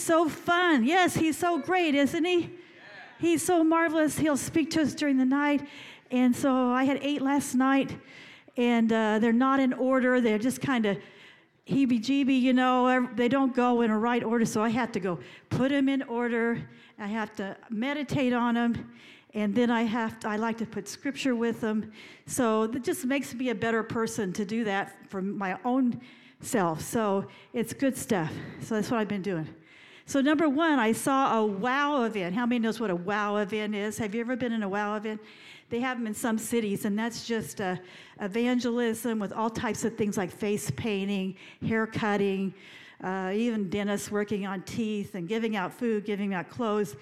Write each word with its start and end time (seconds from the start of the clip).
so 0.00 0.28
fun. 0.28 0.84
Yes, 0.84 1.14
He's 1.14 1.36
so 1.36 1.58
great, 1.58 1.94
isn't 1.94 2.24
He? 2.24 2.50
He's 3.18 3.42
so 3.42 3.64
marvelous. 3.64 4.18
He'll 4.18 4.36
speak 4.36 4.70
to 4.70 4.82
us 4.82 4.94
during 4.94 5.16
the 5.16 5.24
night. 5.24 5.66
And 6.10 6.34
so 6.34 6.70
I 6.70 6.84
had 6.84 6.98
eight 7.02 7.20
last 7.20 7.54
night, 7.54 7.96
and 8.56 8.92
uh, 8.92 9.18
they're 9.18 9.32
not 9.32 9.60
in 9.60 9.72
order. 9.72 10.20
They're 10.20 10.38
just 10.38 10.60
kind 10.60 10.86
of 10.86 10.98
heebie 11.68 12.00
jeebie, 12.00 12.40
you 12.40 12.52
know, 12.52 13.08
they 13.14 13.28
don't 13.28 13.54
go 13.54 13.82
in 13.82 13.90
a 13.90 13.98
right 13.98 14.24
order. 14.24 14.44
So 14.44 14.62
I 14.62 14.70
have 14.70 14.90
to 14.92 15.00
go 15.00 15.18
put 15.50 15.70
them 15.70 15.88
in 15.88 16.02
order. 16.02 16.62
I 16.98 17.06
have 17.06 17.34
to 17.36 17.56
meditate 17.70 18.32
on 18.32 18.54
them. 18.54 18.90
And 19.34 19.54
then 19.54 19.70
I 19.70 19.82
have 19.82 20.18
to, 20.20 20.28
I 20.28 20.36
like 20.36 20.56
to 20.58 20.66
put 20.66 20.88
scripture 20.88 21.36
with 21.36 21.60
them. 21.60 21.92
So 22.26 22.62
it 22.64 22.82
just 22.82 23.04
makes 23.04 23.34
me 23.34 23.50
a 23.50 23.54
better 23.54 23.82
person 23.82 24.32
to 24.32 24.44
do 24.44 24.64
that 24.64 25.10
for 25.10 25.20
my 25.20 25.58
own 25.64 26.00
self. 26.40 26.80
So 26.80 27.26
it's 27.52 27.74
good 27.74 27.96
stuff. 27.96 28.32
So 28.62 28.76
that's 28.76 28.90
what 28.90 29.00
I've 29.00 29.08
been 29.08 29.22
doing. 29.22 29.46
So 30.08 30.22
number 30.22 30.48
one, 30.48 30.78
I 30.78 30.92
saw 30.92 31.38
a 31.38 31.44
wow 31.44 32.04
event. 32.04 32.34
How 32.34 32.46
many 32.46 32.60
knows 32.60 32.80
what 32.80 32.88
a 32.88 32.96
wow 32.96 33.36
event 33.36 33.74
is? 33.74 33.98
Have 33.98 34.14
you 34.14 34.22
ever 34.22 34.36
been 34.36 34.52
in 34.52 34.62
a 34.62 34.68
wow 34.68 34.96
event? 34.96 35.20
They 35.68 35.80
have 35.80 35.98
them 35.98 36.06
in 36.06 36.14
some 36.14 36.38
cities, 36.38 36.86
and 36.86 36.98
that's 36.98 37.26
just 37.26 37.60
uh, 37.60 37.76
evangelism 38.18 39.18
with 39.18 39.34
all 39.34 39.50
types 39.50 39.84
of 39.84 39.98
things 39.98 40.16
like 40.16 40.30
face 40.30 40.70
painting, 40.76 41.36
hair 41.60 41.86
cutting, 41.86 42.54
uh, 43.04 43.32
even 43.34 43.68
dentists 43.68 44.10
working 44.10 44.46
on 44.46 44.62
teeth 44.62 45.14
and 45.14 45.28
giving 45.28 45.56
out 45.56 45.74
food, 45.74 46.06
giving 46.06 46.32
out 46.32 46.48
clothes, 46.48 46.96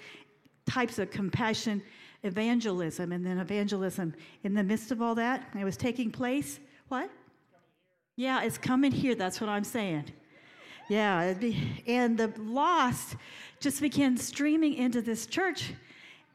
types 0.65 0.99
of 0.99 1.09
compassion 1.09 1.81
evangelism. 2.23 3.13
And 3.13 3.25
then 3.25 3.37
evangelism 3.37 4.13
in 4.43 4.53
the 4.53 4.63
midst 4.63 4.91
of 4.91 5.01
all 5.01 5.15
that, 5.15 5.47
it 5.57 5.63
was 5.63 5.77
taking 5.77 6.11
place. 6.11 6.59
What? 6.89 7.09
Yeah, 8.17 8.43
it's 8.43 8.57
coming 8.57 8.91
here. 8.91 9.15
That's 9.15 9.39
what 9.39 9.49
I'm 9.49 9.63
saying. 9.63 10.11
Yeah, 10.89 11.33
and 11.85 12.17
the 12.17 12.31
lost 12.37 13.15
just 13.59 13.81
began 13.81 14.17
streaming 14.17 14.75
into 14.75 15.01
this 15.01 15.25
church 15.25 15.73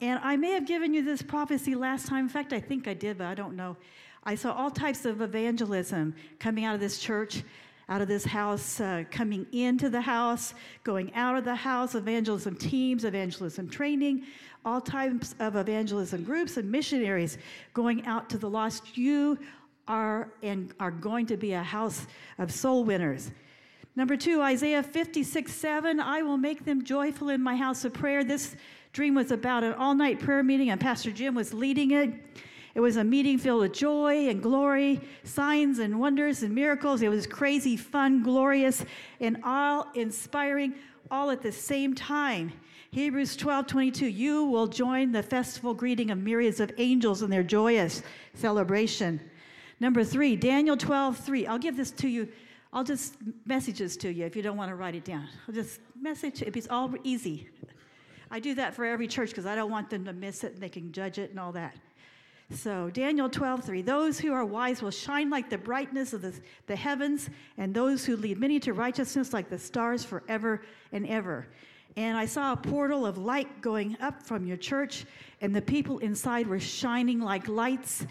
and 0.03 0.19
I 0.25 0.37
may 0.37 0.51
have 0.51 0.67
given 0.67 0.93
you 0.93 1.05
this 1.05 1.23
prophecy 1.23 1.77
last 1.77 2.09
time. 2.09 2.25
In 2.25 2.29
fact, 2.29 2.53
I 2.53 2.59
think 2.59 2.89
I 2.89 2.95
did, 2.95 3.19
but 3.19 3.29
I 3.29 3.35
don't 3.35 3.55
know. 3.55 3.77
I 4.25 4.35
saw 4.35 4.53
all 4.53 4.69
types 4.69 5.05
of 5.05 5.21
evangelism 5.21 6.17
coming 6.41 6.65
out 6.65 6.75
of 6.75 6.81
this 6.81 6.99
church, 6.99 7.45
out 7.89 8.03
of 8.03 8.09
this 8.09 8.25
house, 8.25 8.81
uh, 8.81 9.05
coming 9.13 9.47
into 9.53 9.89
the 9.89 10.01
house, 10.01 10.55
going 10.83 11.15
out 11.15 11.37
of 11.37 11.45
the 11.45 11.55
house, 11.55 11.95
evangelism 11.95 12.57
teams, 12.57 13.05
evangelism 13.05 13.69
training, 13.69 14.25
all 14.65 14.81
types 14.81 15.37
of 15.39 15.55
evangelism 15.55 16.25
groups 16.25 16.57
and 16.57 16.69
missionaries 16.69 17.39
going 17.73 18.05
out 18.05 18.29
to 18.31 18.39
the 18.39 18.51
lost. 18.51 18.99
You 18.99 19.39
are 19.87 20.33
and 20.43 20.75
are 20.81 20.91
going 20.91 21.27
to 21.27 21.37
be 21.37 21.53
a 21.53 21.63
house 21.63 22.09
of 22.39 22.51
soul 22.51 22.83
winners. 22.83 23.31
Number 23.95 24.17
two, 24.17 24.41
Isaiah 24.41 24.83
56 24.83 25.53
7, 25.53 26.01
I 26.01 26.23
will 26.23 26.39
make 26.39 26.65
them 26.65 26.83
joyful 26.83 27.29
in 27.29 27.43
my 27.43 27.57
house 27.57 27.85
of 27.85 27.93
prayer. 27.93 28.25
This 28.25 28.57
dream 28.95 29.15
was 29.15 29.31
about 29.31 29.65
an 29.65 29.75
all 29.75 29.95
night 29.95 30.19
prayer 30.19 30.43
meeting, 30.43 30.71
and 30.71 30.81
Pastor 30.81 31.11
Jim 31.11 31.35
was 31.35 31.53
leading 31.53 31.91
it. 31.91 32.11
It 32.75 32.81
was 32.81 32.97
a 32.97 33.05
meeting 33.05 33.37
filled 33.37 33.61
with 33.61 33.75
joy 33.75 34.29
and 34.29 34.43
glory, 34.43 34.99
signs 35.25 35.79
and 35.79 36.01
wonders 36.01 36.43
and 36.43 36.55
miracles. 36.55 37.03
It 37.03 37.11
was 37.11 37.27
crazy, 37.27 37.77
fun, 37.77 38.23
glorious, 38.23 38.83
and 39.21 39.39
all 39.45 39.89
inspiring, 39.95 40.75
all 41.11 41.31
at 41.31 41.43
the 41.43 41.53
same 41.53 41.95
time. 41.95 42.51
Hebrews 42.93 43.37
12 43.37 43.67
22, 43.67 44.07
you 44.07 44.45
will 44.45 44.69
join 44.69 45.13
the 45.13 45.23
festival 45.23 45.75
greeting 45.75 46.11
of 46.11 46.17
myriads 46.17 46.61
of 46.61 46.73
angels 46.79 47.21
in 47.21 47.29
their 47.29 47.43
joyous 47.43 48.03
celebration. 48.33 49.21
Number 49.81 50.03
three, 50.03 50.35
Daniel 50.35 50.79
12 50.79 51.19
3. 51.19 51.47
I'll 51.47 51.59
give 51.59 51.77
this 51.77 51.91
to 51.91 52.09
you. 52.09 52.29
I'll 52.73 52.85
just 52.85 53.17
message 53.45 53.79
this 53.79 53.97
to 53.99 54.13
you 54.13 54.25
if 54.25 54.35
you 54.35 54.43
don't 54.43 54.57
want 54.57 54.71
to 54.71 54.75
write 54.75 54.95
it 54.95 55.05
down. 55.05 55.29
I'll 55.47 55.55
just 55.55 55.81
message 56.01 56.41
it. 56.41 56.57
It's 56.57 56.69
all 56.69 56.93
easy. 57.05 57.49
I 58.31 58.41
do 58.41 58.55
that 58.55 58.75
for 58.75 58.87
every 58.87 59.07
church 59.07 59.29
because 59.29 59.45
I 59.45 59.55
don't 59.55 59.71
want 59.71 59.91
them 59.91 60.07
to 60.07 60.13
miss 60.13 60.43
it 60.43 60.55
and 60.55 60.63
they 60.63 60.71
can 60.71 60.91
judge 60.91 61.19
it 61.19 61.31
and 61.31 61.39
all 61.39 61.53
that. 61.53 61.77
So, 62.55 62.91
Daniel 62.91 63.29
12, 63.29 63.65
3. 63.65 63.83
Those 63.83 64.19
who 64.19 64.33
are 64.33 64.45
wise 64.45 64.83
will 64.83 64.91
shine 64.91 65.31
like 65.31 65.49
the 65.49 65.59
brightness 65.59 66.13
of 66.13 66.23
the, 66.23 66.35
the 66.67 66.77
heavens, 66.77 67.31
and 67.57 67.75
those 67.75 68.05
who 68.05 68.17
lead 68.17 68.39
many 68.39 68.61
to 68.61 68.75
righteousness 68.75 69.33
like 69.33 69.49
the 69.49 69.59
stars 69.59 70.05
forever 70.05 70.61
and 70.93 71.07
ever. 71.07 71.47
And 71.97 72.17
I 72.17 72.27
saw 72.27 72.53
a 72.53 72.57
portal 72.57 73.07
of 73.07 73.17
light 73.17 73.63
going 73.63 73.97
up 74.01 74.23
from 74.23 74.47
your 74.47 74.59
church, 74.59 75.07
and 75.41 75.57
the 75.57 75.63
people 75.63 75.99
inside 76.01 76.47
were 76.47 76.61
shining 76.61 77.21
like 77.21 77.49
lights. 77.49 78.07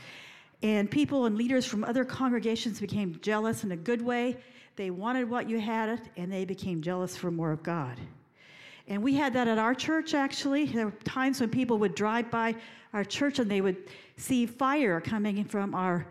And 0.63 0.89
people 0.89 1.25
and 1.25 1.37
leaders 1.37 1.65
from 1.65 1.83
other 1.83 2.05
congregations 2.05 2.79
became 2.79 3.19
jealous 3.21 3.63
in 3.63 3.71
a 3.71 3.77
good 3.77 4.01
way. 4.01 4.37
They 4.75 4.91
wanted 4.91 5.29
what 5.29 5.49
you 5.49 5.59
had, 5.59 6.01
and 6.17 6.31
they 6.31 6.45
became 6.45 6.81
jealous 6.81 7.17
for 7.17 7.31
more 7.31 7.51
of 7.51 7.63
God. 7.63 7.97
And 8.87 9.01
we 9.01 9.13
had 9.13 9.33
that 9.33 9.47
at 9.47 9.57
our 9.57 9.73
church, 9.73 10.13
actually. 10.13 10.65
There 10.65 10.85
were 10.85 10.93
times 11.03 11.39
when 11.39 11.49
people 11.49 11.77
would 11.79 11.95
drive 11.95 12.29
by 12.29 12.55
our 12.93 13.03
church 13.03 13.39
and 13.39 13.49
they 13.49 13.61
would 13.61 13.77
see 14.17 14.45
fire 14.45 14.99
coming 14.99 15.43
from 15.45 15.73
our, 15.73 16.05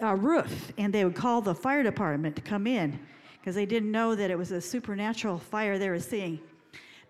our 0.00 0.16
roof, 0.16 0.72
and 0.78 0.92
they 0.92 1.04
would 1.04 1.14
call 1.14 1.40
the 1.40 1.54
fire 1.54 1.82
department 1.82 2.36
to 2.36 2.42
come 2.42 2.66
in 2.66 2.98
because 3.40 3.54
they 3.54 3.66
didn't 3.66 3.90
know 3.90 4.14
that 4.14 4.30
it 4.30 4.38
was 4.38 4.52
a 4.52 4.60
supernatural 4.60 5.38
fire 5.38 5.78
they 5.78 5.88
were 5.88 5.98
seeing. 5.98 6.38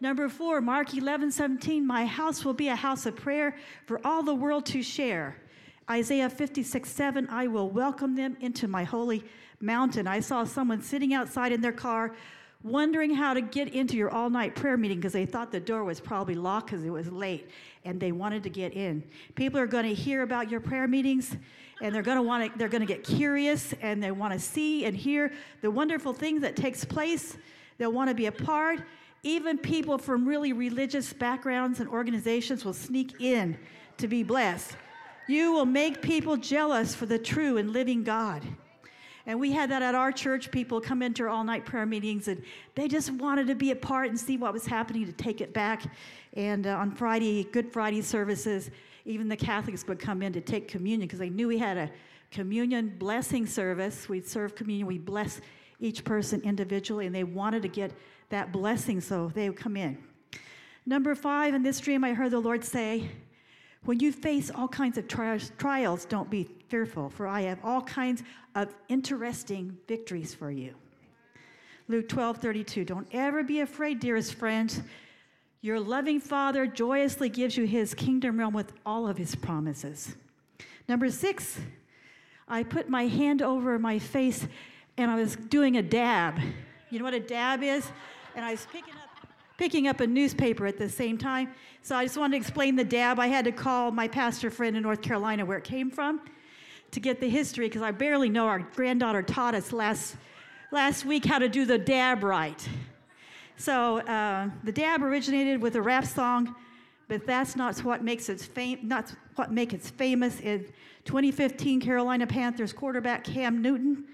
Number 0.00 0.28
four, 0.28 0.60
Mark 0.60 0.94
11, 0.94 1.30
17, 1.30 1.86
my 1.86 2.06
house 2.06 2.44
will 2.44 2.54
be 2.54 2.68
a 2.68 2.76
house 2.76 3.06
of 3.06 3.14
prayer 3.14 3.54
for 3.86 4.00
all 4.04 4.22
the 4.22 4.34
world 4.34 4.66
to 4.66 4.82
share. 4.82 5.36
Isaiah 5.92 6.30
56, 6.30 6.90
7, 6.90 7.28
I 7.28 7.48
will 7.48 7.68
welcome 7.68 8.14
them 8.14 8.34
into 8.40 8.66
my 8.66 8.82
holy 8.82 9.22
mountain. 9.60 10.06
I 10.06 10.20
saw 10.20 10.44
someone 10.44 10.80
sitting 10.80 11.12
outside 11.12 11.52
in 11.52 11.60
their 11.60 11.70
car 11.70 12.14
wondering 12.62 13.14
how 13.14 13.34
to 13.34 13.42
get 13.42 13.74
into 13.74 13.98
your 13.98 14.08
all 14.08 14.30
night 14.30 14.54
prayer 14.54 14.78
meeting 14.78 14.96
because 14.96 15.12
they 15.12 15.26
thought 15.26 15.52
the 15.52 15.60
door 15.60 15.84
was 15.84 16.00
probably 16.00 16.34
locked 16.34 16.70
because 16.70 16.82
it 16.82 16.88
was 16.88 17.12
late 17.12 17.50
and 17.84 18.00
they 18.00 18.10
wanted 18.10 18.42
to 18.44 18.48
get 18.48 18.72
in. 18.72 19.04
People 19.34 19.60
are 19.60 19.66
going 19.66 19.84
to 19.84 19.92
hear 19.92 20.22
about 20.22 20.50
your 20.50 20.60
prayer 20.60 20.88
meetings 20.88 21.36
and 21.82 21.94
they're 21.94 22.00
going 22.00 22.16
to 22.16 22.22
want 22.22 22.50
to 22.50 22.58
they're 22.58 22.70
going 22.70 22.80
to 22.80 22.86
get 22.86 23.04
curious 23.04 23.74
and 23.82 24.02
they 24.02 24.12
want 24.12 24.32
to 24.32 24.38
see 24.38 24.86
and 24.86 24.96
hear 24.96 25.30
the 25.60 25.70
wonderful 25.70 26.14
things 26.14 26.40
that 26.40 26.56
takes 26.56 26.86
place. 26.86 27.36
They'll 27.76 27.92
want 27.92 28.08
to 28.08 28.14
be 28.14 28.26
a 28.26 28.32
part. 28.32 28.80
Even 29.24 29.58
people 29.58 29.98
from 29.98 30.26
really 30.26 30.54
religious 30.54 31.12
backgrounds 31.12 31.80
and 31.80 31.88
organizations 31.90 32.64
will 32.64 32.72
sneak 32.72 33.20
in 33.20 33.58
to 33.98 34.08
be 34.08 34.22
blessed. 34.22 34.74
You 35.26 35.52
will 35.52 35.66
make 35.66 36.02
people 36.02 36.36
jealous 36.36 36.94
for 36.94 37.06
the 37.06 37.18
true 37.18 37.56
and 37.56 37.72
living 37.72 38.02
God. 38.02 38.42
And 39.26 39.38
we 39.38 39.52
had 39.52 39.70
that 39.70 39.82
at 39.82 39.94
our 39.94 40.10
church. 40.10 40.50
People 40.50 40.80
come 40.80 41.00
into 41.00 41.22
our 41.22 41.28
all 41.28 41.44
night 41.44 41.64
prayer 41.64 41.86
meetings 41.86 42.26
and 42.26 42.42
they 42.74 42.88
just 42.88 43.10
wanted 43.12 43.46
to 43.46 43.54
be 43.54 43.70
a 43.70 43.76
part 43.76 44.08
and 44.08 44.18
see 44.18 44.36
what 44.36 44.52
was 44.52 44.66
happening 44.66 45.06
to 45.06 45.12
take 45.12 45.40
it 45.40 45.52
back. 45.52 45.82
And 46.34 46.66
uh, 46.66 46.76
on 46.76 46.90
Friday, 46.90 47.44
Good 47.44 47.72
Friday 47.72 48.02
services, 48.02 48.70
even 49.04 49.28
the 49.28 49.36
Catholics 49.36 49.86
would 49.86 50.00
come 50.00 50.22
in 50.22 50.32
to 50.32 50.40
take 50.40 50.66
communion 50.66 51.06
because 51.06 51.18
they 51.18 51.30
knew 51.30 51.48
we 51.48 51.58
had 51.58 51.76
a 51.76 51.90
communion 52.30 52.94
blessing 52.98 53.46
service. 53.46 54.08
We'd 54.08 54.26
serve 54.26 54.54
communion, 54.54 54.86
we 54.86 54.98
bless 54.98 55.40
each 55.78 56.04
person 56.04 56.40
individually, 56.42 57.06
and 57.06 57.14
they 57.14 57.24
wanted 57.24 57.62
to 57.62 57.68
get 57.68 57.92
that 58.30 58.52
blessing, 58.52 59.00
so 59.00 59.30
they 59.34 59.48
would 59.48 59.58
come 59.58 59.76
in. 59.76 59.98
Number 60.86 61.14
five, 61.14 61.54
in 61.54 61.62
this 61.62 61.80
dream, 61.80 62.02
I 62.02 62.14
heard 62.14 62.30
the 62.30 62.40
Lord 62.40 62.64
say, 62.64 63.10
When 63.84 63.98
you 63.98 64.12
face 64.12 64.50
all 64.54 64.68
kinds 64.68 64.96
of 64.96 65.08
trials, 65.08 66.04
don't 66.04 66.30
be 66.30 66.48
fearful, 66.68 67.10
for 67.10 67.26
I 67.26 67.42
have 67.42 67.58
all 67.64 67.82
kinds 67.82 68.22
of 68.54 68.72
interesting 68.88 69.76
victories 69.88 70.34
for 70.34 70.50
you. 70.50 70.74
Luke 71.88 72.08
12 72.08 72.38
32. 72.38 72.84
Don't 72.84 73.08
ever 73.12 73.42
be 73.42 73.60
afraid, 73.60 73.98
dearest 73.98 74.34
friends. 74.34 74.80
Your 75.62 75.78
loving 75.78 76.20
Father 76.20 76.66
joyously 76.66 77.28
gives 77.28 77.56
you 77.56 77.64
his 77.64 77.94
kingdom 77.94 78.38
realm 78.38 78.54
with 78.54 78.72
all 78.86 79.06
of 79.08 79.16
his 79.16 79.34
promises. 79.34 80.16
Number 80.88 81.10
six, 81.10 81.58
I 82.48 82.62
put 82.62 82.88
my 82.88 83.06
hand 83.06 83.42
over 83.42 83.78
my 83.78 83.98
face 83.98 84.46
and 84.96 85.10
I 85.10 85.16
was 85.16 85.36
doing 85.36 85.76
a 85.76 85.82
dab. 85.82 86.38
You 86.90 86.98
know 86.98 87.04
what 87.04 87.14
a 87.14 87.20
dab 87.20 87.62
is? 87.62 87.90
And 88.34 88.44
I 88.44 88.52
was 88.52 88.66
picking 88.72 88.94
up, 88.94 89.01
picking 89.62 89.86
up 89.86 90.00
a 90.00 90.06
newspaper 90.08 90.66
at 90.66 90.76
the 90.76 90.88
same 90.88 91.16
time. 91.16 91.48
So 91.82 91.94
I 91.94 92.04
just 92.04 92.16
wanted 92.16 92.32
to 92.32 92.36
explain 92.38 92.74
the 92.74 92.82
dab. 92.82 93.20
I 93.20 93.28
had 93.28 93.44
to 93.44 93.52
call 93.52 93.92
my 93.92 94.08
pastor 94.08 94.50
friend 94.50 94.76
in 94.76 94.82
North 94.82 95.02
Carolina 95.02 95.44
where 95.46 95.56
it 95.56 95.62
came 95.62 95.88
from 95.88 96.20
to 96.90 96.98
get 96.98 97.20
the 97.20 97.28
history 97.28 97.68
because 97.68 97.80
I 97.80 97.92
barely 97.92 98.28
know. 98.28 98.48
Our 98.48 98.58
granddaughter 98.58 99.22
taught 99.22 99.54
us 99.54 99.72
last, 99.72 100.16
last 100.72 101.04
week 101.04 101.24
how 101.24 101.38
to 101.38 101.48
do 101.48 101.64
the 101.64 101.78
dab 101.78 102.24
right. 102.24 102.68
So 103.56 103.98
uh, 104.00 104.50
the 104.64 104.72
dab 104.72 105.00
originated 105.00 105.62
with 105.62 105.76
a 105.76 105.80
rap 105.80 106.06
song, 106.06 106.56
but 107.06 107.24
that's 107.24 107.54
not 107.54 107.78
what 107.84 108.02
makes 108.02 108.28
it 108.28 108.40
fam- 108.40 108.80
not 108.82 109.14
what 109.36 109.52
makes 109.52 109.74
it 109.74 109.82
famous. 109.82 110.40
In 110.40 110.66
2015, 111.04 111.80
Carolina 111.80 112.26
Panthers 112.26 112.72
quarterback 112.72 113.22
Cam 113.22 113.62
Newton 113.62 114.06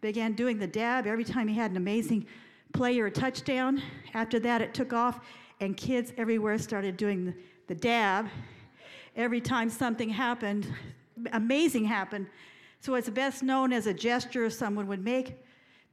began 0.00 0.32
doing 0.32 0.58
the 0.58 0.66
dab 0.66 1.06
every 1.06 1.24
time 1.24 1.46
he 1.46 1.54
had 1.54 1.70
an 1.72 1.76
amazing 1.76 2.26
play 2.74 3.00
or 3.00 3.06
a 3.06 3.10
touchdown. 3.10 3.80
After 4.12 4.38
that, 4.40 4.60
it 4.60 4.74
took 4.74 4.92
off, 4.92 5.20
and 5.60 5.76
kids 5.76 6.12
everywhere 6.18 6.58
started 6.58 6.98
doing 6.98 7.24
the, 7.24 7.34
the 7.68 7.74
dab. 7.74 8.28
Every 9.16 9.40
time 9.40 9.70
something 9.70 10.10
happened, 10.10 10.66
amazing 11.32 11.84
happened. 11.84 12.26
So 12.80 12.96
it's 12.96 13.08
best 13.08 13.42
known 13.42 13.72
as 13.72 13.86
a 13.86 13.94
gesture 13.94 14.50
someone 14.50 14.86
would 14.88 15.02
make 15.02 15.36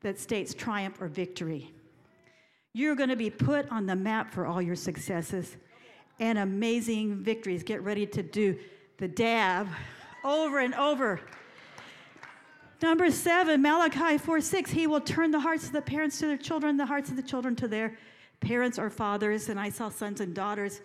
that 0.01 0.19
states 0.19 0.53
triumph 0.53 0.99
or 0.99 1.07
victory. 1.07 1.71
You're 2.73 2.95
going 2.95 3.09
to 3.09 3.15
be 3.15 3.29
put 3.29 3.69
on 3.69 3.85
the 3.85 3.95
map 3.95 4.33
for 4.33 4.45
all 4.45 4.61
your 4.61 4.75
successes 4.75 5.57
and 6.19 6.39
amazing 6.39 7.23
victories. 7.23 7.63
Get 7.63 7.83
ready 7.83 8.05
to 8.07 8.23
do 8.23 8.57
the 8.97 9.07
dab 9.07 9.67
over 10.23 10.59
and 10.59 10.73
over. 10.73 11.21
Number 12.81 13.11
seven, 13.11 13.61
Malachi 13.61 14.17
4 14.17 14.41
6, 14.41 14.71
he 14.71 14.87
will 14.87 15.01
turn 15.01 15.29
the 15.29 15.39
hearts 15.39 15.67
of 15.67 15.71
the 15.71 15.81
parents 15.81 16.17
to 16.19 16.25
their 16.25 16.37
children, 16.37 16.77
the 16.77 16.85
hearts 16.85 17.11
of 17.11 17.15
the 17.15 17.21
children 17.21 17.55
to 17.57 17.67
their 17.67 17.95
parents 18.39 18.79
or 18.79 18.89
fathers. 18.89 19.49
And 19.49 19.59
I 19.59 19.69
saw 19.69 19.89
sons 19.89 20.19
and 20.19 20.33
daughters 20.33 20.81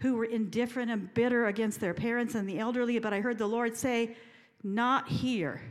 who 0.00 0.14
were 0.14 0.26
indifferent 0.26 0.90
and 0.90 1.12
bitter 1.14 1.46
against 1.46 1.80
their 1.80 1.94
parents 1.94 2.34
and 2.34 2.46
the 2.46 2.58
elderly, 2.58 2.98
but 2.98 3.14
I 3.14 3.20
heard 3.20 3.38
the 3.38 3.46
Lord 3.46 3.74
say, 3.76 4.14
Not 4.62 5.08
here. 5.08 5.62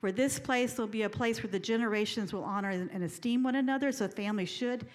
For 0.00 0.12
this 0.12 0.38
place 0.38 0.76
will 0.76 0.86
be 0.86 1.02
a 1.02 1.10
place 1.10 1.42
where 1.42 1.50
the 1.50 1.58
generations 1.58 2.32
will 2.32 2.44
honor 2.44 2.70
and 2.70 3.02
esteem 3.02 3.42
one 3.42 3.56
another, 3.56 3.90
so 3.90 4.08
families 4.08 4.50
should. 4.50 4.86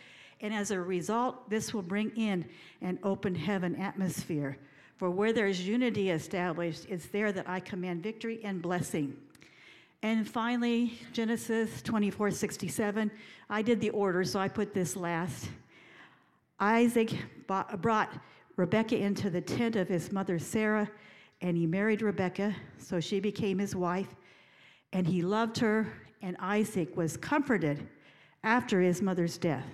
And 0.41 0.53
as 0.53 0.69
a 0.69 0.79
result, 0.79 1.49
this 1.49 1.73
will 1.73 1.81
bring 1.81 2.11
in 2.15 2.45
an 2.81 2.99
open 3.03 3.33
heaven 3.33 3.75
atmosphere. 3.77 4.57
For 4.97 5.09
where 5.09 5.33
there 5.33 5.47
is 5.47 5.67
unity 5.67 6.11
established, 6.11 6.85
it's 6.87 7.07
there 7.07 7.31
that 7.31 7.49
I 7.49 7.59
command 7.59 8.03
victory 8.03 8.39
and 8.43 8.61
blessing. 8.61 9.17
And 10.03 10.27
finally, 10.29 10.99
Genesis 11.13 11.81
24 11.81 12.31
67. 12.31 13.09
I 13.49 13.61
did 13.61 13.79
the 13.79 13.89
order, 13.91 14.25
so 14.25 14.37
I 14.37 14.49
put 14.49 14.73
this 14.73 14.97
last. 14.97 15.47
Isaac 16.59 17.13
brought 17.47 18.21
Rebekah 18.57 18.97
into 18.97 19.29
the 19.29 19.39
tent 19.39 19.77
of 19.77 19.87
his 19.87 20.11
mother 20.11 20.39
Sarah, 20.39 20.91
and 21.39 21.55
he 21.55 21.65
married 21.65 22.01
Rebekah, 22.01 22.53
so 22.77 22.99
she 22.99 23.21
became 23.21 23.57
his 23.57 23.77
wife. 23.77 24.13
And 24.91 25.07
he 25.07 25.21
loved 25.21 25.57
her, 25.59 25.93
and 26.21 26.35
Isaac 26.37 26.97
was 26.97 27.15
comforted 27.15 27.87
after 28.43 28.81
his 28.81 29.01
mother's 29.01 29.37
death. 29.37 29.65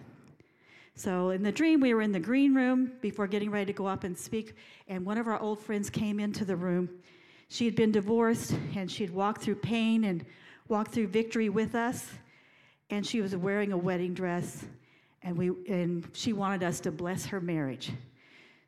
So, 0.94 1.32
in 1.32 1.42
the 1.42 1.52
dream, 1.52 1.80
we 1.80 1.96
were 1.96 2.04
in 2.04 2.12
the 2.12 2.20
green 2.20 2.54
room 2.54 2.92
before 3.02 3.26
getting 3.26 3.50
ready 3.50 3.66
to 3.66 3.74
go 3.74 3.88
up 3.88 4.04
and 4.04 4.16
speak, 4.16 4.54
and 4.88 5.04
one 5.04 5.18
of 5.18 5.28
our 5.28 5.40
old 5.40 5.60
friends 5.60 5.90
came 5.90 6.20
into 6.20 6.46
the 6.46 6.56
room 6.56 6.88
she 7.50 7.66
had 7.66 7.76
been 7.76 7.92
divorced 7.92 8.56
and 8.76 8.90
she 8.90 9.04
had 9.04 9.14
walked 9.14 9.42
through 9.42 9.56
pain 9.56 10.06
and 10.06 10.26
walked 10.68 10.92
through 10.92 11.08
victory 11.08 11.50
with 11.50 11.76
us. 11.76 12.08
And 12.92 13.06
she 13.06 13.22
was 13.22 13.36
wearing 13.36 13.72
a 13.72 13.78
wedding 13.78 14.16
dress, 14.16 14.66
and, 15.22 15.38
we, 15.38 15.50
and 15.68 16.10
she 16.14 16.34
wanted 16.34 16.64
us 16.64 16.80
to 16.80 16.92
bless 16.92 17.26
her 17.28 17.40
marriage. 17.40 17.92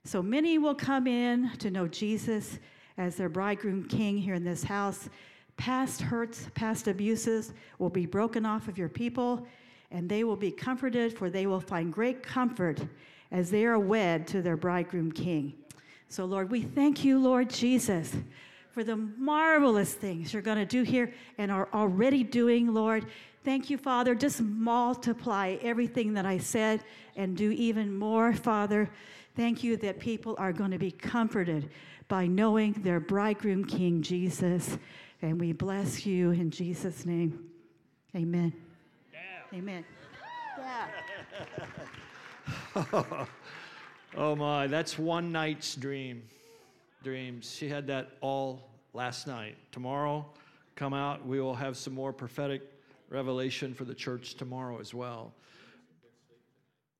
So 0.03 0.21
many 0.21 0.59
will 0.59 0.75
come 0.75 1.07
in 1.07 1.51
to 1.57 1.71
know 1.71 1.87
Jesus 1.87 2.59
as 2.97 3.15
their 3.15 3.29
bridegroom 3.29 3.87
king 3.87 4.17
here 4.17 4.35
in 4.35 4.43
this 4.43 4.63
house. 4.63 5.09
Past 5.57 6.01
hurts, 6.01 6.47
past 6.53 6.87
abuses 6.87 7.53
will 7.79 7.89
be 7.89 8.05
broken 8.05 8.45
off 8.45 8.67
of 8.67 8.77
your 8.77 8.89
people, 8.89 9.47
and 9.89 10.07
they 10.07 10.23
will 10.23 10.35
be 10.35 10.51
comforted, 10.51 11.17
for 11.17 11.29
they 11.29 11.47
will 11.47 11.59
find 11.59 11.91
great 11.91 12.21
comfort 12.21 12.79
as 13.31 13.49
they 13.49 13.65
are 13.65 13.79
wed 13.79 14.27
to 14.27 14.41
their 14.41 14.57
bridegroom 14.57 15.11
king. 15.11 15.53
So, 16.09 16.25
Lord, 16.25 16.51
we 16.51 16.61
thank 16.61 17.03
you, 17.03 17.17
Lord 17.17 17.49
Jesus, 17.49 18.15
for 18.71 18.83
the 18.83 18.95
marvelous 18.95 19.93
things 19.93 20.33
you're 20.33 20.41
going 20.41 20.57
to 20.57 20.65
do 20.65 20.83
here 20.83 21.13
and 21.37 21.51
are 21.51 21.67
already 21.73 22.23
doing, 22.23 22.73
Lord. 22.73 23.05
Thank 23.43 23.69
you, 23.69 23.77
Father. 23.77 24.15
Just 24.15 24.41
multiply 24.41 25.57
everything 25.61 26.13
that 26.13 26.25
I 26.25 26.37
said 26.37 26.83
and 27.15 27.35
do 27.35 27.51
even 27.51 27.93
more, 27.93 28.33
Father. 28.33 28.89
Thank 29.35 29.63
you 29.63 29.77
that 29.77 29.99
people 29.99 30.35
are 30.37 30.53
going 30.53 30.71
to 30.71 30.77
be 30.77 30.91
comforted 30.91 31.69
by 32.07 32.27
knowing 32.27 32.73
their 32.73 32.99
bridegroom 32.99 33.65
King 33.65 34.01
Jesus. 34.01 34.77
And 35.21 35.39
we 35.39 35.53
bless 35.53 36.05
you 36.05 36.31
in 36.31 36.49
Jesus' 36.49 37.05
name. 37.05 37.45
Amen. 38.15 38.53
Yeah. 39.13 39.57
Amen. 39.57 39.85
Yeah. 40.57 40.87
oh 44.17 44.35
my, 44.35 44.67
that's 44.67 44.97
one 44.97 45.31
night's 45.31 45.75
dream 45.75 46.23
dreams. 47.03 47.53
She 47.57 47.67
had 47.67 47.87
that 47.87 48.11
all 48.21 48.69
last 48.93 49.27
night. 49.27 49.57
Tomorrow, 49.71 50.25
come 50.75 50.93
out. 50.93 51.25
We 51.25 51.39
will 51.39 51.55
have 51.55 51.77
some 51.77 51.93
more 51.93 52.13
prophetic 52.13 52.61
revelation 53.09 53.73
for 53.73 53.85
the 53.85 53.93
church 53.93 54.35
tomorrow 54.35 54.79
as 54.79 54.93
well. 54.93 55.33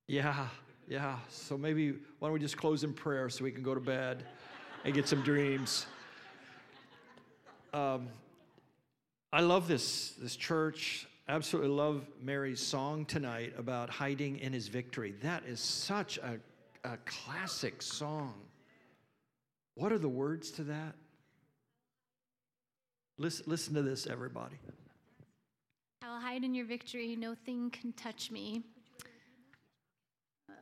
Yeah, 0.07 0.47
yeah. 0.87 1.17
So 1.29 1.57
maybe 1.57 1.91
why 2.19 2.27
don't 2.27 2.33
we 2.33 2.39
just 2.39 2.57
close 2.57 2.83
in 2.83 2.93
prayer 2.93 3.29
so 3.29 3.43
we 3.43 3.51
can 3.51 3.63
go 3.63 3.73
to 3.73 3.79
bed 3.79 4.25
and 4.83 4.93
get 4.93 5.07
some 5.07 5.21
dreams. 5.21 5.85
Um, 7.73 8.09
I 9.31 9.41
love 9.41 9.67
this 9.67 10.11
this 10.19 10.35
church. 10.35 11.07
Absolutely 11.29 11.71
love 11.71 12.05
Mary's 12.21 12.59
song 12.59 13.05
tonight 13.05 13.53
about 13.57 13.89
hiding 13.89 14.39
in 14.39 14.51
his 14.51 14.67
victory. 14.67 15.13
That 15.21 15.43
is 15.45 15.61
such 15.61 16.17
a, 16.17 16.39
a 16.83 16.97
classic 17.05 17.81
song. 17.81 18.33
What 19.81 19.91
are 19.91 19.97
the 19.97 20.07
words 20.07 20.51
to 20.51 20.63
that? 20.65 20.93
Listen, 23.17 23.45
listen 23.47 23.73
to 23.73 23.81
this, 23.81 24.05
everybody. 24.05 24.57
I 26.03 26.13
will 26.13 26.19
hide 26.19 26.43
in 26.43 26.53
your 26.53 26.67
victory. 26.67 27.15
No 27.15 27.33
thing 27.33 27.71
can 27.71 27.91
touch 27.93 28.29
me. 28.29 28.61
Uh, 30.47 30.53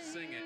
Sing 0.00 0.32
it. 0.32 0.42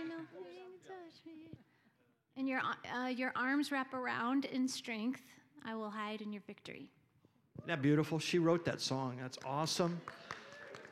And 2.37 2.49
your, 2.49 2.61
uh, 2.93 3.07
your 3.07 3.33
arms 3.37 3.71
wrap 3.71 3.95
around 3.95 4.47
in 4.47 4.67
strength. 4.67 5.23
I 5.65 5.77
will 5.77 5.91
hide 5.91 6.23
in 6.23 6.33
your 6.33 6.43
victory. 6.49 6.91
Isn't 7.59 7.69
that 7.69 7.83
beautiful? 7.83 8.19
She 8.19 8.41
wrote 8.41 8.65
that 8.65 8.81
song. 8.81 9.19
That's 9.23 9.39
awesome. 9.47 10.01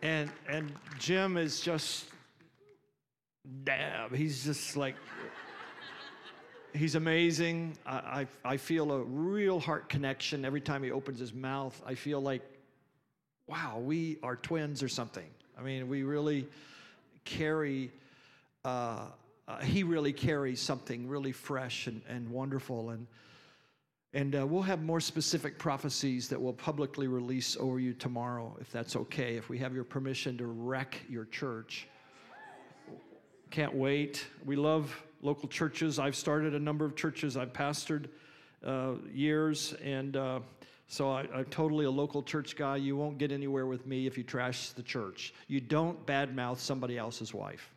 And 0.03 0.31
and 0.49 0.73
Jim 1.01 1.37
is 1.37 1.61
just 1.61 2.05
dab. 3.65 4.15
He's 4.15 4.44
just 4.44 4.77
like, 4.77 4.97
he's 6.73 6.94
amazing. 6.94 7.77
I, 7.85 8.27
I, 8.44 8.53
I, 8.53 8.56
feel 8.56 8.93
a 8.93 9.03
real 9.03 9.61
heart 9.61 9.89
connection 9.89 10.44
every 10.44 10.61
time 10.61 10.83
he 10.83 10.91
opens 10.91 11.19
his 11.19 11.33
mouth. 11.33 11.81
I 11.85 11.94
feel 11.94 12.21
like, 12.21 12.43
wow, 13.47 13.79
we 13.79 14.19
are 14.23 14.37
twins 14.37 14.83
or 14.83 14.89
something. 14.89 15.27
I 15.59 15.62
mean, 15.62 15.89
we 15.89 16.03
really 16.03 16.47
carry, 17.25 17.91
uh, 18.65 19.06
uh, 19.49 19.61
he 19.61 19.83
really 19.83 20.12
carries 20.12 20.61
something 20.61 21.09
really 21.09 21.33
fresh 21.33 21.87
and, 21.87 22.00
and 22.09 22.31
wonderful. 22.31 22.91
And, 22.91 23.06
and 24.15 24.37
uh, 24.37 24.46
we'll 24.46 24.63
have 24.63 24.82
more 24.82 25.01
specific 25.01 25.58
prophecies 25.58 26.29
that 26.29 26.41
we'll 26.41 26.53
publicly 26.53 27.08
release 27.08 27.56
over 27.58 27.81
you 27.81 27.93
tomorrow, 27.93 28.56
if 28.61 28.70
that's 28.70 28.94
okay, 28.96 29.37
if 29.37 29.49
we 29.49 29.58
have 29.58 29.75
your 29.75 29.84
permission 29.84 30.39
to 30.39 30.46
wreck 30.46 31.01
your 31.08 31.25
church. 31.27 31.89
Can't 33.53 33.75
wait. 33.75 34.25
We 34.47 34.56
love 34.56 34.99
local 35.21 35.47
churches. 35.47 35.99
I've 35.99 36.17
started 36.17 36.55
a 36.55 36.59
number 36.59 36.87
of 36.87 36.97
churches. 36.97 37.37
I've 37.37 37.53
pastored 37.53 38.06
uh, 38.65 38.94
years, 39.13 39.75
and 39.85 40.17
uh, 40.17 40.41
so 40.89 41.11
I, 41.11 41.25
am 41.35 41.44
totally 41.51 41.85
a 41.85 41.91
local 41.91 42.23
church 42.23 42.56
guy. 42.56 42.77
You 42.77 42.97
won't 42.97 43.19
get 43.19 43.31
anywhere 43.31 43.67
with 43.67 43.87
me 43.87 44.06
if 44.06 44.17
you 44.17 44.25
trash 44.25 44.71
the 44.71 44.82
church. 44.82 45.35
You 45.49 45.61
don't 45.61 46.06
badmouth 46.06 46.61
somebody 46.61 46.97
else's 46.97 47.35
wife. 47.35 47.71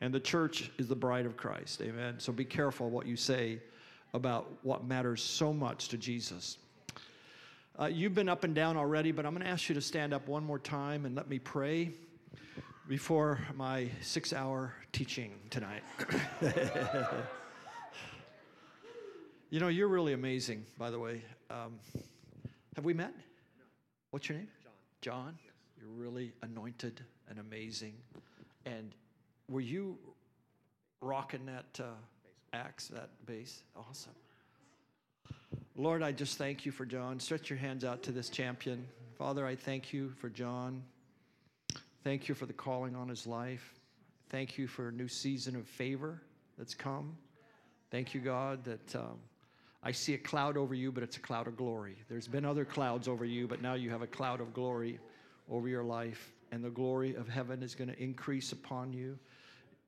And 0.00 0.12
the 0.12 0.18
church 0.18 0.72
is 0.76 0.88
the 0.88 0.96
bride 0.96 1.24
of 1.24 1.36
Christ. 1.36 1.80
Amen. 1.82 2.18
So 2.18 2.32
be 2.32 2.44
careful 2.44 2.90
what 2.90 3.06
you 3.06 3.14
say 3.14 3.60
about 4.12 4.50
what 4.64 4.84
matters 4.84 5.22
so 5.22 5.52
much 5.52 5.86
to 5.90 5.96
Jesus. 5.96 6.58
Uh, 7.78 7.86
you've 7.86 8.14
been 8.14 8.28
up 8.28 8.42
and 8.42 8.56
down 8.56 8.76
already, 8.76 9.12
but 9.12 9.24
I'm 9.24 9.34
going 9.34 9.44
to 9.44 9.50
ask 9.50 9.68
you 9.68 9.76
to 9.76 9.80
stand 9.80 10.12
up 10.12 10.26
one 10.26 10.42
more 10.42 10.58
time 10.58 11.06
and 11.06 11.14
let 11.14 11.28
me 11.28 11.38
pray 11.38 11.92
before 12.88 13.40
my 13.54 13.88
six 14.00 14.32
hour 14.32 14.72
teaching 14.92 15.32
tonight. 15.50 15.82
you 19.50 19.58
know, 19.60 19.68
you're 19.68 19.88
really 19.88 20.12
amazing, 20.12 20.64
by 20.78 20.90
the 20.90 20.98
way. 20.98 21.22
Um, 21.50 21.78
have 22.76 22.84
we 22.84 22.94
met? 22.94 23.12
What's 24.10 24.28
your 24.28 24.38
name? 24.38 24.48
John. 24.62 24.72
John? 25.00 25.38
Yes. 25.44 25.52
You're 25.80 25.90
really 25.90 26.32
anointed 26.42 27.00
and 27.28 27.38
amazing. 27.38 27.94
And 28.64 28.94
were 29.48 29.60
you 29.60 29.98
rocking 31.00 31.46
that 31.46 31.80
uh, 31.80 31.88
axe, 32.52 32.88
that 32.88 33.10
bass? 33.26 33.62
Awesome. 33.76 34.12
Lord, 35.74 36.02
I 36.02 36.12
just 36.12 36.38
thank 36.38 36.64
you 36.64 36.72
for 36.72 36.86
John. 36.86 37.20
Stretch 37.20 37.50
your 37.50 37.58
hands 37.58 37.84
out 37.84 38.02
to 38.04 38.12
this 38.12 38.28
champion. 38.28 38.86
Father, 39.18 39.44
I 39.44 39.56
thank 39.56 39.92
you 39.92 40.10
for 40.18 40.28
John. 40.28 40.82
Thank 42.06 42.28
you 42.28 42.36
for 42.36 42.46
the 42.46 42.52
calling 42.52 42.94
on 42.94 43.08
his 43.08 43.26
life. 43.26 43.74
Thank 44.28 44.58
you 44.58 44.68
for 44.68 44.90
a 44.90 44.92
new 44.92 45.08
season 45.08 45.56
of 45.56 45.66
favor 45.66 46.22
that's 46.56 46.72
come. 46.72 47.16
Thank 47.90 48.14
you, 48.14 48.20
God, 48.20 48.62
that 48.62 48.94
um, 48.94 49.18
I 49.82 49.90
see 49.90 50.14
a 50.14 50.18
cloud 50.18 50.56
over 50.56 50.72
you, 50.72 50.92
but 50.92 51.02
it's 51.02 51.16
a 51.16 51.20
cloud 51.20 51.48
of 51.48 51.56
glory. 51.56 51.96
There's 52.08 52.28
been 52.28 52.44
other 52.44 52.64
clouds 52.64 53.08
over 53.08 53.24
you, 53.24 53.48
but 53.48 53.60
now 53.60 53.74
you 53.74 53.90
have 53.90 54.02
a 54.02 54.06
cloud 54.06 54.40
of 54.40 54.54
glory 54.54 55.00
over 55.50 55.66
your 55.66 55.82
life, 55.82 56.30
and 56.52 56.62
the 56.62 56.70
glory 56.70 57.16
of 57.16 57.26
heaven 57.26 57.60
is 57.60 57.74
going 57.74 57.90
to 57.90 58.00
increase 58.00 58.52
upon 58.52 58.92
you. 58.92 59.18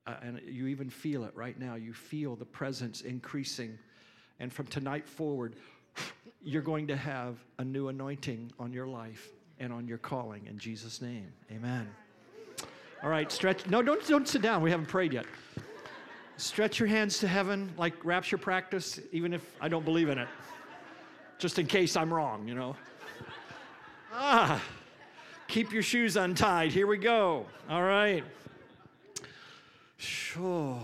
Uh, 0.05 0.15
and 0.21 0.41
you 0.45 0.67
even 0.67 0.89
feel 0.89 1.23
it 1.23 1.31
right 1.35 1.57
now. 1.57 1.75
You 1.75 1.93
feel 1.93 2.35
the 2.35 2.43
presence 2.43 2.99
increasing. 2.99 3.79
And 4.41 4.51
from 4.51 4.67
tonight 4.67 5.07
forward, 5.07 5.55
you're 6.41 6.63
going 6.63 6.87
to 6.87 6.97
have 6.97 7.37
a 7.59 7.63
new 7.63 7.87
anointing 7.87 8.51
on 8.59 8.73
your 8.73 8.87
life 8.87 9.29
and 9.57 9.71
on 9.71 9.87
your 9.87 9.97
calling. 9.97 10.47
In 10.47 10.57
Jesus' 10.57 11.01
name, 11.01 11.31
amen. 11.49 11.87
All 13.01 13.09
right, 13.09 13.31
stretch. 13.31 13.65
No, 13.67 13.81
don't, 13.81 14.05
don't 14.07 14.27
sit 14.27 14.41
down. 14.41 14.61
We 14.61 14.71
haven't 14.71 14.87
prayed 14.87 15.13
yet. 15.13 15.25
Stretch 16.35 16.79
your 16.79 16.87
hands 16.87 17.19
to 17.19 17.27
heaven 17.27 17.71
like 17.77 17.93
rapture 18.03 18.37
practice, 18.37 18.99
even 19.11 19.33
if 19.33 19.41
I 19.61 19.67
don't 19.67 19.85
believe 19.85 20.09
in 20.09 20.17
it, 20.17 20.27
just 21.37 21.59
in 21.59 21.65
case 21.65 21.95
I'm 21.95 22.13
wrong, 22.13 22.47
you 22.47 22.55
know. 22.55 22.75
Ah, 24.13 24.61
keep 25.47 25.71
your 25.71 25.83
shoes 25.83 26.17
untied. 26.17 26.71
Here 26.71 26.87
we 26.87 26.97
go. 26.97 27.45
All 27.69 27.83
right. 27.83 28.23
Sure. 29.97 30.81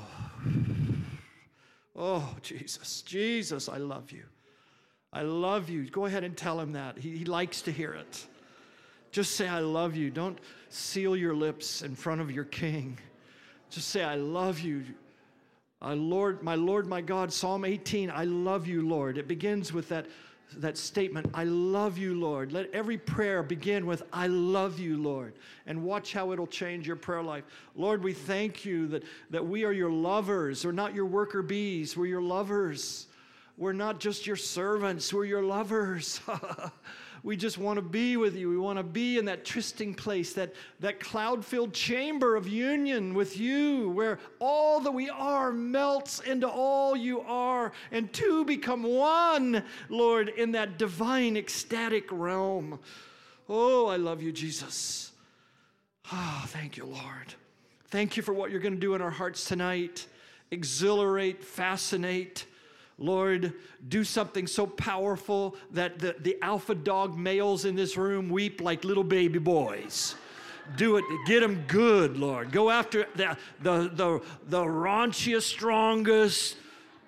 Oh, 1.96 2.36
Jesus, 2.42 3.02
Jesus, 3.02 3.70
I 3.70 3.78
love 3.78 4.12
you. 4.12 4.24
I 5.14 5.22
love 5.22 5.70
you. 5.70 5.90
Go 5.90 6.06
ahead 6.06 6.26
and 6.26 6.36
tell 6.36 6.60
him 6.60 6.74
that. 6.74 6.98
He, 6.98 7.18
he 7.18 7.26
likes 7.26 7.62
to 7.64 7.72
hear 7.72 7.94
it. 7.94 8.26
Just 9.12 9.36
say, 9.38 9.48
I 9.48 9.60
love 9.60 9.96
you. 9.96 10.12
Don't 10.12 10.38
seal 10.76 11.16
your 11.16 11.34
lips 11.34 11.82
in 11.82 11.96
front 11.96 12.22
of 12.22 12.32
your 12.32 12.44
king. 12.44 12.98
Just 13.70 13.90
say, 13.90 14.04
I 14.04 14.16
love 14.16 14.60
you. 14.60 14.84
I, 15.82 15.94
Lord, 15.94 16.44
my 16.44 16.56
Lord, 16.56 16.88
my 16.88 17.02
God, 17.02 17.32
Psalm 17.32 17.66
18, 17.66 18.10
I 18.10 18.26
love 18.26 18.68
you, 18.68 18.88
Lord. 18.88 19.18
It 19.18 19.28
begins 19.28 19.72
with 19.72 19.88
that, 19.90 20.06
that 20.58 20.78
statement, 20.78 21.28
I 21.34 21.46
love 21.46 21.98
you, 21.98 22.20
Lord. 22.20 22.52
Let 22.52 22.72
every 22.72 22.98
prayer 22.98 23.44
begin 23.44 23.86
with, 23.86 24.04
I 24.12 24.28
love 24.28 24.80
you, 24.80 24.98
Lord. 24.98 25.34
And 25.66 25.84
watch 25.84 26.14
how 26.14 26.32
it'll 26.32 26.48
change 26.48 26.88
your 26.88 26.96
prayer 26.96 27.24
life. 27.24 27.44
Lord, 27.76 28.04
we 28.04 28.14
thank 28.14 28.66
you 28.66 28.88
that, 28.88 29.04
that 29.30 29.46
we 29.46 29.64
are 29.64 29.74
your 29.74 29.92
lovers. 29.92 30.66
We're 30.66 30.72
not 30.72 30.94
your 30.94 31.06
worker 31.06 31.42
bees, 31.42 31.96
we're 31.96 32.06
your 32.06 32.22
lovers. 32.22 33.08
We're 33.58 33.74
not 33.74 34.00
just 34.00 34.28
your 34.28 34.36
servants, 34.36 35.14
we're 35.14 35.26
your 35.26 35.44
lovers. 35.44 36.20
we 37.24 37.38
just 37.38 37.58
want 37.58 37.78
to 37.78 37.82
be 37.82 38.18
with 38.18 38.36
you. 38.36 38.50
We 38.50 38.58
want 38.58 38.78
to 38.80 38.84
be 38.84 39.18
in 39.18 39.26
that 39.26 39.46
trysting 39.46 39.94
place, 39.94 40.34
that, 40.34 40.54
that 40.82 41.00
cloud 41.00 41.46
filled 41.46 41.74
chamber 41.74 42.36
of 42.36 42.50
union 42.50 43.14
with 43.14 43.38
you, 43.40 43.90
where 43.92 44.20
all 44.40 44.82
that 44.82 44.92
we 44.92 45.10
are 45.10 45.54
melts 45.54 46.20
into 46.20 46.50
all 46.50 46.98
you 46.98 47.22
are, 47.22 47.72
and 47.94 48.12
two 48.12 48.44
become 48.44 48.84
one, 48.84 49.64
Lord, 49.88 50.30
in 50.30 50.52
that 50.52 50.78
divine 50.78 51.38
ecstatic 51.38 52.12
realm. 52.12 52.78
Oh, 53.48 53.88
I 53.88 53.96
love 53.96 54.22
you, 54.22 54.34
Jesus. 54.34 55.14
Ah, 56.12 56.42
oh, 56.44 56.48
thank 56.48 56.76
you, 56.76 56.86
Lord. 56.86 57.34
Thank 57.88 58.18
you 58.18 58.24
for 58.24 58.34
what 58.34 58.52
you're 58.52 58.60
going 58.60 58.74
to 58.74 58.80
do 58.80 58.96
in 58.96 59.02
our 59.02 59.10
hearts 59.10 59.46
tonight. 59.46 60.08
Exhilarate, 60.52 61.42
fascinate 61.42 62.48
Lord, 62.98 63.54
do 63.88 64.04
something 64.04 64.48
so 64.48 64.66
powerful 64.66 65.56
that 65.72 66.00
the, 66.00 66.16
the 66.20 66.38
alpha 66.42 66.76
dog 66.76 67.18
males 67.18 67.66
in 67.66 67.76
this 67.76 67.98
room 67.98 68.30
weep 68.30 68.62
like 68.62 68.86
little 68.86 69.04
baby 69.04 69.40
boys. 69.40 70.16
Do 70.78 70.98
it, 70.98 71.04
get 71.28 71.42
them 71.42 71.64
good, 71.68 72.18
Lord. 72.18 72.52
Go 72.52 72.72
after 72.72 73.06
the, 73.16 73.38
the, 73.62 73.90
the, 73.90 74.22
the 74.48 74.64
raunchiest, 74.64 75.44
strongest, 75.44 76.56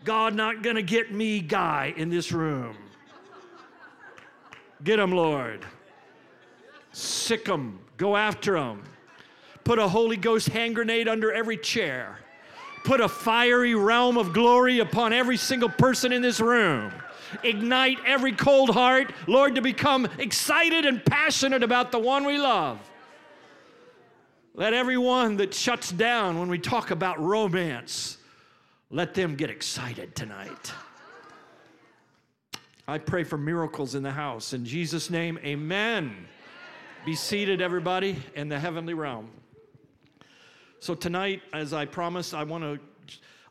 God 0.03 0.36
not 0.36 0.62
gonna 0.62 0.82
get 0.82 1.12
me 1.12 1.39
guy 1.39 1.94
in 1.96 2.10
this 2.10 2.32
room. 2.32 2.77
Get 4.84 4.98
them, 4.98 5.12
Lord. 5.12 5.65
Sick 6.91 7.46
them, 7.46 7.79
go 7.98 8.15
after 8.15 8.53
them. 8.53 8.84
Put 9.63 9.79
a 9.79 9.88
Holy 9.88 10.17
Ghost 10.17 10.50
hand 10.50 10.75
grenade 10.75 11.08
under 11.08 11.32
every 11.32 11.58
chair 11.58 12.20
put 12.88 13.01
a 13.01 13.10
fiery 13.10 13.75
realm 13.75 14.17
of 14.17 14.32
glory 14.32 14.79
upon 14.79 15.12
every 15.12 15.36
single 15.36 15.67
person 15.67 16.13
in 16.13 16.22
this 16.22 16.39
room. 16.39 16.89
Ignite 17.44 17.98
every 18.06 18.32
cold 18.32 18.70
heart, 18.70 19.12
Lord, 19.27 19.56
to 19.56 19.62
become 19.62 20.08
excited 20.17 20.86
and 20.86 21.03
passionate 21.03 21.63
about 21.63 21.91
the 21.91 22.00
one 22.00 22.25
we 22.25 22.38
love. 22.38 22.79
Let 24.53 24.74
everyone 24.74 25.36
that 25.38 25.53
shuts 25.53 25.91
down 25.91 26.39
when 26.39 26.48
we 26.48 26.60
talk 26.60 26.89
about 26.91 27.22
romance, 27.22 28.20
let 28.89 29.13
them 29.13 29.36
get 29.36 29.50
excited 29.50 30.15
tonight. 30.15 30.72
I 32.88 33.00
pray 33.00 33.25
for 33.25 33.38
miracles 33.38 33.96
in 33.96 34.03
the 34.03 34.12
house. 34.12 34.53
In 34.53 34.63
Jesus' 34.63 35.10
name, 35.10 35.38
amen. 35.44 36.25
Be 37.06 37.15
seated, 37.15 37.62
everybody, 37.62 38.15
in 38.34 38.48
the 38.48 38.58
heavenly 38.58 38.94
realm. 38.94 39.29
So 40.80 40.94
tonight, 40.94 41.42
as 41.54 41.74
I 41.74 41.86
promised, 41.86 42.36
I 42.36 42.44
want 42.44 42.64
to 42.64 42.80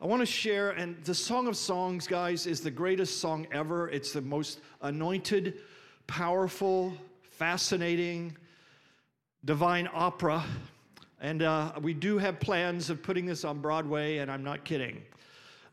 I 0.00 0.06
want 0.06 0.20
to 0.20 0.26
share, 0.26 0.70
and 0.70 1.02
the 1.04 1.14
Song 1.14 1.48
of 1.48 1.56
Songs, 1.56 2.06
guys, 2.06 2.46
is 2.46 2.60
the 2.60 2.70
greatest 2.70 3.18
song 3.18 3.48
ever. 3.50 3.88
It's 3.88 4.12
the 4.12 4.20
most 4.20 4.60
anointed, 4.82 5.54
powerful, 6.06 6.92
fascinating, 7.22 8.36
divine 9.44 9.88
opera. 9.92 10.44
And 11.20 11.42
uh, 11.42 11.72
we 11.80 11.94
do 11.94 12.18
have 12.18 12.38
plans 12.38 12.90
of 12.90 13.02
putting 13.02 13.26
this 13.26 13.42
on 13.42 13.60
Broadway, 13.60 14.18
and 14.18 14.30
I'm 14.30 14.44
not 14.44 14.64
kidding. 14.64 15.02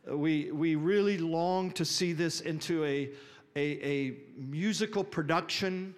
We, 0.10 0.52
we 0.52 0.76
really 0.76 1.18
long 1.18 1.70
to 1.72 1.86
see 1.86 2.14
this 2.14 2.42
into 2.42 2.84
a, 2.86 3.10
a, 3.56 3.86
a 3.86 4.16
musical 4.38 5.04
production. 5.04 5.94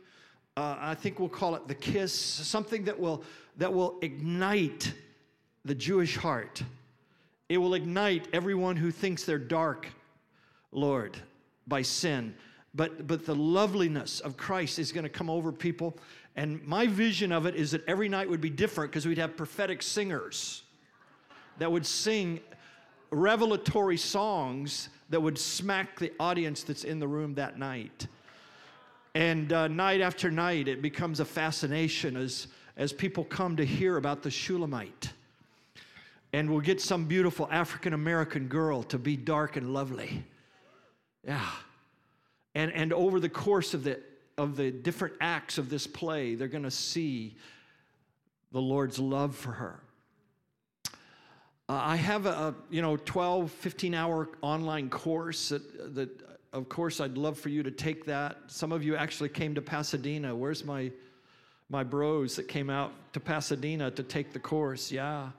Uh, 0.58 0.76
I 0.80 0.96
think 0.96 1.20
we'll 1.20 1.30
call 1.30 1.56
it 1.56 1.68
The 1.68 1.76
Kiss, 1.76 2.14
something 2.14 2.84
that 2.86 3.00
will, 3.00 3.24
that 3.58 3.72
will 3.72 4.00
ignite 4.02 4.94
the 5.65 5.75
Jewish 5.75 6.15
heart. 6.15 6.63
It 7.50 7.57
will 7.57 7.74
ignite 7.74 8.27
everyone 8.31 8.77
who 8.77 8.91
thinks 8.91 9.24
they're 9.24 9.38
dark, 9.38 9.88
Lord, 10.72 11.17
by 11.67 11.81
sin. 11.81 12.36
But, 12.74 13.07
but 13.07 13.25
the 13.25 13.36
loveliness 13.36 14.19
of 14.19 14.38
Christ 14.38 14.79
is 14.79 14.91
going 14.91 15.03
to 15.03 15.10
come 15.10 15.29
over 15.29 15.51
people. 15.51 15.98
And 16.36 16.63
my 16.65 16.88
vision 16.88 17.31
of 17.31 17.45
it 17.45 17.55
is 17.55 17.72
that 17.72 17.88
every 17.88 18.10
night 18.10 18.29
would 18.29 18.41
be 18.41 18.50
different 18.50 18.91
because 18.91 19.07
we'd 19.07 19.17
have 19.17 19.36
prophetic 19.36 19.81
singers 19.81 20.63
that 21.57 21.72
would 21.72 21.86
sing 21.86 22.39
revelatory 23.12 23.98
songs 23.98 24.89
that 25.10 25.22
would 25.22 25.38
smack 25.38 25.98
the 26.00 26.12
audience 26.19 26.63
that's 26.63 26.84
in 26.84 27.00
the 27.00 27.07
room 27.07 27.34
that 27.36 27.57
night. 27.57 28.07
And 29.13 29.53
uh, 29.53 29.69
night 29.69 30.01
after 30.01 30.29
night, 30.29 30.67
it 30.67 30.81
becomes 30.81 31.22
a 31.22 31.25
fascination 31.25 32.17
as, 32.17 32.48
as 32.75 32.91
people 32.91 33.24
come 33.24 33.55
to 33.55 33.65
hear 33.65 33.95
about 33.95 34.22
the 34.22 34.31
Shulamite 34.31 35.13
and 36.36 36.50
we'll 36.50 36.60
get 36.60 36.82
some 36.82 37.06
beautiful 37.06 37.48
African 37.50 37.94
American 37.94 38.50
girl 38.50 38.84
to 38.84 38.98
be 38.98 39.15
dark 39.15 39.56
and 39.56 39.74
lovely. 39.74 40.25
Yeah. 41.25 41.50
And, 42.54 42.74
and 42.74 42.92
over 42.92 43.22
the 43.22 43.30
course 43.30 43.74
of 43.74 43.86
the, 43.86 44.01
of 44.38 44.58
the 44.58 44.70
different 44.70 45.13
acts 45.22 45.58
of 45.58 45.70
this 45.70 45.88
play, 45.88 46.36
they're 46.36 46.50
going 46.50 46.65
to 46.65 46.72
see 46.72 47.38
the 48.51 48.60
Lord's 48.60 49.00
love 49.00 49.34
for 49.34 49.54
her. 49.54 49.80
Uh, 51.70 51.80
I 51.82 51.96
have 51.96 52.25
a, 52.25 52.54
you 52.70 52.82
know 52.82 52.98
12, 52.98 53.50
15 53.50 53.94
hour 53.94 54.27
online 54.42 54.89
course 54.89 55.50
that, 55.50 55.96
that, 55.96 56.10
of 56.51 56.68
course, 56.68 57.00
I'd 57.00 57.18
love 57.18 57.39
for 57.39 57.48
you 57.48 57.63
to 57.63 57.72
take 57.72 58.04
that. 58.08 58.39
Some 58.48 58.74
of 58.74 58.84
you 58.84 58.98
actually 58.98 59.30
came 59.30 59.56
to 59.56 59.62
Pasadena. 59.62 60.36
Where's 60.36 60.65
my, 60.65 60.92
my 61.70 61.86
bros 61.86 62.36
that 62.36 62.50
came 62.50 62.70
out 62.70 62.92
to 63.13 63.22
Pasadena 63.22 63.89
to 63.92 64.04
take 64.04 64.34
the 64.34 64.39
course? 64.39 64.92
Yeah. 64.92 65.30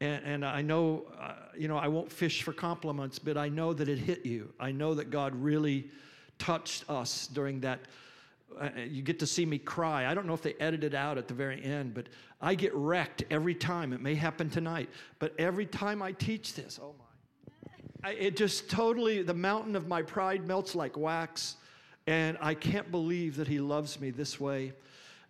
And, 0.00 0.24
and 0.24 0.44
I 0.44 0.62
know, 0.62 1.06
uh, 1.20 1.32
you 1.56 1.66
know, 1.66 1.76
I 1.76 1.88
won't 1.88 2.10
fish 2.10 2.42
for 2.42 2.52
compliments, 2.52 3.18
but 3.18 3.36
I 3.36 3.48
know 3.48 3.72
that 3.72 3.88
it 3.88 3.98
hit 3.98 4.24
you. 4.24 4.52
I 4.60 4.70
know 4.70 4.94
that 4.94 5.10
God 5.10 5.34
really 5.34 5.90
touched 6.38 6.88
us 6.88 7.26
during 7.26 7.60
that. 7.60 7.80
Uh, 8.58 8.70
you 8.88 9.02
get 9.02 9.18
to 9.18 9.26
see 9.26 9.44
me 9.44 9.58
cry. 9.58 10.06
I 10.06 10.14
don't 10.14 10.26
know 10.26 10.34
if 10.34 10.42
they 10.42 10.54
edited 10.54 10.94
out 10.94 11.18
at 11.18 11.26
the 11.26 11.34
very 11.34 11.62
end, 11.62 11.94
but 11.94 12.06
I 12.40 12.54
get 12.54 12.74
wrecked 12.74 13.24
every 13.30 13.54
time. 13.54 13.92
It 13.92 14.00
may 14.00 14.14
happen 14.14 14.48
tonight, 14.48 14.88
but 15.18 15.34
every 15.38 15.66
time 15.66 16.00
I 16.00 16.12
teach 16.12 16.54
this, 16.54 16.78
oh 16.80 16.94
my, 16.98 18.10
I, 18.10 18.12
it 18.12 18.36
just 18.36 18.70
totally, 18.70 19.22
the 19.22 19.34
mountain 19.34 19.74
of 19.74 19.88
my 19.88 20.02
pride 20.02 20.46
melts 20.46 20.74
like 20.74 20.96
wax. 20.96 21.56
And 22.06 22.38
I 22.40 22.54
can't 22.54 22.90
believe 22.90 23.36
that 23.36 23.48
He 23.48 23.58
loves 23.58 24.00
me 24.00 24.10
this 24.10 24.40
way. 24.40 24.72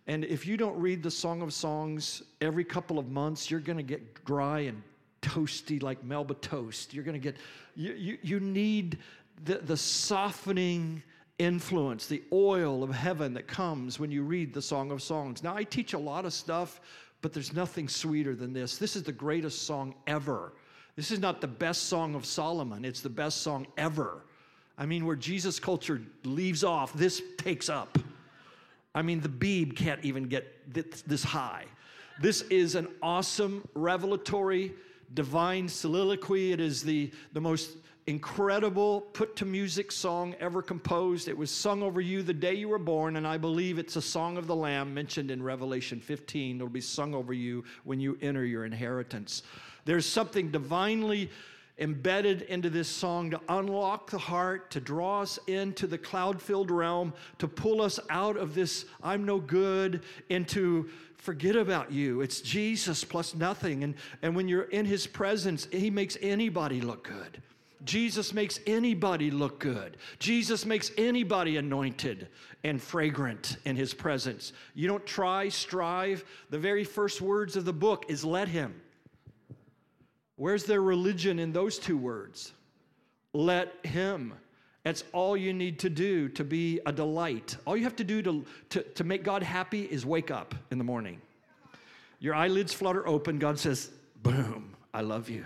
And 0.09 0.25
if 0.25 0.47
you 0.47 0.57
don't 0.57 0.75
read 0.75 1.03
the 1.03 1.11
Song 1.11 1.43
of 1.43 1.53
Songs 1.53 2.23
every 2.41 2.63
couple 2.63 2.97
of 2.97 3.11
months, 3.11 3.51
you're 3.51 3.59
going 3.59 3.77
to 3.77 3.83
get 3.83 4.25
dry 4.25 4.61
and 4.61 4.81
toasty 5.21 5.83
like 5.83 6.03
Melba 6.03 6.33
toast. 6.33 6.95
You're 6.95 7.03
going 7.03 7.13
to 7.13 7.19
get, 7.19 7.37
you, 7.75 7.93
you, 7.93 8.17
you 8.23 8.39
need 8.39 8.97
the, 9.45 9.59
the 9.59 9.77
softening 9.77 11.03
influence, 11.37 12.07
the 12.07 12.23
oil 12.33 12.81
of 12.81 12.89
heaven 12.89 13.35
that 13.35 13.47
comes 13.47 13.99
when 13.99 14.09
you 14.09 14.23
read 14.23 14.51
the 14.51 14.63
Song 14.63 14.89
of 14.89 15.03
Songs. 15.03 15.43
Now, 15.43 15.55
I 15.55 15.63
teach 15.63 15.93
a 15.93 15.99
lot 15.99 16.25
of 16.25 16.33
stuff, 16.33 16.81
but 17.21 17.31
there's 17.31 17.53
nothing 17.53 17.87
sweeter 17.87 18.35
than 18.35 18.51
this. 18.51 18.79
This 18.79 18.95
is 18.95 19.03
the 19.03 19.11
greatest 19.11 19.67
song 19.67 19.93
ever. 20.07 20.53
This 20.95 21.11
is 21.11 21.19
not 21.19 21.39
the 21.39 21.47
best 21.47 21.83
song 21.83 22.15
of 22.15 22.25
Solomon, 22.25 22.83
it's 22.83 23.01
the 23.01 23.09
best 23.09 23.43
song 23.43 23.67
ever. 23.77 24.23
I 24.75 24.87
mean, 24.87 25.05
where 25.05 25.15
Jesus 25.15 25.59
culture 25.59 26.01
leaves 26.23 26.63
off, 26.63 26.93
this 26.93 27.21
takes 27.37 27.69
up. 27.69 27.99
I 28.95 29.01
mean, 29.01 29.21
the 29.21 29.29
Beeb 29.29 29.75
can't 29.75 30.03
even 30.03 30.25
get 30.25 30.73
this 30.73 31.23
high. 31.23 31.65
This 32.21 32.41
is 32.43 32.75
an 32.75 32.87
awesome, 33.01 33.67
revelatory, 33.73 34.73
divine 35.13 35.67
soliloquy. 35.67 36.51
It 36.51 36.59
is 36.59 36.83
the, 36.83 37.11
the 37.33 37.41
most 37.41 37.77
incredible 38.07 39.01
put 39.01 39.35
to 39.37 39.45
music 39.45 39.91
song 39.91 40.35
ever 40.39 40.61
composed. 40.61 41.27
It 41.27 41.37
was 41.37 41.51
sung 41.51 41.83
over 41.83 42.01
you 42.01 42.23
the 42.23 42.33
day 42.33 42.55
you 42.55 42.67
were 42.67 42.79
born, 42.79 43.15
and 43.15 43.27
I 43.27 43.37
believe 43.37 43.77
it's 43.77 43.95
a 43.95 44.01
song 44.01 44.37
of 44.37 44.47
the 44.47 44.55
Lamb 44.55 44.93
mentioned 44.93 45.29
in 45.29 45.43
Revelation 45.43 45.99
15. 45.99 46.55
It'll 46.55 46.67
be 46.67 46.81
sung 46.81 47.13
over 47.13 47.33
you 47.33 47.63
when 47.83 47.99
you 47.99 48.17
enter 48.21 48.43
your 48.43 48.65
inheritance. 48.65 49.43
There's 49.85 50.07
something 50.07 50.49
divinely 50.51 51.29
embedded 51.79 52.43
into 52.43 52.69
this 52.69 52.87
song 52.87 53.31
to 53.31 53.41
unlock 53.49 54.09
the 54.09 54.17
heart, 54.17 54.69
to 54.71 54.79
draw 54.79 55.21
us 55.21 55.39
into 55.47 55.87
the 55.87 55.97
cloud 55.97 56.41
filled 56.41 56.69
realm, 56.69 57.13
to 57.37 57.47
pull 57.47 57.81
us 57.81 57.99
out 58.09 58.37
of 58.37 58.53
this 58.53 58.85
I'm 59.01 59.25
no 59.25 59.39
good 59.39 60.03
into 60.29 60.89
forget 61.17 61.55
about 61.55 61.91
you. 61.91 62.21
It's 62.21 62.41
Jesus 62.41 63.03
plus 63.03 63.35
nothing. 63.35 63.83
And, 63.83 63.95
and 64.21 64.35
when 64.35 64.47
you're 64.47 64.63
in 64.63 64.85
his 64.85 65.05
presence, 65.05 65.67
he 65.71 65.89
makes 65.89 66.17
anybody 66.21 66.81
look 66.81 67.03
good. 67.03 67.41
Jesus 67.85 68.33
makes 68.33 68.59
anybody 68.67 69.31
look 69.31 69.59
good. 69.59 69.97
Jesus 70.19 70.65
makes 70.65 70.91
anybody 70.97 71.57
anointed 71.57 72.27
and 72.63 72.81
fragrant 72.81 73.57
in 73.65 73.75
his 73.75 73.93
presence. 73.93 74.51
You 74.75 74.87
don't 74.87 75.05
try, 75.05 75.47
strive. 75.49 76.25
The 76.49 76.59
very 76.59 76.83
first 76.83 77.21
words 77.21 77.55
of 77.55 77.63
the 77.63 77.73
book 77.73 78.05
is 78.09 78.25
let 78.25 78.49
him. 78.49 78.81
Where's 80.39 80.63
their 80.63 80.81
religion 80.81 81.37
in 81.37 81.51
those 81.51 81.77
two 81.77 81.97
words? 81.97 82.53
Let 83.33 83.85
Him. 83.85 84.33
That's 84.83 85.03
all 85.11 85.35
you 85.35 85.51
need 85.51 85.79
to 85.79 85.89
do 85.89 86.29
to 86.29 86.45
be 86.45 86.79
a 86.85 86.93
delight. 86.93 87.57
All 87.67 87.75
you 87.75 87.83
have 87.83 87.97
to 87.97 88.05
do 88.05 88.21
to, 88.21 88.45
to, 88.69 88.83
to 88.83 89.03
make 89.03 89.23
God 89.23 89.43
happy 89.43 89.83
is 89.83 90.05
wake 90.05 90.31
up 90.31 90.55
in 90.71 90.77
the 90.77 90.85
morning. 90.85 91.19
Your 92.19 92.35
eyelids 92.35 92.71
flutter 92.71 93.05
open. 93.05 93.37
God 93.37 93.59
says, 93.59 93.91
Boom, 94.23 94.77
I 94.93 95.01
love 95.01 95.29
you. 95.29 95.43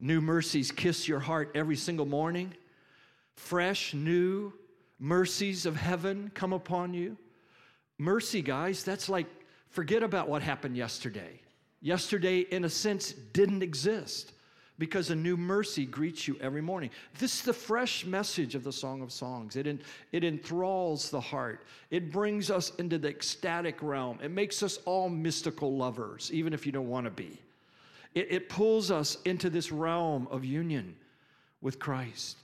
New 0.00 0.20
mercies 0.20 0.70
kiss 0.70 1.08
your 1.08 1.20
heart 1.20 1.52
every 1.54 1.76
single 1.76 2.06
morning. 2.06 2.52
Fresh, 3.36 3.94
new 3.94 4.52
mercies 4.98 5.64
of 5.64 5.76
heaven 5.76 6.30
come 6.34 6.52
upon 6.52 6.92
you. 6.92 7.16
Mercy, 7.96 8.42
guys, 8.42 8.84
that's 8.84 9.08
like 9.08 9.28
forget 9.70 10.02
about 10.02 10.28
what 10.28 10.42
happened 10.42 10.76
yesterday. 10.76 11.40
Yesterday, 11.80 12.40
in 12.40 12.64
a 12.64 12.70
sense, 12.70 13.12
didn't 13.12 13.62
exist 13.62 14.32
because 14.78 15.10
a 15.10 15.14
new 15.14 15.36
mercy 15.36 15.84
greets 15.84 16.28
you 16.28 16.36
every 16.40 16.62
morning. 16.62 16.90
This 17.18 17.34
is 17.34 17.42
the 17.42 17.52
fresh 17.52 18.04
message 18.04 18.54
of 18.54 18.62
the 18.64 18.72
Song 18.72 19.02
of 19.02 19.12
Songs. 19.12 19.56
It, 19.56 19.80
it 20.12 20.24
enthralls 20.24 21.10
the 21.10 21.20
heart, 21.20 21.64
it 21.90 22.12
brings 22.12 22.50
us 22.50 22.72
into 22.76 22.98
the 22.98 23.08
ecstatic 23.08 23.82
realm. 23.82 24.18
It 24.22 24.30
makes 24.30 24.62
us 24.62 24.78
all 24.84 25.08
mystical 25.08 25.76
lovers, 25.76 26.30
even 26.32 26.52
if 26.52 26.64
you 26.64 26.72
don't 26.72 26.88
want 26.88 27.06
to 27.06 27.10
be. 27.10 27.38
It, 28.14 28.28
it 28.30 28.48
pulls 28.48 28.90
us 28.90 29.18
into 29.24 29.50
this 29.50 29.72
realm 29.72 30.28
of 30.30 30.44
union 30.44 30.96
with 31.60 31.78
Christ. 31.78 32.36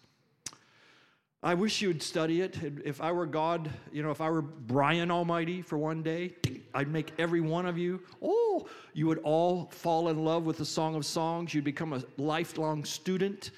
I 1.42 1.54
wish 1.54 1.82
you 1.82 1.88
would 1.88 2.02
study 2.02 2.40
it. 2.40 2.56
If 2.84 3.02
I 3.02 3.12
were 3.12 3.26
God, 3.26 3.70
you 3.92 4.02
know, 4.02 4.10
if 4.10 4.20
I 4.20 4.30
were 4.30 4.40
Brian 4.40 5.10
Almighty 5.10 5.60
for 5.60 5.76
one 5.76 6.02
day, 6.02 6.32
I'd 6.74 6.88
make 6.88 7.12
every 7.18 7.40
one 7.40 7.66
of 7.66 7.78
you, 7.78 8.02
oh, 8.20 8.66
you 8.92 9.06
would 9.06 9.18
all 9.18 9.66
fall 9.70 10.08
in 10.08 10.24
love 10.24 10.44
with 10.44 10.58
the 10.58 10.64
Song 10.64 10.96
of 10.96 11.06
Songs. 11.06 11.54
You'd 11.54 11.64
become 11.64 11.92
a 11.92 12.02
lifelong 12.16 12.84
student. 12.84 13.52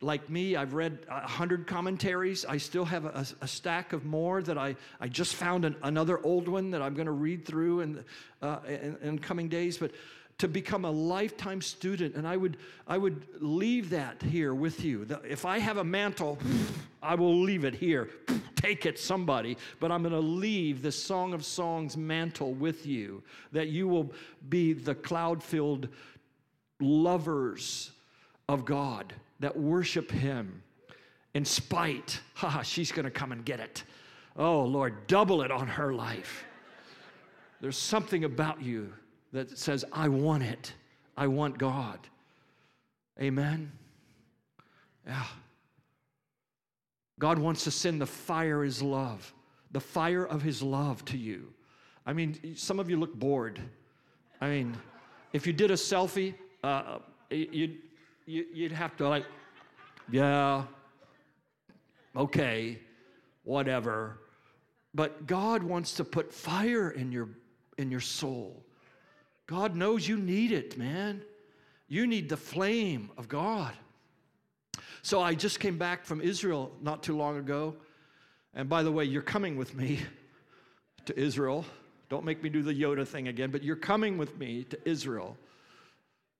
Like 0.00 0.28
me, 0.28 0.56
I've 0.56 0.74
read 0.74 1.06
a 1.08 1.26
hundred 1.28 1.66
commentaries. 1.66 2.44
I 2.44 2.56
still 2.56 2.84
have 2.84 3.04
a, 3.04 3.26
a, 3.40 3.46
stack 3.46 3.92
of 3.92 4.04
more 4.04 4.42
that 4.42 4.58
I, 4.58 4.74
I 5.00 5.06
just 5.06 5.36
found 5.36 5.64
an, 5.64 5.76
another 5.84 6.18
old 6.24 6.48
one 6.48 6.72
that 6.72 6.82
I'm 6.82 6.94
going 6.94 7.06
to 7.06 7.12
read 7.12 7.44
through 7.44 7.80
in, 7.80 8.04
uh, 8.40 8.58
in, 8.66 8.96
in 9.02 9.18
coming 9.20 9.48
days. 9.48 9.78
But 9.78 9.92
to 10.42 10.48
become 10.48 10.84
a 10.84 10.90
lifetime 10.90 11.62
student 11.62 12.16
and 12.16 12.26
i 12.26 12.36
would 12.36 12.56
i 12.88 12.98
would 12.98 13.24
leave 13.38 13.90
that 13.90 14.20
here 14.20 14.54
with 14.54 14.84
you. 14.84 15.06
If 15.22 15.44
i 15.44 15.60
have 15.60 15.76
a 15.76 15.84
mantle 15.84 16.36
i 17.00 17.14
will 17.14 17.38
leave 17.40 17.64
it 17.64 17.76
here. 17.76 18.10
Take 18.56 18.84
it 18.84 18.98
somebody. 18.98 19.56
But 19.78 19.92
i'm 19.92 20.02
going 20.02 20.12
to 20.12 20.18
leave 20.18 20.82
the 20.82 20.90
song 20.90 21.32
of 21.32 21.44
songs 21.44 21.96
mantle 21.96 22.54
with 22.54 22.84
you 22.86 23.22
that 23.52 23.68
you 23.68 23.86
will 23.86 24.10
be 24.48 24.72
the 24.72 24.96
cloud 24.96 25.44
filled 25.44 25.86
lovers 26.80 27.92
of 28.48 28.64
god 28.64 29.14
that 29.38 29.56
worship 29.56 30.10
him 30.10 30.60
in 31.34 31.44
spite. 31.44 32.20
Ha 32.34 32.62
she's 32.62 32.90
going 32.90 33.04
to 33.04 33.12
come 33.12 33.30
and 33.30 33.44
get 33.44 33.60
it. 33.60 33.84
Oh 34.36 34.64
lord 34.64 35.06
double 35.06 35.42
it 35.42 35.52
on 35.52 35.68
her 35.68 35.94
life. 35.94 36.44
There's 37.60 37.78
something 37.78 38.24
about 38.24 38.60
you 38.60 38.92
that 39.32 39.58
says, 39.58 39.84
I 39.92 40.08
want 40.08 40.42
it. 40.42 40.72
I 41.16 41.26
want 41.26 41.58
God. 41.58 41.98
Amen? 43.20 43.72
Yeah. 45.06 45.24
God 47.18 47.38
wants 47.38 47.64
to 47.64 47.70
send 47.70 48.00
the 48.00 48.06
fire 48.06 48.62
His 48.62 48.82
love, 48.82 49.32
the 49.70 49.80
fire 49.80 50.24
of 50.24 50.42
His 50.42 50.62
love 50.62 51.04
to 51.06 51.16
you. 51.16 51.52
I 52.04 52.12
mean, 52.12 52.56
some 52.56 52.80
of 52.80 52.90
you 52.90 52.96
look 52.98 53.14
bored. 53.14 53.60
I 54.40 54.48
mean, 54.48 54.76
if 55.32 55.46
you 55.46 55.52
did 55.52 55.70
a 55.70 55.74
selfie, 55.74 56.34
uh, 56.64 56.98
you'd, 57.30 57.78
you'd 58.26 58.72
have 58.72 58.96
to, 58.96 59.08
like, 59.08 59.24
yeah, 60.10 60.64
okay, 62.16 62.78
whatever. 63.44 64.18
But 64.94 65.26
God 65.26 65.62
wants 65.62 65.94
to 65.94 66.04
put 66.04 66.32
fire 66.32 66.90
in 66.90 67.12
your, 67.12 67.28
in 67.78 67.90
your 67.90 68.00
soul. 68.00 68.64
God 69.52 69.76
knows 69.76 70.08
you 70.08 70.16
need 70.16 70.50
it, 70.50 70.76
man. 70.78 71.22
You 71.86 72.06
need 72.06 72.30
the 72.30 72.38
flame 72.38 73.10
of 73.18 73.28
God. 73.28 73.74
So 75.02 75.20
I 75.20 75.34
just 75.34 75.60
came 75.60 75.76
back 75.76 76.06
from 76.06 76.22
Israel 76.22 76.72
not 76.80 77.02
too 77.02 77.14
long 77.14 77.36
ago. 77.36 77.76
And 78.54 78.66
by 78.66 78.82
the 78.82 78.90
way, 78.90 79.04
you're 79.04 79.20
coming 79.20 79.58
with 79.58 79.74
me 79.74 80.00
to 81.04 81.20
Israel. 81.20 81.66
Don't 82.08 82.24
make 82.24 82.42
me 82.42 82.48
do 82.48 82.62
the 82.62 82.72
Yoda 82.72 83.06
thing 83.06 83.28
again, 83.28 83.50
but 83.50 83.62
you're 83.62 83.76
coming 83.76 84.16
with 84.16 84.38
me 84.38 84.64
to 84.64 84.88
Israel. 84.88 85.36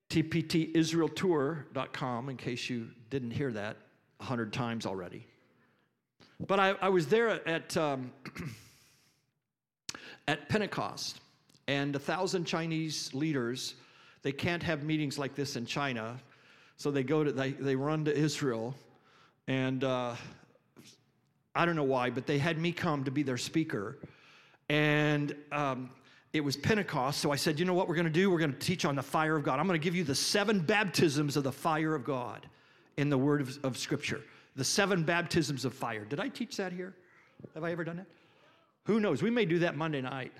TPTIsraelTour.com, 0.09 2.29
in 2.29 2.37
case 2.37 2.67
you 2.67 2.89
didn't 3.11 3.29
hear 3.29 3.51
that 3.51 3.77
a 4.21 4.23
hundred 4.23 4.51
times 4.51 4.87
already. 4.87 5.27
But 6.39 6.59
I, 6.59 6.69
I 6.81 6.89
was 6.89 7.05
there 7.05 7.47
at, 7.47 7.77
um, 7.77 8.11
at 10.27 10.49
Pentecost. 10.49 11.19
And 11.67 11.95
a 11.95 11.99
thousand 11.99 12.45
Chinese 12.45 13.13
leaders, 13.13 13.75
they 14.21 14.31
can't 14.31 14.61
have 14.63 14.83
meetings 14.83 15.17
like 15.17 15.35
this 15.35 15.55
in 15.55 15.65
China. 15.65 16.19
So 16.77 16.91
they 16.91 17.03
go 17.03 17.23
to, 17.23 17.31
they, 17.31 17.51
they 17.51 17.75
run 17.75 18.05
to 18.05 18.15
Israel. 18.15 18.75
And 19.47 19.83
uh, 19.83 20.15
I 21.55 21.65
don't 21.65 21.75
know 21.75 21.83
why, 21.83 22.09
but 22.09 22.25
they 22.25 22.37
had 22.37 22.57
me 22.57 22.71
come 22.71 23.03
to 23.03 23.11
be 23.11 23.23
their 23.23 23.37
speaker. 23.37 23.97
And 24.69 25.35
um, 25.51 25.89
it 26.33 26.41
was 26.41 26.57
Pentecost. 26.57 27.19
So 27.19 27.31
I 27.31 27.35
said, 27.35 27.59
you 27.59 27.65
know 27.65 27.73
what 27.73 27.87
we're 27.87 27.95
going 27.95 28.05
to 28.05 28.11
do? 28.11 28.29
We're 28.29 28.39
going 28.39 28.53
to 28.53 28.59
teach 28.59 28.85
on 28.85 28.95
the 28.95 29.03
fire 29.03 29.35
of 29.35 29.43
God. 29.43 29.59
I'm 29.59 29.67
going 29.67 29.79
to 29.79 29.83
give 29.83 29.95
you 29.95 30.03
the 30.03 30.15
seven 30.15 30.59
baptisms 30.59 31.37
of 31.37 31.43
the 31.43 31.51
fire 31.51 31.95
of 31.95 32.03
God 32.03 32.47
in 32.97 33.09
the 33.09 33.17
word 33.17 33.41
of, 33.41 33.57
of 33.63 33.77
Scripture. 33.77 34.21
The 34.55 34.63
seven 34.63 35.03
baptisms 35.03 35.65
of 35.65 35.73
fire. 35.73 36.05
Did 36.05 36.19
I 36.19 36.29
teach 36.29 36.57
that 36.57 36.73
here? 36.73 36.93
Have 37.53 37.63
I 37.63 37.71
ever 37.71 37.83
done 37.83 37.97
that? 37.97 38.07
Who 38.85 38.99
knows? 38.99 39.21
We 39.21 39.29
may 39.29 39.45
do 39.45 39.59
that 39.59 39.75
Monday 39.75 40.01
night 40.01 40.31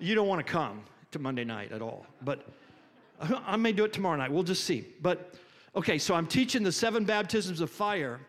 you 0.00 0.14
don't 0.14 0.28
want 0.28 0.44
to 0.44 0.50
come 0.50 0.82
to 1.12 1.18
Monday 1.18 1.44
night 1.44 1.72
at 1.72 1.82
all. 1.82 2.06
But 2.22 2.46
I 3.20 3.56
may 3.56 3.72
do 3.72 3.84
it 3.84 3.92
tomorrow 3.92 4.16
night. 4.16 4.32
We'll 4.32 4.42
just 4.42 4.64
see. 4.64 4.86
But 5.02 5.34
okay, 5.76 5.98
so 5.98 6.14
I'm 6.14 6.26
teaching 6.26 6.62
the 6.62 6.72
seven 6.72 7.04
baptisms 7.04 7.60
of 7.60 7.70
fire 7.70 8.20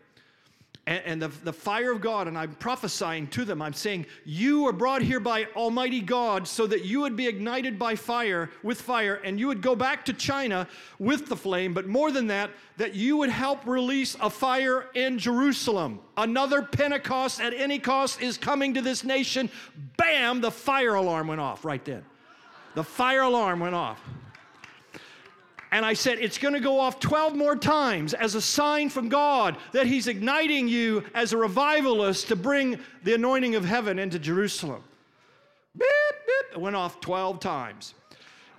and, 0.86 1.02
and 1.04 1.22
the, 1.22 1.28
the 1.28 1.52
fire 1.52 1.92
of 1.92 2.00
God, 2.00 2.26
and 2.26 2.36
I'm 2.36 2.54
prophesying 2.54 3.28
to 3.28 3.44
them. 3.44 3.62
I'm 3.62 3.72
saying, 3.72 4.06
You 4.24 4.66
are 4.66 4.72
brought 4.72 5.00
here 5.00 5.20
by 5.20 5.46
Almighty 5.54 6.00
God 6.00 6.48
so 6.48 6.66
that 6.66 6.84
you 6.84 7.00
would 7.00 7.14
be 7.14 7.28
ignited 7.28 7.78
by 7.78 7.94
fire, 7.94 8.50
with 8.64 8.80
fire, 8.80 9.14
and 9.24 9.38
you 9.38 9.46
would 9.46 9.62
go 9.62 9.76
back 9.76 10.04
to 10.06 10.12
China 10.12 10.66
with 10.98 11.26
the 11.26 11.36
flame. 11.36 11.72
But 11.72 11.86
more 11.86 12.10
than 12.10 12.26
that, 12.28 12.50
that 12.78 12.94
you 12.94 13.16
would 13.18 13.30
help 13.30 13.64
release 13.64 14.16
a 14.20 14.28
fire 14.28 14.88
in 14.94 15.18
Jerusalem. 15.18 16.00
Another 16.16 16.62
Pentecost 16.62 17.40
at 17.40 17.54
any 17.54 17.78
cost 17.78 18.20
is 18.20 18.36
coming 18.36 18.74
to 18.74 18.82
this 18.82 19.04
nation. 19.04 19.50
Bam, 19.96 20.40
the 20.40 20.50
fire 20.50 20.94
alarm 20.94 21.28
went 21.28 21.40
off 21.40 21.64
right 21.64 21.84
then. 21.84 22.04
The 22.74 22.84
fire 22.84 23.22
alarm 23.22 23.60
went 23.60 23.76
off. 23.76 24.00
And 25.72 25.86
I 25.86 25.94
said, 25.94 26.18
it's 26.18 26.36
going 26.36 26.52
to 26.52 26.60
go 26.60 26.78
off 26.78 27.00
12 27.00 27.34
more 27.34 27.56
times 27.56 28.12
as 28.12 28.34
a 28.34 28.42
sign 28.42 28.90
from 28.90 29.08
God 29.08 29.56
that 29.72 29.86
He's 29.86 30.06
igniting 30.06 30.68
you 30.68 31.02
as 31.14 31.32
a 31.32 31.38
revivalist 31.38 32.28
to 32.28 32.36
bring 32.36 32.78
the 33.04 33.14
anointing 33.14 33.54
of 33.54 33.64
heaven 33.64 33.98
into 33.98 34.18
Jerusalem. 34.18 34.84
Beep, 35.74 35.88
beep. 36.26 36.52
It 36.52 36.60
went 36.60 36.76
off 36.76 37.00
12 37.00 37.40
times. 37.40 37.94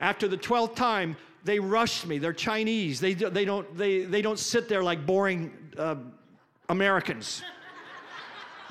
After 0.01 0.27
the 0.27 0.37
12th 0.37 0.75
time, 0.75 1.15
they 1.43 1.59
rushed 1.59 2.07
me. 2.07 2.17
They're 2.17 2.33
Chinese. 2.33 2.99
They, 2.99 3.13
they, 3.13 3.45
don't, 3.45 3.77
they, 3.77 4.05
they 4.05 4.23
don't 4.23 4.39
sit 4.39 4.67
there 4.67 4.81
like 4.81 5.05
boring 5.05 5.53
uh, 5.77 5.97
Americans. 6.69 7.43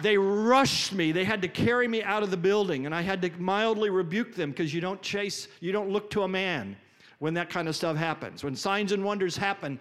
they 0.01 0.19
rushed 0.19 0.93
me. 0.93 1.13
They 1.13 1.25
had 1.25 1.43
to 1.43 1.49
carry 1.49 1.87
me 1.87 2.03
out 2.03 2.25
of 2.25 2.33
the 2.33 2.37
building, 2.37 2.87
and 2.87 2.95
I 2.95 3.03
had 3.03 3.23
to 3.23 3.31
mildly 3.39 3.91
rebuke 3.91 4.35
them 4.35 4.51
because 4.51 4.75
you 4.75 4.81
don't 4.81 5.01
chase, 5.01 5.47
you 5.61 5.71
don't 5.71 5.91
look 5.91 6.11
to 6.11 6.25
a 6.25 6.29
man 6.29 6.77
when 7.23 7.35
that 7.35 7.49
kind 7.49 7.69
of 7.69 7.77
stuff 7.77 7.97
happens. 7.97 8.43
When 8.43 8.57
signs 8.57 8.91
and 8.91 9.05
wonders 9.05 9.37
happen, 9.37 9.79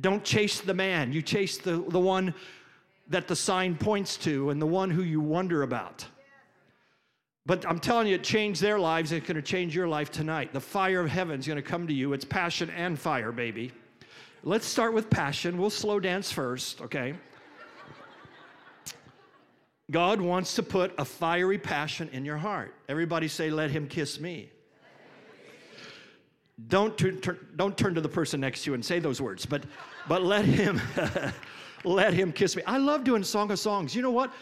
don't 0.00 0.24
chase 0.24 0.62
the 0.62 0.72
man. 0.72 1.12
You 1.12 1.20
chase 1.20 1.58
the, 1.58 1.84
the 1.88 2.00
one 2.00 2.32
that 3.08 3.28
the 3.28 3.36
sign 3.36 3.76
points 3.76 4.16
to 4.18 4.48
and 4.48 4.60
the 4.60 4.64
one 4.64 4.88
who 4.88 5.02
you 5.02 5.20
wonder 5.20 5.64
about. 5.64 6.06
But 7.44 7.66
I'm 7.68 7.78
telling 7.78 8.06
you, 8.06 8.14
it 8.14 8.24
changed 8.24 8.62
their 8.62 8.78
lives. 8.78 9.12
It's 9.12 9.26
going 9.26 9.36
to 9.36 9.42
change 9.42 9.76
your 9.76 9.86
life 9.86 10.10
tonight. 10.10 10.54
The 10.54 10.62
fire 10.62 11.00
of 11.00 11.10
heaven 11.10 11.38
is 11.38 11.46
going 11.46 11.56
to 11.56 11.62
come 11.62 11.86
to 11.88 11.92
you. 11.92 12.14
It's 12.14 12.24
passion 12.24 12.70
and 12.70 12.98
fire, 12.98 13.32
baby. 13.32 13.70
Let's 14.42 14.64
start 14.64 14.94
with 14.94 15.10
passion. 15.10 15.58
We'll 15.58 15.68
slow 15.68 16.00
dance 16.00 16.32
first, 16.32 16.80
okay? 16.80 17.12
God 19.90 20.22
wants 20.22 20.54
to 20.54 20.62
put 20.62 20.94
a 20.96 21.04
fiery 21.04 21.58
passion 21.58 22.08
in 22.14 22.24
your 22.24 22.38
heart. 22.38 22.74
Everybody 22.88 23.28
say, 23.28 23.50
Let 23.50 23.70
him 23.70 23.88
kiss 23.88 24.18
me. 24.18 24.51
Don't 26.68 26.96
turn, 26.96 27.20
turn, 27.20 27.38
don't 27.56 27.76
turn 27.76 27.94
to 27.94 28.00
the 28.00 28.08
person 28.08 28.40
next 28.40 28.64
to 28.64 28.70
you 28.70 28.74
and 28.74 28.84
say 28.84 28.98
those 28.98 29.20
words, 29.20 29.46
but, 29.46 29.64
but 30.08 30.22
let 30.22 30.44
him 30.44 30.80
let 31.84 32.14
him 32.14 32.32
kiss 32.32 32.56
me. 32.56 32.62
I 32.66 32.78
love 32.78 33.04
doing 33.04 33.24
Song 33.24 33.50
of 33.50 33.58
Songs. 33.58 33.94
You 33.94 34.02
know 34.02 34.10
what? 34.10 34.32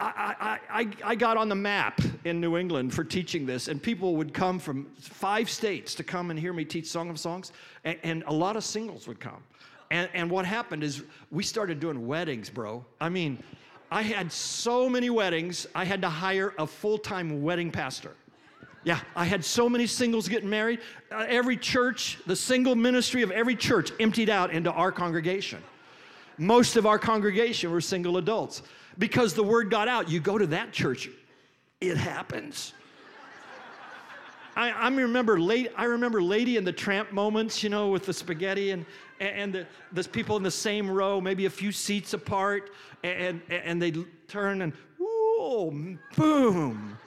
I, 0.00 0.58
I, 0.70 0.80
I 0.80 0.88
I 1.02 1.14
got 1.16 1.36
on 1.36 1.48
the 1.48 1.56
map 1.56 2.00
in 2.24 2.40
New 2.40 2.56
England 2.56 2.94
for 2.94 3.02
teaching 3.02 3.46
this, 3.46 3.66
and 3.66 3.82
people 3.82 4.14
would 4.16 4.32
come 4.32 4.60
from 4.60 4.86
five 5.00 5.50
states 5.50 5.94
to 5.96 6.04
come 6.04 6.30
and 6.30 6.38
hear 6.38 6.52
me 6.52 6.64
teach 6.64 6.86
Song 6.86 7.10
of 7.10 7.18
Songs, 7.18 7.52
and, 7.84 7.98
and 8.04 8.22
a 8.26 8.32
lot 8.32 8.56
of 8.56 8.62
singles 8.62 9.08
would 9.08 9.18
come. 9.18 9.42
And, 9.90 10.08
and 10.14 10.30
what 10.30 10.44
happened 10.44 10.84
is 10.84 11.02
we 11.30 11.42
started 11.42 11.80
doing 11.80 12.06
weddings, 12.06 12.50
bro. 12.50 12.84
I 13.00 13.08
mean, 13.08 13.42
I 13.90 14.02
had 14.02 14.30
so 14.30 14.88
many 14.88 15.10
weddings, 15.10 15.66
I 15.74 15.84
had 15.84 16.02
to 16.02 16.10
hire 16.10 16.54
a 16.58 16.66
full 16.66 16.98
time 16.98 17.42
wedding 17.42 17.70
pastor. 17.70 18.14
Yeah, 18.88 19.00
I 19.14 19.26
had 19.26 19.44
so 19.44 19.68
many 19.68 19.86
singles 19.86 20.28
getting 20.30 20.48
married. 20.48 20.80
Uh, 21.12 21.26
every 21.28 21.58
church, 21.58 22.16
the 22.24 22.34
single 22.34 22.74
ministry 22.74 23.20
of 23.20 23.30
every 23.30 23.54
church 23.54 23.92
emptied 24.00 24.30
out 24.30 24.50
into 24.50 24.72
our 24.72 24.90
congregation. 24.90 25.62
Most 26.38 26.74
of 26.76 26.86
our 26.86 26.98
congregation 26.98 27.70
were 27.70 27.82
single 27.82 28.16
adults 28.16 28.62
because 28.96 29.34
the 29.34 29.42
word 29.42 29.70
got 29.70 29.88
out. 29.88 30.08
You 30.08 30.20
go 30.20 30.38
to 30.38 30.46
that 30.46 30.72
church, 30.72 31.10
it 31.82 31.98
happens. 31.98 32.72
I, 34.56 34.70
I, 34.70 34.88
remember 34.88 35.38
late, 35.38 35.70
I 35.76 35.84
remember 35.84 36.22
Lady 36.22 36.56
and 36.56 36.66
the 36.66 36.72
Tramp 36.72 37.12
moments, 37.12 37.62
you 37.62 37.68
know, 37.68 37.90
with 37.90 38.06
the 38.06 38.14
spaghetti 38.14 38.70
and, 38.70 38.86
and 39.20 39.52
the, 39.52 39.66
the 39.92 40.04
people 40.04 40.38
in 40.38 40.42
the 40.42 40.50
same 40.50 40.90
row, 40.90 41.20
maybe 41.20 41.44
a 41.44 41.50
few 41.50 41.72
seats 41.72 42.14
apart, 42.14 42.70
and, 43.04 43.42
and 43.50 43.82
they 43.82 43.92
turn 44.28 44.62
and, 44.62 44.72
whoa, 44.98 45.74
boom. 46.16 46.98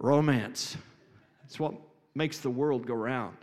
Romance. 0.00 0.76
It's 1.44 1.60
what 1.60 1.74
makes 2.14 2.38
the 2.38 2.50
world 2.50 2.86
go 2.86 2.94
round. 2.94 3.36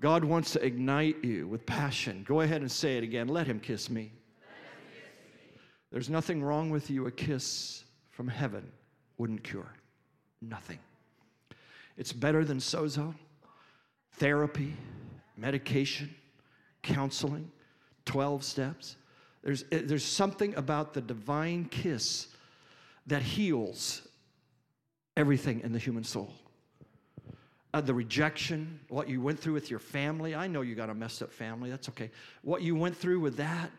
God 0.00 0.24
wants 0.24 0.50
to 0.52 0.64
ignite 0.64 1.22
you 1.24 1.46
with 1.46 1.64
passion. 1.64 2.24
Go 2.26 2.40
ahead 2.40 2.62
and 2.62 2.70
say 2.70 2.96
it 2.96 3.04
again. 3.04 3.28
Let 3.28 3.46
him 3.46 3.60
kiss 3.60 3.88
me. 3.88 4.12
There's 5.92 6.10
nothing 6.10 6.42
wrong 6.42 6.70
with 6.70 6.90
you. 6.90 7.06
A 7.06 7.10
kiss 7.10 7.84
from 8.10 8.28
heaven 8.28 8.66
wouldn't 9.18 9.44
cure. 9.44 9.72
Nothing. 10.42 10.78
It's 11.96 12.12
better 12.12 12.44
than 12.44 12.58
sozo, 12.58 13.14
therapy, 14.14 14.74
medication, 15.36 16.14
counseling, 16.82 17.50
12 18.04 18.44
steps. 18.44 18.96
There's, 19.42 19.64
eh, 19.72 19.82
there's 19.84 20.04
something 20.04 20.54
about 20.56 20.92
the 20.92 21.00
divine 21.00 21.66
kiss 21.66 22.28
that 23.06 23.22
heals 23.22 24.05
everything 25.16 25.60
in 25.60 25.72
the 25.72 25.78
human 25.78 26.04
soul 26.04 26.32
uh, 27.76 27.80
the 27.82 27.92
rejection, 27.92 28.80
what 28.88 29.06
you 29.06 29.20
went 29.20 29.38
through 29.38 29.52
with 29.52 29.68
your 29.70 29.78
family. 29.78 30.34
I 30.34 30.46
know 30.46 30.62
you 30.62 30.74
got 30.74 30.88
a 30.88 30.94
messed 30.94 31.20
up 31.20 31.30
family, 31.30 31.68
that's 31.68 31.90
okay. 31.90 32.10
What 32.40 32.62
you 32.62 32.74
went 32.74 32.96
through 32.96 33.20
with 33.20 33.36
that, 33.36 33.70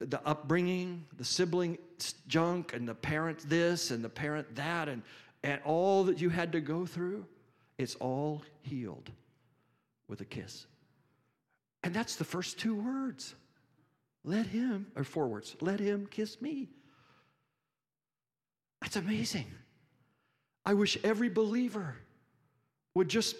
the 0.00 0.20
upbringing, 0.26 1.04
the 1.18 1.24
sibling 1.24 1.78
junk, 2.26 2.74
and 2.74 2.88
the 2.88 2.96
parent 2.96 3.38
this 3.48 3.92
and 3.92 4.04
the 4.04 4.08
parent 4.08 4.52
that, 4.56 4.88
and, 4.88 5.02
and 5.44 5.60
all 5.64 6.02
that 6.04 6.20
you 6.20 6.30
had 6.30 6.50
to 6.50 6.60
go 6.60 6.84
through, 6.84 7.24
it's 7.78 7.94
all 7.96 8.42
healed 8.62 9.08
with 10.08 10.20
a 10.20 10.24
kiss. 10.24 10.66
And 11.84 11.94
that's 11.94 12.16
the 12.16 12.24
first 12.24 12.58
two 12.58 12.74
words. 12.74 13.36
Let 14.24 14.46
him, 14.46 14.88
or 14.96 15.04
four 15.04 15.28
words, 15.28 15.54
let 15.60 15.78
him 15.78 16.08
kiss 16.10 16.40
me. 16.40 16.70
That's 18.80 18.96
amazing. 18.96 19.46
I 20.64 20.74
wish 20.74 20.98
every 21.02 21.28
believer 21.28 21.96
would 22.94 23.08
just, 23.08 23.36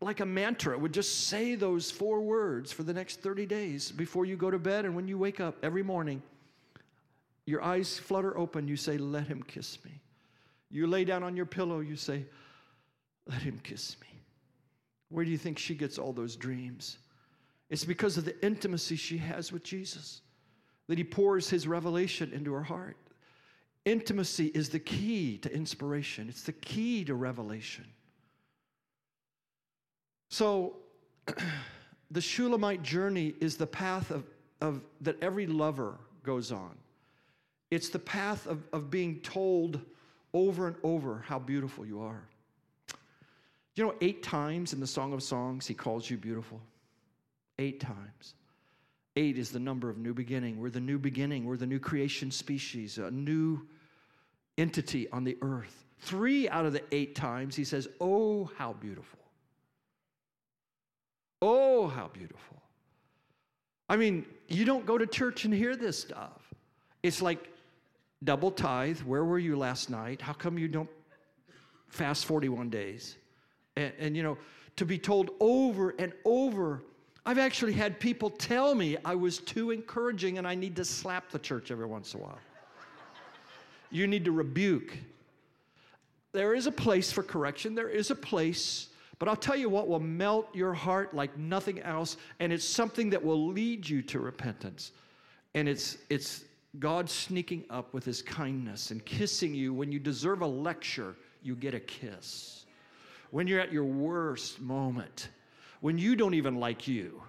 like 0.00 0.20
a 0.20 0.26
mantra, 0.26 0.78
would 0.78 0.92
just 0.92 1.28
say 1.28 1.54
those 1.54 1.90
four 1.90 2.20
words 2.20 2.70
for 2.72 2.82
the 2.82 2.92
next 2.92 3.20
30 3.20 3.46
days 3.46 3.90
before 3.90 4.24
you 4.24 4.36
go 4.36 4.50
to 4.50 4.58
bed 4.58 4.84
and 4.84 4.94
when 4.94 5.08
you 5.08 5.18
wake 5.18 5.40
up 5.40 5.56
every 5.62 5.82
morning. 5.82 6.22
Your 7.46 7.62
eyes 7.62 7.98
flutter 7.98 8.36
open, 8.36 8.68
you 8.68 8.76
say, 8.76 8.98
Let 8.98 9.26
him 9.26 9.42
kiss 9.42 9.82
me. 9.84 10.02
You 10.70 10.86
lay 10.86 11.04
down 11.04 11.22
on 11.22 11.34
your 11.34 11.46
pillow, 11.46 11.80
you 11.80 11.96
say, 11.96 12.26
Let 13.26 13.40
him 13.40 13.58
kiss 13.62 13.96
me. 14.00 14.08
Where 15.08 15.24
do 15.24 15.30
you 15.30 15.38
think 15.38 15.58
she 15.58 15.74
gets 15.74 15.98
all 15.98 16.12
those 16.12 16.36
dreams? 16.36 16.98
It's 17.70 17.84
because 17.84 18.16
of 18.18 18.24
the 18.24 18.44
intimacy 18.44 18.96
she 18.96 19.18
has 19.18 19.50
with 19.52 19.62
Jesus 19.62 20.20
that 20.88 20.98
he 20.98 21.04
pours 21.04 21.48
his 21.48 21.66
revelation 21.68 22.32
into 22.32 22.52
her 22.52 22.62
heart. 22.62 22.96
Intimacy 23.88 24.48
is 24.48 24.68
the 24.68 24.78
key 24.78 25.38
to 25.38 25.50
inspiration, 25.50 26.28
it's 26.28 26.42
the 26.42 26.52
key 26.52 27.04
to 27.04 27.14
revelation. 27.14 27.86
So, 30.28 30.76
the 32.10 32.20
Shulamite 32.20 32.82
journey 32.82 33.34
is 33.40 33.56
the 33.56 33.66
path 33.66 34.10
of, 34.10 34.24
of, 34.60 34.82
that 35.00 35.16
every 35.22 35.46
lover 35.46 35.94
goes 36.22 36.52
on. 36.52 36.76
It's 37.70 37.88
the 37.88 37.98
path 37.98 38.46
of, 38.46 38.62
of 38.74 38.90
being 38.90 39.20
told 39.20 39.80
over 40.34 40.66
and 40.66 40.76
over 40.82 41.24
how 41.26 41.38
beautiful 41.38 41.86
you 41.86 42.02
are. 42.02 42.28
You 43.74 43.84
know, 43.84 43.94
eight 44.02 44.22
times 44.22 44.74
in 44.74 44.80
the 44.80 44.86
Song 44.86 45.14
of 45.14 45.22
Songs, 45.22 45.66
he 45.66 45.72
calls 45.72 46.10
you 46.10 46.18
beautiful. 46.18 46.60
Eight 47.58 47.80
times. 47.80 48.34
Eight 49.16 49.38
is 49.38 49.50
the 49.50 49.58
number 49.58 49.88
of 49.88 49.96
new 49.96 50.12
beginning. 50.12 50.60
We're 50.60 50.68
the 50.68 50.78
new 50.78 50.98
beginning. 50.98 51.46
We're 51.46 51.56
the 51.56 51.66
new 51.66 51.78
creation 51.78 52.30
species, 52.30 52.98
a 52.98 53.10
new 53.10 53.66
entity 54.58 55.08
on 55.10 55.24
the 55.24 55.38
earth. 55.40 55.86
Three 56.00 56.48
out 56.48 56.66
of 56.66 56.72
the 56.72 56.82
eight 56.92 57.14
times, 57.14 57.56
he 57.56 57.64
says, 57.64 57.88
Oh, 58.00 58.50
how 58.56 58.74
beautiful. 58.74 59.18
Oh, 61.40 61.86
how 61.86 62.08
beautiful. 62.08 62.62
I 63.88 63.96
mean, 63.96 64.26
you 64.48 64.64
don't 64.64 64.84
go 64.84 64.98
to 64.98 65.06
church 65.06 65.44
and 65.44 65.54
hear 65.54 65.76
this 65.76 65.98
stuff. 65.98 66.42
It's 67.02 67.22
like 67.22 67.48
double 68.22 68.50
tithe. 68.50 69.00
Where 69.00 69.24
were 69.24 69.38
you 69.38 69.56
last 69.56 69.88
night? 69.88 70.20
How 70.20 70.32
come 70.32 70.58
you 70.58 70.68
don't 70.68 70.90
fast 71.88 72.26
41 72.26 72.70
days? 72.70 73.16
And, 73.76 73.92
and, 73.98 74.16
you 74.16 74.22
know, 74.22 74.36
to 74.76 74.84
be 74.84 74.98
told 74.98 75.30
over 75.40 75.94
and 75.98 76.12
over. 76.24 76.82
I've 77.24 77.38
actually 77.38 77.72
had 77.72 78.00
people 78.00 78.30
tell 78.30 78.74
me 78.74 78.96
I 79.04 79.14
was 79.14 79.38
too 79.38 79.70
encouraging 79.70 80.38
and 80.38 80.46
I 80.46 80.54
need 80.54 80.76
to 80.76 80.84
slap 80.84 81.30
the 81.30 81.38
church 81.38 81.70
every 81.70 81.86
once 81.86 82.14
in 82.14 82.20
a 82.20 82.22
while. 82.22 82.38
You 83.90 84.06
need 84.06 84.24
to 84.24 84.32
rebuke. 84.32 84.96
There 86.32 86.54
is 86.54 86.66
a 86.66 86.72
place 86.72 87.10
for 87.10 87.22
correction, 87.22 87.74
there 87.74 87.88
is 87.88 88.10
a 88.10 88.14
place 88.14 88.88
but 89.18 89.28
I'll 89.28 89.36
tell 89.36 89.56
you 89.56 89.68
what 89.68 89.88
will 89.88 90.00
melt 90.00 90.54
your 90.54 90.72
heart 90.72 91.14
like 91.14 91.36
nothing 91.36 91.80
else, 91.80 92.16
and 92.38 92.52
it's 92.52 92.64
something 92.64 93.10
that 93.10 93.22
will 93.22 93.48
lead 93.48 93.88
you 93.88 94.00
to 94.02 94.20
repentance. 94.20 94.92
And 95.54 95.68
it's, 95.68 95.98
it's 96.08 96.44
God 96.78 97.10
sneaking 97.10 97.64
up 97.68 97.92
with 97.92 98.04
his 98.04 98.22
kindness 98.22 98.92
and 98.92 99.04
kissing 99.04 99.54
you. 99.54 99.74
When 99.74 99.90
you 99.90 99.98
deserve 99.98 100.42
a 100.42 100.46
lecture, 100.46 101.16
you 101.42 101.56
get 101.56 101.74
a 101.74 101.80
kiss. 101.80 102.64
When 103.30 103.48
you're 103.48 103.60
at 103.60 103.72
your 103.72 103.84
worst 103.84 104.60
moment, 104.60 105.30
when 105.80 105.98
you 105.98 106.14
don't 106.14 106.34
even 106.34 106.60
like 106.60 106.86
you, 106.86 107.20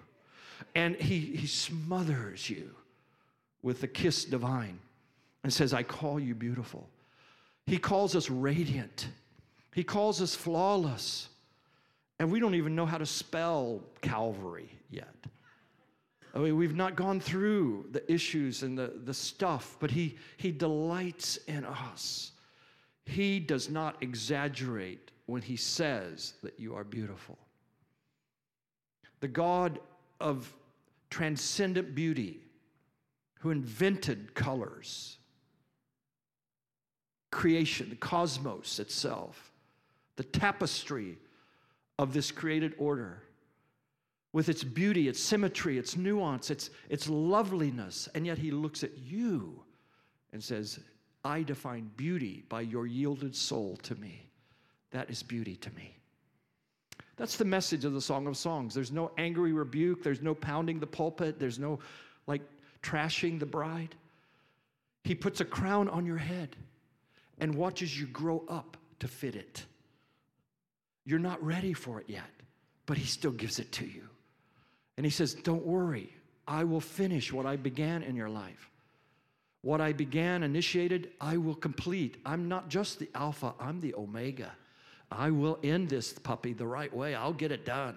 and 0.76 0.94
he, 0.94 1.18
he 1.18 1.46
smothers 1.46 2.48
you 2.48 2.70
with 3.62 3.80
the 3.80 3.88
kiss 3.88 4.24
divine 4.24 4.78
and 5.42 5.52
says, 5.52 5.72
I 5.72 5.82
call 5.82 6.20
you 6.20 6.34
beautiful. 6.34 6.88
He 7.66 7.78
calls 7.78 8.16
us 8.16 8.30
radiant. 8.30 9.08
He 9.74 9.84
calls 9.84 10.20
us 10.20 10.34
flawless. 10.34 11.28
And 12.18 12.30
we 12.30 12.40
don't 12.40 12.54
even 12.54 12.74
know 12.74 12.86
how 12.86 12.98
to 12.98 13.06
spell 13.06 13.82
Calvary 14.02 14.70
yet. 14.90 15.14
I 16.34 16.38
mean, 16.38 16.56
we've 16.56 16.76
not 16.76 16.94
gone 16.94 17.20
through 17.20 17.86
the 17.90 18.10
issues 18.12 18.62
and 18.62 18.78
the, 18.78 18.92
the 19.04 19.14
stuff, 19.14 19.76
but 19.80 19.90
he, 19.90 20.16
he 20.36 20.52
delights 20.52 21.38
in 21.48 21.64
us. 21.64 22.32
He 23.04 23.40
does 23.40 23.68
not 23.68 23.96
exaggerate 24.00 25.10
when 25.26 25.42
he 25.42 25.56
says 25.56 26.34
that 26.42 26.58
you 26.60 26.74
are 26.74 26.84
beautiful. 26.84 27.38
The 29.20 29.28
God 29.28 29.80
of 30.20 30.52
transcendent 31.08 31.94
beauty, 31.94 32.40
who 33.40 33.50
invented 33.50 34.34
colors, 34.34 35.18
creation, 37.30 37.90
the 37.90 37.96
cosmos 37.96 38.78
itself, 38.78 39.52
the 40.16 40.24
tapestry 40.24 41.18
of 41.98 42.12
this 42.12 42.30
created 42.30 42.74
order 42.78 43.22
with 44.32 44.48
its 44.48 44.62
beauty, 44.62 45.08
its 45.08 45.20
symmetry, 45.20 45.78
its 45.78 45.96
nuance, 45.96 46.50
its, 46.50 46.70
its 46.88 47.08
loveliness. 47.08 48.08
And 48.14 48.26
yet 48.26 48.38
he 48.38 48.50
looks 48.50 48.84
at 48.84 48.96
you 48.98 49.62
and 50.32 50.42
says, 50.42 50.78
I 51.24 51.42
define 51.42 51.90
beauty 51.96 52.44
by 52.48 52.62
your 52.62 52.86
yielded 52.86 53.34
soul 53.34 53.76
to 53.82 53.94
me. 53.96 54.30
That 54.92 55.10
is 55.10 55.22
beauty 55.22 55.56
to 55.56 55.70
me. 55.72 55.96
That's 57.16 57.36
the 57.36 57.44
message 57.44 57.84
of 57.84 57.92
the 57.92 58.00
Song 58.00 58.26
of 58.26 58.36
Songs. 58.36 58.74
There's 58.74 58.92
no 58.92 59.10
angry 59.18 59.52
rebuke, 59.52 60.02
there's 60.02 60.22
no 60.22 60.34
pounding 60.34 60.80
the 60.80 60.86
pulpit, 60.86 61.38
there's 61.38 61.58
no 61.58 61.78
like 62.26 62.40
trashing 62.82 63.38
the 63.38 63.46
bride. 63.46 63.94
He 65.04 65.14
puts 65.14 65.40
a 65.40 65.44
crown 65.44 65.88
on 65.88 66.06
your 66.06 66.16
head 66.16 66.56
and 67.40 67.54
watches 67.54 67.98
you 67.98 68.06
grow 68.06 68.44
up 68.48 68.76
to 69.00 69.08
fit 69.08 69.34
it. 69.34 69.64
You're 71.04 71.18
not 71.18 71.42
ready 71.42 71.72
for 71.72 72.00
it 72.00 72.08
yet, 72.08 72.30
but 72.86 72.98
He 72.98 73.06
still 73.06 73.32
gives 73.32 73.58
it 73.58 73.72
to 73.72 73.86
you. 73.86 74.08
And 74.96 75.04
He 75.04 75.10
says, 75.10 75.34
Don't 75.34 75.64
worry, 75.64 76.14
I 76.46 76.64
will 76.64 76.80
finish 76.80 77.32
what 77.32 77.46
I 77.46 77.56
began 77.56 78.02
in 78.02 78.14
your 78.14 78.28
life. 78.28 78.70
What 79.62 79.80
I 79.80 79.92
began, 79.92 80.42
initiated, 80.42 81.10
I 81.20 81.36
will 81.36 81.54
complete. 81.54 82.18
I'm 82.24 82.48
not 82.48 82.68
just 82.68 82.98
the 82.98 83.10
Alpha, 83.14 83.54
I'm 83.58 83.80
the 83.80 83.94
Omega. 83.94 84.52
I 85.10 85.30
will 85.30 85.58
end 85.62 85.88
this 85.88 86.12
puppy 86.12 86.52
the 86.52 86.66
right 86.66 86.94
way, 86.94 87.14
I'll 87.14 87.32
get 87.32 87.52
it 87.52 87.64
done. 87.64 87.96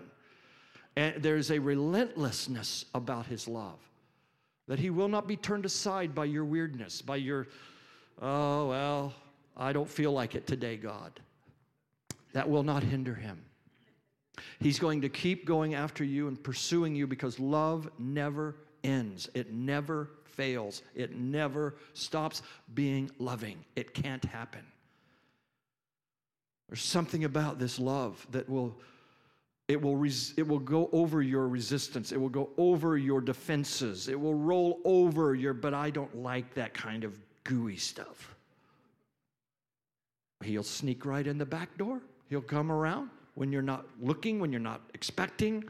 And 0.96 1.22
there's 1.24 1.52
a 1.52 1.60
relentlessness 1.60 2.86
about 2.94 3.26
His 3.26 3.48
love 3.48 3.80
that 4.68 4.80
He 4.80 4.90
will 4.90 5.08
not 5.08 5.28
be 5.28 5.36
turned 5.36 5.66
aside 5.66 6.16
by 6.16 6.26
your 6.26 6.46
weirdness, 6.46 7.02
by 7.02 7.18
your, 7.18 7.48
oh, 8.22 8.70
well, 8.70 9.14
I 9.56 9.74
don't 9.74 9.90
feel 9.90 10.12
like 10.12 10.36
it 10.36 10.48
today, 10.48 10.78
God. 10.78 11.20
That 12.34 12.50
will 12.50 12.64
not 12.64 12.84
hinder 12.84 13.14
Him. 13.14 13.44
He's 14.60 14.80
going 14.80 15.02
to 15.02 15.10
keep 15.10 15.46
going 15.46 15.76
after 15.76 16.04
you 16.04 16.28
and 16.28 16.42
pursuing 16.42 16.96
you 16.96 17.06
because 17.06 17.40
love 17.40 17.90
never 18.00 18.56
ends. 18.84 19.30
It 19.34 19.54
never 19.54 20.10
fails. 20.26 20.82
It 20.96 21.16
never 21.16 21.76
stops 21.94 22.42
being 22.74 23.12
loving. 23.20 23.64
It 23.76 23.94
can't 23.94 24.26
happen. 24.26 24.66
There's 26.70 26.82
something 26.82 27.24
about 27.24 27.60
this 27.60 27.78
love 27.78 28.26
that 28.32 28.50
will 28.50 28.76
it 29.70 29.82
will, 29.82 29.96
res- 29.96 30.34
it 30.36 30.46
will 30.46 30.60
go 30.60 30.90
over 30.92 31.22
your 31.22 31.48
resistance. 31.48 32.12
It 32.12 32.20
will 32.20 32.30
go 32.30 32.50
over 32.58 32.98
your 32.98 33.22
defenses. 33.22 34.10
It 34.10 34.20
will 34.20 34.36
roll 34.36 34.82
over 34.84 35.36
your, 35.36 35.54
but 35.54 35.74
I 35.74 35.90
don't 35.90 36.14
like 36.18 36.54
that 36.56 36.74
kind 36.74 37.06
of 37.06 37.18
gooey 37.46 37.78
stuff. 37.78 38.33
He'll 40.46 40.64
sneak 40.64 41.06
right 41.06 41.26
in 41.26 41.38
the 41.38 41.46
back 41.46 41.78
door. 41.78 42.02
He'll 42.30 42.42
come 42.42 42.72
around 42.72 43.10
when 43.36 43.52
you're 43.52 43.62
not 43.62 43.86
looking, 44.02 44.40
when 44.40 44.52
you're 44.52 44.62
not 44.62 44.82
expecting. 44.94 45.64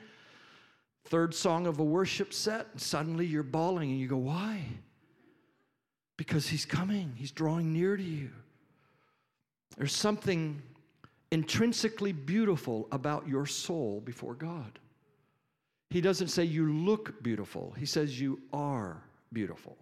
Third 1.06 1.34
song 1.34 1.68
of 1.68 1.80
a 1.80 1.84
worship 1.84 2.34
set, 2.34 2.68
and 2.72 2.82
suddenly 2.82 3.26
you're 3.26 3.44
bawling 3.44 3.92
and 3.92 4.00
you 4.00 4.08
go, 4.08 4.18
Why? 4.18 4.64
Because 6.18 6.48
he's 6.48 6.66
coming, 6.66 7.14
he's 7.16 7.32
drawing 7.32 7.74
near 7.74 7.98
to 7.98 8.04
you. 8.04 8.30
There's 9.78 9.96
something 9.96 10.62
intrinsically 11.32 12.12
beautiful 12.12 12.88
about 12.92 13.28
your 13.28 13.46
soul 13.46 14.02
before 14.06 14.36
God. 14.36 14.78
He 15.90 16.00
doesn't 16.00 16.28
say 16.28 16.44
you 16.44 16.72
look 16.72 17.22
beautiful, 17.24 17.74
he 17.78 17.86
says 17.86 18.20
you 18.20 18.40
are 18.54 19.02
beautiful. 19.32 19.78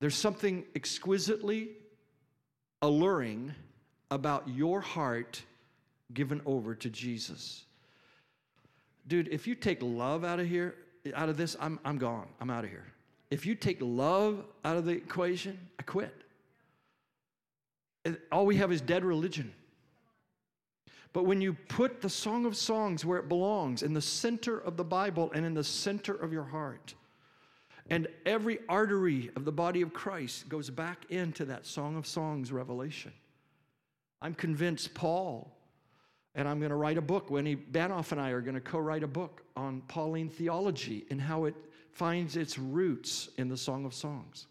There's 0.00 0.14
something 0.14 0.64
exquisitely 0.74 1.70
alluring 2.82 3.54
about 4.10 4.48
your 4.48 4.80
heart 4.80 5.42
given 6.12 6.40
over 6.46 6.74
to 6.74 6.90
Jesus. 6.90 7.64
Dude, 9.06 9.28
if 9.28 9.46
you 9.46 9.54
take 9.54 9.78
love 9.80 10.24
out 10.24 10.40
of 10.40 10.48
here, 10.48 10.74
out 11.14 11.28
of 11.28 11.36
this, 11.36 11.56
I'm, 11.60 11.78
I'm 11.84 11.98
gone. 11.98 12.28
I'm 12.40 12.50
out 12.50 12.64
of 12.64 12.70
here. 12.70 12.86
If 13.30 13.46
you 13.46 13.54
take 13.54 13.78
love 13.80 14.44
out 14.64 14.76
of 14.76 14.84
the 14.84 14.92
equation, 14.92 15.58
I 15.78 15.82
quit. 15.82 16.14
All 18.32 18.46
we 18.46 18.56
have 18.56 18.72
is 18.72 18.80
dead 18.80 19.04
religion. 19.04 19.52
But 21.12 21.24
when 21.24 21.40
you 21.40 21.54
put 21.54 22.00
the 22.00 22.08
Song 22.08 22.46
of 22.46 22.56
Songs 22.56 23.04
where 23.04 23.18
it 23.18 23.28
belongs, 23.28 23.82
in 23.82 23.94
the 23.94 24.00
center 24.00 24.58
of 24.58 24.76
the 24.76 24.84
Bible 24.84 25.30
and 25.34 25.44
in 25.44 25.54
the 25.54 25.64
center 25.64 26.14
of 26.14 26.32
your 26.32 26.44
heart, 26.44 26.94
and 27.90 28.06
every 28.24 28.60
artery 28.68 29.30
of 29.34 29.44
the 29.44 29.52
body 29.52 29.82
of 29.82 29.92
Christ 29.92 30.48
goes 30.48 30.70
back 30.70 31.04
into 31.10 31.44
that 31.46 31.66
Song 31.66 31.96
of 31.96 32.06
Songs 32.06 32.52
revelation. 32.52 33.12
I'm 34.22 34.34
convinced 34.34 34.94
Paul, 34.94 35.50
and 36.36 36.46
I'm 36.46 36.60
going 36.60 36.70
to 36.70 36.76
write 36.76 36.98
a 36.98 37.02
book. 37.02 37.30
Winnie 37.30 37.56
Banov 37.56 38.12
and 38.12 38.20
I 38.20 38.30
are 38.30 38.40
going 38.40 38.54
to 38.54 38.60
co 38.60 38.78
write 38.78 39.02
a 39.02 39.08
book 39.08 39.42
on 39.56 39.82
Pauline 39.88 40.28
theology 40.28 41.04
and 41.10 41.20
how 41.20 41.46
it 41.46 41.54
finds 41.90 42.36
its 42.36 42.56
roots 42.58 43.30
in 43.38 43.48
the 43.48 43.56
Song 43.56 43.84
of 43.84 43.92
Songs. 43.92 44.46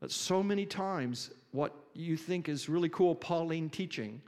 That 0.00 0.12
so 0.12 0.42
many 0.42 0.64
times, 0.64 1.30
what 1.50 1.74
you 1.92 2.16
think 2.16 2.48
is 2.48 2.68
really 2.68 2.88
cool 2.88 3.14
Pauline 3.16 3.68
teaching 3.68 4.22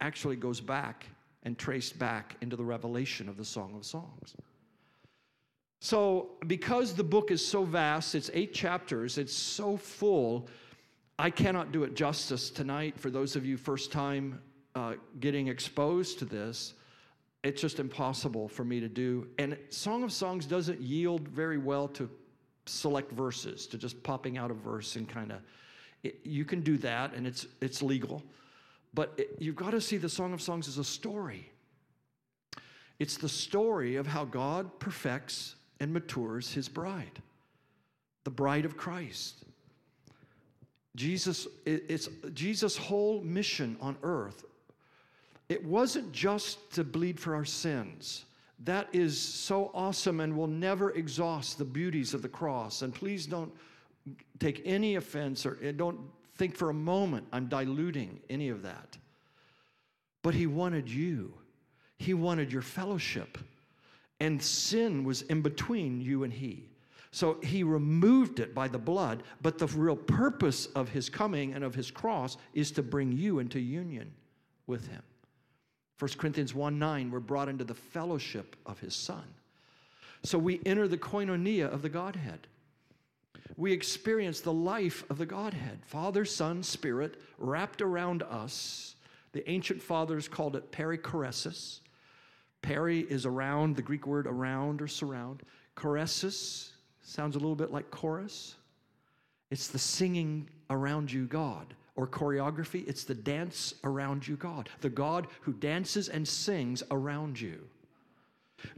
actually 0.00 0.36
goes 0.36 0.60
back 0.60 1.06
and 1.44 1.56
traced 1.56 1.98
back 1.98 2.36
into 2.42 2.56
the 2.56 2.64
revelation 2.64 3.28
of 3.28 3.38
the 3.38 3.44
Song 3.44 3.74
of 3.74 3.86
Songs. 3.86 4.34
So, 5.84 6.30
because 6.46 6.94
the 6.94 7.04
book 7.04 7.30
is 7.30 7.46
so 7.46 7.62
vast, 7.62 8.14
it's 8.14 8.30
eight 8.32 8.54
chapters, 8.54 9.18
it's 9.18 9.34
so 9.34 9.76
full, 9.76 10.48
I 11.18 11.28
cannot 11.28 11.72
do 11.72 11.84
it 11.84 11.94
justice 11.94 12.48
tonight 12.48 12.98
for 12.98 13.10
those 13.10 13.36
of 13.36 13.44
you 13.44 13.58
first 13.58 13.92
time 13.92 14.40
uh, 14.74 14.94
getting 15.20 15.48
exposed 15.48 16.18
to 16.20 16.24
this. 16.24 16.72
It's 17.42 17.60
just 17.60 17.80
impossible 17.80 18.48
for 18.48 18.64
me 18.64 18.80
to 18.80 18.88
do. 18.88 19.28
And 19.38 19.58
Song 19.68 20.04
of 20.04 20.10
Songs 20.10 20.46
doesn't 20.46 20.80
yield 20.80 21.28
very 21.28 21.58
well 21.58 21.88
to 21.88 22.08
select 22.64 23.12
verses, 23.12 23.66
to 23.66 23.76
just 23.76 24.02
popping 24.02 24.38
out 24.38 24.50
a 24.50 24.54
verse 24.54 24.96
and 24.96 25.06
kind 25.06 25.32
of 25.32 25.40
you 26.22 26.46
can 26.46 26.62
do 26.62 26.78
that, 26.78 27.12
and 27.12 27.26
it's, 27.26 27.46
it's 27.60 27.82
legal. 27.82 28.22
But 28.94 29.12
it, 29.18 29.36
you've 29.38 29.56
got 29.56 29.72
to 29.72 29.82
see 29.82 29.98
the 29.98 30.08
Song 30.08 30.32
of 30.32 30.40
Songs 30.40 30.66
as 30.66 30.78
a 30.78 30.84
story. 30.84 31.52
It's 32.98 33.18
the 33.18 33.28
story 33.28 33.96
of 33.96 34.06
how 34.06 34.24
God 34.24 34.78
perfects 34.78 35.56
and 35.80 35.92
matures 35.92 36.52
his 36.52 36.68
bride, 36.68 37.22
the 38.24 38.30
bride 38.30 38.64
of 38.64 38.76
Christ. 38.76 39.44
Jesus, 40.96 41.48
it's 41.66 42.08
Jesus' 42.34 42.76
whole 42.76 43.20
mission 43.22 43.76
on 43.80 43.96
earth. 44.02 44.44
It 45.48 45.64
wasn't 45.64 46.12
just 46.12 46.72
to 46.74 46.84
bleed 46.84 47.18
for 47.18 47.34
our 47.34 47.44
sins. 47.44 48.24
That 48.64 48.88
is 48.92 49.20
so 49.20 49.70
awesome 49.74 50.20
and 50.20 50.36
will 50.36 50.46
never 50.46 50.92
exhaust 50.92 51.58
the 51.58 51.64
beauties 51.64 52.14
of 52.14 52.22
the 52.22 52.28
cross. 52.28 52.82
And 52.82 52.94
please 52.94 53.26
don't 53.26 53.52
take 54.38 54.62
any 54.64 54.96
offense 54.96 55.44
or 55.44 55.58
eh, 55.62 55.72
don't 55.72 55.98
think 56.36 56.56
for 56.56 56.70
a 56.70 56.74
moment 56.74 57.26
I'm 57.32 57.46
diluting 57.48 58.20
any 58.30 58.48
of 58.48 58.62
that. 58.62 58.96
But 60.22 60.34
he 60.34 60.46
wanted 60.46 60.88
you, 60.88 61.34
he 61.98 62.14
wanted 62.14 62.52
your 62.52 62.62
fellowship. 62.62 63.36
And 64.24 64.42
sin 64.42 65.04
was 65.04 65.22
in 65.22 65.42
between 65.42 66.00
you 66.00 66.24
and 66.24 66.32
he. 66.32 66.68
So 67.10 67.38
he 67.42 67.62
removed 67.62 68.40
it 68.40 68.54
by 68.54 68.66
the 68.68 68.78
blood, 68.78 69.22
but 69.40 69.58
the 69.58 69.66
real 69.68 69.96
purpose 69.96 70.66
of 70.66 70.88
his 70.88 71.08
coming 71.08 71.52
and 71.52 71.62
of 71.62 71.74
his 71.74 71.90
cross 71.90 72.36
is 72.54 72.70
to 72.72 72.82
bring 72.82 73.12
you 73.12 73.38
into 73.38 73.60
union 73.60 74.12
with 74.66 74.88
him. 74.88 75.02
1 75.98 76.10
Corinthians 76.18 76.54
1 76.54 76.78
9, 76.78 77.10
we're 77.10 77.20
brought 77.20 77.48
into 77.48 77.64
the 77.64 77.74
fellowship 77.74 78.56
of 78.66 78.80
his 78.80 78.94
son. 78.94 79.24
So 80.24 80.38
we 80.38 80.60
enter 80.66 80.88
the 80.88 80.98
koinonia 80.98 81.72
of 81.72 81.82
the 81.82 81.88
Godhead 81.88 82.48
we 83.56 83.72
experience 83.72 84.40
the 84.40 84.52
life 84.52 85.04
of 85.10 85.18
the 85.18 85.26
Godhead 85.26 85.80
Father, 85.84 86.24
Son, 86.24 86.62
Spirit 86.62 87.20
wrapped 87.38 87.82
around 87.82 88.22
us. 88.22 88.96
The 89.32 89.48
ancient 89.50 89.82
fathers 89.82 90.28
called 90.28 90.56
it 90.56 90.70
perichoresis. 90.72 91.80
Peri 92.64 93.00
is 93.00 93.26
around, 93.26 93.76
the 93.76 93.82
Greek 93.82 94.06
word 94.06 94.26
around 94.26 94.80
or 94.80 94.88
surround. 94.88 95.42
Choresis 95.76 96.70
sounds 97.02 97.36
a 97.36 97.38
little 97.38 97.54
bit 97.54 97.70
like 97.70 97.90
chorus. 97.90 98.56
It's 99.50 99.68
the 99.68 99.78
singing 99.78 100.48
around 100.70 101.12
you, 101.12 101.26
God. 101.26 101.74
Or 101.94 102.06
choreography, 102.06 102.88
it's 102.88 103.04
the 103.04 103.14
dance 103.14 103.74
around 103.84 104.26
you, 104.26 104.36
God. 104.36 104.70
The 104.80 104.88
God 104.88 105.26
who 105.42 105.52
dances 105.52 106.08
and 106.08 106.26
sings 106.26 106.82
around 106.90 107.38
you. 107.38 107.60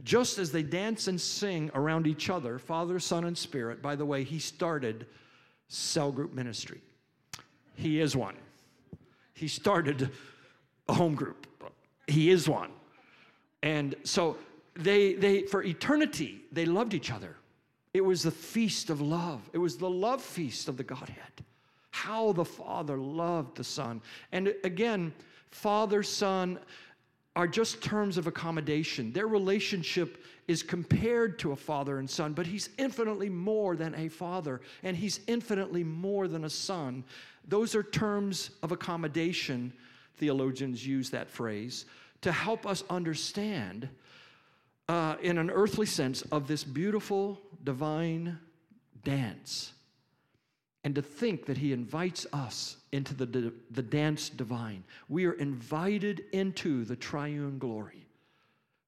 Just 0.03 0.37
as 0.37 0.51
they 0.51 0.63
dance 0.63 1.07
and 1.07 1.19
sing 1.19 1.71
around 1.73 2.07
each 2.07 2.29
other, 2.29 2.59
Father, 2.59 2.99
Son, 2.99 3.23
and 3.23 3.37
Spirit, 3.37 3.81
by 3.81 3.95
the 3.95 4.05
way, 4.05 4.25
he 4.25 4.37
started 4.37 5.07
cell 5.69 6.11
group 6.11 6.33
ministry. 6.33 6.81
He 7.75 8.01
is 8.01 8.17
one. 8.17 8.35
He 9.33 9.47
started 9.47 10.11
a 10.89 10.93
home 10.93 11.15
group. 11.15 11.47
He 12.07 12.29
is 12.29 12.49
one. 12.49 12.71
And 13.63 13.95
so 14.03 14.37
they, 14.75 15.13
they 15.13 15.41
for 15.43 15.63
eternity, 15.63 16.41
they 16.51 16.65
loved 16.65 16.93
each 16.93 17.11
other. 17.11 17.35
It 17.93 18.01
was 18.01 18.23
the 18.23 18.31
feast 18.31 18.89
of 18.89 19.01
love. 19.01 19.41
It 19.53 19.57
was 19.57 19.77
the 19.77 19.89
love 19.89 20.21
feast 20.21 20.67
of 20.67 20.77
the 20.77 20.83
Godhead. 20.83 21.43
how 21.97 22.31
the 22.31 22.45
Father 22.45 22.97
loved 22.97 23.57
the 23.57 23.63
Son. 23.63 24.01
And 24.31 24.53
again, 24.63 25.11
Father, 25.49 26.03
Son 26.03 26.59
are 27.35 27.47
just 27.47 27.81
terms 27.83 28.17
of 28.17 28.27
accommodation. 28.27 29.11
Their 29.13 29.27
relationship 29.27 30.23
is 30.47 30.63
compared 30.63 31.37
to 31.39 31.51
a 31.51 31.55
father 31.55 31.99
and 31.99 32.09
son, 32.09 32.33
but 32.33 32.47
he's 32.47 32.69
infinitely 32.77 33.29
more 33.29 33.75
than 33.75 33.93
a 33.95 34.09
father, 34.09 34.61
and 34.81 34.95
he's 34.95 35.19
infinitely 35.27 35.83
more 35.83 36.27
than 36.27 36.45
a 36.45 36.49
son. 36.49 37.03
Those 37.47 37.75
are 37.75 37.83
terms 37.83 38.51
of 38.63 38.71
accommodation. 38.71 39.73
Theologians 40.15 40.85
use 40.85 41.09
that 41.11 41.29
phrase 41.29 41.85
to 42.21 42.31
help 42.31 42.65
us 42.65 42.83
understand, 42.89 43.89
uh, 44.87 45.15
in 45.21 45.37
an 45.37 45.49
earthly 45.49 45.85
sense, 45.85 46.21
of 46.23 46.47
this 46.47 46.63
beautiful 46.63 47.39
divine 47.63 48.39
dance. 49.03 49.73
And 50.83 50.95
to 50.95 51.01
think 51.01 51.45
that 51.47 51.57
he 51.57 51.73
invites 51.73 52.25
us 52.31 52.77
into 52.91 53.13
the, 53.13 53.53
the 53.71 53.81
dance 53.81 54.29
divine. 54.29 54.83
We 55.09 55.25
are 55.25 55.33
invited 55.33 56.23
into 56.31 56.85
the 56.85 56.95
triune 56.95 57.59
glory 57.59 58.07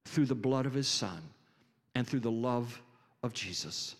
through 0.06 0.28
the 0.28 0.36
blood 0.36 0.66
of 0.66 0.74
his 0.74 0.88
son 0.88 1.22
and 1.96 2.08
through 2.08 2.22
the 2.22 2.32
love 2.32 2.82
of 3.22 3.34
Jesus. 3.34 3.96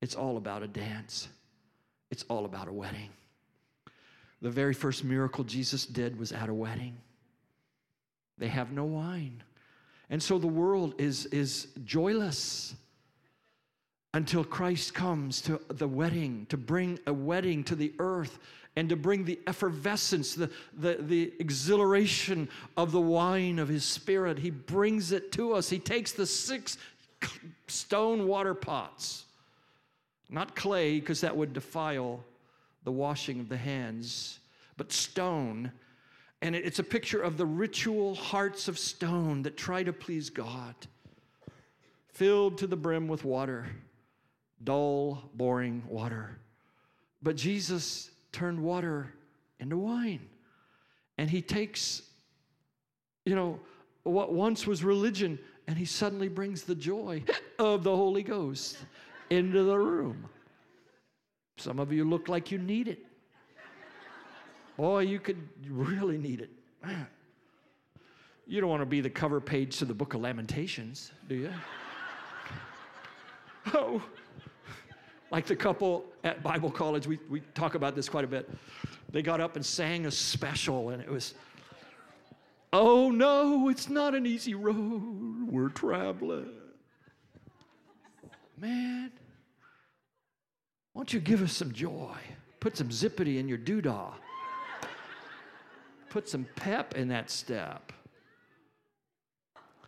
It's 0.00 0.14
all 0.14 0.36
about 0.36 0.62
a 0.62 0.66
dance, 0.66 1.28
it's 2.10 2.24
all 2.28 2.44
about 2.44 2.68
a 2.68 2.72
wedding. 2.72 3.10
The 4.40 4.50
very 4.50 4.74
first 4.74 5.04
miracle 5.04 5.44
Jesus 5.44 5.86
did 5.86 6.18
was 6.18 6.32
at 6.32 6.48
a 6.48 6.54
wedding. 6.54 6.96
They 8.38 8.48
have 8.48 8.72
no 8.72 8.84
wine. 8.84 9.42
And 10.10 10.22
so 10.22 10.38
the 10.38 10.46
world 10.46 10.94
is, 10.98 11.26
is 11.26 11.68
joyless 11.84 12.74
until 14.14 14.44
Christ 14.44 14.94
comes 14.94 15.40
to 15.42 15.60
the 15.68 15.88
wedding, 15.88 16.46
to 16.50 16.56
bring 16.56 16.98
a 17.06 17.12
wedding 17.12 17.64
to 17.64 17.74
the 17.74 17.94
earth 17.98 18.38
and 18.76 18.88
to 18.88 18.96
bring 18.96 19.24
the 19.24 19.38
effervescence, 19.46 20.34
the, 20.34 20.50
the, 20.78 20.96
the 21.00 21.32
exhilaration 21.38 22.48
of 22.76 22.92
the 22.92 23.00
wine 23.00 23.58
of 23.58 23.68
his 23.68 23.84
spirit. 23.84 24.38
He 24.38 24.50
brings 24.50 25.12
it 25.12 25.32
to 25.32 25.52
us. 25.54 25.68
He 25.68 25.78
takes 25.78 26.12
the 26.12 26.26
six 26.26 26.78
stone 27.68 28.26
water 28.26 28.54
pots, 28.54 29.24
not 30.30 30.56
clay, 30.56 31.00
because 31.00 31.20
that 31.20 31.36
would 31.36 31.52
defile 31.52 32.24
the 32.84 32.92
washing 32.92 33.40
of 33.40 33.48
the 33.48 33.56
hands, 33.56 34.40
but 34.76 34.90
stone. 34.92 35.72
And 36.42 36.56
it's 36.56 36.80
a 36.80 36.84
picture 36.84 37.22
of 37.22 37.36
the 37.36 37.46
ritual 37.46 38.16
hearts 38.16 38.66
of 38.66 38.76
stone 38.76 39.42
that 39.42 39.56
try 39.56 39.84
to 39.84 39.92
please 39.92 40.28
God, 40.28 40.74
filled 42.08 42.58
to 42.58 42.66
the 42.66 42.76
brim 42.76 43.06
with 43.06 43.24
water, 43.24 43.66
dull, 44.64 45.30
boring 45.34 45.84
water. 45.88 46.36
But 47.22 47.36
Jesus 47.36 48.10
turned 48.32 48.60
water 48.60 49.14
into 49.60 49.78
wine. 49.78 50.28
And 51.16 51.30
he 51.30 51.40
takes, 51.40 52.02
you 53.24 53.36
know, 53.36 53.60
what 54.02 54.32
once 54.32 54.66
was 54.66 54.82
religion 54.82 55.38
and 55.68 55.78
he 55.78 55.84
suddenly 55.84 56.28
brings 56.28 56.64
the 56.64 56.74
joy 56.74 57.22
of 57.60 57.84
the 57.84 57.94
Holy 57.94 58.24
Ghost 58.24 58.78
into 59.30 59.62
the 59.62 59.78
room. 59.78 60.28
Some 61.56 61.78
of 61.78 61.92
you 61.92 62.04
look 62.04 62.28
like 62.28 62.50
you 62.50 62.58
need 62.58 62.88
it. 62.88 63.06
Boy, 64.82 65.02
you 65.02 65.20
could 65.20 65.36
really 65.70 66.18
need 66.18 66.40
it. 66.40 66.50
You 68.48 68.60
don't 68.60 68.68
want 68.68 68.82
to 68.82 68.86
be 68.86 69.00
the 69.00 69.08
cover 69.08 69.40
page 69.40 69.78
to 69.78 69.84
the 69.84 69.94
book 69.94 70.14
of 70.14 70.22
Lamentations, 70.22 71.12
do 71.28 71.36
you? 71.36 71.52
oh, 73.74 74.02
like 75.30 75.46
the 75.46 75.54
couple 75.54 76.04
at 76.24 76.42
Bible 76.42 76.68
college, 76.68 77.06
we, 77.06 77.20
we 77.30 77.42
talk 77.54 77.76
about 77.76 77.94
this 77.94 78.08
quite 78.08 78.24
a 78.24 78.26
bit. 78.26 78.50
They 79.12 79.22
got 79.22 79.40
up 79.40 79.54
and 79.54 79.64
sang 79.64 80.06
a 80.06 80.10
special, 80.10 80.90
and 80.90 81.00
it 81.00 81.08
was 81.08 81.34
Oh 82.72 83.12
no, 83.12 83.68
it's 83.68 83.88
not 83.88 84.16
an 84.16 84.26
easy 84.26 84.56
road 84.56 85.46
we're 85.48 85.68
traveling. 85.68 86.50
Man, 88.58 89.12
why 90.92 90.98
don't 91.02 91.12
you 91.12 91.20
give 91.20 91.40
us 91.40 91.52
some 91.52 91.70
joy? 91.70 92.16
Put 92.58 92.76
some 92.76 92.88
zippity 92.88 93.38
in 93.38 93.46
your 93.46 93.58
doodah. 93.58 94.14
Put 96.12 96.28
some 96.28 96.46
pep 96.56 96.94
in 96.94 97.08
that 97.08 97.30
step. 97.30 97.90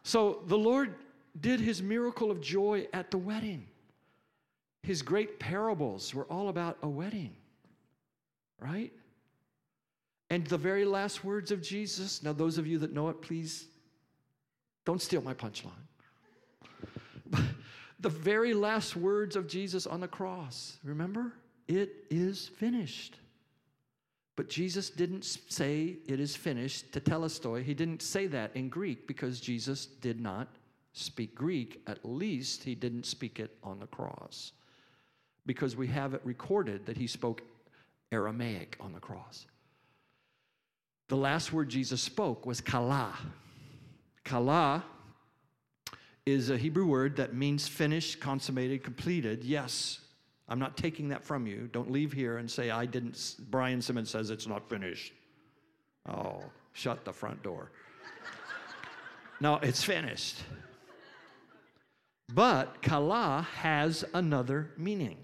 So 0.05 0.43
the 0.47 0.57
Lord 0.57 0.95
did 1.39 1.61
his 1.61 1.83
miracle 1.83 2.31
of 2.31 2.41
joy 2.41 2.87
at 2.95 3.11
the 3.11 3.19
wedding. 3.19 3.67
His 4.83 5.03
great 5.03 5.39
parables 5.39 6.15
were 6.15 6.25
all 6.25 6.49
about 6.49 6.79
a 6.83 6.89
wedding, 6.89 7.37
right? 8.59 8.91
And 10.31 10.47
the 10.47 10.57
very 10.57 10.87
last 10.87 11.25
words 11.25 11.51
of 11.51 11.61
Jesus, 11.61 12.23
now, 12.23 12.33
those 12.33 12.57
of 12.57 12.67
you 12.67 12.79
that 12.79 12.95
know 12.95 13.11
it, 13.11 13.21
please 13.21 13.67
don't 14.87 15.03
steal 15.03 15.21
my 15.21 15.35
punchline. 15.35 15.73
the 18.01 18.09
very 18.09 18.55
last 18.55 18.97
words 18.97 19.37
of 19.37 19.47
Jesus 19.47 19.87
on 19.87 20.01
the 20.01 20.09
cross, 20.09 20.79
remember? 20.85 21.35
It 21.69 22.07
is 22.09 22.49
finished. 22.49 23.19
But 24.37 24.49
Jesus 24.49 24.91
didn't 24.91 25.25
say 25.25 25.97
it 26.07 26.19
is 26.19 26.35
finished 26.35 26.93
to 26.93 27.01
tetelestai. 27.01 27.63
He 27.63 27.75
didn't 27.75 28.03
say 28.03 28.27
that 28.29 28.51
in 28.55 28.69
Greek 28.69 29.07
because 29.07 29.41
Jesus 29.41 29.87
did 29.87 30.21
not 30.21 30.49
speak 30.93 31.35
Greek. 31.35 31.83
At 31.87 32.05
least 32.05 32.65
he 32.65 32.75
didn't 32.75 33.07
speak 33.07 33.39
it 33.39 33.57
on 33.63 33.79
the 33.79 33.87
cross. 33.87 34.53
Because 35.47 35.77
we 35.77 35.87
have 35.89 36.15
it 36.15 36.21
recorded 36.25 36.87
that 36.87 36.97
he 36.97 37.07
spoke 37.07 37.43
Aramaic 38.11 38.77
on 38.81 38.93
the 38.93 39.01
cross. 39.01 39.47
The 41.09 41.17
last 41.17 41.53
word 41.53 41.69
Jesus 41.69 42.01
spoke 42.01 42.47
was 42.47 42.61
kala. 42.61 43.17
Kala 44.25 44.83
is 46.27 46.49
a 46.49 46.57
Hebrew 46.57 46.87
word 46.87 47.17
that 47.17 47.35
means 47.35 47.69
finished, 47.69 48.21
consummated, 48.21 48.83
completed. 48.83 49.45
Yes, 49.45 50.01
I'm 50.49 50.59
not 50.59 50.77
taking 50.77 51.09
that 51.09 51.25
from 51.25 51.47
you. 51.47 51.69
Don't 51.73 51.91
leave 51.91 52.13
here 52.13 52.39
and 52.39 52.51
say, 52.51 52.71
I 52.71 52.87
didn't. 52.87 53.37
Brian 53.51 53.81
Simmons 53.81 54.11
says 54.11 54.31
it's 54.31 54.47
not 54.47 54.69
finished. 54.69 55.13
Oh, 56.09 56.43
shut 56.75 57.05
the 57.05 57.13
front 57.13 57.43
door. 57.43 57.71
no, 59.41 59.57
it's 59.63 59.83
finished. 59.83 60.43
But 62.33 62.83
kala 62.83 63.47
has 63.57 64.05
another 64.13 64.71
meaning. 64.77 65.17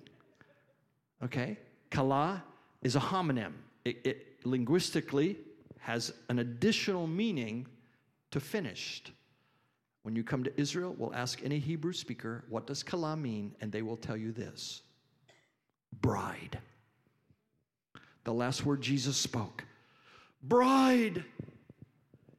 Okay? 1.22 1.59
Kala 1.90 2.42
is 2.83 2.96
a 2.96 3.00
homonym. 3.00 3.52
It, 3.85 4.00
it 4.04 4.26
linguistically 4.44 5.37
has 5.80 6.12
an 6.28 6.38
additional 6.38 7.06
meaning 7.06 7.66
to 8.30 8.40
finished. 8.40 9.12
When 10.02 10.16
you 10.16 10.24
come 10.24 10.44
to 10.44 10.61
Israel, 10.61 10.94
we'll 10.96 11.14
ask 11.14 11.40
any 11.44 11.59
Hebrew 11.59 11.92
speaker, 11.92 12.44
what 12.48 12.66
does 12.66 12.83
kala 12.83 13.16
mean? 13.16 13.54
And 13.61 13.70
they 13.70 13.83
will 13.83 13.96
tell 13.96 14.16
you 14.16 14.33
this 14.33 14.83
bride. 15.92 16.59
The 18.24 18.33
last 18.33 18.64
word 18.64 18.81
Jesus 18.81 19.16
spoke 19.16 19.64
bride. 20.42 21.24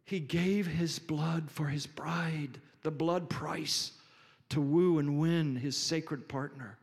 He 0.04 0.20
gave 0.20 0.68
his 0.68 1.00
blood 1.00 1.50
for 1.50 1.68
his 1.68 1.88
bride, 1.88 2.60
the 2.82 2.92
blood 2.92 3.30
price 3.30 3.92
to 4.50 4.60
woo 4.60 5.00
and 5.00 5.20
win 5.20 5.56
his 5.56 5.78
sacred 5.78 6.28
partner, 6.28 6.78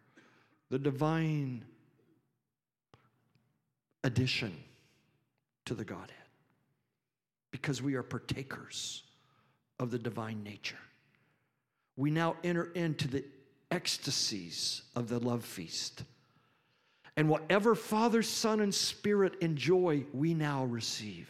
the 0.70 0.78
divine 0.78 1.64
addition 4.04 4.57
to 5.66 5.74
the 5.74 5.85
Godhead 5.85 6.14
because 7.50 7.83
we 7.83 7.94
are 7.94 8.02
partakers 8.02 9.02
of 9.78 9.90
the 9.90 9.98
divine 9.98 10.42
nature. 10.42 10.78
We 11.96 12.11
now 12.11 12.37
enter 12.44 12.70
into 12.74 13.09
the 13.09 13.24
ecstasies 13.70 14.83
of 14.94 15.09
the 15.09 15.18
love 15.18 15.44
feast. 15.44 16.04
And 17.18 17.28
whatever 17.28 17.74
Father, 17.74 18.22
Son, 18.22 18.61
and 18.61 18.72
Spirit 18.72 19.34
enjoy, 19.40 20.05
we 20.14 20.34
now 20.34 20.66
receive. 20.66 21.28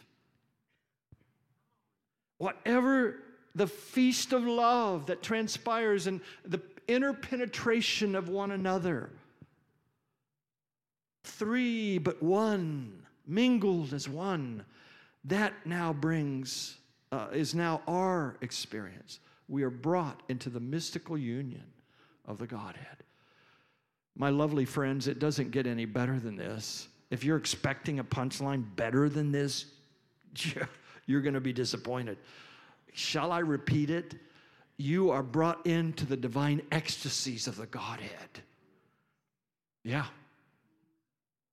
Whatever 2.37 3.23
the 3.55 3.67
feast 3.67 4.35
of 4.35 4.45
love 4.45 5.07
that 5.07 5.23
transpires 5.23 6.07
in 6.07 6.21
the 6.45 6.61
interpenetration 6.89 8.15
of 8.15 8.29
one 8.29 8.51
another, 8.51 9.09
three 11.25 11.97
but 11.97 12.23
one, 12.23 13.07
mingled 13.27 13.95
as 13.95 14.11
one 14.11 14.67
that 15.25 15.55
now 15.65 15.95
brings, 15.95 16.77
uh, 17.13 17.29
is 17.33 17.55
now 17.55 17.81
our 17.89 18.37
experience. 18.43 19.21
We 19.49 19.63
are 19.63 19.71
brought 19.71 20.23
into 20.29 20.51
the 20.51 20.61
mystical 20.61 21.17
union 21.17 21.65
of 22.27 22.37
the 22.37 22.47
Godhead. 22.47 23.05
My 24.19 24.31
lovely 24.31 24.65
friends, 24.65 25.07
it 25.07 25.21
doesn't 25.21 25.53
get 25.53 25.67
any 25.67 25.85
better 25.85 26.19
than 26.19 26.35
this. 26.35 26.89
If 27.11 27.23
you're 27.23 27.37
expecting 27.37 28.01
a 28.01 28.05
punchline 28.05 28.65
better 28.75 29.09
than 29.09 29.31
this, 29.31 29.67
you're 31.07 31.21
going 31.21 31.35
to 31.35 31.41
be 31.41 31.53
disappointed. 31.53 32.19
Shall 32.93 33.31
I 33.31 33.39
repeat 33.39 33.91
it? 33.91 34.17
You 34.77 35.11
are 35.11 35.23
brought 35.23 35.65
into 35.67 36.05
the 36.05 36.17
divine 36.17 36.63
ecstasies 36.73 37.47
of 37.47 37.57
the 37.57 37.67
Godhead. 37.67 38.43
Yeah. 39.85 40.07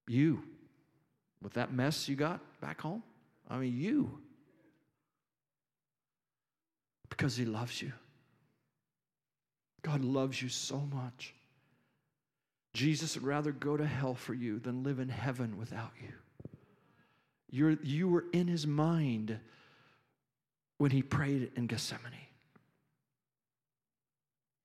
You. 0.08 0.44
with 1.42 1.54
that 1.54 1.72
mess 1.72 2.10
you 2.10 2.16
got 2.16 2.40
back 2.62 2.82
home? 2.82 3.04
I 3.48 3.58
mean, 3.58 3.80
you. 3.80 4.20
Because 7.10 7.38
He 7.38 7.46
loves 7.46 7.80
you. 7.80 7.94
God 9.84 10.04
loves 10.04 10.42
you 10.42 10.50
so 10.50 10.80
much. 10.92 11.36
Jesus 12.76 13.16
would 13.16 13.24
rather 13.24 13.54
go 13.54 13.78
to 13.78 13.88
hell 13.88 14.16
for 14.16 14.34
you 14.34 14.60
than 14.60 14.84
live 14.84 15.00
in 15.00 15.08
heaven 15.08 15.58
without 15.58 15.92
you. 16.02 16.12
You're, 17.50 17.78
you 17.82 18.10
were 18.10 18.26
in 18.34 18.50
his 18.50 18.68
mind 18.68 19.40
when 20.78 20.92
he 20.92 21.02
prayed 21.02 21.52
in 21.56 21.68
Gethsemane. 21.68 22.12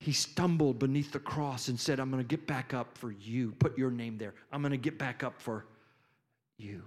He 0.01 0.13
stumbled 0.13 0.81
beneath 0.81 1.13
the 1.13 1.21
cross 1.21 1.69
and 1.69 1.79
said, 1.79 2.01
I'm 2.01 2.11
going 2.11 2.23
to 2.23 2.29
get 2.29 2.49
back 2.49 2.75
up 2.75 2.99
for 2.99 3.13
you. 3.13 3.53
Put 3.53 3.79
your 3.79 3.93
name 3.93 4.19
there. 4.19 4.35
I'm 4.51 4.61
going 4.61 4.73
to 4.73 4.77
get 4.77 4.99
back 4.99 5.23
up 5.23 5.41
for 5.41 5.67
you. 6.59 6.83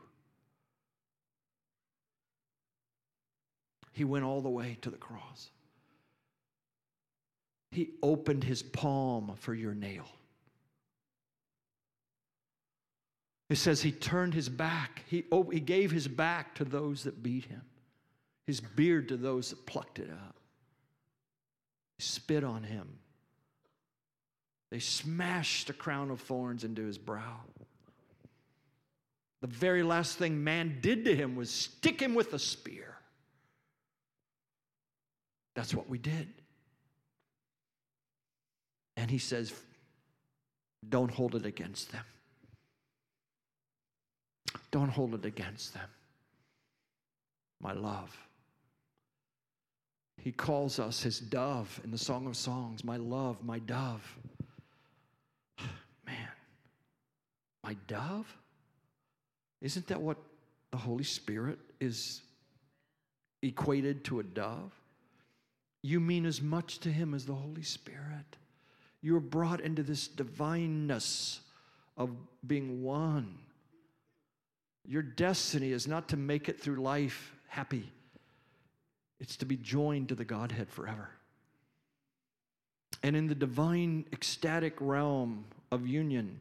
He 3.93 4.03
went 4.03 4.25
all 4.25 4.41
the 4.41 4.49
way 4.49 4.77
to 4.81 4.89
the 4.89 4.97
cross. 4.97 5.51
He 7.71 7.91
opened 8.03 8.43
his 8.43 8.61
palm 8.61 9.35
for 9.37 9.53
your 9.53 9.73
nail. 9.73 10.07
It 13.53 13.57
says 13.57 13.83
he 13.83 13.91
turned 13.91 14.33
his 14.33 14.49
back. 14.49 15.03
He, 15.05 15.25
oh, 15.31 15.43
he 15.43 15.59
gave 15.59 15.91
his 15.91 16.07
back 16.07 16.55
to 16.55 16.65
those 16.65 17.03
that 17.03 17.21
beat 17.21 17.45
him, 17.45 17.61
his 18.47 18.59
beard 18.59 19.09
to 19.09 19.15
those 19.15 19.51
that 19.51 19.67
plucked 19.67 19.99
it 19.99 20.09
up. 20.09 20.35
He 21.99 22.03
spit 22.03 22.43
on 22.43 22.63
him. 22.63 22.97
They 24.71 24.79
smashed 24.79 25.69
a 25.69 25.73
crown 25.73 26.09
of 26.09 26.19
thorns 26.19 26.63
into 26.63 26.83
his 26.83 26.97
brow. 26.97 27.41
The 29.41 29.47
very 29.47 29.83
last 29.83 30.17
thing 30.17 30.43
man 30.43 30.79
did 30.81 31.05
to 31.05 31.15
him 31.15 31.35
was 31.35 31.51
stick 31.51 32.01
him 32.01 32.15
with 32.15 32.33
a 32.33 32.39
spear. 32.39 32.97
That's 35.53 35.75
what 35.75 35.87
we 35.87 35.99
did. 35.99 36.27
And 38.97 39.11
he 39.11 39.19
says, 39.19 39.53
Don't 40.89 41.11
hold 41.11 41.35
it 41.35 41.45
against 41.45 41.91
them. 41.91 42.03
Don't 44.71 44.89
hold 44.89 45.13
it 45.13 45.25
against 45.25 45.73
them. 45.73 45.87
My 47.61 47.73
love. 47.73 48.15
He 50.17 50.31
calls 50.31 50.79
us 50.79 51.03
his 51.03 51.19
dove 51.19 51.81
in 51.83 51.91
the 51.91 51.97
Song 51.97 52.27
of 52.27 52.37
Songs, 52.37 52.83
my 52.83 52.97
love, 52.97 53.43
my 53.43 53.59
dove. 53.59 54.17
Man, 56.05 56.29
my 57.63 57.75
dove? 57.87 58.33
Isn't 59.61 59.87
that 59.87 60.01
what 60.01 60.17
the 60.71 60.77
Holy 60.77 61.03
Spirit 61.03 61.59
is 61.79 62.21
equated 63.41 64.03
to 64.05 64.19
a 64.19 64.23
dove? 64.23 64.71
You 65.81 65.99
mean 65.99 66.25
as 66.25 66.41
much 66.41 66.79
to 66.79 66.89
him 66.89 67.13
as 67.13 67.25
the 67.25 67.33
Holy 67.33 67.63
Spirit. 67.63 68.37
You're 69.01 69.19
brought 69.19 69.59
into 69.59 69.83
this 69.83 70.07
divineness 70.07 71.41
of 71.97 72.11
being 72.47 72.81
one. 72.81 73.35
Your 74.85 75.01
destiny 75.01 75.71
is 75.71 75.87
not 75.87 76.09
to 76.09 76.17
make 76.17 76.49
it 76.49 76.59
through 76.59 76.75
life 76.75 77.33
happy, 77.47 77.91
it's 79.19 79.37
to 79.37 79.45
be 79.45 79.57
joined 79.57 80.09
to 80.09 80.15
the 80.15 80.25
Godhead 80.25 80.69
forever. 80.69 81.09
And 83.03 83.15
in 83.15 83.27
the 83.27 83.35
divine, 83.35 84.05
ecstatic 84.13 84.75
realm 84.79 85.45
of 85.71 85.85
union, 85.85 86.39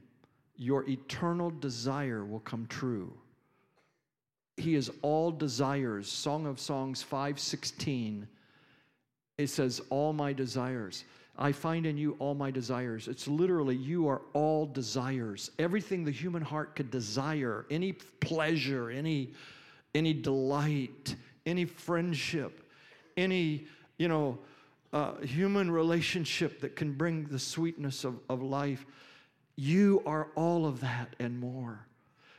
your 0.56 0.88
eternal 0.88 1.50
desire 1.50 2.24
will 2.24 2.40
come 2.40 2.66
true. 2.66 3.12
He 4.56 4.74
is 4.74 4.90
all 5.02 5.30
desires. 5.32 6.08
Song 6.08 6.46
of 6.46 6.60
Songs 6.60 7.02
516. 7.02 8.28
It 9.38 9.48
says, 9.48 9.80
All 9.90 10.12
my 10.12 10.32
desires. 10.32 11.04
I 11.38 11.52
find 11.52 11.86
in 11.86 11.96
you 11.96 12.16
all 12.18 12.34
my 12.34 12.50
desires. 12.50 13.08
It's 13.08 13.26
literally, 13.26 13.74
you 13.74 14.06
are 14.08 14.22
all 14.34 14.66
desires. 14.66 15.50
Everything 15.58 16.04
the 16.04 16.10
human 16.10 16.42
heart 16.42 16.76
could 16.76 16.90
desire, 16.90 17.64
any 17.70 17.92
pleasure, 17.92 18.90
any, 18.90 19.32
any 19.94 20.12
delight, 20.12 21.16
any 21.46 21.64
friendship, 21.64 22.68
any, 23.16 23.66
you 23.98 24.08
know, 24.08 24.38
uh, 24.92 25.14
human 25.22 25.70
relationship 25.70 26.60
that 26.60 26.76
can 26.76 26.92
bring 26.92 27.24
the 27.24 27.38
sweetness 27.38 28.04
of, 28.04 28.18
of 28.28 28.42
life. 28.42 28.84
You 29.56 30.02
are 30.04 30.28
all 30.34 30.66
of 30.66 30.80
that 30.80 31.16
and 31.18 31.38
more. 31.38 31.86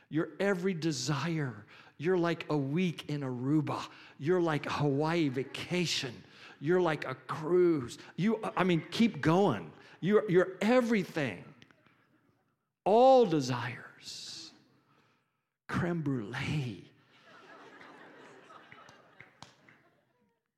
Your 0.08 0.28
every 0.38 0.74
desire. 0.74 1.66
You're 1.98 2.18
like 2.18 2.46
a 2.50 2.56
week 2.56 3.06
in 3.08 3.22
Aruba. 3.22 3.80
You're 4.18 4.40
like 4.40 4.66
Hawaii 4.66 5.28
vacation. 5.28 6.14
You're 6.64 6.80
like 6.80 7.04
a 7.04 7.14
cruise. 7.14 7.98
You, 8.16 8.40
I 8.56 8.64
mean, 8.64 8.82
keep 8.90 9.20
going. 9.20 9.70
You're, 10.00 10.24
you're 10.30 10.52
everything. 10.62 11.44
All 12.86 13.26
desires. 13.26 14.50
Creme 15.68 16.00
brulee. 16.00 16.82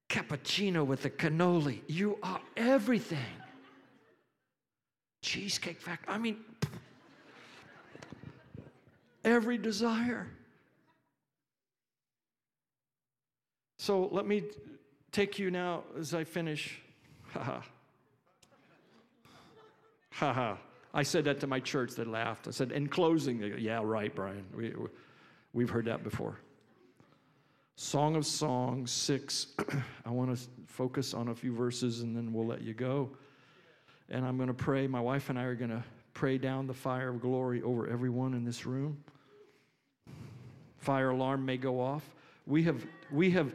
Cappuccino 0.09 0.87
with 0.87 1.05
a 1.07 1.11
cannoli. 1.11 1.81
You 1.89 2.19
are 2.23 2.41
everything. 2.57 3.19
Cheesecake 5.23 5.81
Factory. 5.81 6.15
I 6.15 6.19
mean, 6.19 6.37
every 9.25 9.59
desire. 9.59 10.29
So 13.81 14.09
let 14.13 14.25
me 14.25 14.45
take 15.17 15.39
you 15.39 15.51
now 15.51 15.83
as 15.99 16.13
I 16.13 16.25
finish. 16.25 16.79
Ha 17.33 17.43
ha. 17.43 17.63
Ha 20.11 20.33
ha. 20.33 20.59
I 20.93 21.03
said 21.03 21.25
that 21.25 21.41
to 21.41 21.47
my 21.47 21.59
church, 21.59 21.93
they 21.95 22.05
laughed. 22.05 22.47
I 22.49 22.51
said, 22.51 22.71
in 22.71 22.87
closing, 22.87 23.41
yeah, 23.59 23.81
right, 23.83 24.15
Brian. 24.15 24.45
We, 24.55 24.75
we've 25.55 25.71
heard 25.71 25.87
that 25.87 26.05
before. 26.05 26.39
Song 27.77 28.15
of 28.17 28.27
Songs 28.27 28.91
6. 28.91 29.47
I 30.05 30.11
want 30.11 30.37
to 30.37 30.43
focus 30.67 31.15
on 31.15 31.29
a 31.29 31.35
few 31.35 31.55
verses 31.55 32.03
and 32.03 32.15
then 32.15 32.35
we'll 32.35 32.47
let 32.47 32.61
you 32.61 32.75
go. 32.75 33.11
And 34.11 34.25
I'm 34.25 34.37
going 34.37 34.49
to 34.49 34.55
pray. 34.55 34.87
My 34.87 35.01
wife 35.01 35.31
and 35.31 35.39
I 35.39 35.45
are 35.45 35.55
going 35.55 35.71
to 35.71 35.83
pray 36.13 36.37
down 36.37 36.67
the 36.67 36.75
fire 36.75 37.09
of 37.09 37.23
glory 37.23 37.63
over 37.63 37.89
everyone 37.89 38.35
in 38.35 38.45
this 38.45 38.67
room. 38.67 39.03
Fire 40.77 41.11
alarm 41.11 41.47
may 41.47 41.57
go 41.57 41.81
off. 41.81 42.05
We 42.47 42.63
have, 42.65 42.85
we 43.11 43.31
have, 43.31 43.53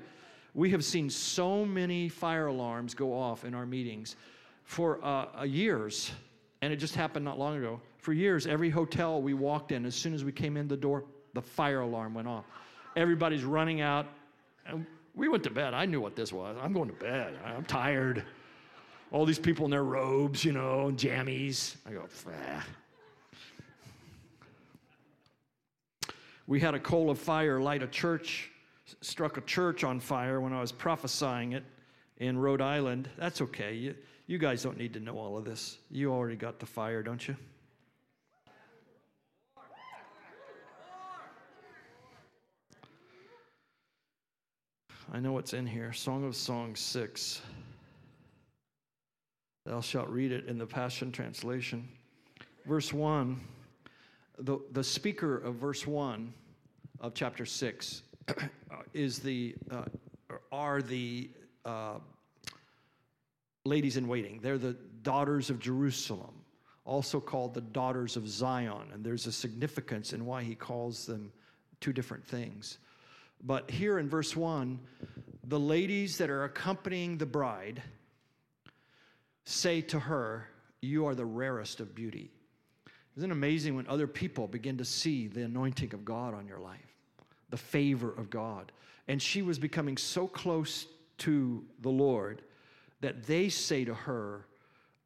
we 0.53 0.69
have 0.71 0.83
seen 0.83 1.09
so 1.09 1.65
many 1.65 2.09
fire 2.09 2.47
alarms 2.47 2.93
go 2.93 3.13
off 3.13 3.45
in 3.45 3.53
our 3.53 3.65
meetings 3.65 4.15
for 4.63 5.03
uh, 5.03 5.43
years, 5.43 6.11
and 6.61 6.73
it 6.73 6.77
just 6.77 6.95
happened 6.95 7.25
not 7.25 7.39
long 7.39 7.57
ago. 7.57 7.79
For 7.97 8.13
years, 8.13 8.47
every 8.47 8.69
hotel 8.69 9.21
we 9.21 9.33
walked 9.33 9.71
in, 9.71 9.85
as 9.85 9.95
soon 9.95 10.13
as 10.13 10.23
we 10.23 10.31
came 10.31 10.57
in 10.57 10.67
the 10.67 10.77
door, 10.77 11.05
the 11.33 11.41
fire 11.41 11.81
alarm 11.81 12.13
went 12.13 12.27
off. 12.27 12.45
Everybody's 12.95 13.43
running 13.43 13.81
out. 13.81 14.07
And 14.65 14.85
we 15.15 15.29
went 15.29 15.43
to 15.43 15.49
bed. 15.49 15.73
I 15.73 15.85
knew 15.85 16.01
what 16.01 16.15
this 16.15 16.33
was. 16.33 16.57
I'm 16.61 16.73
going 16.73 16.89
to 16.89 16.95
bed. 16.95 17.33
I'm 17.45 17.63
tired. 17.63 18.23
All 19.11 19.25
these 19.25 19.39
people 19.39 19.65
in 19.65 19.71
their 19.71 19.83
robes, 19.83 20.43
you 20.43 20.51
know, 20.51 20.87
and 20.87 20.97
jammies. 20.97 21.75
I 21.85 21.91
go, 21.91 22.07
ah. 22.27 22.65
We 26.47 26.59
had 26.59 26.75
a 26.75 26.79
coal 26.79 27.09
of 27.09 27.17
fire 27.17 27.61
light 27.61 27.83
a 27.83 27.87
church 27.87 28.50
struck 29.01 29.37
a 29.37 29.41
church 29.41 29.83
on 29.83 29.99
fire 29.99 30.41
when 30.41 30.53
I 30.53 30.61
was 30.61 30.71
prophesying 30.71 31.53
it 31.53 31.63
in 32.17 32.37
Rhode 32.37 32.61
Island. 32.61 33.09
That's 33.17 33.41
okay. 33.41 33.73
You, 33.73 33.95
you 34.27 34.37
guys 34.37 34.63
don't 34.63 34.77
need 34.77 34.93
to 34.93 34.99
know 34.99 35.17
all 35.17 35.37
of 35.37 35.45
this. 35.45 35.77
You 35.89 36.11
already 36.11 36.35
got 36.35 36.59
the 36.59 36.65
fire, 36.65 37.03
don't 37.03 37.27
you? 37.27 37.35
I 45.13 45.19
know 45.19 45.33
what's 45.33 45.53
in 45.53 45.65
here 45.65 45.91
Song 45.91 46.25
of 46.25 46.37
Songs 46.37 46.79
6. 46.79 47.41
Thou 49.65 49.81
shalt 49.81 50.07
read 50.07 50.31
it 50.31 50.45
in 50.47 50.57
the 50.57 50.65
Passion 50.65 51.11
Translation. 51.11 51.87
Verse 52.65 52.93
1, 52.93 53.39
the, 54.39 54.59
the 54.71 54.83
speaker 54.83 55.37
of 55.37 55.55
verse 55.55 55.85
1 55.85 56.33
of 57.01 57.13
chapter 57.13 57.45
6 57.45 58.03
is 58.93 59.19
the, 59.19 59.55
uh, 59.69 59.83
are 60.51 60.81
the 60.81 61.29
uh, 61.65 61.99
ladies 63.65 63.97
in 63.97 64.07
waiting. 64.07 64.39
They're 64.41 64.57
the 64.57 64.75
daughters 65.03 65.49
of 65.49 65.59
Jerusalem, 65.59 66.33
also 66.85 67.19
called 67.19 67.53
the 67.53 67.61
daughters 67.61 68.17
of 68.17 68.27
Zion. 68.27 68.89
And 68.93 69.03
there's 69.03 69.27
a 69.27 69.31
significance 69.31 70.13
in 70.13 70.25
why 70.25 70.43
he 70.43 70.55
calls 70.55 71.05
them 71.05 71.31
two 71.79 71.93
different 71.93 72.25
things. 72.25 72.77
But 73.43 73.69
here 73.69 73.97
in 73.97 74.07
verse 74.07 74.35
1, 74.35 74.79
the 75.43 75.59
ladies 75.59 76.17
that 76.19 76.29
are 76.29 76.43
accompanying 76.43 77.17
the 77.17 77.25
bride 77.25 77.81
say 79.45 79.81
to 79.81 79.99
her, 79.99 80.47
You 80.81 81.07
are 81.07 81.15
the 81.15 81.25
rarest 81.25 81.79
of 81.79 81.95
beauty. 81.95 82.31
Isn't 83.17 83.29
it 83.29 83.33
amazing 83.33 83.75
when 83.75 83.87
other 83.87 84.07
people 84.07 84.47
begin 84.47 84.77
to 84.77 84.85
see 84.85 85.27
the 85.27 85.43
anointing 85.43 85.93
of 85.93 86.05
God 86.05 86.33
on 86.33 86.47
your 86.47 86.59
life? 86.59 86.90
The 87.51 87.57
favor 87.57 88.11
of 88.11 88.29
God. 88.29 88.71
And 89.07 89.21
she 89.21 89.41
was 89.41 89.59
becoming 89.59 89.97
so 89.97 90.27
close 90.27 90.87
to 91.19 91.63
the 91.81 91.89
Lord 91.89 92.41
that 93.01 93.23
they 93.25 93.49
say 93.49 93.85
to 93.85 93.93
her, 93.93 94.47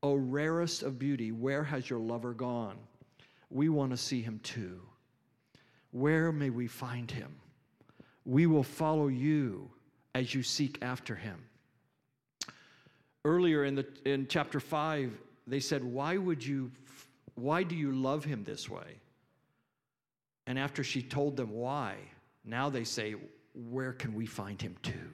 O 0.04 0.14
rarest 0.14 0.84
of 0.84 1.00
beauty, 1.00 1.32
where 1.32 1.64
has 1.64 1.90
your 1.90 2.00
lover 2.00 2.34
gone? 2.34 2.78
We 3.50 3.70
want 3.70 3.92
to 3.92 3.98
see 3.98 4.22
him 4.22 4.40
too. 4.44 4.82
Where 5.92 6.32
may 6.32 6.50
we 6.50 6.68
find 6.68 7.10
him? 7.10 7.36
We 8.26 8.48
will 8.48 8.64
follow 8.64 9.08
you 9.08 9.70
as 10.14 10.34
you 10.34 10.44
seek 10.44 10.78
after 10.82 11.16
him. 11.16 11.44
Earlier 13.24 13.66
in, 13.66 13.76
the, 13.76 13.88
in 14.06 14.28
chapter 14.28 14.60
5, 14.60 15.18
they 15.48 15.60
said, 15.60 15.84
Why 15.84 16.18
would 16.18 16.46
you, 16.46 16.72
why 17.36 17.64
do 17.64 17.76
you 17.76 17.92
love 17.92 18.24
him 18.24 18.44
this 18.44 18.70
way? 18.70 19.00
And 20.48 20.60
after 20.60 20.84
she 20.84 21.02
told 21.02 21.38
them 21.38 21.50
why, 21.50 21.96
now 22.46 22.70
they 22.70 22.84
say, 22.84 23.16
Where 23.54 23.94
can 23.94 24.14
we 24.14 24.26
find 24.26 24.62
him 24.62 24.76
too? 24.82 25.12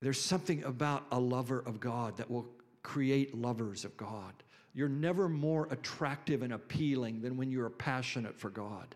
There's 0.00 0.20
something 0.20 0.64
about 0.64 1.06
a 1.12 1.20
lover 1.20 1.62
of 1.64 1.78
God 1.78 2.16
that 2.16 2.30
will 2.30 2.48
create 2.82 3.36
lovers 3.36 3.84
of 3.84 3.96
God. 3.96 4.34
You're 4.74 4.88
never 4.88 5.28
more 5.28 5.68
attractive 5.70 6.42
and 6.42 6.52
appealing 6.52 7.20
than 7.20 7.36
when 7.36 7.50
you're 7.50 7.70
passionate 7.70 8.36
for 8.36 8.50
God. 8.50 8.94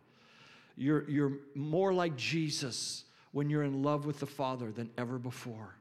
You're, 0.76 1.08
you're 1.08 1.38
more 1.54 1.92
like 1.92 2.16
Jesus 2.16 3.04
when 3.32 3.50
you're 3.50 3.62
in 3.62 3.82
love 3.82 4.06
with 4.06 4.18
the 4.18 4.26
Father 4.26 4.72
than 4.72 4.90
ever 4.98 5.18
before. 5.18 5.76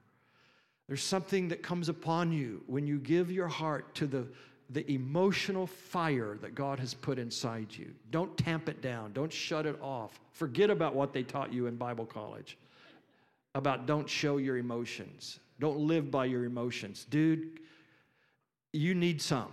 There's 0.88 1.04
something 1.04 1.48
that 1.50 1.64
comes 1.64 1.90
upon 1.90 2.32
you 2.32 2.64
when 2.68 2.86
you 2.86 3.00
give 3.00 3.32
your 3.32 3.48
heart 3.48 3.96
to 3.96 4.08
the, 4.08 4.28
the 4.70 4.90
emotional 4.92 5.68
fire 5.68 6.38
that 6.42 6.56
God 6.56 6.80
has 6.80 6.94
put 6.94 7.20
inside 7.20 7.68
you. 7.72 7.94
Don't 8.12 8.36
tamp 8.38 8.68
it 8.68 8.82
down, 8.82 9.14
don't 9.14 9.32
shut 9.32 9.66
it 9.66 9.80
off. 9.82 10.20
Forget 10.32 10.70
about 10.70 10.96
what 10.96 11.14
they 11.14 11.24
taught 11.24 11.54
you 11.54 11.68
in 11.68 11.76
Bible 11.76 12.06
college 12.06 12.58
about 13.54 13.86
don't 13.86 14.10
show 14.10 14.38
your 14.38 14.58
emotions, 14.58 15.40
don't 15.60 15.80
live 15.80 16.12
by 16.12 16.26
your 16.26 16.44
emotions. 16.44 17.06
Dude, 17.10 17.60
you 18.74 18.94
need 18.94 19.22
some. 19.22 19.52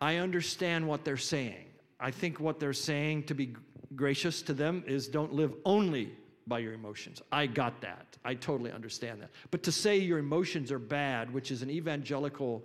I 0.00 0.16
understand 0.16 0.86
what 0.86 1.04
they're 1.04 1.16
saying. 1.16 1.64
I 1.98 2.10
think 2.10 2.38
what 2.38 2.60
they're 2.60 2.72
saying, 2.72 3.24
to 3.24 3.34
be 3.34 3.54
gracious 3.96 4.42
to 4.42 4.52
them, 4.52 4.84
is 4.86 5.08
don't 5.08 5.32
live 5.32 5.54
only 5.64 6.12
by 6.46 6.60
your 6.60 6.72
emotions. 6.72 7.20
I 7.32 7.46
got 7.46 7.80
that. 7.80 8.16
I 8.24 8.34
totally 8.34 8.70
understand 8.70 9.20
that. 9.22 9.30
But 9.50 9.62
to 9.64 9.72
say 9.72 9.96
your 9.96 10.18
emotions 10.18 10.70
are 10.70 10.78
bad, 10.78 11.32
which 11.32 11.50
is 11.50 11.62
an 11.62 11.70
evangelical, 11.70 12.64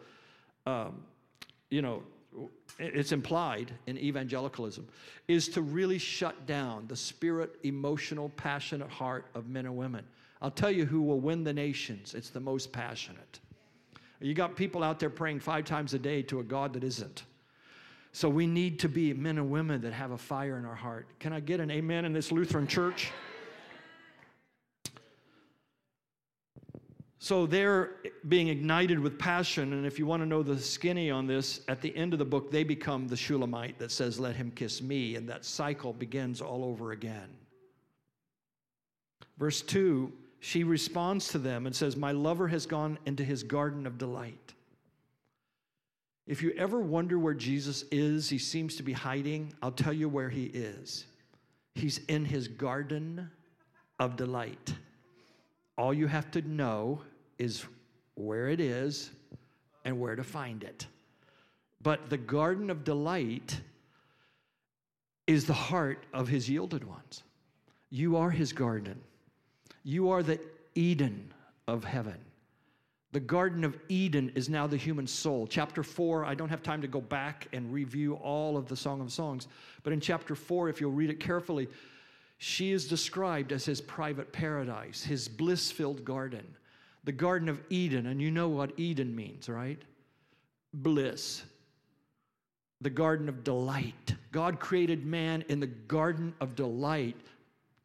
um, 0.66 1.03
you 1.70 1.82
know, 1.82 2.03
it's 2.80 3.11
implied 3.11 3.72
in 3.86 3.97
evangelicalism, 3.97 4.88
is 5.28 5.47
to 5.49 5.61
really 5.61 5.97
shut 5.97 6.45
down 6.45 6.86
the 6.88 6.95
spirit, 6.95 7.57
emotional, 7.64 8.30
passionate 8.30 8.89
heart 8.89 9.28
of 9.36 9.47
men 9.47 9.66
and 9.66 9.78
women. 9.78 10.05
I'll 10.41 10.51
tell 10.51 10.72
you 10.72 10.86
who 10.86 11.01
will 11.01 11.20
win 11.20 11.43
the 11.43 11.53
nations. 11.53 12.14
It's 12.14 12.30
the 12.30 12.39
most 12.39 12.72
passionate. 12.72 13.39
You 14.20 14.34
got 14.34 14.55
people 14.55 14.84
out 14.84 14.99
there 14.99 15.09
praying 15.09 15.41
five 15.41 15.66
times 15.66 15.93
a 15.93 15.99
day 15.99 16.22
to 16.24 16.39
a 16.39 16.43
God 16.43 16.74
that 16.74 16.84
isn't. 16.84 17.24
So 18.14 18.30
we 18.30 18.45
need 18.45 18.80
to 18.80 18.89
be 18.89 19.14
men 19.14 19.38
and 19.38 19.49
women 19.49 19.82
that 19.82 19.93
have 19.93 20.11
a 20.11 20.18
fire 20.18 20.57
in 20.57 20.66
our 20.66 20.76
heart. 20.76 21.07
Can 21.20 21.34
I 21.34 21.39
get 21.39 21.59
an 21.59 21.72
amen 21.72 22.05
in 22.05 22.14
this 22.14 22.32
Lutheran 22.32 22.68
church? 22.68 23.11
So 27.24 27.45
they're 27.45 27.91
being 28.28 28.49
ignited 28.49 28.99
with 28.99 29.17
passion. 29.17 29.71
And 29.71 29.86
if 29.86 29.97
you 29.97 30.05
want 30.05 30.21
to 30.21 30.26
know 30.26 30.43
the 30.43 30.59
skinny 30.59 31.09
on 31.09 31.26
this, 31.26 31.61
at 31.69 31.80
the 31.80 31.95
end 31.95 32.11
of 32.11 32.19
the 32.19 32.26
book, 32.26 32.51
they 32.51 32.65
become 32.65 33.07
the 33.07 33.15
Shulamite 33.15 33.80
that 33.80 33.93
says, 33.93 34.19
Let 34.19 34.36
him 34.36 34.51
kiss 34.51 34.82
me. 34.82 35.15
And 35.15 35.30
that 35.30 35.45
cycle 35.45 35.93
begins 35.93 36.41
all 36.41 36.65
over 36.65 36.91
again. 36.91 37.30
Verse 39.38 39.61
2, 39.61 40.11
she 40.41 40.65
responds 40.65 41.30
to 41.30 41.38
them 41.38 41.65
and 41.65 41.74
says, 41.74 41.95
My 41.95 42.11
lover 42.11 42.49
has 42.49 42.65
gone 42.65 42.99
into 43.05 43.24
his 43.24 43.41
garden 43.41 43.88
of 43.88 43.97
delight. 43.97 44.53
If 46.28 46.43
you 46.43 46.51
ever 46.57 46.82
wonder 46.82 47.17
where 47.17 47.34
Jesus 47.34 47.86
is, 47.89 48.28
he 48.28 48.38
seems 48.38 48.76
to 48.76 48.84
be 48.84 48.91
hiding. 48.91 49.53
I'll 49.61 49.71
tell 49.71 49.93
you 49.93 50.09
where 50.09 50.30
he 50.30 50.47
is. 50.47 51.05
He's 51.74 51.99
in 52.09 52.26
his 52.26 52.49
garden 52.49 53.32
of 53.97 54.17
delight. 54.17 54.74
All 55.78 55.93
you 55.93 56.07
have 56.07 56.30
to 56.32 56.41
know 56.41 57.01
is 57.38 57.65
where 58.15 58.49
it 58.49 58.59
is 58.59 59.11
and 59.86 59.99
where 59.99 60.15
to 60.15 60.23
find 60.23 60.63
it. 60.63 60.88
But 61.81 62.09
the 62.09 62.17
garden 62.17 62.69
of 62.69 62.84
delight 62.84 63.59
is 65.27 65.45
the 65.45 65.53
heart 65.53 66.05
of 66.13 66.27
his 66.27 66.49
yielded 66.49 66.84
ones. 66.84 67.23
You 67.89 68.17
are 68.17 68.29
his 68.29 68.53
garden. 68.53 68.99
You 69.84 70.09
are 70.09 70.23
the 70.23 70.39
Eden 70.75 71.34
of 71.67 71.84
heaven. 71.84 72.17
The 73.11 73.19
Garden 73.19 73.63
of 73.63 73.77
Eden 73.89 74.31
is 74.34 74.49
now 74.49 74.65
the 74.65 74.77
human 74.77 75.05
soul. 75.05 75.45
Chapter 75.45 75.84
4, 75.84 76.25
I 76.25 76.34
don't 76.34 76.49
have 76.49 76.63
time 76.63 76.81
to 76.81 76.88
go 76.88 76.99
back 76.99 77.47
and 77.53 77.71
review 77.71 78.15
all 78.15 78.57
of 78.57 78.67
the 78.67 78.75
Song 78.75 79.01
of 79.01 79.11
Songs, 79.11 79.47
but 79.84 79.93
in 79.93 79.99
chapter 79.99 80.34
4, 80.34 80.69
if 80.69 80.81
you'll 80.81 80.91
read 80.91 81.11
it 81.11 81.19
carefully, 81.19 81.67
she 82.39 82.71
is 82.71 82.88
described 82.88 83.51
as 83.51 83.65
his 83.65 83.81
private 83.81 84.34
paradise, 84.34 85.03
his 85.03 85.27
bliss 85.27 85.71
filled 85.71 86.03
garden 86.03 86.43
the 87.04 87.12
Garden 87.12 87.49
of 87.49 87.60
Eden, 87.70 88.08
and 88.08 88.22
you 88.22 88.32
know 88.32 88.47
what 88.47 88.72
Eden 88.78 89.16
means, 89.16 89.49
right? 89.49 89.82
Bliss. 90.74 91.43
The 92.82 92.89
Garden 92.89 93.30
of 93.30 93.43
Delight. 93.43 94.16
God 94.32 94.60
created 94.60 95.06
man 95.06 95.43
in 95.49 95.60
the 95.60 95.68
Garden 95.68 96.34
of 96.39 96.56
Delight. 96.56 97.18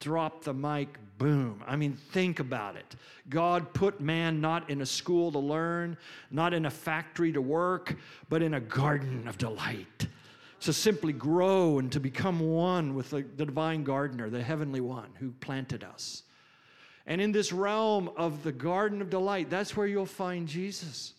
Drop 0.01 0.45
the 0.45 0.55
mic, 0.55 0.97
boom. 1.19 1.63
I 1.67 1.75
mean, 1.77 1.95
think 1.95 2.39
about 2.39 2.77
it. 2.77 2.95
God 3.29 3.75
put 3.75 4.01
man 4.01 4.41
not 4.41 4.71
in 4.71 4.81
a 4.81 4.87
school 4.87 5.33
to 5.33 5.39
learn, 5.39 5.97
not 6.31 6.55
in 6.55 6.67
a 6.67 6.71
factory 6.71 7.33
to 7.33 7.43
work, 7.43 7.97
but 8.29 8.43
in 8.43 8.55
a 8.55 8.61
garden 8.61 9.27
of 9.27 9.37
delight. 9.39 10.07
To 10.61 10.73
simply 10.73 11.13
grow 11.13 11.79
and 11.79 11.91
to 11.93 12.01
become 12.01 12.41
one 12.41 12.95
with 12.95 13.11
the, 13.11 13.25
the 13.37 13.47
divine 13.47 13.85
gardener, 13.85 14.31
the 14.31 14.43
heavenly 14.43 14.81
one 14.81 15.11
who 15.19 15.31
planted 15.33 15.85
us. 15.85 16.23
And 17.09 17.23
in 17.23 17.33
this 17.33 17.55
realm 17.55 18.11
of 18.19 18.43
the 18.43 18.53
garden 18.53 19.01
of 19.01 19.09
delight, 19.09 19.49
that's 19.49 19.75
where 19.75 19.87
you'll 19.87 20.05
find 20.05 20.47
Jesus. 20.47 21.15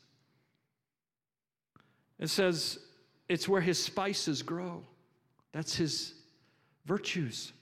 It 2.19 2.27
says 2.27 2.77
it's 3.27 3.49
where 3.49 3.59
his 3.59 3.83
spices 3.83 4.43
grow. 4.43 4.83
That's 5.51 5.75
his 5.75 6.13
virtues 6.85 7.53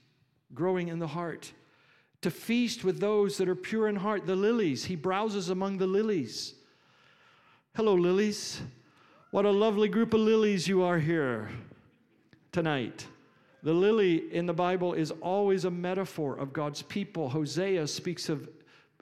growing 0.54 0.90
in 0.90 1.00
the 1.00 1.08
heart. 1.08 1.54
To 2.22 2.30
feast 2.30 2.84
with 2.84 3.00
those 3.00 3.38
that 3.38 3.48
are 3.48 3.56
pure 3.56 3.88
in 3.88 3.96
heart, 3.96 4.26
the 4.26 4.36
lilies. 4.36 4.84
He 4.84 4.98
browses 4.98 5.50
among 5.50 5.78
the 5.78 5.88
lilies. 5.88 6.54
Hello, 7.78 7.94
lilies. 7.94 8.60
What 9.32 9.46
a 9.46 9.52
lovely 9.52 9.88
group 9.88 10.14
of 10.14 10.20
lilies 10.20 10.68
you 10.68 10.84
are 10.84 11.00
here 11.00 11.50
tonight. 12.52 13.08
The 13.64 13.74
lily 13.74 14.34
in 14.34 14.46
the 14.46 14.54
Bible 14.54 14.94
is 14.94 15.12
always 15.22 15.66
a 15.66 15.72
metaphor 15.72 16.38
of 16.38 16.54
God's 16.54 16.82
people. 16.84 17.30
Hosea 17.30 17.88
speaks 17.88 18.30
of 18.30 18.48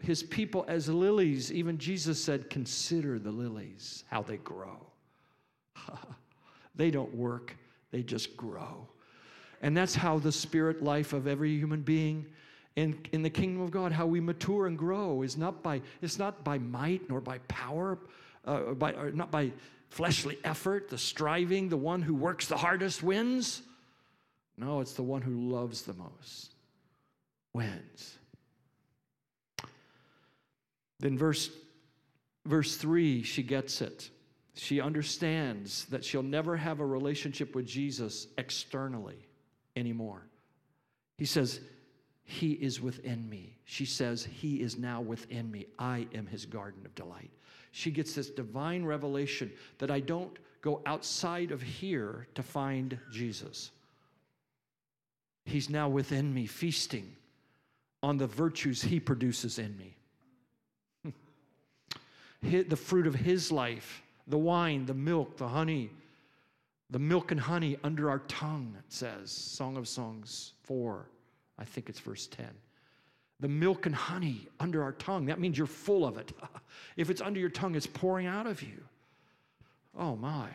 his 0.02 0.24
people 0.24 0.66
as 0.68 0.88
lilies. 0.88 1.52
Even 1.52 1.78
Jesus 1.78 2.24
said, 2.24 2.50
Consider 2.50 3.20
the 3.20 3.32
lilies, 3.32 4.04
how 4.10 4.22
they 4.22 4.38
grow. 4.38 4.86
they 6.76 6.90
don't 6.90 7.14
work, 7.14 7.56
they 7.92 8.02
just 8.02 8.38
grow. 8.38 8.88
And 9.62 9.76
that's 9.76 9.96
how 9.96 10.20
the 10.20 10.32
spirit 10.32 10.84
life 10.84 11.14
of 11.14 11.28
every 11.28 11.58
human 11.58 11.82
being 11.82 12.26
in, 12.76 13.00
in 13.14 13.22
the 13.22 13.30
kingdom 13.30 13.62
of 13.62 13.72
God, 13.72 13.92
how 13.92 14.06
we 14.06 14.20
mature 14.20 14.68
and 14.68 14.78
grow 14.78 15.22
is 15.22 15.38
not 15.38 15.64
by, 15.64 15.82
it's 16.02 16.20
not 16.20 16.44
by 16.44 16.58
might 16.58 17.08
nor 17.10 17.22
by 17.22 17.38
power, 17.48 17.98
uh, 18.44 18.74
by, 18.74 18.92
not 19.14 19.32
by 19.32 19.52
fleshly 19.90 20.38
effort, 20.44 20.90
the 20.90 20.98
striving, 20.98 21.70
the 21.70 21.78
one 21.78 22.02
who 22.02 22.14
works 22.14 22.48
the 22.48 22.58
hardest 22.58 23.02
wins. 23.02 23.62
No, 24.58 24.80
it's 24.80 24.94
the 24.94 25.04
one 25.04 25.22
who 25.22 25.50
loves 25.52 25.82
the 25.82 25.94
most 25.94 26.54
wins. 27.54 28.18
Then 31.00 31.18
verse 31.18 31.50
verse 32.46 32.78
3, 32.78 33.24
she 33.24 33.44
gets 33.44 33.82
it. 33.82 34.10
She 34.56 34.80
understands 34.80 35.86
that 35.86 36.06
she'll 36.06 36.24
never 36.24 36.56
have 36.56 36.80
a 36.80 36.86
relationship 36.86 37.56
with 37.56 37.66
Jesus 37.66 38.28
externally 38.38 39.28
anymore. 39.76 40.28
He 41.18 41.26
says, 41.26 41.60
He 42.24 42.52
is 42.52 42.80
within 42.80 43.30
me. 43.30 43.58
She 43.66 43.86
says, 43.86 44.24
He 44.24 44.62
is 44.62 44.78
now 44.78 45.02
within 45.02 45.52
me. 45.52 45.66
I 45.78 46.08
am 46.14 46.26
His 46.28 46.46
garden 46.46 46.86
of 46.86 46.96
delight. 46.96 47.32
She 47.72 47.92
gets 47.92 48.14
this 48.14 48.30
divine 48.30 48.86
revelation 48.86 49.52
that 49.80 49.92
I 49.92 50.00
don't 50.00 50.38
go 50.62 50.82
outside 50.86 51.52
of 51.52 51.62
here 51.62 52.28
to 52.36 52.44
find 52.44 52.98
Jesus. 53.12 53.72
He's 55.46 55.70
now 55.70 55.88
within 55.88 56.34
me, 56.34 56.48
feasting 56.48 57.16
on 58.04 58.18
the 58.18 58.28
virtues 58.28 58.82
He 58.82 59.00
produces 59.00 59.60
in 59.60 59.78
me. 59.78 61.14
the 62.64 62.76
fruit 62.76 63.08
of 63.08 63.16
His 63.16 63.52
life, 63.52 64.04
the 64.28 64.38
wine, 64.38 64.86
the 64.86 64.94
milk, 64.94 65.38
the 65.38 65.48
honey, 65.48 65.92
The 66.90 67.00
milk 67.00 67.32
and 67.32 67.40
honey 67.40 67.78
under 67.84 68.10
our 68.10 68.20
tongue, 68.20 68.76
it 68.78 68.94
says, 68.94 69.32
Song 69.32 69.76
of 69.76 69.88
Songs 69.88 70.54
4, 70.64 71.08
I 71.58 71.64
think 71.64 71.90
it's 71.90 72.00
verse 72.00 72.28
10. 72.28 72.46
The 73.40 73.48
milk 73.48 73.86
and 73.86 73.96
honey 73.96 74.48
under 74.60 74.84
our 74.84 74.94
tongue, 74.94 75.26
that 75.26 75.40
means 75.40 75.58
you're 75.58 75.68
full 75.68 76.06
of 76.06 76.18
it. 76.18 76.32
if 76.96 77.10
it's 77.10 77.22
under 77.22 77.40
your 77.40 77.50
tongue, 77.50 77.76
it's 77.76 77.88
pouring 77.88 78.28
out 78.28 78.48
of 78.48 78.62
you. 78.62 78.84
Oh 79.98 80.16
my. 80.16 80.50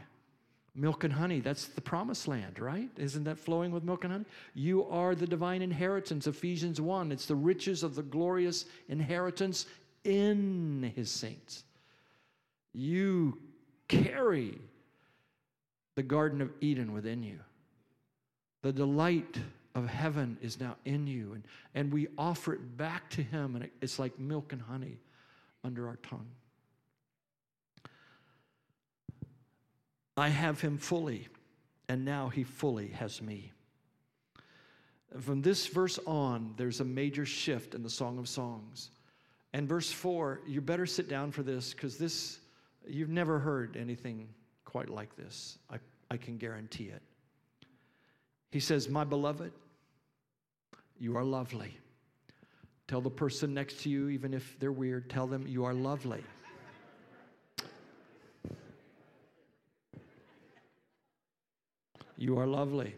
Milk 0.74 1.02
and 1.02 1.12
honey, 1.12 1.40
that's 1.40 1.66
the 1.66 1.80
promised 1.80 2.28
land, 2.28 2.58
right? 2.60 2.88
Isn't 2.96 3.24
that 3.24 3.38
flowing 3.38 3.72
with 3.72 3.82
milk 3.82 4.04
and 4.04 4.12
honey? 4.12 4.24
You 4.54 4.86
are 4.86 5.14
the 5.14 5.26
divine 5.26 5.62
inheritance, 5.62 6.26
Ephesians 6.26 6.80
1. 6.80 7.10
It's 7.10 7.26
the 7.26 7.34
riches 7.34 7.82
of 7.82 7.96
the 7.96 8.02
glorious 8.02 8.66
inheritance 8.88 9.66
in 10.04 10.92
his 10.94 11.10
saints. 11.10 11.64
You 12.72 13.38
carry 13.88 14.58
the 15.96 16.02
Garden 16.04 16.40
of 16.40 16.52
Eden 16.60 16.92
within 16.92 17.22
you. 17.22 17.40
The 18.62 18.72
delight 18.72 19.38
of 19.74 19.88
heaven 19.88 20.36
is 20.40 20.60
now 20.60 20.76
in 20.84 21.06
you, 21.06 21.32
and, 21.32 21.44
and 21.74 21.92
we 21.92 22.08
offer 22.16 22.54
it 22.54 22.76
back 22.76 23.10
to 23.10 23.22
him, 23.22 23.54
and 23.56 23.64
it, 23.64 23.72
it's 23.80 23.98
like 23.98 24.18
milk 24.18 24.52
and 24.52 24.62
honey 24.62 24.98
under 25.64 25.88
our 25.88 25.96
tongue. 25.96 26.28
I 30.20 30.28
have 30.28 30.60
him 30.60 30.76
fully, 30.76 31.28
and 31.88 32.04
now 32.04 32.28
he 32.28 32.44
fully 32.44 32.88
has 32.88 33.22
me. 33.22 33.52
From 35.18 35.40
this 35.40 35.66
verse 35.66 35.98
on, 36.06 36.52
there's 36.58 36.80
a 36.80 36.84
major 36.84 37.24
shift 37.24 37.74
in 37.74 37.82
the 37.82 37.88
Song 37.88 38.18
of 38.18 38.28
Songs. 38.28 38.90
And 39.54 39.66
verse 39.66 39.90
4, 39.90 40.42
you 40.46 40.60
better 40.60 40.84
sit 40.84 41.08
down 41.08 41.32
for 41.32 41.42
this 41.42 41.72
because 41.72 41.96
this, 41.96 42.38
you've 42.86 43.08
never 43.08 43.38
heard 43.38 43.78
anything 43.78 44.28
quite 44.66 44.90
like 44.90 45.16
this. 45.16 45.56
I, 45.70 45.78
I 46.10 46.18
can 46.18 46.36
guarantee 46.36 46.88
it. 46.88 47.00
He 48.50 48.60
says, 48.60 48.90
My 48.90 49.04
beloved, 49.04 49.52
you 50.98 51.16
are 51.16 51.24
lovely. 51.24 51.74
Tell 52.88 53.00
the 53.00 53.08
person 53.08 53.54
next 53.54 53.80
to 53.84 53.88
you, 53.88 54.10
even 54.10 54.34
if 54.34 54.54
they're 54.60 54.70
weird, 54.70 55.08
tell 55.08 55.26
them 55.26 55.46
you 55.46 55.64
are 55.64 55.72
lovely. 55.72 56.22
You 62.20 62.38
are 62.38 62.46
lovely. 62.46 62.94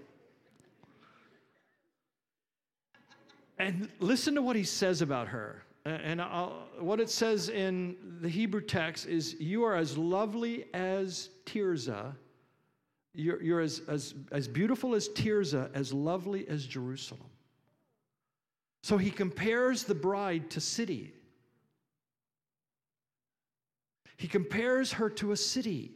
And 3.57 3.89
listen 4.01 4.35
to 4.35 4.43
what 4.43 4.57
he 4.57 4.64
says 4.64 5.01
about 5.01 5.29
her. 5.29 5.62
And 5.85 6.20
I'll, 6.20 6.66
what 6.81 6.99
it 6.99 7.09
says 7.09 7.49
in 7.49 7.97
the 8.20 8.29
Hebrew 8.29 8.61
text 8.61 9.07
is, 9.07 9.37
You 9.39 9.62
are 9.62 9.77
as 9.77 9.97
lovely 9.97 10.64
as 10.75 11.31
Tirzah. 11.47 12.16
You're, 13.14 13.41
you're 13.41 13.61
as, 13.61 13.83
as, 13.87 14.14
as 14.33 14.49
beautiful 14.49 14.93
as 14.93 15.09
Tirzah, 15.09 15.70
as 15.73 15.93
lovely 15.93 16.49
as 16.49 16.66
Jerusalem. 16.66 17.31
So 18.83 18.99
he 18.99 19.12
compares 19.12 19.85
the 19.85 19.95
bride 19.95 20.51
to 20.51 20.61
city. 20.61 21.14
He 24.16 24.27
compares 24.27 24.95
her 24.95 25.09
to 25.11 25.31
a 25.31 25.37
city. 25.37 25.93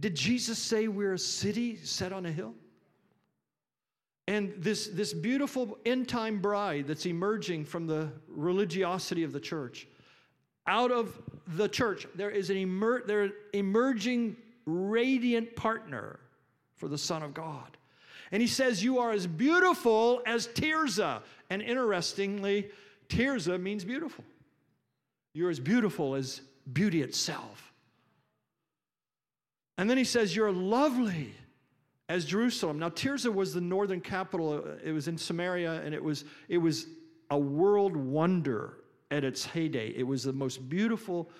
Did 0.00 0.14
Jesus 0.14 0.58
say 0.58 0.88
we're 0.88 1.14
a 1.14 1.18
city 1.18 1.76
set 1.76 2.12
on 2.12 2.26
a 2.26 2.32
hill? 2.32 2.54
And 4.26 4.52
this, 4.58 4.88
this 4.88 5.14
beautiful 5.14 5.78
end 5.86 6.08
time 6.08 6.40
bride 6.40 6.86
that's 6.86 7.06
emerging 7.06 7.64
from 7.64 7.86
the 7.86 8.12
religiosity 8.28 9.24
of 9.24 9.32
the 9.32 9.40
church, 9.40 9.88
out 10.66 10.92
of 10.92 11.18
the 11.46 11.68
church, 11.68 12.06
there 12.14 12.30
is 12.30 12.50
an 12.50 12.58
emer- 12.58 13.04
there 13.06 13.30
emerging 13.54 14.36
radiant 14.66 15.56
partner 15.56 16.20
for 16.76 16.88
the 16.88 16.98
Son 16.98 17.22
of 17.22 17.32
God. 17.32 17.78
And 18.30 18.42
he 18.42 18.48
says, 18.48 18.84
You 18.84 18.98
are 18.98 19.12
as 19.12 19.26
beautiful 19.26 20.22
as 20.26 20.46
Tirzah. 20.48 21.22
And 21.48 21.62
interestingly, 21.62 22.70
Tirzah 23.08 23.58
means 23.58 23.84
beautiful. 23.84 24.24
You're 25.32 25.50
as 25.50 25.60
beautiful 25.60 26.14
as 26.14 26.42
beauty 26.70 27.00
itself. 27.00 27.67
And 29.78 29.88
then 29.88 29.96
he 29.96 30.04
says, 30.04 30.34
You're 30.34 30.52
lovely 30.52 31.32
as 32.08 32.24
Jerusalem. 32.24 32.78
Now, 32.78 32.88
Tirzah 32.88 33.32
was 33.32 33.54
the 33.54 33.60
northern 33.60 34.00
capital. 34.00 34.64
It 34.82 34.92
was 34.92 35.08
in 35.08 35.16
Samaria, 35.16 35.82
and 35.82 35.94
it 35.94 36.02
was, 36.02 36.24
it 36.48 36.58
was 36.58 36.86
a 37.30 37.38
world 37.38 37.96
wonder 37.96 38.78
at 39.10 39.24
its 39.24 39.44
heyday. 39.44 39.94
It 39.96 40.02
was 40.02 40.24
the 40.24 40.32
most 40.32 40.68
beautiful 40.68 41.30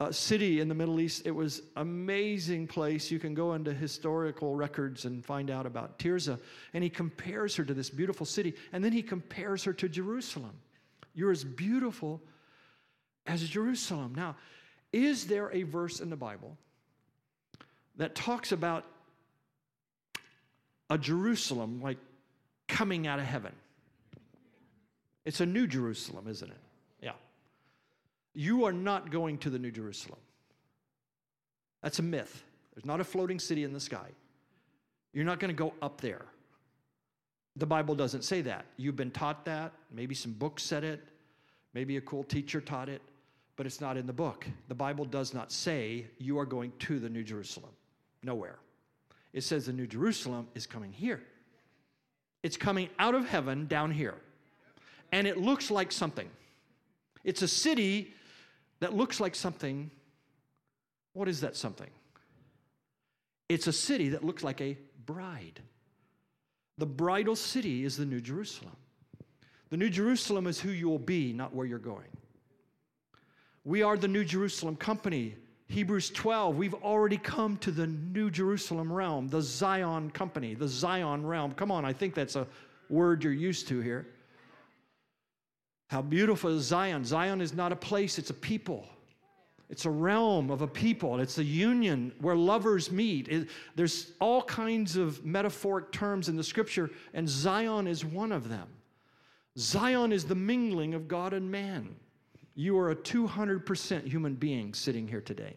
uh, 0.00 0.12
city 0.12 0.60
in 0.60 0.68
the 0.68 0.74
Middle 0.74 1.00
East. 1.00 1.22
It 1.26 1.30
was 1.30 1.62
amazing 1.76 2.66
place. 2.66 3.10
You 3.10 3.18
can 3.18 3.34
go 3.34 3.54
into 3.54 3.72
historical 3.72 4.54
records 4.54 5.06
and 5.06 5.24
find 5.24 5.50
out 5.50 5.66
about 5.66 5.98
Tirzah. 5.98 6.38
And 6.74 6.84
he 6.84 6.90
compares 6.90 7.56
her 7.56 7.64
to 7.64 7.74
this 7.74 7.90
beautiful 7.90 8.26
city, 8.26 8.54
and 8.72 8.84
then 8.84 8.92
he 8.92 9.02
compares 9.02 9.64
her 9.64 9.72
to 9.72 9.88
Jerusalem. 9.88 10.56
You're 11.14 11.32
as 11.32 11.44
beautiful 11.44 12.22
as 13.26 13.48
Jerusalem. 13.48 14.14
Now, 14.14 14.36
is 14.92 15.26
there 15.26 15.50
a 15.52 15.62
verse 15.64 16.00
in 16.00 16.10
the 16.10 16.16
Bible 16.16 16.56
that 17.98 18.14
talks 18.14 18.52
about 18.52 18.84
a 20.90 20.96
Jerusalem 20.96 21.80
like 21.82 21.98
coming 22.66 23.06
out 23.06 23.18
of 23.18 23.24
heaven. 23.26 23.52
It's 25.24 25.40
a 25.40 25.46
new 25.46 25.66
Jerusalem, 25.66 26.26
isn't 26.28 26.50
it? 26.50 26.60
Yeah. 27.02 27.12
You 28.34 28.64
are 28.64 28.72
not 28.72 29.10
going 29.10 29.38
to 29.38 29.50
the 29.50 29.58
new 29.58 29.70
Jerusalem. 29.70 30.18
That's 31.82 31.98
a 31.98 32.02
myth. 32.02 32.42
There's 32.74 32.86
not 32.86 33.00
a 33.00 33.04
floating 33.04 33.38
city 33.38 33.64
in 33.64 33.72
the 33.72 33.80
sky. 33.80 34.08
You're 35.12 35.24
not 35.24 35.40
going 35.40 35.54
to 35.54 35.58
go 35.58 35.74
up 35.82 36.00
there. 36.00 36.24
The 37.56 37.66
Bible 37.66 37.94
doesn't 37.94 38.22
say 38.22 38.40
that. 38.42 38.64
You've 38.76 38.96
been 38.96 39.10
taught 39.10 39.44
that. 39.46 39.72
Maybe 39.92 40.14
some 40.14 40.32
books 40.32 40.62
said 40.62 40.84
it. 40.84 41.02
Maybe 41.74 41.96
a 41.96 42.00
cool 42.00 42.24
teacher 42.24 42.60
taught 42.60 42.88
it, 42.88 43.02
but 43.56 43.66
it's 43.66 43.80
not 43.80 43.96
in 43.96 44.06
the 44.06 44.12
book. 44.12 44.46
The 44.68 44.74
Bible 44.74 45.04
does 45.04 45.34
not 45.34 45.52
say 45.52 46.06
you 46.18 46.38
are 46.38 46.46
going 46.46 46.72
to 46.80 46.98
the 46.98 47.08
New 47.08 47.22
Jerusalem. 47.22 47.70
Nowhere. 48.22 48.58
It 49.32 49.42
says 49.42 49.66
the 49.66 49.72
New 49.72 49.86
Jerusalem 49.86 50.48
is 50.54 50.66
coming 50.66 50.92
here. 50.92 51.22
It's 52.42 52.56
coming 52.56 52.88
out 52.98 53.14
of 53.14 53.28
heaven 53.28 53.66
down 53.66 53.90
here. 53.90 54.14
And 55.12 55.26
it 55.26 55.38
looks 55.38 55.70
like 55.70 55.92
something. 55.92 56.28
It's 57.24 57.42
a 57.42 57.48
city 57.48 58.14
that 58.80 58.94
looks 58.94 59.20
like 59.20 59.34
something. 59.34 59.90
What 61.12 61.28
is 61.28 61.40
that 61.40 61.56
something? 61.56 61.90
It's 63.48 63.66
a 63.66 63.72
city 63.72 64.10
that 64.10 64.24
looks 64.24 64.44
like 64.44 64.60
a 64.60 64.76
bride. 65.06 65.60
The 66.76 66.86
bridal 66.86 67.34
city 67.34 67.84
is 67.84 67.96
the 67.96 68.04
New 68.04 68.20
Jerusalem. 68.20 68.76
The 69.70 69.76
New 69.76 69.90
Jerusalem 69.90 70.46
is 70.46 70.60
who 70.60 70.70
you 70.70 70.88
will 70.88 70.98
be, 70.98 71.32
not 71.32 71.54
where 71.54 71.66
you're 71.66 71.78
going. 71.78 72.08
We 73.64 73.82
are 73.82 73.96
the 73.96 74.08
New 74.08 74.24
Jerusalem 74.24 74.76
company 74.76 75.34
Hebrews 75.68 76.10
12, 76.10 76.56
we've 76.56 76.74
already 76.74 77.18
come 77.18 77.58
to 77.58 77.70
the 77.70 77.86
New 77.86 78.30
Jerusalem 78.30 78.90
realm, 78.90 79.28
the 79.28 79.42
Zion 79.42 80.10
company, 80.10 80.54
the 80.54 80.68
Zion 80.68 81.26
realm. 81.26 81.52
Come 81.52 81.70
on, 81.70 81.84
I 81.84 81.92
think 81.92 82.14
that's 82.14 82.36
a 82.36 82.46
word 82.88 83.22
you're 83.22 83.34
used 83.34 83.68
to 83.68 83.80
here. 83.80 84.06
How 85.88 86.00
beautiful 86.00 86.56
is 86.56 86.64
Zion? 86.64 87.04
Zion 87.04 87.42
is 87.42 87.52
not 87.52 87.72
a 87.72 87.76
place, 87.76 88.18
it's 88.18 88.30
a 88.30 88.34
people. 88.34 88.86
It's 89.68 89.84
a 89.84 89.90
realm 89.90 90.50
of 90.50 90.62
a 90.62 90.66
people. 90.66 91.20
It's 91.20 91.36
a 91.36 91.44
union 91.44 92.12
where 92.20 92.34
lovers 92.34 92.90
meet. 92.90 93.28
It, 93.28 93.48
there's 93.74 94.12
all 94.18 94.42
kinds 94.42 94.96
of 94.96 95.22
metaphoric 95.26 95.92
terms 95.92 96.30
in 96.30 96.36
the 96.36 96.44
scripture, 96.44 96.90
and 97.12 97.28
Zion 97.28 97.86
is 97.86 98.02
one 98.02 98.32
of 98.32 98.48
them. 98.48 98.68
Zion 99.58 100.12
is 100.12 100.24
the 100.24 100.34
mingling 100.34 100.94
of 100.94 101.08
God 101.08 101.34
and 101.34 101.50
man. 101.50 101.96
You 102.58 102.76
are 102.80 102.90
a 102.90 102.96
200% 102.96 104.08
human 104.08 104.34
being 104.34 104.74
sitting 104.74 105.06
here 105.06 105.20
today. 105.20 105.54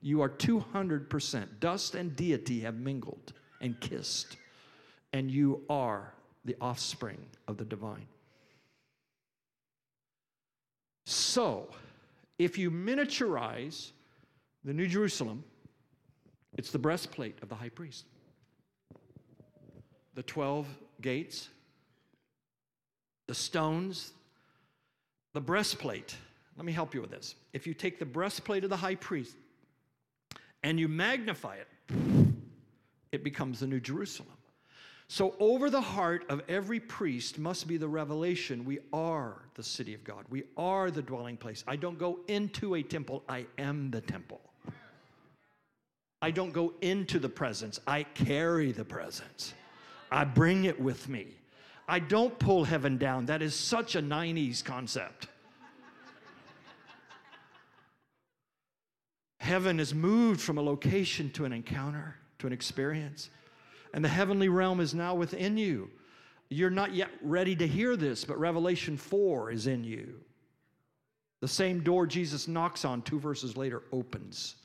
You 0.00 0.22
are 0.22 0.30
200%. 0.30 1.60
Dust 1.60 1.94
and 1.94 2.16
deity 2.16 2.60
have 2.60 2.76
mingled 2.76 3.34
and 3.60 3.78
kissed, 3.78 4.38
and 5.12 5.30
you 5.30 5.60
are 5.68 6.14
the 6.46 6.56
offspring 6.62 7.18
of 7.46 7.58
the 7.58 7.66
divine. 7.66 8.06
So, 11.04 11.68
if 12.38 12.56
you 12.56 12.70
miniaturize 12.70 13.90
the 14.64 14.72
New 14.72 14.86
Jerusalem, 14.86 15.44
it's 16.56 16.70
the 16.70 16.78
breastplate 16.78 17.36
of 17.42 17.50
the 17.50 17.54
high 17.54 17.68
priest. 17.68 18.06
The 20.14 20.22
12 20.22 20.68
gates, 21.02 21.50
the 23.26 23.34
stones, 23.34 24.14
the 25.34 25.40
breastplate, 25.40 26.16
let 26.56 26.64
me 26.64 26.72
help 26.72 26.94
you 26.94 27.02
with 27.02 27.10
this. 27.10 27.34
If 27.52 27.66
you 27.66 27.74
take 27.74 27.98
the 27.98 28.06
breastplate 28.06 28.64
of 28.64 28.70
the 28.70 28.76
high 28.76 28.94
priest 28.94 29.36
and 30.62 30.80
you 30.80 30.88
magnify 30.88 31.56
it, 31.56 31.68
it 33.12 33.22
becomes 33.22 33.60
the 33.60 33.66
New 33.66 33.80
Jerusalem. 33.80 34.30
So, 35.06 35.36
over 35.38 35.68
the 35.68 35.82
heart 35.82 36.24
of 36.30 36.40
every 36.48 36.80
priest 36.80 37.38
must 37.38 37.68
be 37.68 37.76
the 37.76 37.86
revelation 37.86 38.64
we 38.64 38.78
are 38.92 39.42
the 39.54 39.62
city 39.62 39.92
of 39.92 40.02
God. 40.02 40.24
We 40.30 40.44
are 40.56 40.90
the 40.90 41.02
dwelling 41.02 41.36
place. 41.36 41.62
I 41.68 41.76
don't 41.76 41.98
go 41.98 42.20
into 42.26 42.76
a 42.76 42.82
temple, 42.82 43.22
I 43.28 43.44
am 43.58 43.90
the 43.90 44.00
temple. 44.00 44.40
I 46.22 46.30
don't 46.30 46.52
go 46.52 46.72
into 46.80 47.18
the 47.18 47.28
presence, 47.28 47.80
I 47.86 48.04
carry 48.04 48.72
the 48.72 48.84
presence. 48.84 49.52
I 50.10 50.24
bring 50.24 50.64
it 50.64 50.80
with 50.80 51.08
me. 51.08 51.26
I 51.86 51.98
don't 51.98 52.38
pull 52.38 52.64
heaven 52.64 52.96
down. 52.96 53.26
That 53.26 53.42
is 53.42 53.54
such 53.54 53.94
a 53.94 54.02
90s 54.02 54.64
concept. 54.64 55.28
heaven 59.38 59.78
is 59.78 59.94
moved 59.94 60.40
from 60.40 60.56
a 60.56 60.62
location 60.62 61.30
to 61.30 61.44
an 61.44 61.52
encounter, 61.52 62.16
to 62.38 62.46
an 62.46 62.52
experience. 62.52 63.28
And 63.92 64.02
the 64.02 64.08
heavenly 64.08 64.48
realm 64.48 64.80
is 64.80 64.94
now 64.94 65.14
within 65.14 65.58
you. 65.58 65.90
You're 66.48 66.70
not 66.70 66.94
yet 66.94 67.10
ready 67.20 67.54
to 67.56 67.66
hear 67.66 67.96
this, 67.96 68.24
but 68.24 68.38
Revelation 68.38 68.96
4 68.96 69.50
is 69.50 69.66
in 69.66 69.84
you. 69.84 70.20
The 71.40 71.48
same 71.48 71.80
door 71.80 72.06
Jesus 72.06 72.48
knocks 72.48 72.86
on 72.86 73.02
two 73.02 73.20
verses 73.20 73.56
later 73.56 73.82
opens 73.92 74.56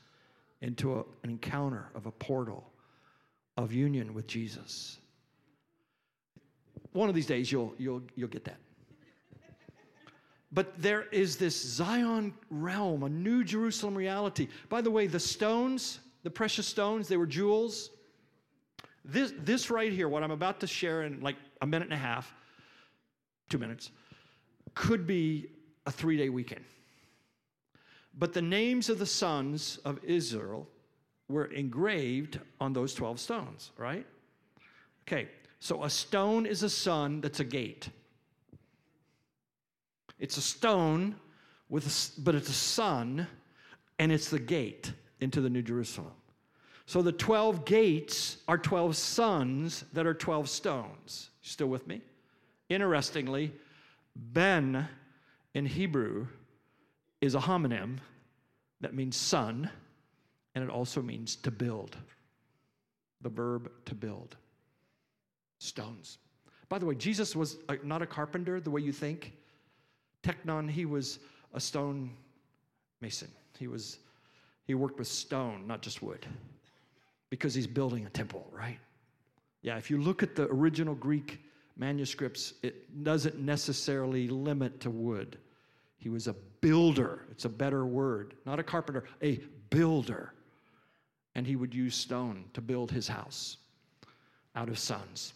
into 0.62 0.94
a, 0.94 1.00
an 1.22 1.30
encounter 1.30 1.90
of 1.94 2.06
a 2.06 2.10
portal 2.10 2.72
of 3.56 3.72
union 3.72 4.14
with 4.14 4.26
Jesus. 4.26 4.99
One 6.92 7.08
of 7.08 7.14
these 7.14 7.26
days 7.26 7.50
you'll, 7.50 7.74
you'll, 7.78 8.02
you'll 8.16 8.28
get 8.28 8.44
that. 8.44 8.58
But 10.52 10.80
there 10.80 11.02
is 11.12 11.36
this 11.36 11.60
Zion 11.60 12.34
realm, 12.50 13.04
a 13.04 13.08
new 13.08 13.44
Jerusalem 13.44 13.94
reality. 13.94 14.48
By 14.68 14.80
the 14.80 14.90
way, 14.90 15.06
the 15.06 15.20
stones, 15.20 16.00
the 16.24 16.30
precious 16.30 16.66
stones, 16.66 17.06
they 17.06 17.16
were 17.16 17.26
jewels. 17.26 17.90
This, 19.04 19.32
this 19.38 19.70
right 19.70 19.92
here, 19.92 20.08
what 20.08 20.24
I'm 20.24 20.32
about 20.32 20.60
to 20.60 20.66
share 20.66 21.02
in 21.04 21.20
like 21.20 21.36
a 21.62 21.66
minute 21.66 21.86
and 21.86 21.94
a 21.94 21.98
half, 21.98 22.34
two 23.48 23.58
minutes, 23.58 23.90
could 24.74 25.06
be 25.06 25.46
a 25.86 25.92
three 25.92 26.16
day 26.16 26.28
weekend. 26.28 26.64
But 28.18 28.32
the 28.32 28.42
names 28.42 28.88
of 28.88 28.98
the 28.98 29.06
sons 29.06 29.78
of 29.84 30.02
Israel 30.04 30.68
were 31.28 31.46
engraved 31.46 32.40
on 32.60 32.72
those 32.72 32.92
12 32.92 33.20
stones, 33.20 33.70
right? 33.76 34.04
Okay, 35.02 35.28
so 35.60 35.84
a 35.84 35.90
stone 35.90 36.46
is 36.46 36.62
a 36.62 36.70
son 36.70 37.20
that's 37.20 37.40
a 37.40 37.44
gate. 37.44 37.90
It's 40.18 40.36
a 40.38 40.42
stone 40.42 41.16
with 41.68 41.86
a, 41.86 42.20
but 42.20 42.34
it's 42.34 42.48
a 42.48 42.54
son 42.54 43.26
and 43.98 44.10
it's 44.10 44.30
the 44.30 44.38
gate 44.38 44.92
into 45.20 45.42
the 45.42 45.50
New 45.50 45.62
Jerusalem. 45.62 46.12
So 46.86 47.02
the 47.02 47.12
12 47.12 47.64
gates 47.66 48.38
are 48.48 48.58
12 48.58 48.96
sons 48.96 49.84
that 49.92 50.06
are 50.06 50.14
12 50.14 50.48
stones. 50.48 51.30
Still 51.42 51.68
with 51.68 51.86
me? 51.86 52.00
Interestingly, 52.68 53.52
Ben 54.16 54.88
in 55.54 55.66
Hebrew 55.66 56.26
is 57.20 57.34
a 57.34 57.38
homonym 57.38 57.98
that 58.80 58.94
means 58.94 59.16
son, 59.16 59.70
and 60.54 60.64
it 60.64 60.70
also 60.70 61.02
means 61.02 61.36
to 61.36 61.50
build. 61.50 61.96
The 63.20 63.28
verb 63.28 63.70
to 63.84 63.94
build. 63.94 64.36
Stones. 65.60 66.18
By 66.68 66.78
the 66.78 66.86
way, 66.86 66.94
Jesus 66.94 67.36
was 67.36 67.58
uh, 67.68 67.76
not 67.84 68.00
a 68.02 68.06
carpenter 68.06 68.60
the 68.60 68.70
way 68.70 68.80
you 68.80 68.92
think. 68.92 69.32
Tekton, 70.22 70.68
he 70.68 70.86
was 70.86 71.18
a 71.54 71.60
stone 71.60 72.10
mason. 73.00 73.28
He 73.58 73.68
was 73.68 73.98
he 74.66 74.74
worked 74.74 74.98
with 74.98 75.08
stone, 75.08 75.66
not 75.66 75.82
just 75.82 76.00
wood. 76.00 76.24
Because 77.28 77.54
he's 77.54 77.66
building 77.66 78.06
a 78.06 78.10
temple, 78.10 78.46
right? 78.52 78.78
Yeah, 79.62 79.76
if 79.76 79.90
you 79.90 80.00
look 80.00 80.22
at 80.22 80.34
the 80.34 80.44
original 80.44 80.94
Greek 80.94 81.40
manuscripts, 81.76 82.54
it 82.62 83.04
doesn't 83.04 83.38
necessarily 83.38 84.28
limit 84.28 84.80
to 84.80 84.90
wood. 84.90 85.38
He 85.98 86.08
was 86.08 86.28
a 86.28 86.34
builder. 86.60 87.22
It's 87.30 87.44
a 87.44 87.48
better 87.48 87.84
word. 87.84 88.34
Not 88.46 88.58
a 88.58 88.62
carpenter, 88.62 89.04
a 89.22 89.40
builder. 89.70 90.32
And 91.34 91.46
he 91.46 91.56
would 91.56 91.74
use 91.74 91.94
stone 91.94 92.44
to 92.54 92.60
build 92.60 92.90
his 92.90 93.06
house 93.06 93.58
out 94.56 94.68
of 94.68 94.78
sons. 94.78 95.34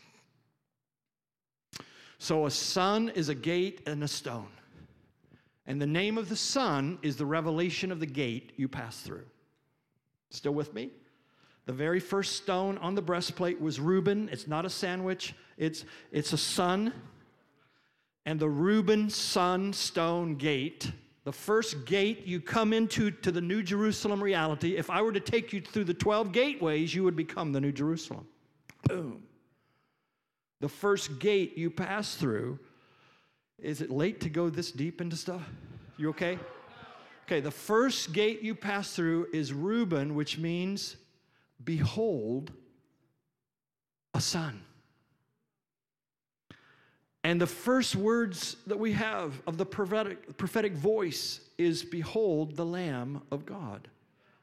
So 2.24 2.46
a 2.46 2.50
son 2.50 3.10
is 3.10 3.28
a 3.28 3.34
gate 3.34 3.82
and 3.86 4.02
a 4.02 4.08
stone. 4.08 4.48
And 5.66 5.78
the 5.78 5.86
name 5.86 6.16
of 6.16 6.30
the 6.30 6.36
son 6.36 6.98
is 7.02 7.16
the 7.16 7.26
revelation 7.26 7.92
of 7.92 8.00
the 8.00 8.06
gate 8.06 8.54
you 8.56 8.66
pass 8.66 8.98
through. 9.00 9.26
Still 10.30 10.54
with 10.54 10.72
me? 10.72 10.88
The 11.66 11.74
very 11.74 12.00
first 12.00 12.36
stone 12.36 12.78
on 12.78 12.94
the 12.94 13.02
breastplate 13.02 13.60
was 13.60 13.78
Reuben. 13.78 14.30
It's 14.32 14.48
not 14.48 14.64
a 14.64 14.70
sandwich, 14.70 15.34
it's, 15.58 15.84
it's 16.12 16.32
a 16.32 16.38
son. 16.38 16.94
And 18.24 18.40
the 18.40 18.48
Reuben 18.48 19.10
son 19.10 19.74
stone 19.74 20.36
gate, 20.36 20.90
the 21.24 21.32
first 21.32 21.84
gate 21.84 22.24
you 22.24 22.40
come 22.40 22.72
into 22.72 23.10
to 23.10 23.32
the 23.32 23.42
New 23.42 23.62
Jerusalem 23.62 24.24
reality, 24.24 24.78
if 24.78 24.88
I 24.88 25.02
were 25.02 25.12
to 25.12 25.20
take 25.20 25.52
you 25.52 25.60
through 25.60 25.84
the 25.84 25.92
12 25.92 26.32
gateways, 26.32 26.94
you 26.94 27.04
would 27.04 27.16
become 27.16 27.52
the 27.52 27.60
New 27.60 27.72
Jerusalem. 27.72 28.26
Boom. 28.88 29.24
The 30.60 30.68
first 30.68 31.18
gate 31.18 31.58
you 31.58 31.70
pass 31.70 32.14
through 32.14 32.58
is 33.58 33.80
it 33.80 33.90
late 33.90 34.20
to 34.20 34.28
go 34.28 34.50
this 34.50 34.72
deep 34.72 35.00
into 35.00 35.16
stuff? 35.16 35.42
You 35.96 36.10
okay? 36.10 36.38
Okay, 37.26 37.40
the 37.40 37.50
first 37.50 38.12
gate 38.12 38.42
you 38.42 38.54
pass 38.54 38.92
through 38.92 39.28
is 39.32 39.52
Reuben, 39.52 40.14
which 40.14 40.38
means, 40.38 40.96
behold, 41.62 42.52
a 44.12 44.20
son. 44.20 44.62
And 47.22 47.40
the 47.40 47.46
first 47.46 47.96
words 47.96 48.56
that 48.66 48.78
we 48.78 48.92
have 48.92 49.40
of 49.46 49.56
the 49.56 49.64
prophetic, 49.64 50.36
prophetic 50.36 50.74
voice 50.74 51.40
is, 51.56 51.82
Behold 51.82 52.54
the 52.54 52.66
Lamb 52.66 53.22
of 53.30 53.46
God. 53.46 53.88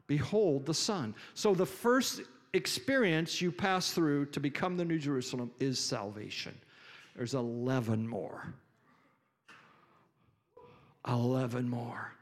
Behold 0.08 0.66
the 0.66 0.74
Son. 0.74 1.14
So 1.36 1.54
the 1.54 1.66
first 1.66 2.22
experience 2.54 3.42
you 3.42 3.52
pass 3.52 3.92
through 3.92 4.26
to 4.28 4.40
become 4.40 4.78
the 4.78 4.86
New 4.86 5.00
Jerusalem 5.00 5.52
is 5.60 5.80
salvation. 5.80 6.58
There's 7.16 7.34
11 7.34 8.08
more. 8.08 8.54
11 11.08 11.70
more. 11.70 12.14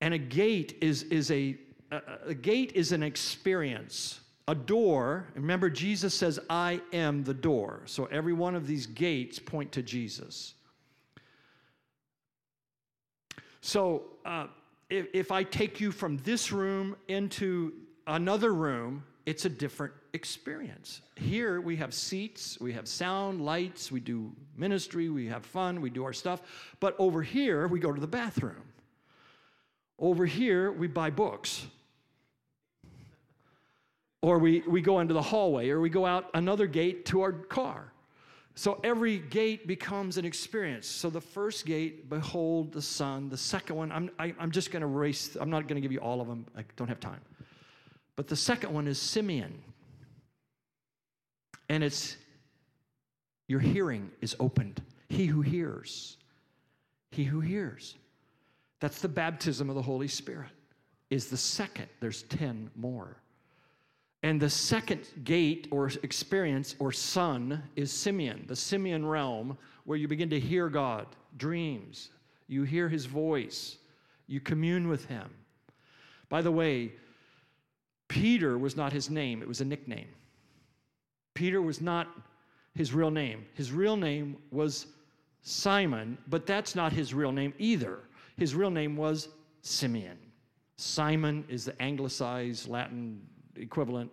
And 0.00 0.14
a 0.14 0.18
gate 0.18 0.78
is, 0.80 1.04
is 1.04 1.30
a, 1.30 1.56
a, 1.90 2.00
a 2.28 2.34
gate 2.34 2.72
is 2.74 2.92
an 2.92 3.02
experience. 3.02 4.20
A 4.48 4.54
door, 4.54 5.28
remember, 5.34 5.70
Jesus 5.70 6.14
says, 6.14 6.38
I 6.50 6.80
am 6.92 7.24
the 7.24 7.32
door. 7.32 7.82
So 7.86 8.06
every 8.06 8.32
one 8.32 8.54
of 8.54 8.66
these 8.66 8.86
gates 8.86 9.38
point 9.38 9.72
to 9.72 9.82
Jesus. 9.82 10.54
So 13.62 14.02
uh, 14.26 14.48
if, 14.90 15.06
if 15.14 15.32
I 15.32 15.42
take 15.42 15.80
you 15.80 15.90
from 15.90 16.18
this 16.18 16.52
room 16.52 16.96
into 17.08 17.72
another 18.06 18.54
room, 18.54 19.04
it's 19.26 19.44
a 19.44 19.48
different 19.48 19.94
experience. 20.12 21.00
Here 21.16 21.60
we 21.60 21.76
have 21.76 21.94
seats, 21.94 22.58
we 22.60 22.72
have 22.72 22.86
sound, 22.86 23.44
lights, 23.44 23.90
we 23.90 24.00
do 24.00 24.32
ministry, 24.56 25.08
we 25.08 25.26
have 25.28 25.44
fun, 25.44 25.80
we 25.80 25.90
do 25.90 26.04
our 26.04 26.12
stuff. 26.12 26.42
But 26.80 26.94
over 26.98 27.22
here, 27.22 27.66
we 27.66 27.80
go 27.80 27.92
to 27.92 28.00
the 28.00 28.06
bathroom. 28.06 28.62
Over 29.98 30.26
here, 30.26 30.72
we 30.72 30.86
buy 30.86 31.10
books. 31.10 31.66
Or 34.20 34.38
we, 34.38 34.62
we 34.66 34.80
go 34.80 35.00
into 35.00 35.14
the 35.14 35.22
hallway, 35.22 35.70
or 35.70 35.80
we 35.80 35.90
go 35.90 36.06
out 36.06 36.30
another 36.34 36.66
gate 36.66 37.06
to 37.06 37.22
our 37.22 37.32
car. 37.32 37.92
So 38.56 38.80
every 38.84 39.18
gate 39.18 39.66
becomes 39.66 40.16
an 40.16 40.24
experience. 40.24 40.86
So 40.86 41.10
the 41.10 41.20
first 41.20 41.66
gate, 41.66 42.08
behold 42.08 42.72
the 42.72 42.80
sun. 42.82 43.28
The 43.28 43.36
second 43.36 43.76
one, 43.76 43.90
I'm, 43.90 44.10
I, 44.18 44.26
am 44.26 44.36
i 44.38 44.42
am 44.44 44.50
just 44.50 44.70
going 44.70 44.82
to 44.82 44.86
race, 44.86 45.36
I'm 45.40 45.50
not 45.50 45.66
going 45.66 45.74
to 45.74 45.80
give 45.80 45.92
you 45.92 45.98
all 45.98 46.20
of 46.20 46.28
them, 46.28 46.46
I 46.56 46.64
don't 46.76 46.88
have 46.88 47.00
time. 47.00 47.20
But 48.16 48.28
the 48.28 48.36
second 48.36 48.72
one 48.72 48.86
is 48.86 49.00
Simeon. 49.00 49.60
And 51.68 51.82
it's 51.82 52.16
your 53.48 53.60
hearing 53.60 54.10
is 54.20 54.36
opened. 54.40 54.82
He 55.08 55.26
who 55.26 55.42
hears, 55.42 56.16
he 57.10 57.24
who 57.24 57.40
hears. 57.40 57.96
That's 58.80 59.00
the 59.00 59.08
baptism 59.08 59.68
of 59.68 59.76
the 59.76 59.82
Holy 59.82 60.08
Spirit, 60.08 60.50
is 61.10 61.26
the 61.26 61.36
second. 61.36 61.86
There's 62.00 62.22
10 62.24 62.70
more. 62.76 63.16
And 64.22 64.40
the 64.40 64.50
second 64.50 65.06
gate 65.24 65.68
or 65.70 65.90
experience 66.02 66.74
or 66.78 66.92
son 66.92 67.62
is 67.76 67.92
Simeon, 67.92 68.44
the 68.46 68.56
Simeon 68.56 69.04
realm, 69.04 69.58
where 69.84 69.98
you 69.98 70.08
begin 70.08 70.30
to 70.30 70.40
hear 70.40 70.68
God, 70.70 71.06
dreams. 71.36 72.10
You 72.46 72.62
hear 72.64 72.88
his 72.88 73.04
voice, 73.04 73.76
you 74.26 74.40
commune 74.40 74.88
with 74.88 75.04
him. 75.06 75.28
By 76.30 76.40
the 76.40 76.52
way, 76.52 76.92
Peter 78.08 78.58
was 78.58 78.76
not 78.76 78.92
his 78.92 79.10
name, 79.10 79.42
it 79.42 79.48
was 79.48 79.60
a 79.60 79.64
nickname. 79.64 80.08
Peter 81.34 81.60
was 81.60 81.80
not 81.80 82.08
his 82.74 82.92
real 82.92 83.10
name. 83.10 83.44
His 83.54 83.72
real 83.72 83.96
name 83.96 84.36
was 84.50 84.86
Simon, 85.42 86.18
but 86.28 86.46
that's 86.46 86.74
not 86.74 86.92
his 86.92 87.12
real 87.14 87.32
name 87.32 87.52
either. 87.58 88.00
His 88.36 88.54
real 88.54 88.70
name 88.70 88.96
was 88.96 89.28
Simeon. 89.62 90.18
Simon 90.76 91.44
is 91.48 91.64
the 91.64 91.82
anglicized 91.82 92.68
Latin 92.68 93.20
equivalent, 93.56 94.10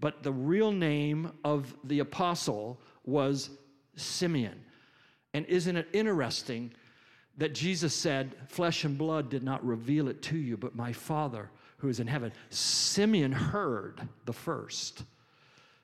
but 0.00 0.22
the 0.22 0.32
real 0.32 0.70
name 0.70 1.32
of 1.44 1.74
the 1.84 2.00
apostle 2.00 2.80
was 3.04 3.50
Simeon. 3.96 4.62
And 5.32 5.46
isn't 5.46 5.76
it 5.76 5.88
interesting 5.92 6.72
that 7.38 7.54
Jesus 7.54 7.94
said, 7.94 8.34
Flesh 8.48 8.84
and 8.84 8.98
blood 8.98 9.30
did 9.30 9.42
not 9.42 9.64
reveal 9.64 10.08
it 10.08 10.22
to 10.22 10.36
you, 10.36 10.56
but 10.56 10.76
my 10.76 10.92
Father 10.92 11.50
who 11.78 11.88
is 11.88 12.00
in 12.00 12.06
heaven. 12.06 12.32
Simeon 12.50 13.32
heard 13.32 14.00
the 14.24 14.32
first. 14.32 15.04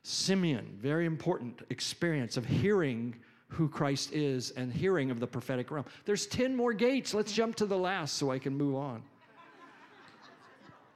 Simeon, 0.03 0.77
very 0.81 1.05
important 1.05 1.61
experience 1.69 2.37
of 2.37 2.45
hearing 2.45 3.15
who 3.47 3.67
Christ 3.67 4.13
is 4.13 4.51
and 4.51 4.71
hearing 4.71 5.11
of 5.11 5.19
the 5.19 5.27
prophetic 5.27 5.69
realm. 5.71 5.85
There's 6.05 6.25
10 6.25 6.55
more 6.55 6.73
gates. 6.73 7.13
Let's 7.13 7.33
jump 7.33 7.55
to 7.57 7.65
the 7.65 7.77
last 7.77 8.15
so 8.15 8.31
I 8.31 8.39
can 8.39 8.57
move 8.57 8.75
on. 8.75 9.03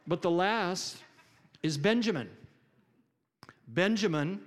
But 0.07 0.21
the 0.21 0.31
last 0.31 0.97
is 1.63 1.77
Benjamin. 1.77 2.29
Benjamin 3.67 4.39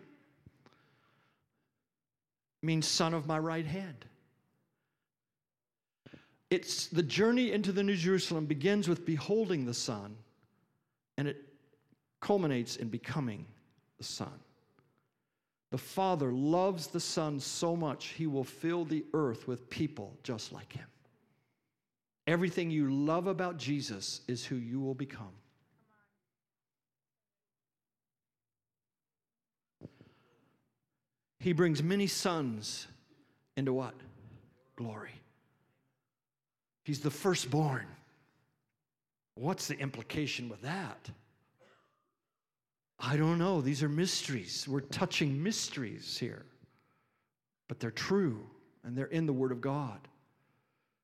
means 2.63 2.87
son 2.87 3.15
of 3.15 3.27
my 3.27 3.39
right 3.39 3.67
hand. 3.67 4.05
It's 6.51 6.87
the 6.87 7.03
journey 7.03 7.53
into 7.53 7.73
the 7.73 7.83
New 7.83 7.97
Jerusalem 7.97 8.47
begins 8.47 8.89
with 8.89 9.05
beholding 9.05 9.67
the 9.67 9.75
Son, 9.75 10.17
and 11.19 11.29
it 11.29 11.37
culminates 12.21 12.77
in 12.77 12.89
becoming 12.89 13.45
the 13.99 14.05
Son. 14.05 14.33
The 15.71 15.79
Father 15.79 16.33
loves 16.33 16.87
the 16.87 17.01
Son 17.01 17.39
so 17.39 17.77
much, 17.77 18.07
He 18.07 18.27
will 18.27 18.45
fill 18.45 18.87
the 18.87 19.05
earth 19.12 19.47
with 19.47 19.69
people 19.69 20.16
just 20.23 20.53
like 20.53 20.73
Him. 20.73 20.87
Everything 22.27 22.71
you 22.71 22.91
love 22.91 23.27
about 23.27 23.59
Jesus 23.59 24.23
is 24.29 24.45
who 24.45 24.57
you 24.57 24.81
will 24.81 24.95
become. 24.95 25.33
He 31.41 31.53
brings 31.53 31.83
many 31.83 32.07
sons 32.07 32.87
into 33.57 33.73
what? 33.73 33.95
Glory. 34.77 35.12
He's 36.85 37.01
the 37.01 37.11
firstborn. 37.11 37.87
What's 39.39 39.68
the 39.68 39.78
implication 39.78 40.49
with 40.49 40.62
that? 40.62 41.09
I 42.99 43.16
don't 43.16 43.39
know. 43.39 43.61
These 43.61 43.84
are 43.84 43.89
mysteries. 43.89 44.66
We're 44.68 44.80
touching 44.80 45.41
mysteries 45.41 46.18
here. 46.18 46.45
But 47.68 47.78
they're 47.78 47.93
true 47.93 48.45
and 48.82 48.99
they're 48.99 49.07
in 49.07 49.26
the 49.26 49.32
Word 49.32 49.53
of 49.53 49.61
God. 49.61 50.01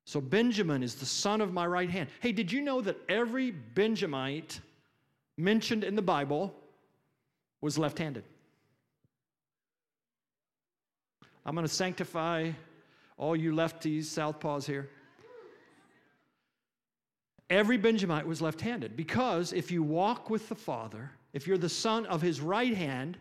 So 0.04 0.20
Benjamin 0.20 0.82
is 0.82 0.96
the 0.96 1.06
son 1.06 1.40
of 1.40 1.52
my 1.52 1.64
right 1.64 1.88
hand. 1.88 2.08
Hey, 2.20 2.32
did 2.32 2.50
you 2.50 2.60
know 2.60 2.80
that 2.80 2.96
every 3.08 3.52
Benjamite 3.52 4.60
mentioned 5.36 5.84
in 5.84 5.94
the 5.94 6.02
Bible 6.02 6.52
was 7.60 7.78
left 7.78 7.98
handed? 7.98 8.24
I'm 11.46 11.54
going 11.54 11.66
to 11.66 11.72
sanctify 11.72 12.50
all 13.16 13.36
you 13.36 13.52
lefties, 13.52 14.06
southpaws 14.06 14.66
here. 14.66 14.90
Every 17.50 17.76
Benjamite 17.76 18.26
was 18.26 18.40
left 18.40 18.60
handed 18.60 18.96
because 18.96 19.52
if 19.52 19.70
you 19.70 19.82
walk 19.82 20.30
with 20.30 20.48
the 20.48 20.54
Father, 20.54 21.10
if 21.32 21.46
you're 21.46 21.58
the 21.58 21.68
son 21.68 22.06
of 22.06 22.22
his 22.22 22.40
right 22.40 22.74
hand, 22.74 23.18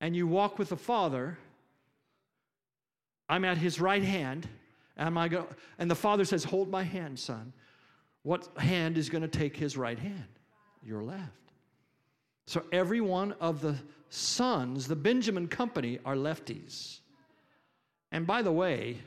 and 0.00 0.14
you 0.14 0.26
walk 0.26 0.58
with 0.58 0.68
the 0.68 0.76
Father, 0.76 1.38
I'm 3.28 3.44
at 3.44 3.56
his 3.56 3.80
right 3.80 4.02
hand, 4.02 4.48
and, 4.96 5.18
I 5.18 5.28
go, 5.28 5.48
and 5.78 5.90
the 5.90 5.94
Father 5.94 6.24
says, 6.24 6.44
Hold 6.44 6.70
my 6.70 6.82
hand, 6.82 7.18
son. 7.18 7.52
What 8.22 8.48
hand 8.58 8.98
is 8.98 9.08
going 9.08 9.22
to 9.22 9.28
take 9.28 9.56
his 9.56 9.76
right 9.76 9.98
hand? 9.98 10.28
Your 10.82 11.02
left. 11.02 11.52
So 12.46 12.64
every 12.72 13.00
one 13.00 13.32
of 13.40 13.60
the 13.60 13.76
sons, 14.10 14.86
the 14.86 14.96
Benjamin 14.96 15.48
company, 15.48 15.98
are 16.04 16.16
lefties. 16.16 16.98
And 18.12 18.26
by 18.26 18.42
the 18.42 18.52
way, 18.52 18.98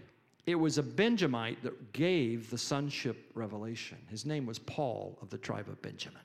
it 0.47 0.55
was 0.55 0.77
a 0.77 0.83
Benjamite 0.83 1.61
that 1.61 1.91
gave 1.91 2.49
the 2.49 2.57
sonship 2.57 3.29
revelation. 3.35 3.97
His 4.09 4.25
name 4.25 4.45
was 4.45 4.57
Paul 4.57 5.17
of 5.21 5.29
the 5.29 5.37
tribe 5.37 5.67
of 5.67 5.81
Benjamin. 5.81 6.21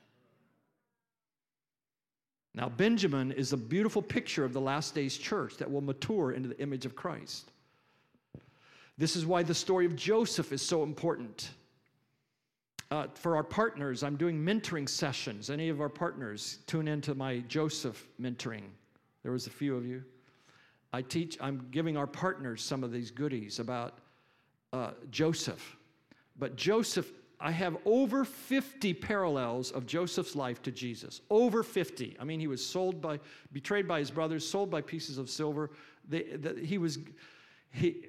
Now, 2.55 2.69
Benjamin 2.69 3.33
is 3.33 3.51
a 3.51 3.57
beautiful 3.57 4.01
picture 4.01 4.45
of 4.45 4.53
the 4.53 4.61
last 4.61 4.95
days 4.95 5.17
church 5.17 5.57
that 5.57 5.69
will 5.69 5.81
mature 5.81 6.31
into 6.31 6.47
the 6.47 6.59
image 6.61 6.85
of 6.85 6.95
Christ. 6.95 7.51
This 8.97 9.17
is 9.17 9.25
why 9.25 9.43
the 9.43 9.55
story 9.55 9.85
of 9.85 9.95
Joseph 9.95 10.53
is 10.53 10.61
so 10.61 10.83
important. 10.83 11.49
Uh, 12.91 13.07
for 13.15 13.35
our 13.35 13.43
partners, 13.43 14.03
I'm 14.03 14.15
doing 14.15 14.37
mentoring 14.37 14.87
sessions. 14.87 15.49
Any 15.49 15.67
of 15.67 15.81
our 15.81 15.89
partners 15.89 16.59
tune 16.67 16.87
into 16.87 17.13
my 17.13 17.39
Joseph 17.49 18.07
mentoring? 18.21 18.63
There 19.23 19.31
was 19.33 19.47
a 19.47 19.49
few 19.49 19.75
of 19.75 19.85
you. 19.85 20.03
I 20.93 21.01
teach, 21.01 21.37
I'm 21.41 21.67
giving 21.71 21.97
our 21.97 22.07
partners 22.07 22.61
some 22.61 22.83
of 22.83 22.91
these 22.91 23.09
goodies 23.09 23.57
about 23.57 23.97
uh, 24.73 24.91
Joseph. 25.11 25.77
But 26.37 26.57
Joseph, 26.57 27.11
I 27.39 27.51
have 27.51 27.77
over 27.85 28.25
50 28.25 28.93
parallels 28.95 29.71
of 29.71 29.85
Joseph's 29.85 30.35
life 30.35 30.61
to 30.63 30.71
Jesus. 30.71 31.21
Over 31.29 31.63
50. 31.63 32.17
I 32.19 32.23
mean, 32.23 32.39
he 32.39 32.47
was 32.47 32.65
sold 32.65 33.01
by, 33.01 33.19
betrayed 33.51 33.87
by 33.87 33.99
his 33.99 34.11
brothers, 34.11 34.47
sold 34.47 34.69
by 34.69 34.81
pieces 34.81 35.17
of 35.17 35.29
silver. 35.29 35.69
They, 36.09 36.23
the, 36.23 36.59
he 36.59 36.77
was, 36.77 36.97
he, 37.71 38.07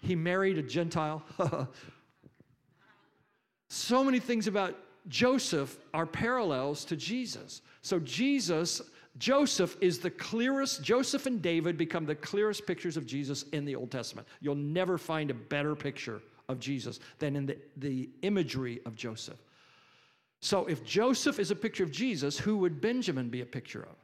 he 0.00 0.14
married 0.14 0.56
a 0.56 0.62
Gentile. 0.62 1.22
so 3.68 4.04
many 4.04 4.20
things 4.20 4.46
about 4.46 4.76
Joseph 5.08 5.76
are 5.92 6.06
parallels 6.06 6.84
to 6.86 6.96
Jesus. 6.96 7.60
So 7.82 7.98
Jesus, 7.98 8.80
Joseph 9.18 9.76
is 9.80 10.00
the 10.00 10.10
clearest, 10.10 10.82
Joseph 10.82 11.26
and 11.26 11.40
David 11.40 11.76
become 11.76 12.04
the 12.04 12.16
clearest 12.16 12.66
pictures 12.66 12.96
of 12.96 13.06
Jesus 13.06 13.44
in 13.52 13.64
the 13.64 13.76
Old 13.76 13.90
Testament. 13.90 14.26
You'll 14.40 14.56
never 14.56 14.98
find 14.98 15.30
a 15.30 15.34
better 15.34 15.76
picture 15.76 16.20
of 16.48 16.58
Jesus 16.58 16.98
than 17.18 17.36
in 17.36 17.46
the, 17.46 17.56
the 17.76 18.08
imagery 18.22 18.80
of 18.84 18.96
Joseph. 18.96 19.38
So 20.40 20.66
if 20.66 20.84
Joseph 20.84 21.38
is 21.38 21.50
a 21.50 21.56
picture 21.56 21.84
of 21.84 21.92
Jesus, 21.92 22.38
who 22.38 22.58
would 22.58 22.80
Benjamin 22.80 23.30
be 23.30 23.40
a 23.40 23.46
picture 23.46 23.82
of? 23.82 23.96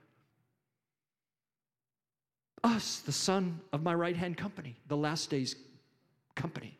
Us, 2.62 3.00
the 3.00 3.12
son 3.12 3.60
of 3.72 3.82
my 3.82 3.94
right 3.94 4.16
hand 4.16 4.36
company, 4.36 4.76
the 4.88 4.96
last 4.96 5.28
days 5.28 5.56
company. 6.36 6.78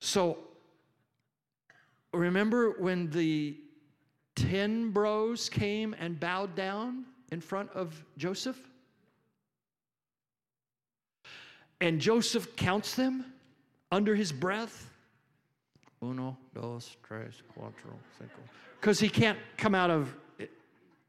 So 0.00 0.38
remember 2.12 2.70
when 2.78 3.10
the 3.10 3.56
10 4.36 4.90
bros 4.90 5.48
came 5.48 5.94
and 5.98 6.18
bowed 6.18 6.54
down 6.54 7.04
in 7.30 7.40
front 7.40 7.70
of 7.72 8.04
Joseph? 8.16 8.58
And 11.80 12.00
Joseph 12.00 12.56
counts 12.56 12.94
them 12.94 13.24
under 13.90 14.14
his 14.14 14.32
breath. 14.32 14.90
Uno, 16.02 16.36
dos, 16.54 16.96
tres, 17.02 17.42
cuatro, 17.56 17.92
cinco. 18.18 18.40
Because 18.80 19.00
he 19.00 19.08
can't 19.08 19.38
come 19.56 19.74
out 19.74 19.90
of, 19.90 20.14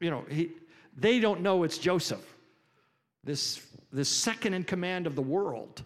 you 0.00 0.10
know, 0.10 0.24
he, 0.28 0.50
they 0.96 1.20
don't 1.20 1.40
know 1.40 1.62
it's 1.62 1.78
Joseph. 1.78 2.24
This, 3.24 3.66
this 3.92 4.08
second 4.08 4.54
in 4.54 4.64
command 4.64 5.06
of 5.06 5.14
the 5.14 5.22
world 5.22 5.82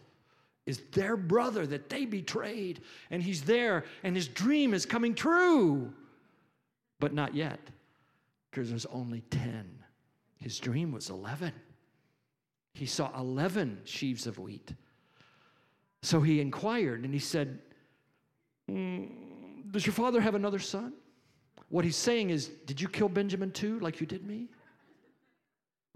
is 0.67 0.81
their 0.93 1.17
brother 1.17 1.67
that 1.67 1.89
they 1.89 2.05
betrayed. 2.05 2.81
And 3.11 3.23
he's 3.23 3.43
there, 3.43 3.85
and 4.03 4.17
his 4.17 4.27
dream 4.27 4.75
is 4.75 4.85
coming 4.85 5.15
true. 5.15 5.93
But 6.99 7.13
not 7.13 7.35
yet, 7.35 7.61
because 8.51 8.71
there's 8.71 8.87
only 8.87 9.21
10. 9.31 9.65
His 10.47 10.61
dream 10.61 10.93
was 10.93 11.11
11. 11.11 11.53
He 12.73 12.87
saw 12.87 13.11
11 13.19 13.81
sheaves 13.83 14.29
of 14.29 14.39
wheat. 14.39 14.75
So 16.03 16.21
he 16.21 16.41
inquired 16.41 17.03
and 17.03 17.13
he 17.13 17.19
said, 17.19 17.59
mm, 18.71 19.09
Does 19.73 19.85
your 19.85 19.93
father 19.93 20.21
have 20.21 20.37
another 20.37 20.61
son? 20.61 20.93
What 21.69 21.85
he's 21.85 21.97
saying 21.97 22.31
is, 22.31 22.47
Did 22.65 22.81
you 22.81 22.87
kill 22.87 23.09
Benjamin 23.09 23.51
too, 23.51 23.81
like 23.81 23.99
you 24.01 24.07
did 24.07 24.25
me? 24.25 24.47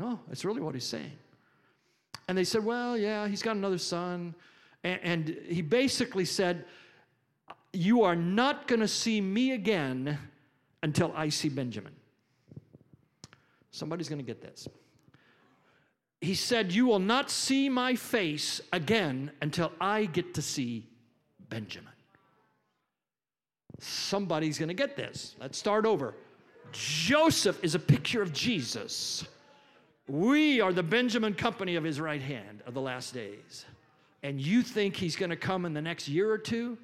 No, 0.00 0.18
that's 0.26 0.44
really 0.44 0.60
what 0.60 0.74
he's 0.74 0.82
saying. 0.82 1.12
And 2.26 2.36
they 2.36 2.42
said, 2.42 2.64
Well, 2.64 2.98
yeah, 2.98 3.28
he's 3.28 3.42
got 3.42 3.54
another 3.54 3.78
son. 3.78 4.34
And, 4.82 5.00
and 5.04 5.28
he 5.46 5.62
basically 5.62 6.24
said, 6.24 6.64
You 7.72 8.02
are 8.02 8.16
not 8.16 8.66
going 8.66 8.80
to 8.80 8.88
see 8.88 9.20
me 9.20 9.52
again 9.52 10.18
until 10.82 11.12
I 11.14 11.28
see 11.28 11.50
Benjamin. 11.50 11.92
Somebody's 13.70 14.08
going 14.08 14.18
to 14.18 14.24
get 14.24 14.40
this 14.40 14.68
he 16.20 16.34
said, 16.34 16.72
You 16.72 16.86
will 16.86 16.98
not 16.98 17.30
see 17.30 17.68
my 17.68 17.94
face 17.94 18.60
again 18.72 19.30
until 19.40 19.72
I 19.80 20.04
get 20.04 20.34
to 20.34 20.42
see 20.42 20.86
Benjamin. 21.48 21.92
Somebody's 23.78 24.58
going 24.58 24.68
to 24.68 24.74
get 24.74 24.96
this. 24.96 25.34
Let's 25.40 25.56
start 25.56 25.86
over. 25.86 26.14
Joseph 26.72 27.58
is 27.64 27.74
a 27.74 27.78
picture 27.78 28.20
of 28.20 28.32
Jesus. 28.32 29.24
We 30.06 30.60
are 30.60 30.72
the 30.72 30.82
Benjamin 30.82 31.34
company 31.34 31.76
of 31.76 31.84
his 31.84 32.00
right 32.00 32.20
hand 32.20 32.62
of 32.66 32.74
the 32.74 32.80
last 32.80 33.14
days. 33.14 33.64
And 34.22 34.38
you 34.40 34.62
think 34.62 34.96
he's 34.96 35.16
going 35.16 35.30
to 35.30 35.36
come 35.36 35.64
in 35.64 35.72
the 35.72 35.80
next 35.80 36.08
year 36.08 36.30
or 36.30 36.36
two? 36.36 36.76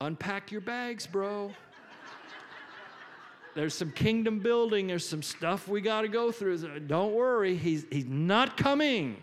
Unpack 0.00 0.52
your 0.52 0.60
bags, 0.60 1.06
bro. 1.06 1.50
There's 3.54 3.74
some 3.74 3.92
kingdom 3.92 4.38
building. 4.38 4.86
There's 4.86 5.06
some 5.06 5.22
stuff 5.22 5.68
we 5.68 5.80
got 5.80 6.02
to 6.02 6.08
go 6.08 6.32
through. 6.32 6.58
Don't 6.80 7.12
worry, 7.12 7.56
he's, 7.56 7.84
he's 7.90 8.06
not 8.06 8.56
coming 8.56 9.16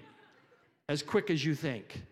as 0.87 1.01
quick 1.01 1.29
as 1.29 1.43
you 1.43 1.55
think. 1.55 2.03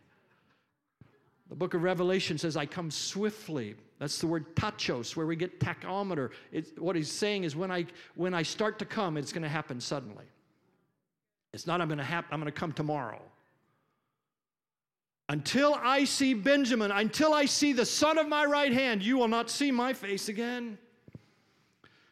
The 1.50 1.56
book 1.56 1.74
of 1.74 1.84
Revelation 1.84 2.38
says, 2.38 2.58
I 2.58 2.66
come 2.66 2.92
swiftly. 2.92 3.76
That's 4.00 4.20
the 4.20 4.28
word 4.28 4.56
tachos, 4.56 5.16
where 5.16 5.26
we 5.26 5.36
get 5.36 5.60
tachometer. 5.60 6.32
It's, 6.52 6.72
what 6.78 6.96
he's 6.96 7.12
saying 7.12 7.46
is 7.46 7.56
when 7.56 7.72
I, 7.72 7.86
when 8.16 8.34
I 8.34 8.44
start 8.44 8.80
to 8.80 8.86
come, 8.86 9.18
it's 9.18 9.32
going 9.32 9.44
to 9.44 9.50
happen 9.50 9.80
suddenly. 9.80 10.26
It's 11.54 11.66
not 11.66 11.82
I'm 11.82 11.88
going 11.88 11.98
to 11.98 12.04
happen, 12.04 12.30
I'm 12.34 12.40
going 12.40 12.52
to 12.52 12.60
come 12.60 12.74
tomorrow. 12.74 13.22
Until 15.30 15.74
I 15.82 16.04
see 16.06 16.34
Benjamin, 16.34 16.92
until 16.92 17.34
I 17.34 17.46
see 17.46 17.74
the 17.74 17.86
son 17.86 18.18
of 18.18 18.28
my 18.30 18.46
right 18.46 18.72
hand, 18.72 19.04
you 19.04 19.18
will 19.18 19.28
not 19.28 19.50
see 19.50 19.72
my 19.72 19.94
face 19.94 20.30
again. 20.30 20.78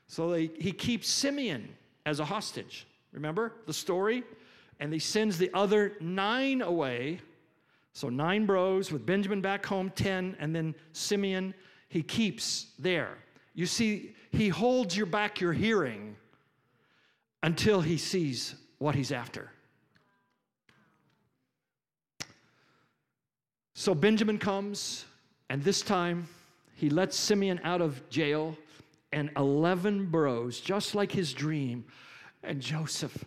So 0.08 0.30
they, 0.32 0.48
he 0.60 0.72
keeps 0.72 1.08
Simeon 1.08 1.70
as 2.06 2.20
a 2.20 2.26
hostage. 2.26 2.88
Remember 3.12 3.54
the 3.66 3.74
story? 3.74 4.24
And 4.80 4.92
he 4.92 5.00
sends 5.00 5.38
the 5.38 5.50
other 5.54 5.94
nine 6.00 6.62
away. 6.62 7.20
So 7.94 8.10
nine 8.10 8.46
bros 8.46 8.92
with 8.92 9.06
Benjamin 9.06 9.42
back 9.42 9.66
home, 9.66 9.90
10, 9.90 10.38
and 10.40 10.56
then 10.56 10.76
Simeon 10.92 11.54
he 11.88 12.04
keeps 12.04 12.68
there. 12.78 13.18
You 13.54 13.66
see, 13.66 14.16
he 14.32 14.50
holds 14.50 14.98
your 14.98 15.06
back 15.06 15.40
your 15.40 15.54
hearing 15.54 16.18
until 17.42 17.80
he 17.80 17.98
sees 17.98 18.56
what 18.80 18.96
he's 18.96 19.12
after. 19.12 19.50
So 23.74 23.96
Benjamin 23.96 24.38
comes, 24.38 25.06
and 25.50 25.64
this 25.64 25.82
time 25.82 26.28
he 26.76 26.90
lets 26.90 27.18
Simeon 27.18 27.62
out 27.64 27.82
of 27.82 28.10
jail, 28.10 28.58
and 29.16 29.32
11 29.38 30.08
bros, 30.08 30.60
just 30.60 30.94
like 30.94 31.10
his 31.10 31.34
dream, 31.34 31.86
and 32.44 32.62
Joseph, 32.62 33.24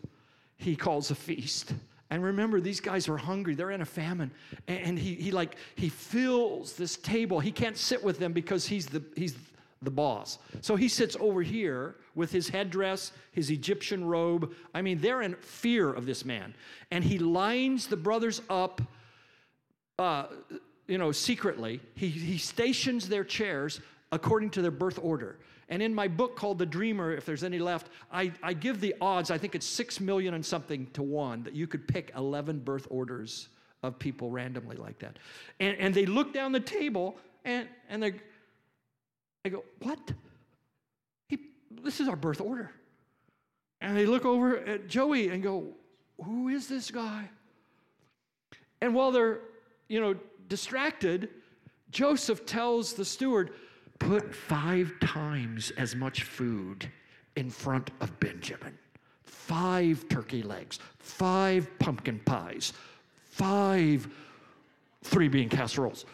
he 0.59 0.76
calls 0.76 1.11
a 1.11 1.14
feast. 1.14 1.72
And 2.11 2.22
remember, 2.22 2.61
these 2.61 2.78
guys 2.78 3.09
are 3.09 3.16
hungry. 3.16 3.55
They're 3.55 3.70
in 3.70 3.80
a 3.80 3.86
famine. 3.86 4.30
And 4.66 4.99
he, 4.99 5.14
he 5.14 5.30
like, 5.30 5.57
he 5.76 5.89
fills 5.89 6.74
this 6.74 6.97
table. 6.99 7.41
He 7.41 7.51
can't 7.51 7.76
sit 7.76 8.05
with 8.05 8.18
them 8.18 8.34
because 8.34 8.66
he's 8.66 8.86
the, 8.86 9.03
he's 9.16 9.34
the 9.80 9.91
boss. 9.91 10.39
So 10.61 10.76
he 10.76 10.89
sits 10.89 11.16
over 11.20 11.41
here 11.41 11.97
with 12.14 12.30
his 12.32 12.51
headdress, 12.51 13.12
his 13.32 13.51
Egyptian 13.51 14.05
robe. 14.05 14.53
I 14.74 14.82
mean, 14.82 15.01
they're 15.01 15.22
in 15.22 15.36
fear 15.36 15.91
of 15.91 16.05
this 16.05 16.22
man. 16.22 16.55
And 16.91 17.03
he 17.03 17.18
lines 17.18 17.86
the 17.86 17.97
brothers 17.97 18.43
up, 18.51 18.82
uh, 19.99 20.26
you 20.86 20.99
know, 20.99 21.12
secretly. 21.12 21.80
He, 21.95 22.09
he 22.09 22.36
stations 22.36 23.09
their 23.09 23.24
chairs 23.24 23.80
according 24.12 24.51
to 24.51 24.62
their 24.62 24.70
birth 24.70 24.99
order. 25.03 25.39
And 25.68 25.82
in 25.82 25.94
my 25.94 26.08
book 26.08 26.36
called 26.36 26.58
The 26.58 26.66
Dreamer, 26.66 27.12
if 27.12 27.26
there's 27.26 27.44
any 27.44 27.58
left, 27.58 27.88
I, 28.10 28.32
I 28.42 28.54
give 28.54 28.80
the 28.80 28.94
odds, 29.00 29.30
I 29.30 29.36
think 29.36 29.54
it's 29.54 29.66
six 29.66 30.00
million 30.00 30.34
and 30.34 30.44
something 30.44 30.86
to 30.94 31.02
one, 31.02 31.42
that 31.42 31.54
you 31.54 31.66
could 31.66 31.86
pick 31.86 32.10
11 32.16 32.60
birth 32.60 32.86
orders 32.90 33.48
of 33.82 33.98
people 33.98 34.30
randomly 34.30 34.76
like 34.76 34.98
that. 35.00 35.18
And, 35.60 35.76
and 35.78 35.94
they 35.94 36.06
look 36.06 36.32
down 36.32 36.52
the 36.52 36.60
table 36.60 37.16
and, 37.44 37.68
and 37.88 38.02
they, 38.02 38.14
go, 39.50 39.64
What? 39.80 40.12
He, 41.28 41.38
this 41.82 42.00
is 42.00 42.08
our 42.08 42.16
birth 42.16 42.40
order. 42.40 42.72
And 43.80 43.96
they 43.96 44.06
look 44.06 44.24
over 44.24 44.56
at 44.56 44.88
Joey 44.88 45.28
and 45.28 45.42
go, 45.42 45.74
Who 46.24 46.48
is 46.48 46.66
this 46.66 46.90
guy? 46.90 47.28
And 48.80 48.94
while 48.94 49.12
they're, 49.12 49.40
you 49.88 50.00
know, 50.00 50.14
distracted, 50.48 51.28
Joseph 51.90 52.46
tells 52.46 52.94
the 52.94 53.04
steward, 53.04 53.50
put 53.99 54.34
five 54.34 54.92
times 55.01 55.70
as 55.76 55.94
much 55.94 56.22
food 56.22 56.90
in 57.36 57.51
front 57.51 57.90
of 58.01 58.18
Benjamin 58.20 58.78
five 59.49 60.07
turkey 60.11 60.42
legs, 60.42 60.78
five 60.99 61.70
pumpkin 61.78 62.18
pies, 62.26 62.74
five 63.24 64.07
three 65.03 65.28
bean 65.28 65.49
casseroles, 65.49 66.05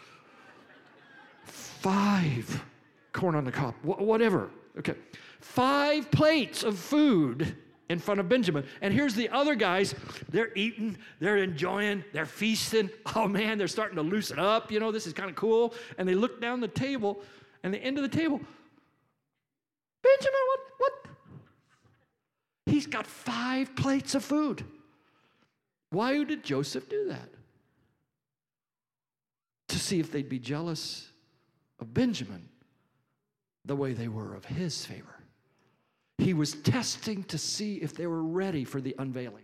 five 1.43 2.63
corn 3.11 3.35
on 3.35 3.43
the 3.43 3.51
cob, 3.51 3.73
wh- 3.81 3.99
whatever. 3.99 4.49
Okay. 4.77 4.95
Five 5.41 6.09
plates 6.11 6.63
of 6.63 6.79
food 6.79 7.57
in 7.89 7.99
front 7.99 8.19
of 8.19 8.29
Benjamin. 8.29 8.65
And 8.81 8.93
here's 8.93 9.15
the 9.15 9.29
other 9.29 9.53
guys. 9.53 9.93
They're 10.29 10.51
eating, 10.55 10.97
they're 11.19 11.37
enjoying, 11.37 12.03
they're 12.13 12.25
feasting. 12.25 12.89
Oh 13.15 13.27
man, 13.27 13.57
they're 13.57 13.67
starting 13.67 13.97
to 13.97 14.01
loosen 14.01 14.39
up. 14.39 14.71
You 14.71 14.79
know, 14.79 14.91
this 14.91 15.05
is 15.05 15.13
kind 15.13 15.29
of 15.29 15.35
cool. 15.35 15.73
And 15.97 16.07
they 16.07 16.15
look 16.15 16.39
down 16.39 16.61
the 16.61 16.67
table 16.69 17.21
and 17.65 17.73
the 17.73 17.79
end 17.79 17.97
of 17.97 18.03
the 18.03 18.15
table. 18.15 18.39
Benjamin, 20.03 20.39
what? 20.47 20.59
What? 20.77 20.93
He's 22.67 22.85
got 22.85 23.07
five 23.07 23.75
plates 23.75 24.13
of 24.13 24.23
food. 24.23 24.63
Why 25.89 26.23
did 26.23 26.43
Joseph 26.43 26.87
do 26.87 27.07
that? 27.07 27.27
To 29.69 29.79
see 29.79 29.99
if 29.99 30.11
they'd 30.11 30.29
be 30.29 30.37
jealous 30.37 31.09
of 31.79 31.91
Benjamin 31.91 32.47
the 33.65 33.75
way 33.75 33.93
they 33.93 34.09
were 34.09 34.35
of 34.35 34.45
his 34.45 34.85
favor. 34.85 35.15
He 36.19 36.35
was 36.35 36.53
testing 36.53 37.23
to 37.23 37.39
see 37.39 37.77
if 37.77 37.95
they 37.95 38.05
were 38.05 38.23
ready 38.23 38.63
for 38.63 38.79
the 38.79 38.95
unveiling. 38.99 39.43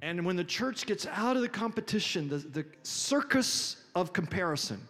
And 0.00 0.24
when 0.24 0.34
the 0.34 0.44
church 0.44 0.84
gets 0.84 1.06
out 1.06 1.36
of 1.36 1.42
the 1.42 1.48
competition, 1.48 2.28
the, 2.28 2.38
the 2.38 2.66
circus 2.82 3.84
of 3.94 4.12
comparison, 4.12 4.80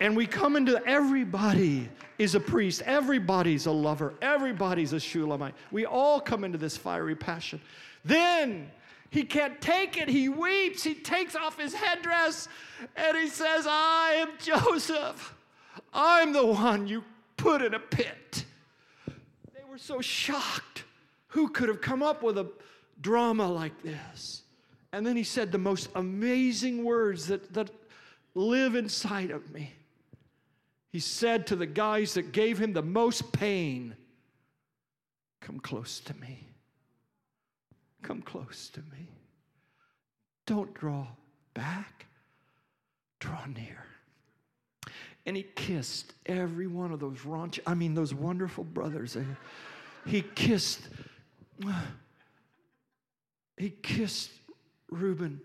and 0.00 0.16
we 0.16 0.26
come 0.26 0.56
into 0.56 0.82
everybody 0.86 1.88
is 2.18 2.34
a 2.34 2.40
priest, 2.40 2.82
everybody's 2.82 3.66
a 3.66 3.70
lover, 3.70 4.14
everybody's 4.22 4.92
a 4.92 5.00
Shulamite. 5.00 5.54
We 5.70 5.86
all 5.86 6.20
come 6.20 6.44
into 6.44 6.58
this 6.58 6.76
fiery 6.76 7.14
passion. 7.14 7.60
Then 8.04 8.70
he 9.10 9.24
can't 9.24 9.60
take 9.60 9.96
it. 9.96 10.08
He 10.08 10.28
weeps. 10.28 10.82
He 10.82 10.94
takes 10.94 11.34
off 11.34 11.58
his 11.58 11.74
headdress 11.74 12.48
and 12.96 13.16
he 13.16 13.28
says, 13.28 13.66
I 13.68 14.16
am 14.18 14.28
Joseph. 14.38 15.34
I'm 15.92 16.32
the 16.32 16.46
one 16.46 16.86
you 16.86 17.04
put 17.36 17.62
in 17.62 17.74
a 17.74 17.78
pit. 17.78 18.44
They 19.06 19.62
were 19.68 19.78
so 19.78 20.00
shocked. 20.00 20.84
Who 21.28 21.48
could 21.48 21.68
have 21.68 21.80
come 21.80 22.02
up 22.02 22.22
with 22.22 22.38
a 22.38 22.50
drama 23.00 23.48
like 23.48 23.82
this? 23.82 24.42
And 24.92 25.06
then 25.06 25.16
he 25.16 25.24
said 25.24 25.52
the 25.52 25.58
most 25.58 25.88
amazing 25.94 26.84
words 26.84 27.26
that, 27.26 27.52
that 27.52 27.70
live 28.34 28.74
inside 28.74 29.30
of 29.30 29.52
me. 29.52 29.72
He 30.96 31.00
said 31.00 31.48
to 31.48 31.56
the 31.56 31.66
guys 31.66 32.14
that 32.14 32.32
gave 32.32 32.56
him 32.56 32.72
the 32.72 32.80
most 32.80 33.30
pain, 33.30 33.94
Come 35.42 35.60
close 35.60 36.00
to 36.00 36.16
me. 36.16 36.48
Come 38.00 38.22
close 38.22 38.70
to 38.70 38.80
me. 38.80 39.10
Don't 40.46 40.72
draw 40.72 41.06
back, 41.52 42.06
draw 43.20 43.44
near. 43.44 43.84
And 45.26 45.36
he 45.36 45.42
kissed 45.42 46.14
every 46.24 46.66
one 46.66 46.92
of 46.92 47.00
those 47.00 47.18
raunch, 47.18 47.58
I 47.66 47.74
mean, 47.74 47.92
those 47.92 48.14
wonderful 48.14 48.64
brothers. 48.64 49.18
He 50.06 50.22
kissed, 50.22 50.80
he 53.58 53.68
kissed 53.68 54.30
Reuben. 54.88 55.42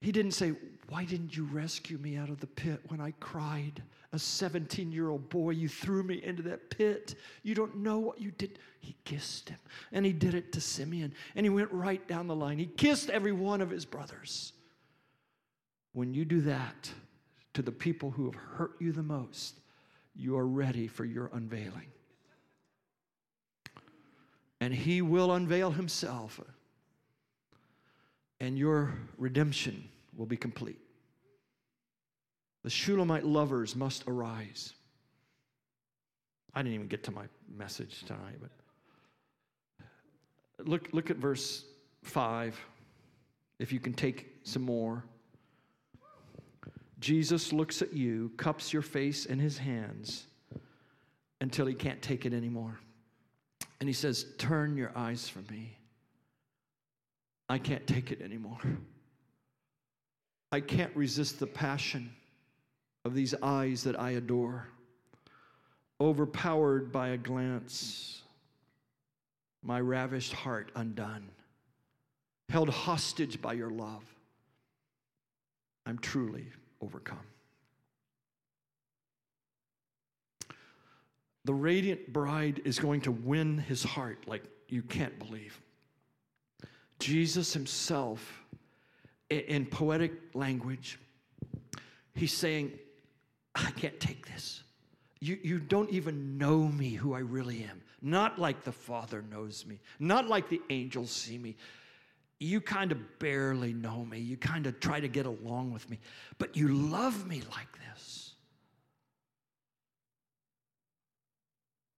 He 0.00 0.10
didn't 0.10 0.32
say, 0.32 0.54
Why 0.88 1.04
didn't 1.04 1.36
you 1.36 1.44
rescue 1.44 1.98
me 1.98 2.16
out 2.16 2.30
of 2.30 2.40
the 2.40 2.48
pit 2.48 2.80
when 2.88 3.00
I 3.00 3.12
cried? 3.20 3.80
A 4.14 4.18
17 4.18 4.92
year 4.92 5.10
old 5.10 5.28
boy. 5.28 5.50
You 5.50 5.68
threw 5.68 6.02
me 6.02 6.22
into 6.22 6.42
that 6.44 6.70
pit. 6.70 7.16
You 7.42 7.54
don't 7.54 7.76
know 7.78 7.98
what 7.98 8.20
you 8.20 8.30
did. 8.30 8.58
He 8.78 8.94
kissed 9.04 9.48
him. 9.48 9.58
And 9.92 10.06
he 10.06 10.12
did 10.12 10.34
it 10.34 10.52
to 10.52 10.60
Simeon. 10.60 11.12
And 11.34 11.44
he 11.44 11.50
went 11.50 11.72
right 11.72 12.06
down 12.06 12.28
the 12.28 12.34
line. 12.36 12.58
He 12.58 12.66
kissed 12.66 13.10
every 13.10 13.32
one 13.32 13.60
of 13.60 13.70
his 13.70 13.84
brothers. 13.84 14.52
When 15.92 16.14
you 16.14 16.24
do 16.24 16.40
that 16.42 16.90
to 17.54 17.62
the 17.62 17.72
people 17.72 18.10
who 18.10 18.26
have 18.26 18.34
hurt 18.34 18.72
you 18.80 18.92
the 18.92 19.02
most, 19.02 19.58
you 20.14 20.36
are 20.36 20.46
ready 20.46 20.86
for 20.86 21.04
your 21.04 21.30
unveiling. 21.32 21.88
And 24.60 24.72
he 24.72 25.02
will 25.02 25.32
unveil 25.32 25.72
himself, 25.72 26.40
and 28.40 28.56
your 28.56 28.94
redemption 29.18 29.88
will 30.16 30.26
be 30.26 30.36
complete. 30.36 30.83
The 32.64 32.70
Shulamite 32.70 33.24
lovers 33.24 33.76
must 33.76 34.04
arise. 34.08 34.72
I 36.54 36.62
didn't 36.62 36.74
even 36.74 36.88
get 36.88 37.04
to 37.04 37.10
my 37.10 37.24
message 37.54 38.04
tonight, 38.04 38.38
but 38.40 38.50
look, 40.66 40.88
look 40.92 41.10
at 41.10 41.18
verse 41.18 41.64
5. 42.04 42.58
If 43.58 43.70
you 43.70 43.80
can 43.80 43.92
take 43.92 44.34
some 44.44 44.62
more. 44.62 45.04
Jesus 47.00 47.52
looks 47.52 47.82
at 47.82 47.92
you, 47.92 48.32
cups 48.38 48.72
your 48.72 48.82
face 48.82 49.26
in 49.26 49.38
his 49.38 49.58
hands 49.58 50.24
until 51.42 51.66
he 51.66 51.74
can't 51.74 52.00
take 52.00 52.24
it 52.24 52.32
anymore. 52.32 52.80
And 53.78 53.88
he 53.88 53.92
says, 53.92 54.24
Turn 54.38 54.76
your 54.76 54.90
eyes 54.96 55.28
from 55.28 55.44
me. 55.50 55.76
I 57.46 57.58
can't 57.58 57.86
take 57.86 58.10
it 58.10 58.22
anymore. 58.22 58.60
I 60.50 60.60
can't 60.60 60.94
resist 60.96 61.40
the 61.40 61.46
passion 61.46 62.10
of 63.04 63.14
these 63.14 63.34
eyes 63.42 63.84
that 63.84 63.98
I 63.98 64.12
adore, 64.12 64.66
overpowered 66.00 66.90
by 66.90 67.08
a 67.08 67.16
glance, 67.16 68.22
my 69.62 69.80
ravished 69.80 70.32
heart 70.32 70.70
undone, 70.74 71.28
held 72.48 72.68
hostage 72.68 73.40
by 73.40 73.52
your 73.52 73.70
love. 73.70 74.04
I'm 75.86 75.98
truly 75.98 76.46
overcome. 76.80 77.18
The 81.44 81.54
radiant 81.54 82.10
bride 82.10 82.62
is 82.64 82.78
going 82.78 83.02
to 83.02 83.12
win 83.12 83.58
his 83.58 83.82
heart 83.82 84.26
like 84.26 84.44
you 84.68 84.80
can't 84.82 85.18
believe. 85.18 85.60
Jesus 86.98 87.52
himself, 87.52 88.42
in 89.28 89.66
poetic 89.66 90.12
language, 90.32 90.98
he's 92.14 92.32
saying, 92.32 92.72
I 93.54 93.70
can't 93.72 93.98
take 94.00 94.26
this. 94.26 94.62
You, 95.20 95.38
you 95.42 95.58
don't 95.58 95.90
even 95.90 96.36
know 96.36 96.64
me 96.68 96.90
who 96.90 97.14
I 97.14 97.20
really 97.20 97.64
am. 97.64 97.80
Not 98.02 98.38
like 98.38 98.64
the 98.64 98.72
Father 98.72 99.22
knows 99.22 99.64
me, 99.64 99.80
not 99.98 100.28
like 100.28 100.48
the 100.48 100.60
angels 100.70 101.10
see 101.10 101.38
me. 101.38 101.56
You 102.40 102.60
kind 102.60 102.92
of 102.92 103.18
barely 103.18 103.72
know 103.72 104.04
me. 104.04 104.18
You 104.18 104.36
kind 104.36 104.66
of 104.66 104.80
try 104.80 105.00
to 105.00 105.08
get 105.08 105.24
along 105.24 105.72
with 105.72 105.88
me, 105.88 105.98
but 106.36 106.56
you 106.56 106.68
love 106.68 107.26
me 107.26 107.42
like 107.56 107.68
this. 107.88 108.32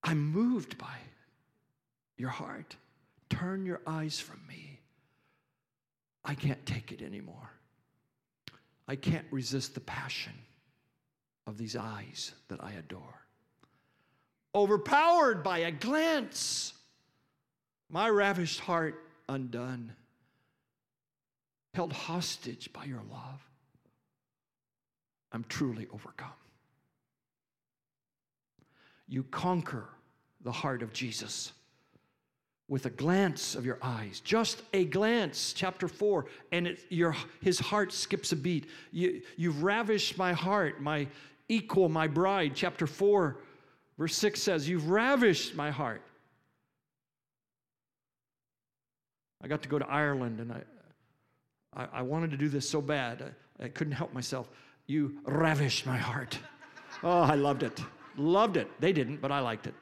I'm 0.04 0.30
moved 0.30 0.78
by 0.78 0.96
your 2.16 2.30
heart. 2.30 2.76
Turn 3.28 3.66
your 3.66 3.80
eyes 3.86 4.20
from 4.20 4.40
me. 4.46 4.78
I 6.24 6.34
can't 6.34 6.64
take 6.64 6.92
it 6.92 7.02
anymore. 7.02 7.50
I 8.86 8.94
can't 8.94 9.26
resist 9.32 9.74
the 9.74 9.80
passion 9.80 10.34
of 11.46 11.58
these 11.58 11.76
eyes 11.76 12.32
that 12.48 12.62
I 12.62 12.72
adore. 12.72 13.26
Overpowered 14.54 15.42
by 15.42 15.58
a 15.58 15.70
glance, 15.70 16.72
my 17.90 18.08
ravished 18.08 18.60
heart 18.60 19.02
undone, 19.28 19.92
held 21.74 21.92
hostage 21.92 22.72
by 22.72 22.84
your 22.84 23.02
love. 23.10 23.40
I'm 25.32 25.44
truly 25.48 25.86
overcome. 25.92 26.30
You 29.08 29.24
conquer 29.24 29.88
the 30.42 30.52
heart 30.52 30.82
of 30.82 30.92
Jesus 30.92 31.52
with 32.68 32.86
a 32.86 32.90
glance 32.90 33.54
of 33.54 33.64
your 33.64 33.78
eyes, 33.80 34.20
just 34.20 34.62
a 34.72 34.86
glance, 34.86 35.52
chapter 35.52 35.86
4, 35.86 36.26
and 36.50 36.66
it, 36.66 36.80
your, 36.88 37.14
his 37.40 37.60
heart 37.60 37.92
skips 37.92 38.32
a 38.32 38.36
beat. 38.36 38.68
You, 38.90 39.22
you've 39.36 39.62
ravished 39.62 40.18
my 40.18 40.32
heart, 40.32 40.80
my 40.80 41.06
equal, 41.48 41.88
my 41.88 42.06
bride. 42.06 42.52
Chapter 42.54 42.86
4, 42.86 43.36
verse 43.98 44.16
6 44.16 44.40
says, 44.42 44.68
You've 44.68 44.88
ravished 44.88 45.54
my 45.54 45.70
heart. 45.70 46.02
I 49.42 49.48
got 49.48 49.62
to 49.62 49.68
go 49.68 49.78
to 49.78 49.86
Ireland 49.86 50.40
and 50.40 50.52
I, 50.52 50.62
I, 51.74 51.88
I 51.98 52.02
wanted 52.02 52.30
to 52.30 52.36
do 52.36 52.48
this 52.48 52.68
so 52.68 52.80
bad. 52.80 53.34
I, 53.60 53.64
I 53.64 53.68
couldn't 53.68 53.92
help 53.92 54.12
myself. 54.12 54.48
You 54.86 55.18
ravished 55.24 55.86
my 55.86 55.96
heart. 55.96 56.38
Oh, 57.02 57.22
I 57.22 57.34
loved 57.34 57.62
it. 57.62 57.80
Loved 58.16 58.56
it. 58.56 58.68
They 58.80 58.92
didn't, 58.92 59.20
but 59.20 59.30
I 59.30 59.40
liked 59.40 59.66
it. 59.66 59.74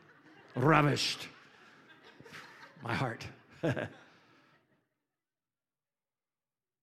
Ravished 0.57 1.29
my 2.83 2.95
heart. 2.95 3.27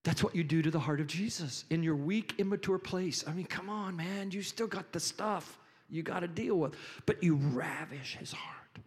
That's 0.03 0.23
what 0.23 0.35
you 0.35 0.43
do 0.43 0.61
to 0.63 0.71
the 0.71 0.79
heart 0.79 0.99
of 0.99 1.07
Jesus 1.07 1.65
in 1.69 1.83
your 1.83 1.95
weak, 1.95 2.33
immature 2.39 2.79
place. 2.79 3.23
I 3.27 3.33
mean, 3.33 3.45
come 3.45 3.69
on, 3.69 3.95
man. 3.95 4.31
You 4.31 4.41
still 4.41 4.67
got 4.67 4.91
the 4.91 4.99
stuff 4.99 5.59
you 5.89 6.01
got 6.01 6.21
to 6.21 6.27
deal 6.27 6.55
with, 6.55 6.75
but 7.05 7.21
you 7.21 7.35
ravish 7.35 8.15
his 8.15 8.31
heart. 8.31 8.79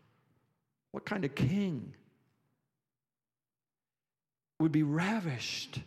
What 0.91 1.05
kind 1.05 1.25
of 1.25 1.35
king 1.35 1.95
would 4.59 4.73
be 4.73 4.83
ravished 4.83 5.81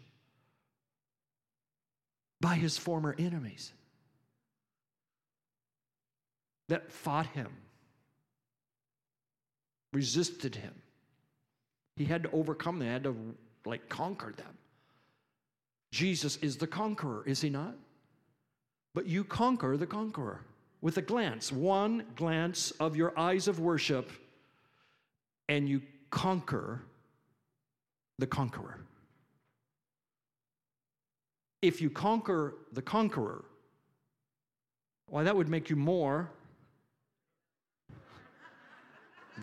by 2.39 2.55
his 2.55 2.78
former 2.78 3.15
enemies 3.17 3.73
that 6.69 6.91
fought 6.91 7.25
him, 7.28 7.49
resisted 9.91 10.55
him? 10.55 10.73
He 11.95 12.05
had 12.05 12.23
to 12.23 12.32
overcome 12.32 12.80
them, 12.80 12.88
he 12.88 12.93
had 12.93 13.03
to 13.03 13.15
like 13.65 13.89
conquer 13.89 14.32
them. 14.32 14.57
Jesus 15.91 16.38
is 16.38 16.57
the 16.57 16.67
conqueror, 16.67 17.23
is 17.25 17.41
he 17.41 17.49
not? 17.49 17.75
But 18.93 19.05
you 19.05 19.23
conquer 19.23 19.77
the 19.77 19.88
conqueror 19.88 20.41
with 20.81 20.97
a 20.97 21.01
glance, 21.01 21.51
one 21.51 22.05
glance 22.15 22.71
of 22.71 22.95
your 22.95 23.17
eyes 23.17 23.47
of 23.47 23.59
worship, 23.59 24.11
and 25.49 25.67
you 25.67 25.81
conquer 26.09 26.81
the 28.19 28.27
conqueror. 28.27 28.79
If 31.61 31.81
you 31.81 31.89
conquer 31.89 32.55
the 32.73 32.81
conqueror, 32.81 33.45
why, 35.09 35.23
that 35.23 35.35
would 35.35 35.47
make 35.47 35.69
you 35.69 35.75
more 35.75 36.29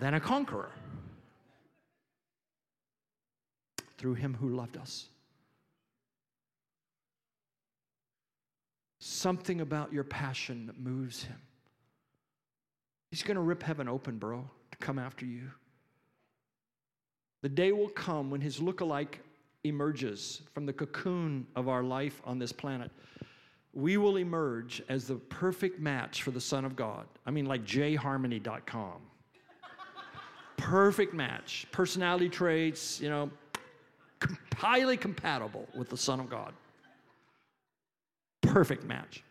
than 0.01 0.15
a 0.15 0.21
conqueror 0.21 0.71
through 3.97 4.15
him 4.15 4.35
who 4.35 4.51
loved 4.51 4.77
us. 4.77 5.09
Something 9.15 9.61
about 9.61 9.93
your 9.93 10.03
passion 10.03 10.67
that 10.67 10.77
moves 10.77 11.23
him. 11.23 11.41
He's 13.13 13.23
going 13.23 13.37
to 13.37 13.43
rip 13.43 13.63
heaven 13.63 13.89
open, 13.89 14.19
bro, 14.19 14.51
to 14.73 14.79
come 14.79 14.99
after 14.99 15.25
you. 15.25 15.53
The 17.43 17.49
day 17.49 17.71
will 17.71 17.91
come 17.91 18.29
when 18.29 18.41
his 18.41 18.61
look-alike 18.61 19.21
emerges 19.63 20.43
from 20.53 20.67
the 20.67 20.73
cocoon 20.73 21.47
of 21.55 21.69
our 21.69 21.85
life 21.85 22.21
on 22.25 22.41
this 22.41 22.51
planet. 22.51 22.91
We 23.73 23.99
will 23.99 24.17
emerge 24.17 24.83
as 24.89 25.07
the 25.07 25.15
perfect 25.15 25.79
match 25.79 26.25
for 26.25 26.33
the 26.33 26.41
Son 26.41 26.65
of 26.65 26.75
God. 26.75 27.07
I 27.25 27.31
mean, 27.31 27.47
like 27.47 27.65
eHarmony.com. 27.67 29.01
perfect 30.57 31.15
match. 31.15 31.67
Personality 31.71 32.29
traits, 32.29 33.01
you 33.01 33.11
know, 33.11 33.31
highly 34.57 34.97
compatible 34.97 35.69
with 35.73 35.89
the 35.89 35.97
Son 35.97 36.19
of 36.19 36.29
God. 36.29 36.53
Perfect 38.55 38.85
match. 38.85 39.25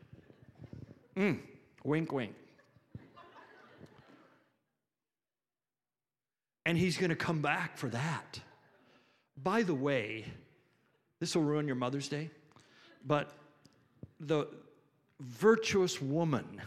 Mm, 1.15 1.39
wink, 1.85 2.11
wink. 2.11 2.35
And 6.65 6.77
he's 6.77 6.97
going 6.97 7.09
to 7.09 7.15
come 7.15 7.41
back 7.41 7.77
for 7.77 7.87
that. 7.87 8.41
By 9.41 9.63
the 9.63 9.73
way, 9.73 10.25
this 11.21 11.37
will 11.37 11.43
ruin 11.43 11.67
your 11.67 11.77
Mother's 11.77 12.09
Day, 12.09 12.31
but 13.05 13.31
the 14.19 14.49
virtuous 15.21 16.01
woman 16.01 16.61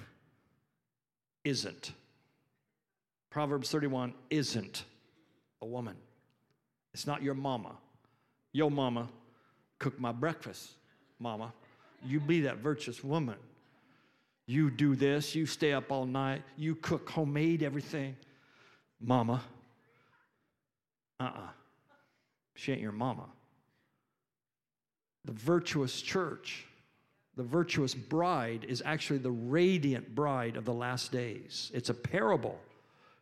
isn't. 1.44 1.92
Proverbs 3.28 3.70
31 3.70 4.14
isn't 4.30 4.84
a 5.60 5.66
woman. 5.66 5.96
It's 6.94 7.06
not 7.06 7.22
your 7.22 7.34
mama. 7.34 7.76
Yo, 8.54 8.70
mama, 8.70 9.08
cook 9.78 10.00
my 10.00 10.10
breakfast, 10.10 10.70
mama. 11.18 11.52
You 12.04 12.20
be 12.20 12.42
that 12.42 12.58
virtuous 12.58 13.02
woman. 13.02 13.36
You 14.46 14.70
do 14.70 14.94
this, 14.94 15.34
you 15.34 15.44
stay 15.44 15.72
up 15.72 15.90
all 15.90 16.06
night, 16.06 16.42
you 16.56 16.76
cook 16.76 17.10
homemade 17.10 17.62
everything. 17.62 18.16
Mama. 19.00 19.42
Uh 21.18 21.24
uh-uh. 21.24 21.40
uh 21.40 21.48
She 22.54 22.72
ain't 22.72 22.80
your 22.80 22.92
mama. 22.92 23.26
The 25.24 25.32
virtuous 25.32 26.00
church, 26.00 26.64
the 27.36 27.42
virtuous 27.42 27.94
bride, 27.94 28.64
is 28.68 28.82
actually 28.86 29.18
the 29.18 29.32
radiant 29.32 30.14
bride 30.14 30.56
of 30.56 30.64
the 30.64 30.72
last 30.72 31.10
days. 31.10 31.72
It's 31.74 31.90
a 31.90 31.94
parable. 31.94 32.60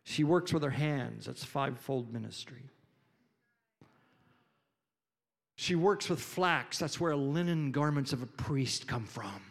She 0.03 0.23
works 0.23 0.53
with 0.53 0.61
her 0.61 0.69
hands, 0.69 1.25
that's 1.25 1.43
fivefold 1.43 2.13
ministry. 2.13 2.61
She 5.55 5.75
works 5.75 6.09
with 6.09 6.19
flax. 6.19 6.79
That's 6.79 6.99
where 6.99 7.15
linen 7.15 7.71
garments 7.71 8.13
of 8.13 8.21
a 8.21 8.25
priest 8.25 8.87
come 8.87 9.05
from. 9.05 9.41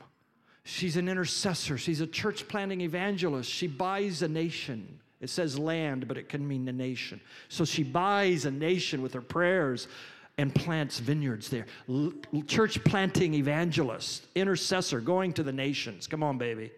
She's 0.65 0.97
an 0.97 1.09
intercessor. 1.09 1.77
She's 1.79 2.01
a 2.01 2.07
church 2.07 2.49
planting 2.49 2.81
evangelist. 2.83 3.51
She 3.51 3.67
buys 3.67 4.23
a 4.23 4.29
nation. 4.29 5.01
It 5.21 5.31
says 5.31 5.59
land, 5.59 6.09
but 6.09 6.19
it 6.19 6.29
can 6.29 6.47
mean 6.47 6.69
a 6.69 6.73
nation. 6.73 7.21
So 7.49 7.65
she 7.65 7.83
buys 7.83 8.45
a 8.45 8.51
nation 8.51 9.03
with 9.03 9.15
her 9.15 9.21
prayers 9.23 9.89
and 10.37 10.55
plants 10.55 10.99
vineyards 10.99 11.49
there. 11.49 11.67
L- 11.89 12.13
church 12.47 12.83
planting 12.85 13.35
evangelist, 13.35 14.27
intercessor, 14.35 15.01
going 15.01 15.33
to 15.35 15.43
the 15.43 15.53
nations. 15.53 16.07
Come 16.07 16.23
on, 16.23 16.39
baby. 16.39 16.73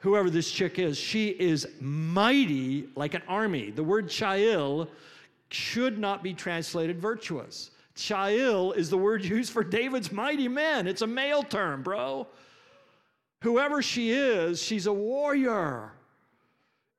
Whoever 0.00 0.30
this 0.30 0.50
chick 0.50 0.78
is, 0.78 0.96
she 0.96 1.28
is 1.28 1.68
mighty 1.80 2.88
like 2.96 3.14
an 3.14 3.22
army. 3.28 3.70
The 3.70 3.84
word 3.84 4.08
chail 4.08 4.88
should 5.50 5.98
not 5.98 6.22
be 6.22 6.32
translated 6.32 6.98
virtuous. 6.98 7.70
Chail 7.94 8.72
is 8.72 8.90
the 8.90 8.98
word 8.98 9.24
used 9.36 9.52
for 9.52 9.64
David's 9.64 10.12
mighty 10.12 10.48
men. 10.48 10.86
It's 10.86 11.02
a 11.02 11.06
male 11.06 11.42
term, 11.42 11.82
bro. 11.82 12.26
Whoever 13.42 13.82
she 13.82 14.10
is, 14.12 14.62
she's 14.62 14.86
a 14.86 14.92
warrior. 14.92 15.92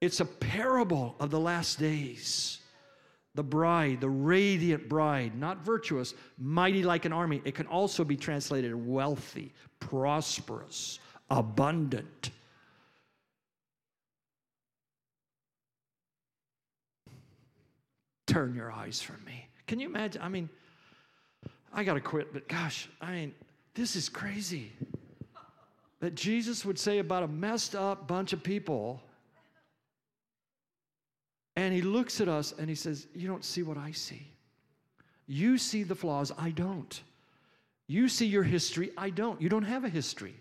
It's 0.01 0.19
a 0.19 0.25
parable 0.25 1.15
of 1.19 1.29
the 1.29 1.39
last 1.39 1.77
days. 1.79 2.57
the 3.35 3.43
bride, 3.43 4.01
the 4.01 4.09
radiant 4.09 4.89
bride, 4.89 5.37
not 5.37 5.59
virtuous, 5.59 6.13
mighty 6.37 6.83
like 6.83 7.05
an 7.05 7.13
army. 7.13 7.41
It 7.45 7.55
can 7.55 7.67
also 7.67 8.03
be 8.03 8.17
translated 8.17 8.73
wealthy, 8.75 9.53
prosperous, 9.79 10.99
abundant. 11.29 12.31
Turn 18.27 18.55
your 18.55 18.71
eyes 18.71 19.01
from 19.01 19.23
me. 19.25 19.47
Can 19.67 19.79
you 19.79 19.87
imagine? 19.87 20.21
I 20.21 20.27
mean, 20.29 20.49
I 21.73 21.83
got 21.83 21.93
to 21.93 22.01
quit, 22.01 22.33
but 22.33 22.47
gosh, 22.47 22.89
I 22.99 23.11
mean, 23.11 23.33
this 23.73 23.95
is 23.95 24.09
crazy. 24.09 24.71
That 25.99 26.15
Jesus 26.15 26.65
would 26.65 26.79
say 26.79 26.97
about 26.99 27.23
a 27.23 27.27
messed 27.27 27.75
up 27.75 28.07
bunch 28.07 28.33
of 28.33 28.43
people 28.43 29.01
and 31.55 31.73
he 31.73 31.81
looks 31.81 32.21
at 32.21 32.27
us 32.27 32.53
and 32.57 32.69
he 32.69 32.75
says, 32.75 33.07
You 33.13 33.27
don't 33.27 33.43
see 33.43 33.63
what 33.63 33.77
I 33.77 33.91
see. 33.91 34.27
You 35.27 35.57
see 35.57 35.83
the 35.83 35.95
flaws, 35.95 36.31
I 36.37 36.49
don't. 36.51 37.01
You 37.87 38.09
see 38.09 38.25
your 38.25 38.43
history, 38.43 38.91
I 38.97 39.09
don't. 39.09 39.41
You 39.41 39.49
don't 39.49 39.63
have 39.63 39.83
a 39.83 39.89
history. 39.89 40.35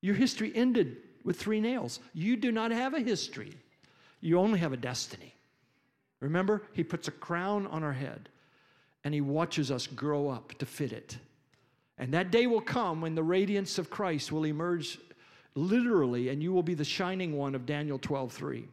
Your 0.00 0.14
history 0.14 0.52
ended 0.54 0.98
with 1.24 1.38
three 1.38 1.60
nails. 1.60 2.00
You 2.14 2.36
do 2.36 2.50
not 2.50 2.70
have 2.70 2.94
a 2.94 3.00
history, 3.00 3.52
you 4.20 4.38
only 4.38 4.58
have 4.58 4.72
a 4.72 4.76
destiny. 4.76 5.34
Remember, 6.20 6.62
he 6.72 6.82
puts 6.82 7.08
a 7.08 7.12
crown 7.12 7.66
on 7.66 7.82
our 7.82 7.92
head 7.92 8.30
and 9.06 9.14
he 9.14 9.20
watches 9.20 9.70
us 9.70 9.86
grow 9.86 10.28
up 10.28 10.52
to 10.58 10.66
fit 10.66 10.92
it. 10.92 11.16
And 11.96 12.12
that 12.12 12.32
day 12.32 12.48
will 12.48 12.60
come 12.60 13.00
when 13.00 13.14
the 13.14 13.22
radiance 13.22 13.78
of 13.78 13.88
Christ 13.88 14.32
will 14.32 14.46
emerge 14.46 14.98
literally, 15.54 16.30
and 16.30 16.42
you 16.42 16.52
will 16.52 16.64
be 16.64 16.74
the 16.74 16.82
shining 16.82 17.36
one 17.36 17.54
of 17.54 17.66
Daniel 17.66 18.00
12 18.00 18.32
3. 18.32 18.68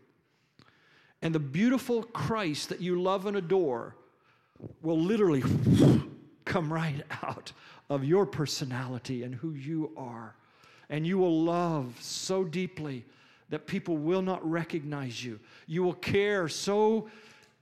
And 1.22 1.36
the 1.36 1.40
beautiful 1.40 2.02
Christ 2.02 2.70
that 2.70 2.82
you 2.82 3.00
love 3.00 3.28
and 3.28 3.38
adore 3.38 3.96
will 4.82 5.00
literally 5.00 5.44
come 6.46 6.74
right 6.74 7.04
out 7.22 7.52
of 7.92 8.04
your 8.04 8.26
personality 8.26 9.22
and 9.22 9.36
who 9.36 9.52
you 9.52 9.92
are. 9.96 10.34
And 10.90 11.06
you 11.06 11.20
will 11.20 11.44
love 11.44 11.96
so 12.02 12.44
deeply 12.44 13.06
that 13.50 13.68
people 13.68 13.98
will 13.98 14.24
not 14.24 14.44
recognize 14.50 15.24
you. 15.24 15.40
You 15.68 15.84
will 15.84 15.94
care 15.94 16.48
so 16.48 17.08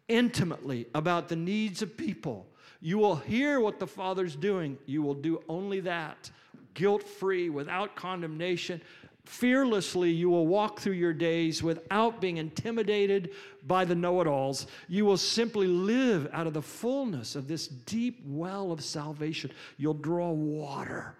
intimately 0.07 0.87
about 0.95 1.27
the 1.27 1.35
needs 1.35 1.81
of 1.81 1.97
people. 1.97 2.47
You 2.81 2.97
will 2.97 3.15
hear 3.15 3.59
what 3.59 3.79
the 3.79 3.87
Father's 3.87 4.35
doing. 4.35 4.77
You 4.85 5.01
will 5.03 5.13
do 5.13 5.41
only 5.47 5.79
that, 5.81 6.29
guilt 6.73 7.03
free, 7.03 7.49
without 7.49 7.95
condemnation, 7.95 8.81
Fearlessly, 9.25 10.09
you 10.09 10.29
will 10.29 10.47
walk 10.47 10.79
through 10.79 10.93
your 10.93 11.13
days 11.13 11.61
without 11.61 12.19
being 12.19 12.37
intimidated 12.37 13.31
by 13.67 13.85
the 13.85 13.93
know 13.93 14.19
it 14.19 14.27
alls. 14.27 14.65
You 14.87 15.05
will 15.05 15.17
simply 15.17 15.67
live 15.67 16.27
out 16.33 16.47
of 16.47 16.53
the 16.53 16.61
fullness 16.61 17.35
of 17.35 17.47
this 17.47 17.67
deep 17.67 18.23
well 18.25 18.71
of 18.71 18.83
salvation. 18.83 19.51
You'll 19.77 19.93
draw 19.93 20.31
water 20.31 21.15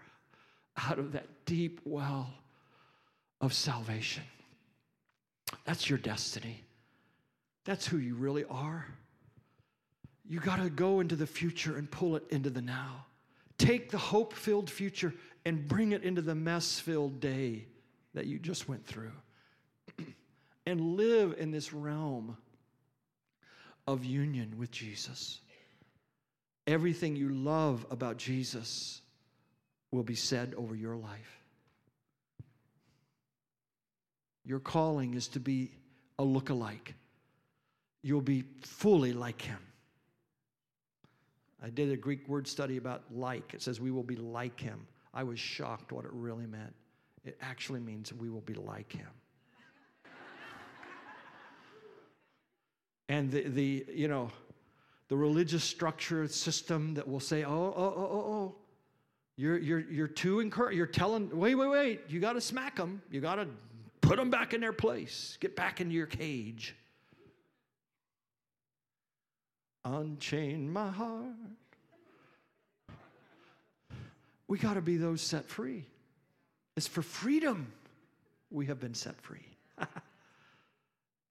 out 0.90 0.98
of 0.98 1.12
that 1.12 1.28
deep 1.46 1.80
well 1.86 2.34
of 3.40 3.54
salvation. 3.54 4.24
That's 5.66 5.88
your 5.88 6.00
destiny. 6.00 6.64
That's 7.66 7.86
who 7.86 7.98
you 7.98 8.16
really 8.16 8.46
are. 8.46 8.88
You 10.32 10.40
got 10.40 10.64
to 10.64 10.70
go 10.70 11.02
into 11.02 11.18
the 11.18 11.28
future 11.28 11.76
and 11.76 11.92
pull 11.92 12.16
it 12.16 12.24
into 12.30 12.50
the 12.50 12.62
now. 12.62 13.06
Take 13.58 13.92
the 13.92 13.98
hope 13.98 14.32
filled 14.32 14.70
future 14.70 15.14
and 15.44 15.68
bring 15.68 15.92
it 15.92 16.04
into 16.04 16.22
the 16.22 16.34
mess 16.34 16.80
filled 16.80 17.20
day 17.20 17.66
that 18.14 18.28
you 18.28 18.40
just 18.40 18.70
went 18.70 18.86
through 18.86 19.12
and 20.66 20.96
live 20.96 21.36
in 21.38 21.52
this 21.52 21.74
realm 21.74 22.38
of 23.86 24.06
union 24.06 24.54
with 24.58 24.72
Jesus. 24.72 25.42
Everything 26.66 27.18
you 27.18 27.28
love 27.28 27.86
about 27.92 28.16
Jesus 28.16 29.02
will 29.92 30.04
be 30.04 30.16
said 30.16 30.56
over 30.56 30.76
your 30.76 30.96
life. 30.96 31.42
Your 34.46 34.62
calling 34.62 35.14
is 35.14 35.28
to 35.28 35.42
be 35.42 35.72
a 36.18 36.24
look-alike. 36.24 36.94
You'll 38.02 38.22
be 38.22 38.46
fully 38.62 39.12
like 39.12 39.42
him. 39.42 39.60
I 41.62 41.70
did 41.70 41.92
a 41.92 41.98
Greek 41.98 42.28
word 42.28 42.48
study 42.48 42.78
about 42.78 43.04
like. 43.12 43.54
It 43.54 43.62
says 43.62 43.80
we 43.80 43.92
will 43.92 44.04
be 44.04 44.16
like 44.16 44.60
him. 44.60 44.88
I 45.14 45.24
was 45.24 45.40
shocked 45.40 45.92
what 45.92 46.06
it 46.06 46.12
really 46.14 46.48
meant. 46.48 46.74
It 47.24 47.38
actually 47.42 47.80
means 47.80 48.12
we 48.14 48.30
will 48.30 48.42
be 48.42 48.56
like 48.56 48.92
him. 48.92 49.08
and 53.10 53.30
the, 53.30 53.48
the, 53.48 53.86
you 53.94 54.08
know, 54.08 54.32
the 55.10 55.18
religious 55.18 55.64
structure 55.64 56.28
system 56.28 56.96
that 56.96 57.08
will 57.08 57.20
say, 57.20 57.44
oh, 57.44 57.52
oh, 57.52 57.74
oh, 57.76 58.10
oh, 58.12 58.34
oh, 58.34 58.56
you're, 59.36 59.58
you're, 59.58 59.80
you're 59.80 60.08
too 60.08 60.40
encouraged. 60.40 60.78
You're 60.78 60.88
telling, 60.88 61.38
wait, 61.38 61.56
wait, 61.56 61.70
wait, 61.70 62.02
you 62.08 62.20
got 62.20 62.34
to 62.34 62.42
smack 62.42 62.76
them. 62.76 63.02
You 63.12 63.22
got 63.22 63.36
to 63.36 63.48
put 64.00 64.18
them 64.18 64.30
back 64.30 64.54
in 64.54 64.62
their 64.62 64.74
place. 64.74 65.38
Get 65.40 65.56
back 65.56 65.82
into 65.82 65.94
your 65.94 66.08
cage. 66.08 66.76
Unchain 69.84 70.72
my 70.72 70.90
heart. 70.90 71.36
We 74.48 74.58
got 74.58 74.74
to 74.74 74.82
be 74.82 74.98
those 74.98 75.22
set 75.22 75.48
free. 75.48 75.86
It's 76.76 76.88
for 76.88 77.02
freedom 77.02 77.72
we 78.50 78.66
have 78.66 78.80
been 78.80 78.94
set 78.94 79.20
free. 79.22 79.48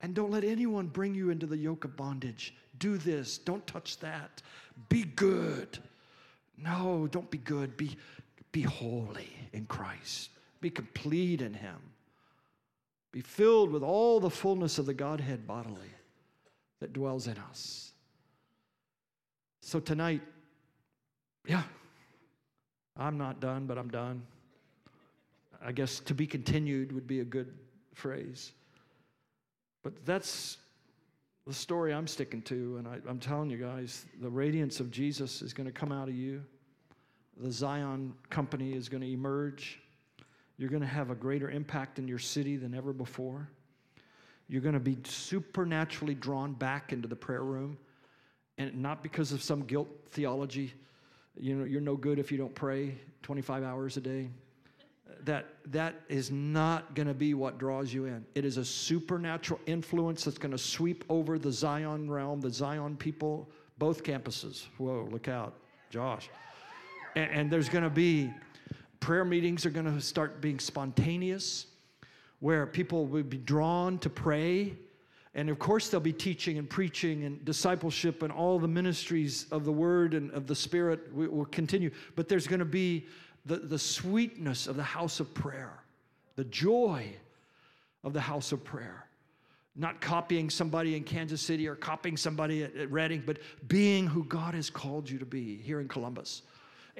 and 0.01 0.15
don't 0.15 0.31
let 0.31 0.43
anyone 0.43 0.87
bring 0.87 1.15
you 1.15 1.31
into 1.31 1.47
the 1.47 1.57
yoke 1.57 1.85
of 1.85 1.97
bondage. 1.97 2.55
Do 2.79 2.97
this, 2.97 3.39
don't 3.39 3.67
touch 3.67 3.99
that. 3.99 4.43
Be 4.89 5.05
good. 5.05 5.79
No, 6.57 7.09
don't 7.11 7.31
be 7.31 7.39
good. 7.39 7.77
Be, 7.77 7.97
be 8.53 8.63
holy 8.63 9.31
in 9.53 9.67
Christ. 9.67 10.31
Be 10.61 10.71
complete 10.71 11.43
in 11.43 11.55
Him. 11.55 11.77
Be 13.13 13.21
filled 13.21 13.71
with 13.71 13.83
all 13.83 14.21
the 14.21 14.31
fullness 14.31 14.79
of 14.79 14.87
the 14.87 14.95
Godhead 14.95 15.47
bodily 15.47 15.91
that 16.81 16.93
dwells 16.93 17.27
in 17.27 17.37
us. 17.51 17.90
So 19.61 19.79
tonight, 19.81 20.23
yeah, 21.47 21.63
I'm 22.97 23.19
not 23.19 23.41
done, 23.41 23.67
but 23.67 23.79
I'm 23.79 23.89
done. 23.89 24.23
I 25.63 25.73
guess 25.73 26.01
to 26.01 26.15
be 26.15 26.27
continued 26.27 26.93
would 26.93 27.07
be 27.07 27.21
a 27.21 27.25
good 27.25 27.53
phrase. 27.95 28.53
But 29.83 30.05
that's 30.05 30.59
the 31.47 31.55
story 31.55 31.93
I'm 31.93 32.07
sticking 32.07 32.43
to. 32.43 32.77
And 32.79 32.89
I, 32.89 32.99
am 33.09 33.19
telling 33.19 33.51
you 33.51 33.59
guys, 33.59 34.07
the 34.21 34.29
radiance 34.29 34.81
of 34.81 34.91
Jesus 34.91 35.43
is 35.43 35.53
going 35.53 35.67
to 35.67 35.73
come 35.73 35.93
out 35.93 36.09
of 36.09 36.15
you. 36.15 36.43
The 37.37 37.51
Zion 37.51 38.15
company 38.29 38.73
is 38.73 38.89
going 38.89 39.03
to 39.03 39.11
emerge. 39.11 39.81
You're 40.59 40.69
going 40.69 40.83
to 40.83 40.89
have 40.89 41.11
a 41.11 41.15
greater 41.15 41.51
impact 41.51 41.99
in 41.99 42.07
your 42.07 42.19
city 42.19 42.57
than 42.57 42.75
ever 42.75 42.93
before. 42.93 43.49
You're 44.49 44.61
going 44.61 44.75
to 44.75 44.81
be 44.81 44.99
supernaturally 45.05 46.15
drawn 46.15 46.53
back 46.53 46.93
into 46.93 47.09
the 47.09 47.17
prayer 47.17 47.45
room. 47.45 47.79
And 48.61 48.81
not 48.81 49.03
because 49.03 49.33
of 49.33 49.43
some 49.43 49.63
guilt 49.65 49.89
theology. 50.11 50.73
You 51.37 51.57
know, 51.57 51.65
you're 51.65 51.81
no 51.81 51.97
good 51.97 52.19
if 52.19 52.31
you 52.31 52.39
don't 52.39 52.55
pray 52.55 52.95
25 53.23 53.65
hours 53.65 53.97
a 53.97 54.01
day 54.01 54.29
that 55.25 55.47
that 55.67 56.01
is 56.09 56.31
not 56.31 56.95
going 56.95 57.09
to 57.09 57.15
be 57.15 57.35
what 57.35 57.59
draws 57.59 57.93
you 57.93 58.07
in. 58.07 58.25
It 58.35 58.45
is 58.45 58.57
a 58.57 58.65
supernatural 58.65 59.61
influence 59.67 60.25
that's 60.25 60.39
going 60.39 60.53
to 60.53 60.59
sweep 60.59 61.05
over 61.09 61.39
the 61.39 61.53
Zion 61.53 62.11
realm, 62.11 62.41
the 62.41 62.51
Zion 62.51 62.97
people, 62.97 63.49
both 63.79 64.03
campuses. 64.03 64.67
Whoa, 64.79 65.09
look 65.11 65.29
out, 65.29 65.55
Josh. 65.91 66.31
And, 67.17 67.31
and 67.31 67.51
there's 67.51 67.69
going 67.69 67.85
to 67.85 67.91
be 67.91 68.33
prayer 69.01 69.25
meetings 69.25 69.65
are 69.67 69.71
going 69.71 69.87
to 69.87 70.01
start 70.01 70.41
being 70.41 70.59
spontaneous, 70.59 71.67
where 72.41 72.67
people 72.67 73.07
will 73.07 73.23
be 73.23 73.39
drawn 73.39 73.99
to 73.99 74.11
pray. 74.11 74.75
And 75.35 75.49
of 75.49 75.59
course, 75.59 75.89
they'll 75.89 76.01
be 76.01 76.13
teaching 76.13 76.59
and 76.59 76.69
preaching 76.69 77.25
and 77.25 77.45
discipleship 77.45 78.23
and 78.23 78.33
all 78.33 78.59
the 78.59 78.69
ministries 78.69 79.47
of 79.53 79.65
the 79.65 79.73
Word 79.73 80.15
and 80.15 80.31
of 80.33 80.47
the 80.47 80.57
Spirit 80.57 81.15
will 81.15 81.45
continue. 81.47 81.91
But 82.17 82.29
there's 82.29 82.49
going 82.49 82.59
to 82.59 82.65
be 82.65 83.07
the, 83.47 83.57
the 83.57 83.79
sweetness 83.79 84.67
of 84.67 84.77
the 84.77 84.83
house 84.83 85.21
of 85.21 85.33
prayer, 85.33 85.73
the 86.35 86.45
joy 86.45 87.15
of 88.03 88.13
the 88.13 88.21
house 88.21 88.51
of 88.51 88.65
prayer. 88.65 89.07
Not 89.77 90.01
copying 90.01 90.51
somebody 90.51 90.97
in 90.97 91.05
Kansas 91.05 91.41
City 91.41 91.69
or 91.69 91.77
copying 91.77 92.17
somebody 92.17 92.65
at, 92.65 92.75
at 92.75 92.91
Redding, 92.91 93.23
but 93.25 93.39
being 93.69 94.09
who 94.09 94.25
God 94.25 94.55
has 94.55 94.69
called 94.69 95.09
you 95.09 95.19
to 95.19 95.27
be 95.27 95.57
here 95.59 95.81
in 95.81 95.87
Columbus. 95.87 96.43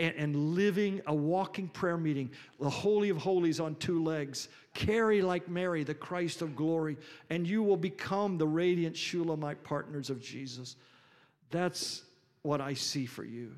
And, 0.01 0.15
and, 0.17 0.55
living 0.55 1.03
a 1.07 1.15
walking 1.15 1.69
prayer 1.69 1.99
meeting, 1.99 2.31
the 2.59 2.71
Holy 2.71 3.11
of 3.11 3.19
Holies 3.19 3.61
on 3.61 3.75
two 3.75 4.03
legs. 4.03 4.49
Carry 4.73 5.21
like 5.21 5.47
Mary, 5.47 5.85
the 5.85 5.95
Christ 5.95 6.41
of 6.41 6.57
glory, 6.57 6.97
and 7.29 7.47
you 7.47 7.63
will 7.63 7.77
become 7.77 8.39
the 8.39 8.47
radiant 8.47 8.97
Shulamite 8.97 9.63
partners 9.63 10.09
of 10.09 10.23
Jesus. 10.23 10.77
That's 11.51 12.03
what 12.41 12.63
I 12.63 12.73
see 12.73 13.05
for 13.05 13.25
you. 13.25 13.53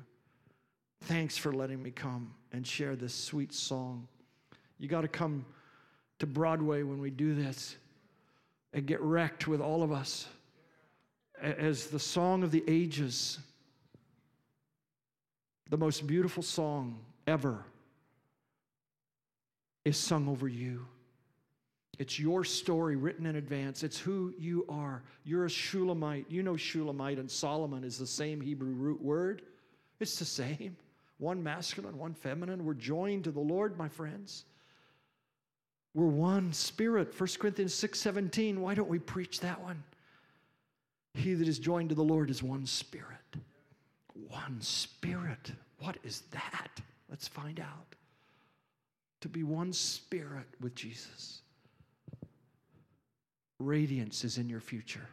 Thanks 1.03 1.37
for 1.37 1.53
letting 1.53 1.81
me 1.81 1.91
come 1.91 2.33
and 2.51 2.67
share 2.67 2.97
this 2.97 3.13
sweet 3.13 3.53
song. 3.53 4.07
You 4.79 4.89
got 4.89 5.01
to 5.01 5.07
come 5.07 5.45
to 6.19 6.27
Broadway 6.27 6.83
when 6.83 6.99
we 6.99 7.09
do 7.09 7.35
this 7.35 7.77
and 8.73 8.85
get 8.85 8.99
wrecked 9.01 9.47
with 9.47 9.61
all 9.61 9.81
of 9.81 9.91
us 9.91 10.27
as 11.41 11.87
the 11.87 11.99
song 11.99 12.43
of 12.43 12.51
the 12.51 12.63
ages, 12.67 13.39
the 15.73 15.77
most 15.77 16.05
beautiful 16.05 16.43
song 16.43 16.99
ever 17.25 17.65
is 19.85 19.97
sung 19.97 20.29
over 20.29 20.47
you. 20.47 20.85
It's 21.97 22.19
your 22.19 22.43
story 22.43 22.95
written 22.95 23.25
in 23.25 23.37
advance. 23.37 23.81
It's 23.81 23.97
who 23.97 24.35
you 24.37 24.67
are. 24.69 25.01
You're 25.23 25.45
a 25.45 25.49
Shulamite. 25.49 26.27
You 26.29 26.43
know 26.43 26.55
Shulamite 26.55 27.17
and 27.17 27.29
Solomon 27.29 27.83
is 27.83 27.97
the 27.97 28.05
same 28.05 28.39
Hebrew 28.39 28.69
root 28.69 29.01
word. 29.01 29.41
It's 29.99 30.19
the 30.19 30.25
same. 30.25 30.77
One 31.17 31.41
masculine, 31.41 31.97
one 31.97 32.13
feminine. 32.13 32.65
We're 32.65 32.75
joined 32.75 33.23
to 33.23 33.31
the 33.31 33.39
Lord, 33.39 33.75
my 33.75 33.89
friends. 33.89 34.45
We're 35.95 36.05
one 36.05 36.53
spirit. 36.53 37.19
1 37.19 37.39
Corinthians 37.39 37.73
6:17. 37.73 38.61
Why 38.61 38.75
don't 38.75 38.89
we 38.89 38.99
preach 38.99 39.39
that 39.39 39.59
one? 39.59 39.83
He 41.15 41.33
that 41.33 41.47
is 41.47 41.57
joined 41.57 41.89
to 41.89 41.95
the 41.95 42.03
Lord 42.03 42.29
is 42.29 42.43
one 42.43 42.67
spirit. 42.67 43.37
One 44.13 44.61
spirit. 44.61 45.51
What 45.83 45.97
is 46.05 46.23
that? 46.31 46.79
Let's 47.09 47.27
find 47.27 47.59
out. 47.59 47.95
To 49.19 49.27
be 49.27 49.43
one 49.43 49.73
spirit 49.73 50.47
with 50.61 50.75
Jesus. 50.75 51.41
Radiance 53.59 54.23
is 54.23 54.37
in 54.37 54.47
your 54.47 54.61
future. 54.61 55.07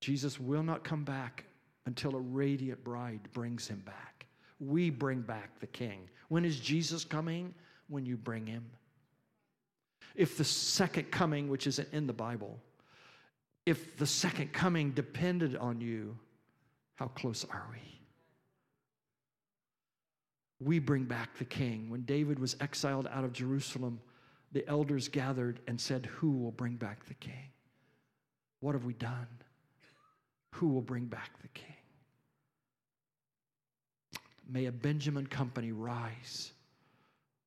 Jesus 0.00 0.38
will 0.38 0.62
not 0.62 0.84
come 0.84 1.02
back 1.02 1.44
until 1.86 2.14
a 2.14 2.20
radiant 2.20 2.84
bride 2.84 3.20
brings 3.32 3.66
him 3.66 3.82
back. 3.84 4.26
We 4.60 4.88
bring 4.88 5.22
back 5.22 5.58
the 5.58 5.66
king. 5.66 6.08
When 6.28 6.44
is 6.44 6.60
Jesus 6.60 7.04
coming? 7.04 7.54
When 7.88 8.06
you 8.06 8.16
bring 8.16 8.46
him. 8.46 8.66
If 10.14 10.36
the 10.36 10.44
second 10.44 11.10
coming, 11.10 11.48
which 11.48 11.66
isn't 11.66 11.88
in 11.92 12.06
the 12.06 12.12
Bible, 12.12 12.56
if 13.66 13.96
the 13.96 14.06
second 14.06 14.52
coming 14.52 14.92
depended 14.92 15.56
on 15.56 15.80
you, 15.80 16.16
how 16.94 17.08
close 17.08 17.44
are 17.50 17.66
we? 17.72 17.97
We 20.60 20.78
bring 20.78 21.04
back 21.04 21.36
the 21.38 21.44
king. 21.44 21.88
When 21.90 22.02
David 22.02 22.38
was 22.38 22.56
exiled 22.60 23.06
out 23.12 23.24
of 23.24 23.32
Jerusalem, 23.32 24.00
the 24.52 24.66
elders 24.68 25.08
gathered 25.08 25.60
and 25.68 25.80
said, 25.80 26.06
Who 26.06 26.32
will 26.32 26.50
bring 26.50 26.76
back 26.76 27.06
the 27.06 27.14
king? 27.14 27.52
What 28.60 28.74
have 28.74 28.84
we 28.84 28.94
done? 28.94 29.28
Who 30.52 30.68
will 30.68 30.82
bring 30.82 31.04
back 31.04 31.40
the 31.42 31.48
king? 31.48 31.66
May 34.48 34.66
a 34.66 34.72
Benjamin 34.72 35.26
company 35.26 35.72
rise 35.72 36.52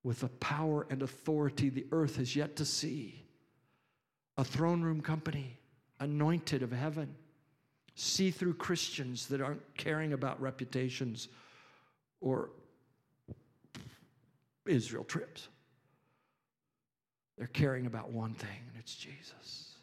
with 0.03 0.21
the 0.21 0.29
power 0.29 0.85
and 0.89 1.01
authority 1.01 1.69
the 1.69 1.85
earth 1.91 2.17
has 2.17 2.35
yet 2.35 2.55
to 2.57 2.65
see. 2.65 3.23
A 4.37 4.43
throne 4.43 4.81
room 4.81 5.01
company, 5.01 5.57
anointed 5.99 6.63
of 6.63 6.71
heaven. 6.71 7.15
See 7.95 8.31
through 8.31 8.53
Christians 8.53 9.27
that 9.27 9.41
aren't 9.41 9.61
caring 9.75 10.13
about 10.13 10.41
reputations 10.41 11.27
or 12.21 12.51
Israel 14.65 15.03
trips. 15.03 15.47
They're 17.37 17.47
caring 17.47 17.85
about 17.85 18.11
one 18.11 18.33
thing, 18.33 18.59
and 18.67 18.77
it's 18.77 18.95
Jesus. 18.95 19.75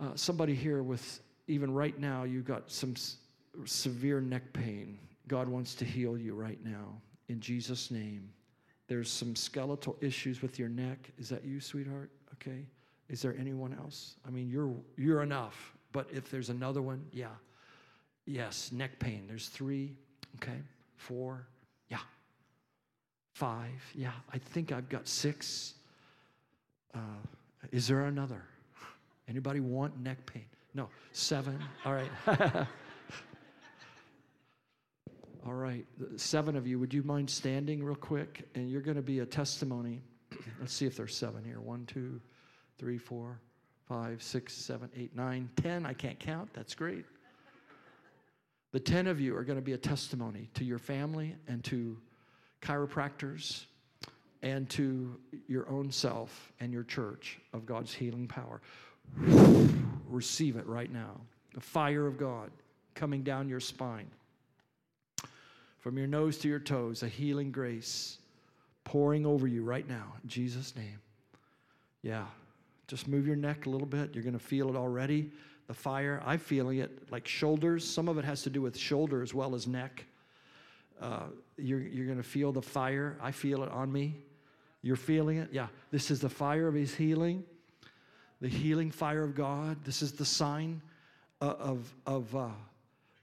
Uh, 0.00 0.14
somebody 0.14 0.54
here 0.54 0.82
with, 0.82 1.20
even 1.48 1.72
right 1.72 1.98
now, 1.98 2.22
you 2.24 2.40
got 2.40 2.70
some 2.70 2.92
s- 2.92 3.16
severe 3.64 4.20
neck 4.20 4.52
pain. 4.52 4.98
God 5.26 5.48
wants 5.48 5.74
to 5.76 5.84
heal 5.84 6.16
you 6.16 6.34
right 6.34 6.58
now 6.64 7.00
in 7.28 7.40
Jesus' 7.40 7.90
name. 7.90 8.30
There's 8.86 9.10
some 9.10 9.36
skeletal 9.36 9.96
issues 10.00 10.40
with 10.40 10.58
your 10.58 10.68
neck. 10.68 11.10
Is 11.18 11.28
that 11.28 11.44
you, 11.44 11.60
sweetheart? 11.60 12.10
Okay. 12.34 12.64
Is 13.08 13.20
there 13.20 13.36
anyone 13.38 13.74
else? 13.74 14.16
I 14.26 14.30
mean, 14.30 14.48
you're 14.48 14.74
you're 14.96 15.22
enough. 15.22 15.74
But 15.92 16.08
if 16.12 16.30
there's 16.30 16.48
another 16.50 16.82
one, 16.82 17.04
yeah. 17.12 17.28
Yes, 18.26 18.70
neck 18.72 18.98
pain. 18.98 19.24
There's 19.26 19.48
three. 19.48 19.96
Okay. 20.36 20.60
Four. 20.96 21.46
Yeah. 21.88 21.98
Five. 23.38 23.92
Yeah. 23.94 24.10
I 24.34 24.38
think 24.38 24.72
I've 24.72 24.88
got 24.88 25.06
six. 25.06 25.74
Uh, 26.92 26.98
is 27.70 27.86
there 27.86 28.06
another? 28.06 28.42
Anybody 29.28 29.60
want 29.60 29.96
neck 30.00 30.26
pain? 30.26 30.46
No. 30.74 30.88
Seven. 31.12 31.56
All 31.84 31.92
right. 31.92 32.10
All 35.46 35.52
right. 35.52 35.86
Seven 36.16 36.56
of 36.56 36.66
you, 36.66 36.80
would 36.80 36.92
you 36.92 37.04
mind 37.04 37.30
standing 37.30 37.84
real 37.84 37.94
quick? 37.94 38.48
And 38.56 38.68
you're 38.68 38.80
going 38.80 38.96
to 38.96 39.02
be 39.02 39.20
a 39.20 39.26
testimony. 39.26 40.02
Let's 40.58 40.72
see 40.72 40.86
if 40.86 40.96
there's 40.96 41.14
seven 41.14 41.44
here. 41.44 41.60
One, 41.60 41.86
two, 41.86 42.20
three, 42.76 42.98
four, 42.98 43.38
five, 43.86 44.20
six, 44.20 44.52
seven, 44.52 44.90
eight, 44.96 45.14
nine, 45.14 45.48
ten. 45.54 45.86
I 45.86 45.92
can't 45.92 46.18
count. 46.18 46.52
That's 46.54 46.74
great. 46.74 47.04
The 48.72 48.80
10 48.80 49.06
of 49.06 49.20
you 49.20 49.36
are 49.36 49.44
going 49.44 49.58
to 49.58 49.64
be 49.64 49.74
a 49.74 49.78
testimony 49.78 50.50
to 50.54 50.64
your 50.64 50.78
family 50.78 51.36
and 51.46 51.62
to 51.66 51.98
chiropractors 52.62 53.64
and 54.42 54.68
to 54.70 55.18
your 55.46 55.68
own 55.68 55.90
self 55.90 56.52
and 56.60 56.72
your 56.72 56.84
church 56.84 57.38
of 57.52 57.66
God's 57.66 57.92
healing 57.92 58.26
power. 58.26 58.60
Receive 60.08 60.56
it 60.56 60.66
right 60.66 60.92
now. 60.92 61.20
The 61.54 61.60
fire 61.60 62.06
of 62.06 62.18
God 62.18 62.50
coming 62.94 63.22
down 63.22 63.48
your 63.48 63.60
spine. 63.60 64.08
From 65.78 65.96
your 65.96 66.06
nose 66.06 66.38
to 66.38 66.48
your 66.48 66.58
toes, 66.58 67.02
a 67.02 67.08
healing 67.08 67.50
grace 67.50 68.18
pouring 68.84 69.26
over 69.26 69.46
you 69.46 69.62
right 69.62 69.88
now 69.88 70.14
in 70.22 70.28
Jesus' 70.28 70.74
name. 70.76 70.98
Yeah. 72.02 72.26
Just 72.86 73.06
move 73.06 73.26
your 73.26 73.36
neck 73.36 73.66
a 73.66 73.70
little 73.70 73.86
bit. 73.86 74.14
You're 74.14 74.24
going 74.24 74.38
to 74.38 74.44
feel 74.44 74.68
it 74.70 74.76
already 74.76 75.30
the 75.68 75.74
fire. 75.74 76.22
I'm 76.24 76.38
feeling 76.38 76.78
it 76.78 77.12
like 77.12 77.28
shoulders. 77.28 77.88
Some 77.88 78.08
of 78.08 78.18
it 78.18 78.24
has 78.24 78.42
to 78.42 78.50
do 78.50 78.62
with 78.62 78.76
shoulder 78.76 79.22
as 79.22 79.34
well 79.34 79.54
as 79.54 79.66
neck. 79.66 80.04
Uh, 81.00 81.24
you're 81.56 81.80
you're 81.80 82.06
going 82.06 82.18
to 82.18 82.28
feel 82.28 82.52
the 82.52 82.62
fire. 82.62 83.16
I 83.20 83.30
feel 83.30 83.62
it 83.62 83.70
on 83.70 83.90
me. 83.92 84.16
You're 84.82 84.96
feeling 84.96 85.38
it? 85.38 85.48
Yeah. 85.52 85.68
This 85.90 86.10
is 86.10 86.20
the 86.20 86.28
fire 86.28 86.68
of 86.68 86.74
His 86.74 86.94
healing, 86.94 87.44
the 88.40 88.48
healing 88.48 88.90
fire 88.90 89.22
of 89.22 89.34
God. 89.34 89.84
This 89.84 90.02
is 90.02 90.12
the 90.12 90.24
sign 90.24 90.80
uh, 91.40 91.54
of, 91.58 91.92
of 92.06 92.34
uh, 92.34 92.48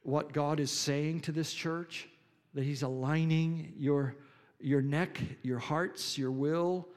what 0.03 0.33
God 0.33 0.59
is 0.59 0.71
saying 0.71 1.21
to 1.21 1.31
this 1.31 1.53
church 1.53 2.07
that 2.53 2.63
He's 2.63 2.83
aligning 2.83 3.73
your, 3.77 4.15
your 4.59 4.81
neck, 4.81 5.21
your 5.43 5.59
hearts, 5.59 6.17
your 6.17 6.31
will, 6.31 6.87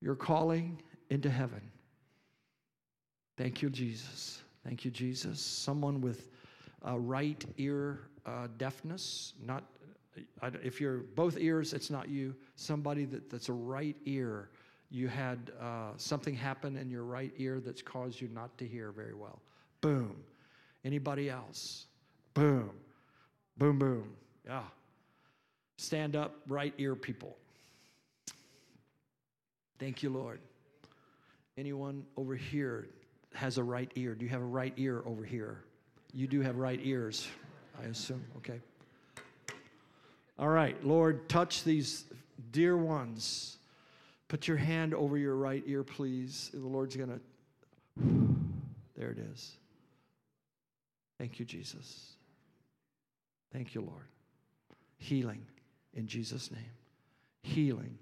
your 0.00 0.14
calling 0.14 0.80
into 1.10 1.30
heaven. 1.30 1.62
Thank 3.36 3.62
you, 3.62 3.70
Jesus. 3.70 4.42
Thank 4.64 4.84
you, 4.84 4.90
Jesus. 4.90 5.40
Someone 5.40 6.00
with 6.00 6.28
uh, 6.86 6.98
right 6.98 7.44
ear 7.56 8.00
uh, 8.26 8.48
deafness, 8.58 9.34
not 9.44 9.64
if 10.62 10.80
you're 10.80 10.98
both 10.98 11.36
ears, 11.38 11.72
it's 11.72 11.90
not 11.90 12.08
you. 12.08 12.34
Somebody 12.56 13.04
that, 13.06 13.30
that's 13.30 13.48
a 13.48 13.52
right 13.52 13.96
ear, 14.04 14.50
you 14.90 15.08
had 15.08 15.52
uh, 15.60 15.90
something 15.96 16.34
happen 16.34 16.76
in 16.76 16.90
your 16.90 17.04
right 17.04 17.32
ear 17.36 17.60
that's 17.60 17.82
caused 17.82 18.20
you 18.20 18.28
not 18.28 18.56
to 18.58 18.66
hear 18.66 18.90
very 18.92 19.14
well. 19.14 19.40
Boom. 19.80 20.16
Anybody 20.84 21.28
else? 21.28 21.86
Boom. 22.34 22.70
Boom, 23.56 23.78
boom. 23.78 24.10
Yeah. 24.46 24.62
Stand 25.76 26.16
up, 26.16 26.36
right 26.48 26.72
ear 26.78 26.94
people. 26.94 27.36
Thank 29.78 30.02
you, 30.02 30.10
Lord. 30.10 30.40
Anyone 31.56 32.04
over 32.16 32.34
here 32.34 32.88
has 33.34 33.58
a 33.58 33.62
right 33.62 33.90
ear? 33.94 34.14
Do 34.14 34.24
you 34.24 34.30
have 34.30 34.40
a 34.40 34.46
right 34.46 34.72
ear 34.76 35.02
over 35.04 35.24
here? 35.24 35.64
You 36.12 36.26
do 36.26 36.40
have 36.40 36.56
right 36.56 36.80
ears, 36.82 37.28
I 37.80 37.86
assume. 37.86 38.24
Okay. 38.38 38.60
All 40.38 40.48
right, 40.48 40.82
Lord, 40.84 41.28
touch 41.28 41.64
these 41.64 42.04
dear 42.52 42.76
ones. 42.76 43.56
Put 44.28 44.46
your 44.46 44.56
hand 44.56 44.94
over 44.94 45.16
your 45.16 45.34
right 45.34 45.62
ear, 45.66 45.82
please. 45.82 46.50
The 46.52 46.60
Lord's 46.60 46.94
going 46.96 47.08
to. 47.08 47.20
There 48.96 49.10
it 49.10 49.18
is. 49.18 49.52
Thank 51.18 51.40
you, 51.40 51.44
Jesus. 51.44 52.12
Thank 53.52 53.74
you, 53.74 53.80
Lord. 53.80 54.06
Healing 54.98 55.44
in 55.94 56.06
Jesus' 56.06 56.50
name. 56.50 56.60
Healing 57.42 57.98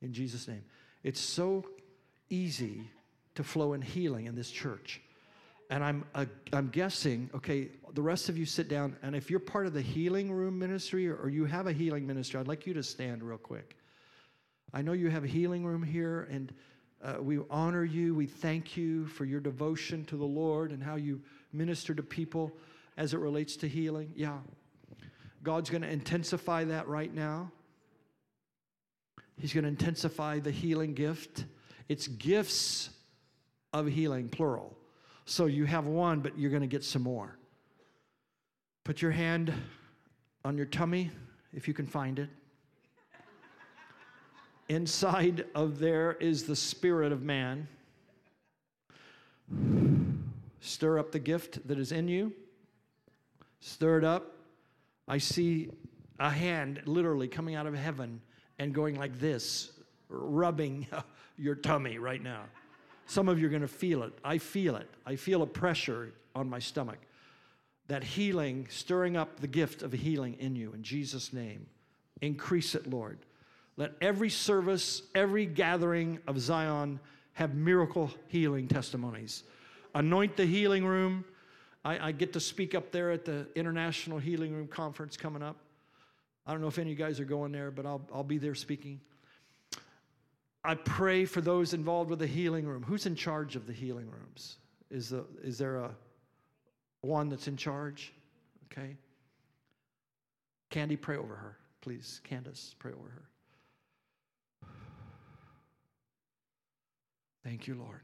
in 0.00 0.12
Jesus' 0.12 0.48
name. 0.48 0.62
It's 1.02 1.20
so 1.20 1.64
easy 2.30 2.88
to 3.34 3.44
flow 3.44 3.74
in 3.74 3.82
healing 3.82 4.26
in 4.26 4.34
this 4.34 4.50
church. 4.50 5.00
And 5.68 5.82
I'm, 5.82 6.04
uh, 6.14 6.26
I'm 6.52 6.68
guessing, 6.68 7.28
okay, 7.34 7.70
the 7.92 8.02
rest 8.02 8.28
of 8.28 8.38
you 8.38 8.46
sit 8.46 8.68
down, 8.68 8.96
and 9.02 9.16
if 9.16 9.30
you're 9.30 9.40
part 9.40 9.66
of 9.66 9.72
the 9.72 9.82
healing 9.82 10.30
room 10.30 10.58
ministry 10.58 11.08
or, 11.08 11.16
or 11.16 11.28
you 11.28 11.44
have 11.44 11.66
a 11.66 11.72
healing 11.72 12.06
ministry, 12.06 12.38
I'd 12.38 12.46
like 12.46 12.66
you 12.66 12.74
to 12.74 12.82
stand 12.82 13.22
real 13.22 13.38
quick. 13.38 13.76
I 14.72 14.82
know 14.82 14.92
you 14.92 15.10
have 15.10 15.24
a 15.24 15.28
healing 15.28 15.64
room 15.64 15.82
here, 15.82 16.28
and 16.30 16.52
uh, 17.02 17.16
we 17.20 17.38
honor 17.50 17.84
you. 17.84 18.14
We 18.14 18.26
thank 18.26 18.76
you 18.76 19.06
for 19.06 19.24
your 19.24 19.40
devotion 19.40 20.04
to 20.06 20.16
the 20.16 20.24
Lord 20.24 20.70
and 20.70 20.82
how 20.82 20.96
you 20.96 21.20
minister 21.52 21.94
to 21.94 22.02
people 22.02 22.56
as 22.96 23.14
it 23.14 23.18
relates 23.18 23.56
to 23.56 23.68
healing. 23.68 24.12
Yeah. 24.14 24.38
God's 25.42 25.70
going 25.70 25.82
to 25.82 25.90
intensify 25.90 26.64
that 26.64 26.88
right 26.88 27.12
now. 27.12 27.50
He's 29.38 29.52
going 29.52 29.64
to 29.64 29.68
intensify 29.68 30.38
the 30.38 30.50
healing 30.50 30.94
gift. 30.94 31.44
It's 31.88 32.08
gifts 32.08 32.90
of 33.72 33.86
healing, 33.86 34.28
plural. 34.28 34.76
So 35.26 35.46
you 35.46 35.64
have 35.64 35.86
one, 35.86 36.20
but 36.20 36.38
you're 36.38 36.50
going 36.50 36.62
to 36.62 36.68
get 36.68 36.84
some 36.84 37.02
more. 37.02 37.36
Put 38.84 39.02
your 39.02 39.10
hand 39.10 39.52
on 40.44 40.56
your 40.56 40.66
tummy, 40.66 41.10
if 41.52 41.66
you 41.66 41.74
can 41.74 41.86
find 41.86 42.20
it. 42.20 42.28
Inside 44.68 45.44
of 45.54 45.80
there 45.80 46.12
is 46.12 46.44
the 46.44 46.54
spirit 46.54 47.10
of 47.10 47.22
man. 47.22 47.66
Stir 50.60 50.98
up 51.00 51.10
the 51.10 51.18
gift 51.18 51.66
that 51.66 51.78
is 51.78 51.90
in 51.90 52.06
you. 52.06 52.32
Stir 53.58 53.98
it 53.98 54.04
up. 54.04 54.32
I 55.08 55.18
see 55.18 55.70
a 56.20 56.30
hand 56.30 56.82
literally 56.86 57.26
coming 57.26 57.56
out 57.56 57.66
of 57.66 57.74
heaven 57.74 58.20
and 58.60 58.72
going 58.72 58.96
like 58.96 59.18
this, 59.18 59.72
rubbing 60.08 60.86
your 61.36 61.56
tummy 61.56 61.98
right 61.98 62.22
now. 62.22 62.42
Some 63.06 63.28
of 63.28 63.38
you 63.38 63.46
are 63.46 63.50
going 63.50 63.62
to 63.62 63.68
feel 63.68 64.02
it. 64.02 64.12
I 64.24 64.38
feel 64.38 64.76
it. 64.76 64.88
I 65.06 65.16
feel 65.16 65.42
a 65.42 65.46
pressure 65.46 66.12
on 66.34 66.50
my 66.50 66.58
stomach. 66.58 66.98
That 67.88 68.02
healing, 68.02 68.66
stirring 68.68 69.16
up 69.16 69.40
the 69.40 69.46
gift 69.46 69.82
of 69.82 69.92
healing 69.92 70.36
in 70.40 70.56
you 70.56 70.72
in 70.72 70.82
Jesus' 70.82 71.32
name. 71.32 71.66
Increase 72.20 72.74
it, 72.74 72.88
Lord. 72.88 73.18
Let 73.76 73.92
every 74.00 74.30
service, 74.30 75.02
every 75.14 75.46
gathering 75.46 76.18
of 76.26 76.40
Zion 76.40 76.98
have 77.34 77.54
miracle 77.54 78.10
healing 78.28 78.66
testimonies. 78.66 79.44
Anoint 79.94 80.36
the 80.36 80.46
healing 80.46 80.84
room. 80.84 81.24
I, 81.84 82.08
I, 82.08 82.12
get 82.12 82.32
to 82.32 82.40
speak 82.40 82.74
up 82.74 82.90
there 82.90 83.12
at 83.12 83.24
the 83.24 83.46
International 83.54 84.18
Healing 84.18 84.54
Room 84.54 84.66
Conference 84.66 85.16
coming 85.16 85.42
up. 85.42 85.56
I 86.46 86.52
don't 86.52 86.60
know 86.60 86.66
if 86.66 86.78
any 86.78 86.90
of 86.92 86.98
you 86.98 87.04
guys 87.04 87.20
are 87.20 87.24
going 87.24 87.52
there, 87.52 87.70
but 87.70 87.86
I'll, 87.86 88.00
I'll 88.12 88.24
be 88.24 88.38
there 88.38 88.54
speaking. 88.54 89.00
I 90.66 90.74
pray 90.74 91.24
for 91.24 91.40
those 91.40 91.74
involved 91.74 92.10
with 92.10 92.18
the 92.18 92.26
healing 92.26 92.66
room. 92.66 92.82
Who's 92.82 93.06
in 93.06 93.14
charge 93.14 93.54
of 93.54 93.68
the 93.68 93.72
healing 93.72 94.10
rooms? 94.10 94.56
Is, 94.90 95.10
the, 95.10 95.24
is 95.40 95.58
there 95.58 95.76
a 95.76 95.94
one 97.02 97.28
that's 97.28 97.46
in 97.46 97.56
charge? 97.56 98.12
Okay. 98.64 98.96
Candy, 100.70 100.96
pray 100.96 101.16
over 101.16 101.36
her, 101.36 101.56
please. 101.82 102.20
Candace, 102.24 102.74
pray 102.80 102.90
over 102.90 103.08
her. 103.08 104.68
Thank 107.44 107.68
you, 107.68 107.76
Lord. 107.76 108.00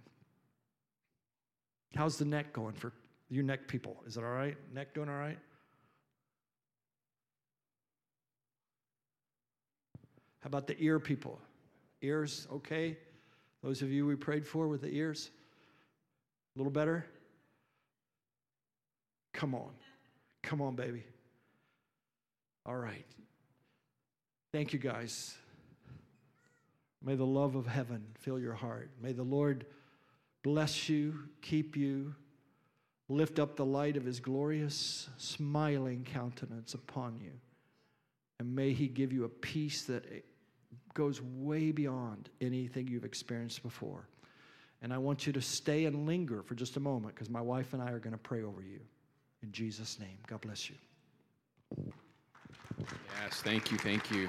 How's 1.96 2.16
the 2.16 2.24
neck 2.24 2.52
going 2.52 2.74
for 2.74 2.92
you 3.28 3.42
neck 3.42 3.66
people? 3.66 3.96
Is 4.06 4.16
it 4.16 4.22
all 4.22 4.30
right? 4.30 4.56
Neck 4.72 4.94
doing 4.94 5.08
all 5.08 5.16
right? 5.16 5.38
How 10.40 10.46
about 10.46 10.68
the 10.68 10.80
ear 10.80 11.00
people? 11.00 11.40
Ears, 12.02 12.46
okay? 12.52 12.96
Those 13.62 13.82
of 13.82 13.90
you 13.90 14.06
we 14.06 14.16
prayed 14.16 14.46
for 14.46 14.68
with 14.68 14.82
the 14.82 14.90
ears? 14.90 15.30
A 16.54 16.58
little 16.58 16.72
better? 16.72 17.06
Come 19.32 19.54
on. 19.54 19.70
Come 20.42 20.60
on, 20.60 20.74
baby. 20.74 21.04
All 22.66 22.76
right. 22.76 23.06
Thank 24.52 24.72
you, 24.72 24.78
guys. 24.78 25.34
May 27.04 27.14
the 27.14 27.26
love 27.26 27.54
of 27.54 27.66
heaven 27.66 28.04
fill 28.18 28.38
your 28.38 28.54
heart. 28.54 28.90
May 29.00 29.12
the 29.12 29.22
Lord 29.22 29.66
bless 30.42 30.88
you, 30.88 31.14
keep 31.40 31.76
you, 31.76 32.14
lift 33.08 33.38
up 33.38 33.56
the 33.56 33.64
light 33.64 33.96
of 33.96 34.04
his 34.04 34.20
glorious, 34.20 35.08
smiling 35.16 36.04
countenance 36.04 36.74
upon 36.74 37.18
you. 37.20 37.32
And 38.38 38.54
may 38.54 38.72
he 38.72 38.88
give 38.88 39.12
you 39.12 39.24
a 39.24 39.28
peace 39.28 39.82
that 39.84 40.04
goes 40.94 41.20
way 41.22 41.70
beyond 41.70 42.28
anything 42.40 42.88
you've 42.88 43.04
experienced 43.04 43.62
before. 43.62 44.06
And 44.82 44.92
I 44.92 44.98
want 44.98 45.26
you 45.26 45.32
to 45.32 45.40
stay 45.40 45.84
and 45.84 46.06
linger 46.06 46.42
for 46.42 46.54
just 46.54 46.76
a 46.76 46.80
moment 46.80 47.14
because 47.14 47.30
my 47.30 47.40
wife 47.40 47.72
and 47.72 47.82
I 47.82 47.90
are 47.90 47.98
going 47.98 48.12
to 48.12 48.18
pray 48.18 48.42
over 48.42 48.62
you. 48.62 48.80
In 49.42 49.52
Jesus' 49.52 49.98
name, 49.98 50.18
God 50.26 50.40
bless 50.40 50.68
you. 50.68 50.76
Yes, 53.22 53.42
thank 53.42 53.70
you, 53.70 53.78
thank 53.78 54.10
you. 54.10 54.28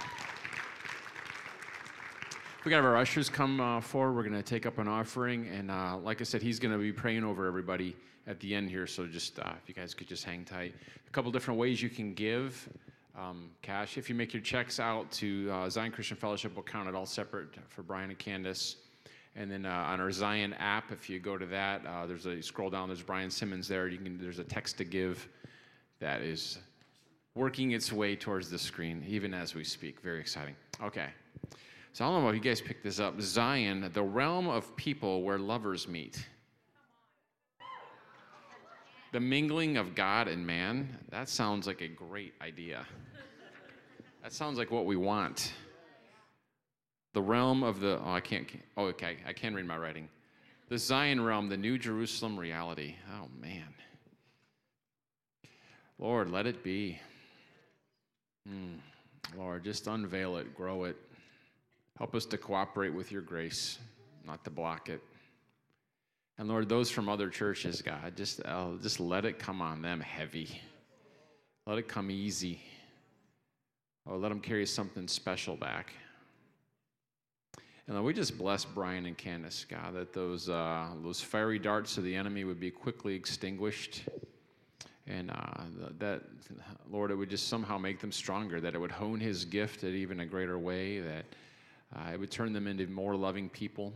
We 2.65 2.69
got 2.69 2.83
our 2.83 2.95
ushers 2.95 3.29
come 3.29 3.59
uh, 3.59 3.81
forward. 3.81 4.13
We're 4.13 4.23
going 4.23 4.41
to 4.41 4.43
take 4.43 4.65
up 4.65 4.77
an 4.77 4.87
offering, 4.87 5.47
and 5.47 5.69
uh, 5.69 5.97
like 5.97 6.21
I 6.21 6.23
said, 6.23 6.41
he's 6.41 6.59
going 6.59 6.71
to 6.71 6.77
be 6.77 6.93
praying 6.93 7.23
over 7.23 7.45
everybody 7.45 7.95
at 8.25 8.39
the 8.39 8.55
end 8.55 8.69
here. 8.69 8.87
So 8.87 9.05
just 9.05 9.37
uh, 9.39 9.51
if 9.61 9.67
you 9.67 9.75
guys 9.75 9.93
could 9.93 10.07
just 10.07 10.23
hang 10.23 10.45
tight. 10.45 10.73
A 11.05 11.09
couple 11.11 11.31
different 11.31 11.59
ways 11.59 11.81
you 11.81 11.89
can 11.89 12.13
give 12.13 12.69
um, 13.17 13.49
cash. 13.61 13.97
If 13.97 14.09
you 14.09 14.15
make 14.15 14.33
your 14.33 14.41
checks 14.41 14.79
out 14.79 15.11
to 15.13 15.49
uh, 15.51 15.69
Zion 15.69 15.91
Christian 15.91 16.17
Fellowship, 16.17 16.55
we'll 16.55 16.63
count 16.63 16.89
it 16.89 16.95
all 16.95 17.05
separate 17.05 17.49
for 17.69 17.83
Brian 17.83 18.09
and 18.09 18.19
Candace. 18.19 18.77
And 19.35 19.49
then 19.49 19.65
uh, 19.65 19.69
on 19.69 19.99
our 19.99 20.11
Zion 20.11 20.53
app, 20.53 20.91
if 20.91 21.09
you 21.09 21.19
go 21.19 21.37
to 21.37 21.45
that, 21.47 21.85
uh, 21.85 22.05
there's 22.05 22.25
a 22.25 22.41
scroll 22.41 22.69
down. 22.69 22.87
There's 22.87 23.01
Brian 23.01 23.31
Simmons 23.31 23.67
there. 23.67 23.87
You 23.87 23.97
can 23.97 24.19
there's 24.19 24.39
a 24.39 24.43
text 24.43 24.77
to 24.77 24.83
give 24.83 25.27
that 25.99 26.21
is 26.21 26.59
working 27.35 27.71
its 27.71 27.91
way 27.91 28.15
towards 28.15 28.49
the 28.49 28.59
screen 28.59 29.03
even 29.07 29.33
as 29.33 29.55
we 29.55 29.63
speak. 29.63 30.01
Very 30.01 30.19
exciting. 30.19 30.55
Okay. 30.83 31.07
So 31.93 32.05
I 32.05 32.09
don't 32.09 32.23
know 32.23 32.29
if 32.29 32.35
you 32.35 32.41
guys 32.41 32.61
picked 32.61 32.83
this 32.83 32.99
up. 32.99 33.19
Zion, 33.21 33.89
the 33.93 34.03
realm 34.03 34.47
of 34.47 34.75
people 34.75 35.23
where 35.23 35.37
lovers 35.37 35.87
meet. 35.87 36.25
The 39.13 39.19
mingling 39.19 39.77
of 39.77 39.93
God 39.93 40.27
and 40.27 40.45
man, 40.45 40.97
that 41.11 41.29
sounds 41.29 41.67
like 41.67 41.81
a 41.81 41.87
great 41.87 42.33
idea. 42.41 42.83
That 44.23 44.33
sounds 44.33 44.57
like 44.57 44.71
what 44.71 44.87
we 44.87 44.95
want. 44.95 45.53
The 47.13 47.21
realm 47.21 47.61
of 47.61 47.79
the, 47.79 47.99
oh, 48.03 48.11
I 48.11 48.21
can't, 48.21 48.47
oh, 48.75 48.85
okay, 48.85 49.17
I 49.27 49.31
can 49.31 49.53
read 49.53 49.67
my 49.67 49.77
writing. 49.77 50.09
The 50.69 50.79
Zion 50.79 51.23
realm, 51.23 51.47
the 51.47 51.57
New 51.57 51.77
Jerusalem 51.77 52.39
reality. 52.39 52.95
Oh, 53.13 53.27
man. 53.39 53.75
Lord, 55.99 56.31
let 56.31 56.47
it 56.47 56.63
be. 56.63 56.99
Mm. 58.49 58.79
Lord, 59.37 59.63
just 59.63 59.85
unveil 59.85 60.37
it, 60.37 60.55
grow 60.55 60.85
it. 60.85 60.97
Help 61.99 62.15
us 62.15 62.25
to 62.25 62.37
cooperate 62.39 62.95
with 62.95 63.11
your 63.11 63.21
grace, 63.21 63.77
not 64.25 64.43
to 64.45 64.49
block 64.49 64.89
it. 64.89 65.03
And 66.43 66.51
Lord, 66.51 66.67
those 66.67 66.89
from 66.89 67.07
other 67.07 67.29
churches, 67.29 67.81
God, 67.81 68.17
just, 68.17 68.41
uh, 68.43 68.71
just 68.81 68.99
let 68.99 69.23
it 69.23 69.39
come 69.39 69.61
on 69.61 69.81
them 69.81 70.01
heavy. 70.01 70.59
Let 71.65 71.77
it 71.77 71.87
come 71.87 72.11
easy. 72.11 72.59
Or 74.05 74.17
let 74.17 74.27
them 74.27 74.41
carry 74.41 74.65
something 74.65 75.07
special 75.07 75.55
back. 75.55 75.93
And 77.87 77.95
Lord, 77.95 78.07
we 78.07 78.13
just 78.13 78.37
bless 78.37 78.65
Brian 78.65 79.05
and 79.05 79.17
Candace, 79.17 79.65
God, 79.69 79.95
that 79.95 80.11
those, 80.11 80.49
uh, 80.49 80.89
those 81.01 81.21
fiery 81.21 81.59
darts 81.59 81.97
of 81.97 82.03
the 82.03 82.13
enemy 82.13 82.43
would 82.43 82.59
be 82.59 82.71
quickly 82.71 83.15
extinguished. 83.15 84.03
And 85.07 85.31
uh, 85.31 85.63
that, 85.99 86.23
Lord, 86.91 87.11
it 87.11 87.15
would 87.15 87.29
just 87.29 87.47
somehow 87.47 87.77
make 87.77 88.01
them 88.01 88.11
stronger, 88.11 88.59
that 88.59 88.75
it 88.75 88.79
would 88.79 88.91
hone 88.91 89.21
his 89.21 89.45
gift 89.45 89.85
in 89.85 89.95
even 89.95 90.19
a 90.19 90.25
greater 90.25 90.59
way, 90.59 90.99
that 90.99 91.25
uh, 91.95 92.11
it 92.11 92.19
would 92.19 92.31
turn 92.31 92.51
them 92.51 92.67
into 92.67 92.85
more 92.87 93.15
loving 93.15 93.47
people, 93.47 93.93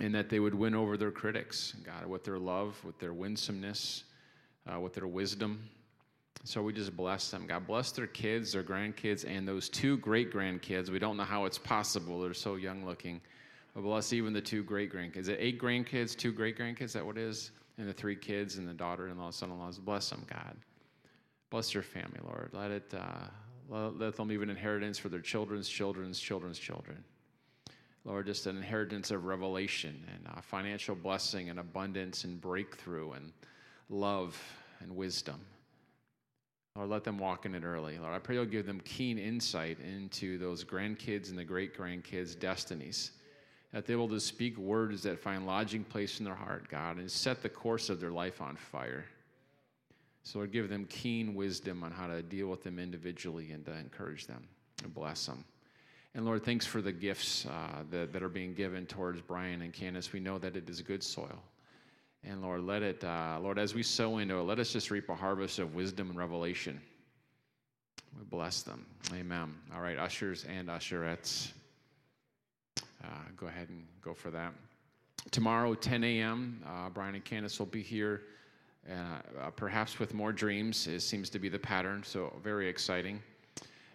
and 0.00 0.14
that 0.14 0.30
they 0.30 0.40
would 0.40 0.54
win 0.54 0.74
over 0.74 0.96
their 0.96 1.10
critics, 1.10 1.74
God, 1.84 2.06
with 2.06 2.24
their 2.24 2.38
love, 2.38 2.82
with 2.84 2.98
their 2.98 3.12
winsomeness, 3.12 4.04
uh, 4.66 4.80
with 4.80 4.94
their 4.94 5.06
wisdom. 5.06 5.68
So 6.44 6.62
we 6.62 6.72
just 6.72 6.96
bless 6.96 7.30
them. 7.30 7.46
God 7.46 7.66
bless 7.66 7.92
their 7.92 8.06
kids, 8.06 8.52
their 8.52 8.62
grandkids, 8.62 9.28
and 9.28 9.46
those 9.46 9.68
two 9.68 9.98
great 9.98 10.32
grandkids. 10.32 10.88
We 10.88 10.98
don't 10.98 11.18
know 11.18 11.24
how 11.24 11.44
it's 11.44 11.58
possible. 11.58 12.20
They're 12.20 12.32
so 12.32 12.54
young 12.56 12.86
looking. 12.86 13.20
But 13.74 13.82
bless 13.82 14.12
even 14.14 14.32
the 14.32 14.40
two 14.40 14.62
great 14.62 14.90
grandkids. 14.90 15.18
Is 15.18 15.28
it 15.28 15.38
eight 15.38 15.60
grandkids, 15.60 16.16
two 16.16 16.32
great 16.32 16.58
grandkids? 16.58 16.92
That 16.92 17.04
what 17.04 17.18
it 17.18 17.24
is? 17.24 17.50
And 17.76 17.86
the 17.86 17.92
three 17.92 18.16
kids 18.16 18.56
and 18.56 18.66
the 18.66 18.72
daughter 18.72 19.08
in 19.08 19.18
law, 19.18 19.30
son 19.30 19.50
in 19.50 19.58
laws. 19.58 19.78
Bless 19.78 20.08
them, 20.08 20.24
God. 20.28 20.56
Bless 21.50 21.74
your 21.74 21.82
family, 21.82 22.20
Lord. 22.24 22.50
Let 22.52 22.70
it, 22.70 22.94
uh, 22.94 23.28
let 23.68 24.16
them 24.16 24.28
leave 24.28 24.42
an 24.42 24.50
inheritance 24.50 24.98
for 24.98 25.08
their 25.08 25.20
children's 25.20 25.68
children's 25.68 26.18
children's 26.18 26.58
children. 26.58 27.04
Lord, 28.04 28.26
just 28.26 28.46
an 28.46 28.56
inheritance 28.56 29.10
of 29.10 29.26
revelation 29.26 30.02
and 30.14 30.44
financial 30.44 30.94
blessing 30.94 31.50
and 31.50 31.58
abundance 31.60 32.24
and 32.24 32.40
breakthrough 32.40 33.12
and 33.12 33.32
love 33.90 34.40
and 34.80 34.96
wisdom. 34.96 35.40
Lord, 36.76 36.88
let 36.88 37.04
them 37.04 37.18
walk 37.18 37.46
in 37.46 37.54
it 37.54 37.64
early. 37.64 37.98
Lord, 37.98 38.14
I 38.14 38.18
pray 38.18 38.36
you'll 38.36 38.46
give 38.46 38.64
them 38.64 38.80
keen 38.84 39.18
insight 39.18 39.78
into 39.80 40.38
those 40.38 40.64
grandkids 40.64 41.28
and 41.28 41.38
the 41.38 41.44
great 41.44 41.76
grandkids' 41.76 42.38
destinies. 42.38 43.10
That 43.72 43.86
they 43.86 43.96
will 43.96 44.08
just 44.08 44.26
speak 44.26 44.56
words 44.56 45.02
that 45.02 45.18
find 45.18 45.46
lodging 45.46 45.84
place 45.84 46.18
in 46.18 46.24
their 46.24 46.34
heart, 46.34 46.68
God, 46.68 46.96
and 46.96 47.10
set 47.10 47.42
the 47.42 47.48
course 47.48 47.90
of 47.90 48.00
their 48.00 48.10
life 48.10 48.40
on 48.40 48.56
fire. 48.56 49.04
So 50.22 50.38
Lord, 50.38 50.52
give 50.52 50.68
them 50.68 50.86
keen 50.86 51.34
wisdom 51.34 51.82
on 51.82 51.92
how 51.92 52.06
to 52.06 52.22
deal 52.22 52.48
with 52.48 52.62
them 52.62 52.78
individually 52.78 53.50
and 53.52 53.64
to 53.66 53.72
encourage 53.72 54.26
them 54.26 54.42
and 54.82 54.94
bless 54.94 55.26
them. 55.26 55.44
And 56.14 56.24
Lord, 56.26 56.44
thanks 56.44 56.66
for 56.66 56.82
the 56.82 56.92
gifts 56.92 57.46
uh, 57.46 57.82
that, 57.90 58.12
that 58.12 58.22
are 58.22 58.28
being 58.28 58.52
given 58.54 58.84
towards 58.86 59.20
Brian 59.20 59.62
and 59.62 59.72
Candace. 59.72 60.12
We 60.12 60.20
know 60.20 60.38
that 60.38 60.56
it 60.56 60.68
is 60.68 60.80
good 60.82 61.02
soil. 61.02 61.38
And 62.24 62.42
Lord, 62.42 62.62
let 62.62 62.82
it, 62.82 63.02
uh, 63.04 63.38
Lord, 63.40 63.58
as 63.58 63.74
we 63.74 63.82
sow 63.82 64.18
into 64.18 64.36
it, 64.38 64.42
let 64.42 64.58
us 64.58 64.72
just 64.72 64.90
reap 64.90 65.08
a 65.08 65.14
harvest 65.14 65.58
of 65.58 65.74
wisdom 65.74 66.10
and 66.10 66.18
revelation. 66.18 66.80
We 68.18 68.24
bless 68.24 68.62
them. 68.62 68.84
Amen. 69.14 69.54
All 69.74 69.80
right, 69.80 69.96
ushers 69.96 70.44
and 70.44 70.68
usherettes, 70.68 71.52
uh, 73.02 73.06
go 73.36 73.46
ahead 73.46 73.68
and 73.68 73.84
go 74.02 74.12
for 74.12 74.30
that. 74.30 74.52
tomorrow, 75.30 75.74
10 75.74 76.02
a.m., 76.02 76.62
uh, 76.66 76.88
Brian 76.88 77.14
and 77.14 77.24
Candace 77.24 77.58
will 77.58 77.66
be 77.66 77.82
here, 77.82 78.22
uh, 78.90 78.94
uh, 79.40 79.50
perhaps 79.50 79.98
with 79.98 80.12
more 80.12 80.32
dreams. 80.32 80.86
It 80.86 81.00
seems 81.00 81.30
to 81.30 81.38
be 81.38 81.48
the 81.48 81.58
pattern, 81.58 82.02
so 82.04 82.34
very 82.42 82.68
exciting. 82.68 83.22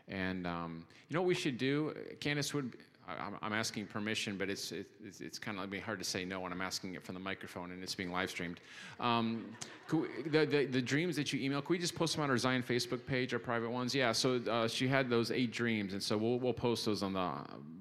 And 0.07 0.45
um, 0.45 0.85
you 1.09 1.15
know 1.15 1.21
what 1.21 1.27
we 1.27 1.35
should 1.35 1.57
do? 1.57 1.93
Candace 2.19 2.53
would. 2.53 2.77
I- 3.07 3.29
I'm 3.43 3.53
asking 3.53 3.85
permission, 3.85 4.35
but 4.35 4.49
it's 4.49 4.71
it's, 4.71 5.21
it's 5.21 5.37
kind 5.37 5.59
of 5.59 5.71
hard 5.81 5.99
to 5.99 6.05
say 6.05 6.25
no 6.25 6.39
when 6.39 6.51
I'm 6.51 6.61
asking 6.61 6.95
it 6.95 7.03
from 7.03 7.13
the 7.13 7.21
microphone 7.21 7.69
and 7.69 7.83
it's 7.83 7.93
being 7.93 8.11
live 8.11 8.31
streamed. 8.31 8.59
Um, 8.99 9.45
we- 9.91 10.07
the, 10.25 10.45
the 10.45 10.65
the 10.65 10.81
dreams 10.81 11.15
that 11.17 11.31
you 11.31 11.39
email, 11.39 11.61
could 11.61 11.69
we 11.69 11.77
just 11.77 11.93
post 11.95 12.15
them 12.15 12.23
on 12.23 12.31
our 12.31 12.37
Zion 12.37 12.63
Facebook 12.63 13.05
page, 13.05 13.31
our 13.33 13.39
private 13.39 13.69
ones? 13.69 13.93
Yeah. 13.93 14.11
So 14.11 14.41
uh, 14.49 14.67
she 14.67 14.87
had 14.87 15.09
those 15.09 15.29
eight 15.29 15.51
dreams, 15.51 15.93
and 15.93 16.01
so 16.01 16.17
we'll 16.17 16.39
we'll 16.39 16.53
post 16.53 16.85
those 16.85 17.03
on 17.03 17.13
the 17.13 17.31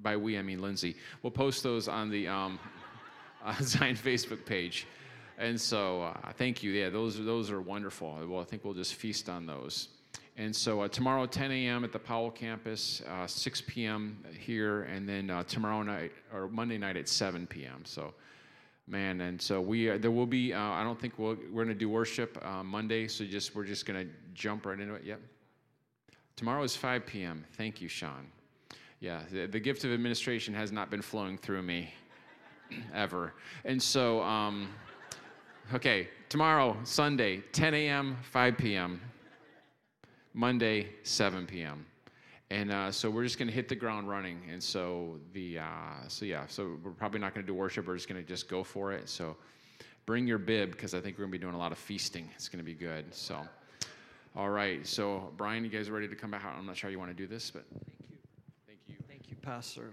by 0.02 0.16
we 0.16 0.38
I 0.38 0.42
mean 0.42 0.60
Lindsay. 0.60 0.94
We'll 1.22 1.30
post 1.30 1.62
those 1.62 1.88
on 1.88 2.10
the 2.10 2.28
um, 2.28 2.59
uh, 3.44 3.55
Zion 3.62 3.96
Facebook 3.96 4.44
page. 4.44 4.86
And 5.36 5.60
so, 5.60 6.02
uh, 6.02 6.32
thank 6.34 6.62
you. 6.62 6.70
Yeah, 6.70 6.90
those 6.90 7.16
those 7.22 7.51
are 7.51 7.60
wonderful. 7.60 8.18
Well, 8.28 8.40
I 8.40 8.44
think 8.44 8.64
we'll 8.64 8.74
just 8.74 8.94
feast 8.94 9.28
on 9.28 9.46
those. 9.46 9.88
And 10.36 10.55
so 10.55 10.81
uh, 10.81 10.89
tomorrow, 10.89 11.27
10 11.27 11.53
a.m. 11.53 11.85
at 11.85 11.93
the 11.93 11.99
Powell 11.99 12.31
campus, 12.31 13.03
uh, 13.09 13.27
6 13.27 13.62
p.m. 13.69 14.24
here, 14.39 14.82
and 14.82 15.09
then 15.09 15.31
uh, 15.31 15.45
tomorrow 15.45 15.82
night 15.82 16.12
or 16.32 16.49
Monday 16.49 16.77
night 16.77 16.97
at 16.97 17.09
7 17.09 17.47
p.m. 17.47 17.82
So, 17.85 18.15
man, 18.89 19.20
and 19.20 19.41
so 19.41 19.61
we 19.61 19.91
uh, 19.91 19.99
there 19.99 20.11
will 20.11 20.27
be. 20.27 20.53
Uh, 20.53 20.61
I 20.61 20.82
don't 20.82 21.01
think 21.01 21.19
we'll, 21.19 21.36
we're 21.53 21.65
going 21.65 21.69
to 21.69 21.74
do 21.74 21.89
worship 21.89 22.36
uh, 22.45 22.65
Monday. 22.65 23.07
So 23.07 23.24
just 23.24 23.55
we're 23.55 23.65
just 23.65 23.86
going 23.86 24.07
to 24.07 24.12
jump 24.35 24.66
right 24.66 24.78
into 24.78 24.95
it. 24.95 25.05
Yep. 25.05 25.20
Tomorrow 26.36 26.65
is 26.65 26.74
5 26.74 27.07
p.m. 27.07 27.45
Thank 27.57 27.81
you, 27.81 27.86
Sean. 27.89 28.27
Yeah, 28.99 29.20
the, 29.31 29.47
the 29.47 29.61
gift 29.61 29.85
of 29.85 29.93
administration 29.93 30.53
has 30.55 30.73
not 30.73 30.91
been 30.91 31.03
flowing 31.03 31.39
through 31.39 31.62
me 31.62 31.95
ever. 32.95 33.35
And 33.65 33.81
so, 33.81 34.20
um, 34.23 34.69
okay, 35.73 36.09
tomorrow, 36.28 36.77
Sunday, 36.82 37.45
10 37.53 37.74
a.m., 37.74 38.16
5 38.23 38.59
p.m., 38.59 39.01
Monday, 40.35 40.89
7 41.05 41.47
p.m. 41.47 41.86
And 42.51 42.70
uh, 42.70 42.90
so 42.90 43.09
we're 43.09 43.23
just 43.23 43.39
going 43.39 43.48
to 43.48 43.55
hit 43.55 43.69
the 43.69 43.77
ground 43.77 44.09
running. 44.09 44.40
And 44.51 44.62
so 44.62 45.19
the 45.32 45.61
uh, 45.61 46.09
so 46.09 46.24
yeah, 46.24 46.44
so 46.48 46.77
we're 46.82 46.90
probably 46.90 47.20
not 47.20 47.35
going 47.35 47.47
to 47.47 47.51
do 47.51 47.55
worship. 47.55 47.86
We're 47.86 47.94
just 47.94 48.09
going 48.09 48.20
to 48.20 48.28
just 48.28 48.48
go 48.48 48.62
for 48.62 48.93
it. 48.93 49.09
So 49.09 49.36
bring 50.06 50.27
your 50.27 50.39
bib 50.39 50.73
because 50.73 50.93
I 50.93 51.01
think 51.01 51.16
we're 51.16 51.24
going 51.24 51.32
to 51.32 51.39
be 51.39 51.43
doing 51.43 51.55
a 51.55 51.59
lot 51.59 51.73
of 51.73 51.78
feasting. 51.78 52.28
It's 52.35 52.48
going 52.48 52.59
to 52.59 52.65
be 52.65 52.74
good. 52.74 53.15
So 53.15 53.40
all 54.36 54.51
right. 54.51 54.86
So 54.86 55.32
Brian, 55.36 55.65
you 55.65 55.70
guys 55.70 55.89
ready 55.89 56.09
to 56.09 56.16
come 56.16 56.32
back? 56.32 56.44
I'm 56.44 56.66
not 56.66 56.77
sure 56.77 56.90
how 56.90 56.93
you 56.93 56.98
want 56.98 57.11
to 57.11 57.16
do 57.16 57.27
this, 57.27 57.51
but 57.51 57.65
thank 57.70 58.01
you, 58.11 58.16
thank 58.66 58.81
you. 58.89 58.97
Thank 59.09 59.31
you, 59.31 59.36
Pastor. 59.36 59.93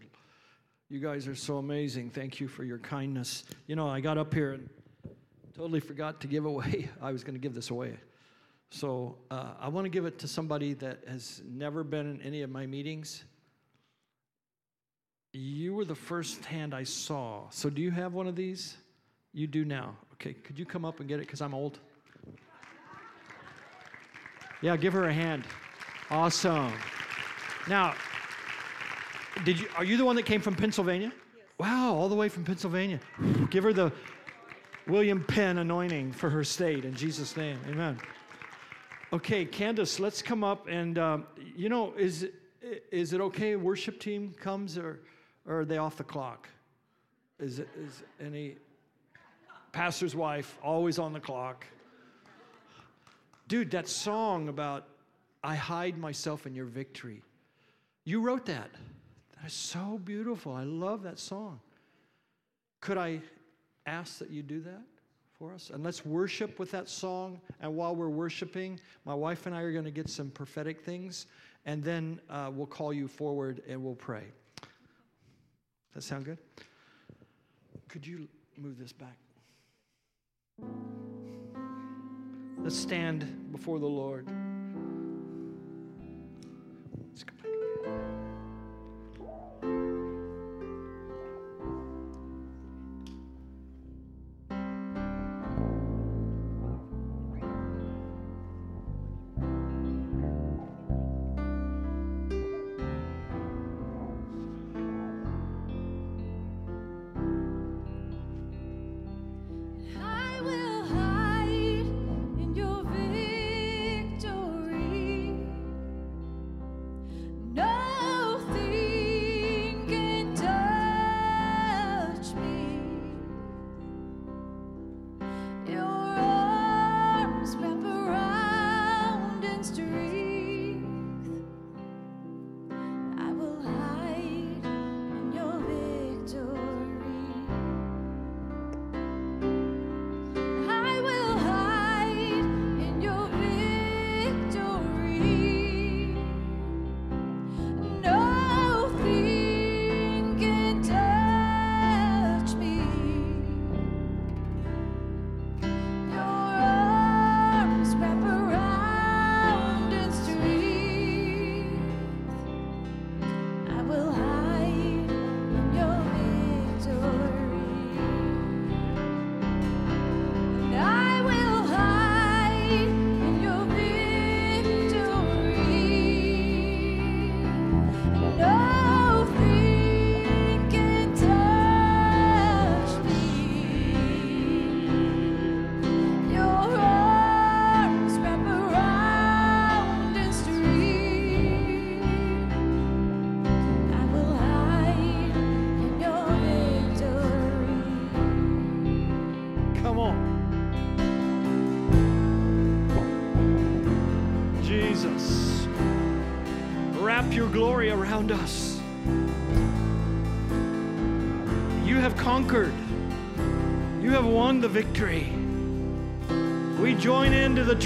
You 0.89 0.99
guys 0.99 1.27
are 1.27 1.35
so 1.35 1.57
amazing. 1.57 2.09
Thank 2.09 2.41
you 2.41 2.49
for 2.49 2.63
your 2.63 2.79
kindness. 2.79 3.45
You 3.67 3.77
know, 3.77 3.87
I 3.87 4.01
got 4.01 4.17
up 4.17 4.33
here 4.33 4.53
and 4.53 4.69
totally 5.55 5.79
forgot 5.79 6.19
to 6.21 6.27
give 6.27 6.45
away. 6.45 6.89
I 7.01 7.11
was 7.11 7.23
going 7.23 7.35
to 7.35 7.39
give 7.39 7.53
this 7.53 7.69
away. 7.69 7.95
So 8.71 9.17
uh, 9.29 9.51
I 9.59 9.67
want 9.67 9.85
to 9.85 9.89
give 9.89 10.05
it 10.05 10.17
to 10.19 10.27
somebody 10.27 10.73
that 10.75 10.99
has 11.05 11.41
never 11.45 11.83
been 11.83 12.09
in 12.09 12.21
any 12.21 12.41
of 12.41 12.49
my 12.49 12.65
meetings. 12.65 13.25
You 15.33 15.73
were 15.75 15.85
the 15.85 15.95
first 15.95 16.45
hand 16.45 16.73
I 16.73 16.83
saw. 16.83 17.49
So 17.49 17.69
do 17.69 17.81
you 17.81 17.91
have 17.91 18.13
one 18.13 18.27
of 18.27 18.35
these? 18.35 18.77
You 19.33 19.45
do 19.45 19.65
now. 19.65 19.95
Okay, 20.13 20.33
could 20.33 20.57
you 20.57 20.65
come 20.65 20.85
up 20.85 21.01
and 21.01 21.09
get 21.09 21.19
it? 21.19 21.27
Because 21.27 21.41
I'm 21.41 21.53
old. 21.53 21.79
Yeah, 24.61 24.77
give 24.77 24.93
her 24.93 25.05
a 25.05 25.13
hand. 25.13 25.43
Awesome. 26.09 26.71
Now, 27.67 27.93
did 29.43 29.59
you 29.59 29.67
are 29.75 29.83
you 29.83 29.97
the 29.97 30.05
one 30.05 30.15
that 30.15 30.25
came 30.25 30.41
from 30.41 30.55
Pennsylvania? 30.55 31.11
Wow, 31.57 31.93
all 31.95 32.09
the 32.09 32.15
way 32.15 32.29
from 32.29 32.45
Pennsylvania. 32.45 32.99
Give 33.49 33.63
her 33.63 33.73
the 33.73 33.91
William 34.87 35.23
Penn 35.23 35.57
anointing 35.57 36.13
for 36.13 36.29
her 36.29 36.43
state 36.43 36.85
in 36.85 36.95
Jesus' 36.95 37.35
name. 37.35 37.59
Amen. 37.67 37.99
Okay, 39.13 39.43
Candace, 39.43 39.99
let's 39.99 40.21
come 40.21 40.41
up 40.41 40.69
and 40.69 40.97
um, 40.97 41.25
you 41.57 41.67
know, 41.67 41.93
is 41.97 42.29
is 42.91 43.11
it 43.11 43.19
okay? 43.19 43.57
Worship 43.57 43.99
team 43.99 44.33
comes 44.39 44.77
or, 44.77 45.01
or 45.45 45.61
are 45.61 45.65
they 45.65 45.77
off 45.77 45.97
the 45.97 46.03
clock? 46.05 46.47
Is 47.37 47.59
is 47.59 48.03
any 48.23 48.55
pastor's 49.73 50.15
wife 50.15 50.57
always 50.63 50.97
on 50.97 51.11
the 51.11 51.19
clock? 51.19 51.65
Dude, 53.49 53.71
that 53.71 53.89
song 53.89 54.47
about 54.47 54.87
I 55.43 55.55
hide 55.55 55.97
myself 55.97 56.47
in 56.47 56.55
your 56.55 56.65
victory. 56.65 57.21
You 58.05 58.21
wrote 58.21 58.45
that. 58.45 58.69
That 59.35 59.47
is 59.47 59.53
so 59.53 59.99
beautiful. 60.05 60.53
I 60.53 60.63
love 60.63 61.03
that 61.03 61.19
song. 61.19 61.59
Could 62.79 62.97
I 62.97 63.19
ask 63.85 64.19
that 64.19 64.29
you 64.29 64.41
do 64.41 64.61
that 64.61 64.83
for 65.41 65.51
us? 65.55 65.71
And 65.73 65.83
let's 65.83 66.05
worship 66.05 66.59
with 66.59 66.69
that 66.69 66.87
song. 66.87 67.41
And 67.61 67.75
while 67.75 67.95
we're 67.95 68.09
worshiping, 68.09 68.79
my 69.05 69.15
wife 69.15 69.47
and 69.47 69.55
I 69.55 69.61
are 69.61 69.71
going 69.71 69.85
to 69.85 69.91
get 69.91 70.07
some 70.07 70.29
prophetic 70.29 70.81
things. 70.81 71.25
And 71.65 71.83
then 71.83 72.21
uh, 72.29 72.51
we'll 72.53 72.67
call 72.67 72.93
you 72.93 73.07
forward 73.07 73.63
and 73.67 73.83
we'll 73.83 73.95
pray. 73.95 74.25
That 75.95 76.03
sound 76.03 76.25
good? 76.25 76.37
Could 77.87 78.05
you 78.05 78.27
move 78.55 78.77
this 78.77 78.93
back? 78.93 79.17
Let's 82.59 82.77
stand 82.77 83.51
before 83.51 83.79
the 83.79 83.87
Lord. 83.87 84.27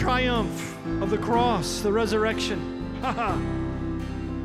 Triumph 0.05 0.77
of 1.01 1.09
the 1.09 1.17
cross, 1.17 1.79
the 1.79 1.91
resurrection. 1.91 2.95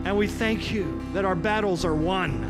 and 0.07 0.16
we 0.16 0.27
thank 0.27 0.73
you 0.73 1.03
that 1.12 1.27
our 1.27 1.35
battles 1.35 1.85
are 1.85 1.95
won. 1.95 2.49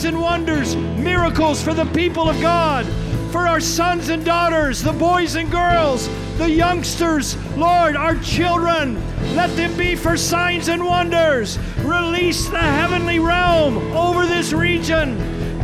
Signs 0.00 0.14
and 0.14 0.22
wonders, 0.22 0.76
miracles 0.76 1.62
for 1.62 1.74
the 1.74 1.84
people 1.84 2.30
of 2.30 2.40
God, 2.40 2.86
for 3.30 3.46
our 3.46 3.60
sons 3.60 4.08
and 4.08 4.24
daughters, 4.24 4.82
the 4.82 4.94
boys 4.94 5.34
and 5.34 5.50
girls, 5.50 6.08
the 6.38 6.48
youngsters, 6.48 7.36
Lord, 7.54 7.96
our 7.96 8.14
children. 8.16 8.94
Let 9.36 9.54
them 9.56 9.76
be 9.76 9.94
for 9.96 10.16
signs 10.16 10.68
and 10.68 10.82
wonders. 10.82 11.58
Release 11.80 12.48
the 12.48 12.56
heavenly 12.56 13.18
realm 13.18 13.76
over 13.94 14.24
this 14.24 14.54
region. 14.54 15.18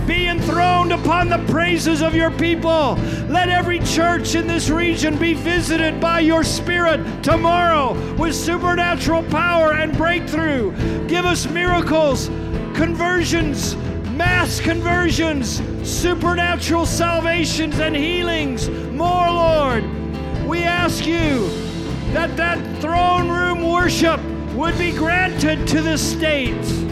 Be 0.06 0.26
enthroned 0.26 0.92
upon 0.92 1.30
the 1.30 1.42
praises 1.50 2.02
of 2.02 2.14
your 2.14 2.30
people. 2.32 2.96
Let 3.30 3.48
every 3.48 3.78
church 3.78 4.34
in 4.34 4.46
this 4.46 4.68
region 4.68 5.16
be 5.16 5.32
visited 5.32 5.98
by 5.98 6.20
your 6.20 6.44
Spirit 6.44 7.24
tomorrow 7.24 7.94
with 8.16 8.34
supernatural 8.34 9.22
power 9.30 9.72
and 9.72 9.96
breakthrough. 9.96 10.72
Give 11.06 11.24
us 11.24 11.48
miracles, 11.48 12.26
conversions, 12.74 13.74
mass 14.46 14.60
conversions, 14.60 15.60
supernatural 15.82 16.86
salvations 16.86 17.80
and 17.80 17.96
healings. 17.96 18.68
More, 18.92 19.28
Lord. 19.28 19.82
We 20.46 20.62
ask 20.62 21.04
you 21.04 21.48
that 22.12 22.36
that 22.36 22.80
throne 22.80 23.28
room 23.28 23.68
worship 23.68 24.20
would 24.54 24.78
be 24.78 24.92
granted 24.92 25.66
to 25.66 25.82
the 25.82 25.98
state. 25.98 26.85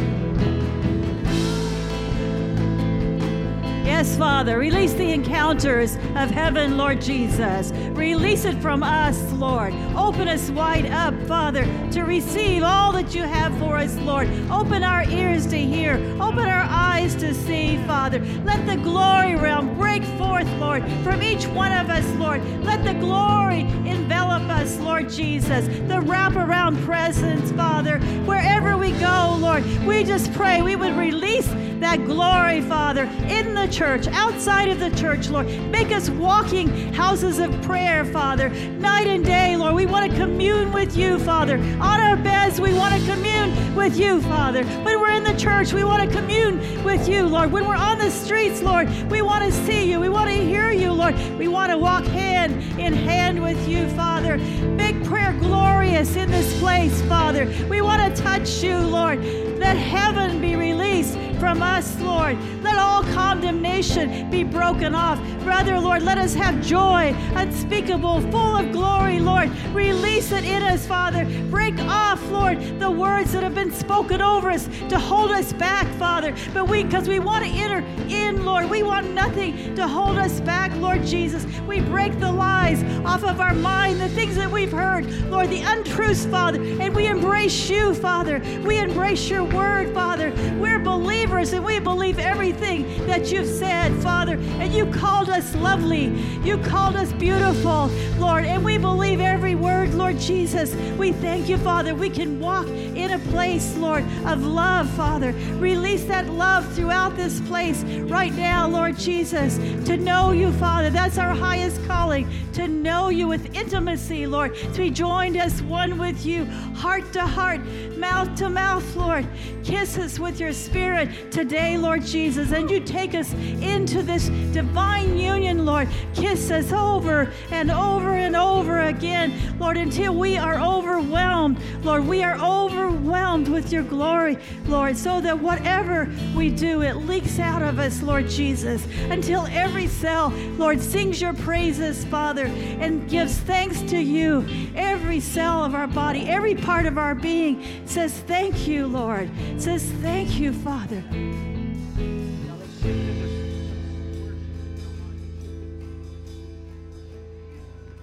Yes, 3.97 4.17
Father, 4.17 4.59
release 4.59 4.93
the 4.95 5.13
encounters 5.13 5.95
of 6.17 6.29
heaven, 6.29 6.77
Lord 6.77 7.01
Jesus. 7.01 7.71
Release 7.97 8.45
it 8.45 8.61
from 8.61 8.83
us, 8.83 9.33
Lord. 9.35 9.73
Open 9.97 10.27
us 10.27 10.51
wide 10.51 10.87
up, 10.87 11.15
Father, 11.29 11.65
to 11.93 12.03
receive 12.03 12.65
all 12.65 12.91
that 12.91 13.15
you 13.15 13.23
have 13.23 13.57
for 13.57 13.77
us, 13.77 13.95
Lord. 13.99 14.29
Open 14.51 14.83
our 14.83 15.09
ears 15.11 15.47
to 15.47 15.57
hear, 15.57 15.95
open 16.21 16.41
our 16.41 16.67
eyes 16.69 17.15
to 17.15 17.33
see, 17.33 17.77
Father. 17.87 18.19
Let 18.45 18.67
the 18.67 18.79
glory 18.79 19.37
realm 19.37 19.77
break 19.77 20.03
forth, 20.19 20.51
Lord, 20.59 20.83
from 21.05 21.23
each 21.23 21.47
one 21.47 21.71
of 21.71 21.89
us, 21.89 22.05
Lord. 22.17 22.43
Let 22.65 22.83
the 22.83 22.95
glory 22.95 23.61
envelop 23.89 24.43
us, 24.51 24.77
Lord 24.81 25.09
Jesus. 25.09 25.67
The 25.67 26.03
wraparound 26.03 26.85
presence, 26.85 27.53
Father. 27.53 28.01
Wherever 28.27 28.77
we 28.77 28.91
go, 28.91 29.37
Lord, 29.39 29.65
we 29.87 30.03
just 30.03 30.33
pray 30.33 30.63
we 30.63 30.75
would 30.75 30.97
release 30.97 31.49
that 31.81 32.05
glory, 32.05 32.61
Father, 32.63 33.05
in 33.29 33.55
the 33.55 33.67
church, 33.69 34.07
outside 34.09 34.69
of 34.69 34.81
the 34.81 34.91
church, 34.91 35.29
Lord. 35.29 35.47
Make 35.71 35.93
us 35.93 36.11
walking 36.11 36.69
houses 36.93 37.39
of 37.39 37.51
prayer, 37.63 38.05
Father, 38.05 38.49
night 38.79 39.07
and 39.07 39.25
day, 39.25 39.57
Lord. 39.57 39.75
We 39.75 39.87
want 39.87 40.11
to 40.11 40.17
commune 40.17 40.73
with 40.73 40.97
you, 40.97 41.19
Father. 41.19 41.57
On 41.57 42.01
our 42.01 42.17
beds, 42.17 42.61
we 42.61 42.73
want 42.75 42.95
to 42.95 43.13
commune 43.13 43.75
with 43.75 43.99
you, 43.99 44.21
Father. 44.23 44.65
When 44.65 45.01
we're 45.01 45.11
in 45.11 45.25
the 45.25 45.37
church, 45.37 45.73
we 45.73 45.85
want 45.85 46.09
to 46.09 46.17
commune 46.17 46.85
with 46.85 47.09
you, 47.09 47.27
Lord. 47.27 47.51
When 47.53 47.67
we're 47.67 47.77
on 47.77 47.99
the 47.99 48.11
streets, 48.11 48.63
Lord, 48.63 48.89
we 49.11 49.23
want 49.23 49.45
to 49.45 49.53
see 49.65 49.91
you. 49.91 50.01
We 50.01 50.09
want 50.09 50.31
to 50.31 50.37
hear 50.37 50.71
you, 50.71 50.93
Lord. 50.93 51.15
We 51.39 51.49
want 51.49 51.71
to 51.71 51.79
walk 51.79 52.05
hand 52.05 52.55
in 52.79 52.93
hand 52.93 53.43
with 53.43 53.69
you, 53.69 53.89
Father. 53.91 54.39
Make 54.39 55.03
prayer 55.05 55.33
glorious 55.41 56.17
in 56.17 56.31
this 56.31 56.59
place, 56.61 57.01
Father. 57.03 57.47
We 57.69 57.81
want 57.83 58.03
to 58.03 58.23
touch 58.23 58.63
you, 58.63 58.79
Lord. 58.79 59.19
Let 59.65 59.79
heaven 59.79 60.43
be 60.43 60.57
released 60.57 61.19
from 61.41 61.63
us, 61.63 61.99
Lord. 62.01 62.37
Let 62.63 62.77
all 62.79 63.03
condemnation 63.15 64.31
be 64.31 64.45
broken 64.45 64.95
off. 64.95 65.19
Brother, 65.43 65.79
Lord, 65.81 66.03
let 66.03 66.19
us 66.19 66.35
have 66.35 66.63
joy 66.63 67.15
unspeakable, 67.35 68.21
full 68.31 68.57
of 68.57 68.73
glory, 68.73 69.21
Lord. 69.21 69.51
Release 69.75 70.33
it 70.33 70.45
in 70.45 70.63
us, 70.63 70.87
Father. 70.87 71.25
Break 71.51 71.79
off, 71.81 72.23
Lord, 72.31 72.79
the 72.79 72.91
words 72.91 73.33
that 73.33 73.43
have 73.43 73.55
been 73.55 73.73
spoken 73.73 74.21
over 74.21 74.51
us 74.51 74.69
to 74.91 74.99
hold 74.99 75.31
us 75.31 75.55
back, 75.55 75.87
Father. 75.99 76.35
But 76.53 76.69
we, 76.69 76.85
because 76.85 77.09
we 77.09 77.19
want 77.19 77.45
to 77.45 77.51
enter 77.51 77.79
in, 78.09 78.45
Lord, 78.45 78.69
we 78.69 78.83
want 78.83 79.13
nothing 79.13 79.75
to 79.77 79.89
hold 79.89 80.19
us 80.19 80.41
back, 80.43 80.75
Lord 80.77 81.05
Jesus. 81.07 81.47
We 81.67 81.81
break 81.81 82.21
the 82.21 82.31
lies 82.31 82.83
off 83.07 83.25
of 83.25 83.41
our 83.41 83.55
mind, 83.55 83.99
the 84.01 84.11
things 84.11 84.37
that 84.37 84.51
we've 84.51 84.73
heard, 84.73 85.11
Lord, 85.31 85.49
the 85.49 85.63
untruths, 85.63 86.27
Father, 86.27 86.63
and 86.63 86.95
we 86.95 87.07
embrace 87.07 87.71
you, 87.71 87.95
Father. 87.95 88.43
We 88.63 88.79
embrace 88.79 89.29
your 89.31 89.54
word, 89.55 89.93
Father. 89.95 90.33
We're 90.59 90.79
believers 90.79 91.53
and 91.53 91.65
we 91.65 91.79
believe 91.79 92.19
everything 92.19 93.07
that 93.07 93.31
you've 93.33 93.47
said, 93.49 93.95
Father. 94.03 94.35
And 94.35 94.73
you 94.73 94.87
called 94.87 95.29
us 95.29 95.55
lovely. 95.57 96.07
You 96.43 96.59
called 96.59 96.97
us 96.97 97.13
beautiful, 97.13 97.87
Lord. 98.19 98.45
And 98.45 98.65
we 98.65 98.79
believe 98.79 99.21
every 99.21 99.55
word, 99.55 99.95
Lord 99.95 100.19
Jesus. 100.19 100.75
We 100.99 101.13
thank 101.13 101.49
you, 101.49 101.59
Father. 101.59 101.95
We 101.95 102.11
can 102.11 102.41
walk 102.41 102.67
in 102.69 103.13
a 103.13 103.19
place, 103.31 103.77
Lord, 103.77 104.05
of 104.27 104.45
love, 104.45 104.89
Father. 104.91 105.33
Release 105.59 106.05
that 106.05 106.29
love 106.29 106.71
throughout 106.75 107.17
this 107.17 107.41
place 107.43 107.83
right 107.85 108.33
now, 108.35 108.69
Lord 108.69 108.99
Jesus, 108.99 109.57
to 109.87 109.97
know 109.97 110.33
you, 110.33 110.53
Father. 110.53 110.91
That's 110.91 111.19
our 111.19 111.35
highest 111.35 111.85
calling, 111.87 112.29
to 112.53 112.69
know 112.69 113.09
you 113.09 113.29
with 113.29 113.55
intimacy, 113.55 114.27
Lord, 114.27 114.55
to 114.55 114.79
be 114.79 114.91
joined 114.91 115.37
as 115.37 115.63
one 115.63 115.99
with 115.99 116.25
you, 116.27 116.45
heart 116.75 117.13
to 117.13 117.23
heart, 117.23 117.61
mouth 117.97 118.35
to 118.37 118.49
mouth, 118.49 118.97
Lord. 118.97 119.27
Kiss 119.63 119.97
us 119.99 120.19
with 120.19 120.39
your 120.39 120.53
spirit 120.53 121.33
today, 121.33 121.79
Lord 121.79 122.05
Jesus, 122.05 122.53
and 122.53 122.71
you 122.71 122.81
take 122.81 123.15
us 123.15 123.33
into 123.33 124.03
this 124.03 124.29
divine 124.53 125.17
union, 125.17 125.65
Lord. 125.65 125.89
Kiss 126.15 126.51
us 126.51 126.73
over 126.73 127.33
and 127.51 127.71
over 127.71 128.15
and 128.15 128.37
over 128.37 128.83
again, 128.83 129.33
Lord, 129.59 129.77
until 129.77 130.15
we 130.15 130.37
are 130.37 130.61
overwhelmed. 130.61 131.59
Lord, 131.83 132.07
we 132.07 132.23
are 132.23 132.37
overwhelmed 132.39 133.49
with 133.49 133.73
your 133.73 133.83
glory, 133.83 134.37
Lord, 134.67 134.97
so 134.97 135.21
that 135.21 135.39
whatever 135.39 136.13
we 136.37 136.51
do, 136.51 136.83
it 136.83 136.97
leaks 136.97 137.39
out 137.39 137.63
of 137.63 137.79
us, 137.79 138.03
Lord 138.03 138.29
Jesus, 138.29 138.87
until 139.11 139.47
every 139.47 139.87
cell, 139.87 140.31
Lord, 140.59 140.81
sings 140.81 141.21
your 141.21 141.35
praises, 141.35 142.05
Father, 142.05 142.47
and 142.47 143.09
gives 143.09 143.39
thanks 143.39 143.81
to 143.83 143.99
you. 143.99 144.47
Every 144.75 145.21
cell 145.21 145.65
of 145.65 145.75
our 145.75 145.87
body, 145.87 146.29
every 146.29 146.55
part 146.55 146.87
of 146.87 146.99
our 146.99 147.15
being 147.15 147.63
says, 147.95 148.19
Thank 148.23 148.67
you, 148.67 148.89
Lord. 148.89 149.31
Says, 149.57 149.85
Thank 150.03 150.41
you, 150.41 150.53
Father. 150.53 151.01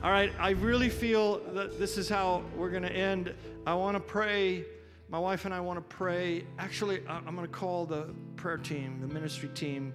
All 0.02 0.10
right, 0.10 0.32
I 0.40 0.52
really 0.52 0.88
feel 0.88 1.40
that 1.54 1.78
this 1.78 1.98
is 1.98 2.08
how 2.08 2.42
we're 2.56 2.70
going 2.70 2.84
to 2.84 2.92
end. 2.92 3.34
I 3.68 3.74
want 3.74 3.98
to 3.98 4.00
pray. 4.00 4.64
My 5.10 5.20
wife 5.20 5.44
and 5.44 5.54
I 5.54 5.60
want 5.60 5.78
to 5.78 5.96
pray. 5.96 6.46
Actually, 6.58 7.02
I'm 7.10 7.36
going 7.36 7.46
to 7.46 7.54
call 7.54 7.86
the 7.86 8.16
prayer 8.38 8.58
team, 8.58 9.02
the 9.02 9.14
ministry 9.14 9.50
team. 9.50 9.94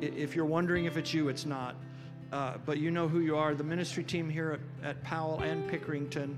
If 0.00 0.34
you're 0.34 0.44
wondering 0.44 0.86
if 0.86 0.96
it's 0.96 1.14
you, 1.14 1.28
it's 1.28 1.46
not. 1.46 1.76
Uh, 2.32 2.54
but 2.66 2.78
you 2.78 2.90
know 2.90 3.06
who 3.06 3.20
you 3.20 3.36
are. 3.36 3.54
The 3.54 3.62
ministry 3.62 4.02
team 4.02 4.28
here 4.28 4.58
at, 4.82 4.88
at 4.88 5.04
Powell 5.04 5.38
and 5.38 5.70
Pickerington. 5.70 6.34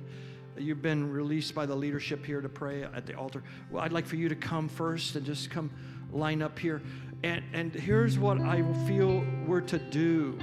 You've 0.60 0.82
been 0.82 1.10
released 1.10 1.54
by 1.54 1.66
the 1.66 1.74
leadership 1.74 2.24
here 2.24 2.40
to 2.40 2.48
pray 2.48 2.82
at 2.82 3.06
the 3.06 3.14
altar. 3.14 3.42
Well, 3.70 3.82
I'd 3.82 3.92
like 3.92 4.06
for 4.06 4.16
you 4.16 4.28
to 4.28 4.36
come 4.36 4.68
first 4.68 5.16
and 5.16 5.24
just 5.24 5.50
come 5.50 5.70
line 6.12 6.42
up 6.42 6.58
here. 6.58 6.82
And, 7.22 7.42
and 7.52 7.74
here's 7.74 8.18
what 8.18 8.40
I 8.40 8.62
feel 8.86 9.24
we're 9.46 9.60
to 9.62 9.78
do. 9.78 10.38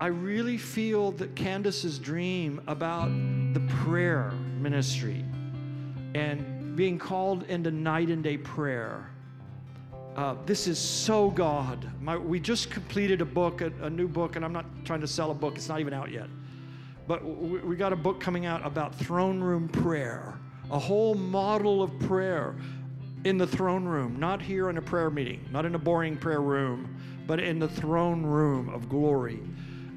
I 0.00 0.06
really 0.06 0.58
feel 0.58 1.12
that 1.12 1.36
Candace's 1.36 1.98
dream 1.98 2.60
about 2.66 3.08
the 3.54 3.60
prayer 3.84 4.32
ministry 4.58 5.24
and 6.14 6.74
being 6.74 6.98
called 6.98 7.44
into 7.44 7.70
night 7.70 8.08
and 8.08 8.22
day 8.22 8.36
prayer. 8.36 9.08
Uh, 10.16 10.34
this 10.44 10.66
is 10.66 10.78
so 10.78 11.30
God. 11.30 11.88
My, 12.00 12.16
we 12.16 12.40
just 12.40 12.70
completed 12.70 13.20
a 13.20 13.24
book, 13.24 13.60
a, 13.60 13.72
a 13.82 13.88
new 13.88 14.08
book, 14.08 14.36
and 14.36 14.44
I'm 14.44 14.52
not 14.52 14.66
trying 14.84 15.00
to 15.00 15.06
sell 15.06 15.30
a 15.30 15.34
book, 15.34 15.56
it's 15.56 15.68
not 15.68 15.80
even 15.80 15.94
out 15.94 16.10
yet. 16.10 16.26
But 17.06 17.24
we, 17.24 17.58
we 17.60 17.76
got 17.76 17.92
a 17.92 17.96
book 17.96 18.20
coming 18.20 18.46
out 18.46 18.64
about 18.64 18.94
throne 18.94 19.40
room 19.40 19.68
prayer, 19.68 20.38
a 20.70 20.78
whole 20.78 21.14
model 21.14 21.82
of 21.82 21.98
prayer 22.00 22.56
in 23.24 23.38
the 23.38 23.46
throne 23.46 23.84
room, 23.84 24.18
not 24.18 24.42
here 24.42 24.70
in 24.70 24.78
a 24.78 24.82
prayer 24.82 25.10
meeting, 25.10 25.44
not 25.50 25.64
in 25.64 25.74
a 25.74 25.78
boring 25.78 26.16
prayer 26.16 26.40
room, 26.40 26.96
but 27.26 27.40
in 27.40 27.58
the 27.58 27.68
throne 27.68 28.24
room 28.24 28.68
of 28.68 28.88
glory 28.88 29.40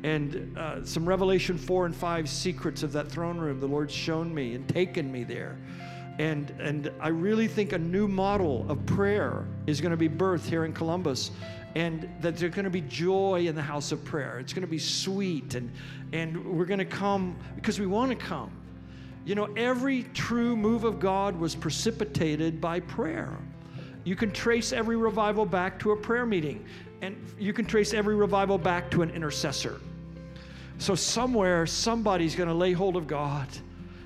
and 0.06 0.56
uh, 0.56 0.86
some 0.86 1.07
Revelation 1.10 1.57
4 1.57 1.88
and 1.88 1.95
5 1.95 2.30
secrets 2.30 2.84
of 2.84 2.91
that 2.91 3.10
throne 3.10 3.40
room 3.40 3.60
the 3.60 3.68
Lord's 3.68 3.94
shown 3.94 4.32
me 4.34 4.53
and 4.53 4.68
taken 4.69 5.11
me 5.11 5.23
there. 5.23 5.57
And, 6.19 6.52
and 6.60 6.91
I 6.99 7.07
really 7.07 7.48
think 7.48 7.73
a 7.73 7.80
new 7.80 8.07
model 8.07 8.65
of 8.69 8.86
prayer 8.86 9.48
is 9.65 9.82
going 9.82 9.91
to 9.91 9.98
be 9.98 10.07
birthed 10.07 10.45
here 10.45 10.64
in 10.64 10.73
Columbus. 10.73 11.32
And 11.76 12.10
that 12.22 12.38
there's 12.38 12.53
going 12.53 12.64
to 12.64 12.69
be 12.69 12.81
joy 12.81 13.45
in 13.47 13.56
the 13.56 13.61
house 13.61 13.91
of 13.91 14.03
prayer. 14.06 14.39
It's 14.39 14.53
going 14.53 14.61
to 14.61 14.68
be 14.68 14.80
sweet. 14.80 15.56
And, 15.56 15.72
and 16.14 16.45
we're 16.45 16.65
going 16.65 16.80
to 16.80 16.85
come 16.85 17.35
because 17.56 17.80
we 17.80 17.85
want 17.85 18.11
to 18.11 18.15
come. 18.15 18.52
You 19.26 19.34
know, 19.34 19.49
every 19.57 20.03
true 20.14 20.56
move 20.56 20.84
of 20.84 20.99
God 20.99 21.35
was 21.35 21.56
precipitated 21.56 22.61
by 22.61 22.80
prayer. 22.80 23.35
You 24.03 24.15
can 24.15 24.31
trace 24.31 24.72
every 24.72 24.95
revival 24.95 25.47
back 25.47 25.80
to 25.80 25.91
a 25.91 25.97
prayer 25.97 26.27
meeting, 26.27 26.64
and 27.02 27.18
you 27.39 27.52
can 27.52 27.65
trace 27.65 27.93
every 27.93 28.15
revival 28.15 28.60
back 28.60 28.91
to 28.91 29.02
an 29.02 29.10
intercessor. 29.10 29.81
So, 30.77 30.93
somewhere, 30.93 31.65
somebody's 31.65 32.35
going 32.35 32.49
to 32.49 32.53
lay 32.53 32.72
hold 32.72 32.97
of 32.97 33.07
God. 33.07 33.47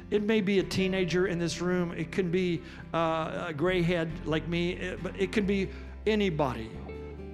It 0.10 0.24
may 0.24 0.40
be 0.40 0.60
a 0.60 0.64
teenager 0.64 1.28
in 1.28 1.38
this 1.38 1.60
room, 1.60 1.92
it 1.92 2.14
can 2.14 2.32
be 2.32 2.62
uh, 2.94 3.48
a 3.48 3.54
gray 3.56 3.82
head 3.82 4.10
like 4.26 4.48
me, 4.48 4.78
eh, 4.78 4.96
but 5.04 5.20
it 5.20 5.34
can 5.34 5.46
be 5.46 5.70
anybody 6.08 6.72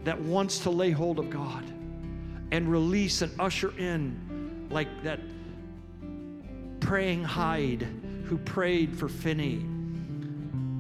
that 0.06 0.20
wants 0.22 0.60
to 0.60 0.70
lay 0.70 0.92
hold 0.92 1.20
of 1.20 1.30
God 1.30 1.64
and 2.52 2.72
release 2.72 3.22
and 3.22 3.32
usher 3.40 3.74
in, 3.78 4.68
like 4.70 4.88
that 5.04 5.20
praying 6.80 7.24
Hyde 7.24 7.88
who 8.26 8.38
prayed 8.38 8.96
for 8.96 9.10
Finney. 9.10 9.66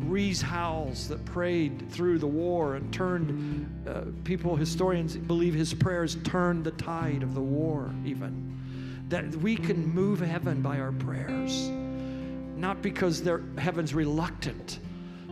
Rees 0.07 0.41
Howells 0.41 1.07
that 1.07 1.25
prayed 1.25 1.89
through 1.89 2.19
the 2.19 2.27
war 2.27 2.75
and 2.75 2.93
turned 2.93 3.87
uh, 3.87 4.03
people, 4.23 4.55
historians 4.55 5.17
believe 5.17 5.55
his 5.55 5.73
prayers 5.73 6.17
turned 6.23 6.63
the 6.63 6.71
tide 6.71 7.23
of 7.23 7.33
the 7.33 7.41
war, 7.41 7.91
even. 8.05 9.03
That 9.09 9.35
we 9.37 9.55
can 9.55 9.87
move 9.87 10.19
heaven 10.19 10.61
by 10.61 10.79
our 10.79 10.91
prayers, 10.91 11.69
not 12.55 12.83
because 12.83 13.23
they're, 13.23 13.41
heaven's 13.57 13.95
reluctant, 13.95 14.79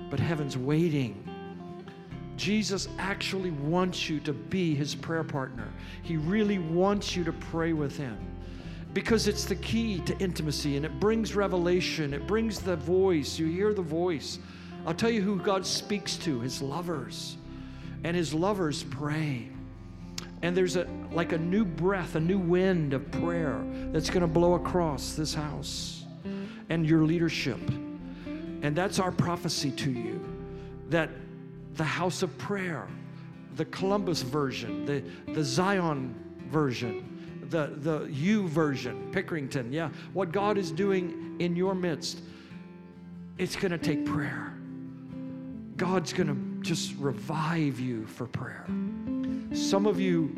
but 0.10 0.20
heaven's 0.20 0.58
waiting. 0.58 1.24
Jesus 2.36 2.88
actually 2.98 3.52
wants 3.52 4.10
you 4.10 4.20
to 4.22 4.34
be 4.34 4.76
his 4.76 4.96
prayer 4.96 5.24
partner. 5.24 5.72
He 6.02 6.18
really 6.18 6.58
wants 6.60 7.16
you 7.16 7.24
to 7.24 7.34
pray 7.34 7.74
with 7.74 7.96
him. 7.98 8.18
because 8.94 9.28
it's 9.28 9.46
the 9.46 9.56
key 9.56 10.00
to 10.02 10.18
intimacy 10.20 10.78
and 10.78 10.86
it 10.86 11.00
brings 11.00 11.36
revelation, 11.36 12.14
it 12.14 12.28
brings 12.28 12.60
the 12.60 12.76
voice. 12.76 13.40
You 13.40 13.48
hear 13.48 13.74
the 13.74 13.82
voice. 13.82 14.40
I'll 14.86 14.94
tell 14.94 15.10
you 15.10 15.22
who 15.22 15.38
God 15.40 15.66
speaks 15.66 16.16
to 16.18 16.40
his 16.40 16.62
lovers. 16.62 17.38
And 18.04 18.16
his 18.16 18.34
lovers 18.34 18.84
pray. 18.84 19.48
And 20.42 20.56
there's 20.58 20.76
a 20.76 20.86
like 21.12 21.32
a 21.32 21.38
new 21.38 21.64
breath, 21.64 22.16
a 22.16 22.20
new 22.20 22.38
wind 22.38 22.94
of 22.94 23.10
prayer 23.12 23.64
that's 23.94 24.10
going 24.10 24.22
to 24.22 24.28
blow 24.28 24.56
across 24.56 25.14
this 25.14 25.34
house 25.34 26.04
and 26.70 26.86
your 26.86 27.06
leadership. 27.06 27.60
And 28.62 28.76
that's 28.76 29.00
our 29.00 29.12
prophecy 29.12 29.72
to 29.72 29.92
you 29.92 30.24
that 30.90 31.10
the 31.76 31.84
house 31.84 32.24
of 32.24 32.38
prayer, 32.38 32.88
the 33.56 33.66
Columbus 33.66 34.22
version, 34.22 34.86
the, 34.86 35.04
the 35.34 35.44
Zion 35.44 36.16
version, 36.50 37.46
the, 37.50 37.74
the 37.78 38.06
U 38.12 38.48
version, 38.48 39.12
Pickerington, 39.12 39.72
yeah, 39.72 39.90
what 40.14 40.32
God 40.32 40.58
is 40.58 40.72
doing 40.72 41.36
in 41.40 41.56
your 41.56 41.76
midst, 41.76 42.22
it's 43.38 43.56
going 43.56 43.72
to 43.72 43.78
take 43.78 44.06
prayer. 44.06 44.54
God's 45.78 46.14
going 46.14 46.28
to 46.28 46.68
just 46.68 46.96
revive 46.98 47.80
you 47.80 48.06
for 48.06 48.28
prayer. 48.28 48.66
Some 49.54 49.86
of 49.86 50.00
you, 50.00 50.32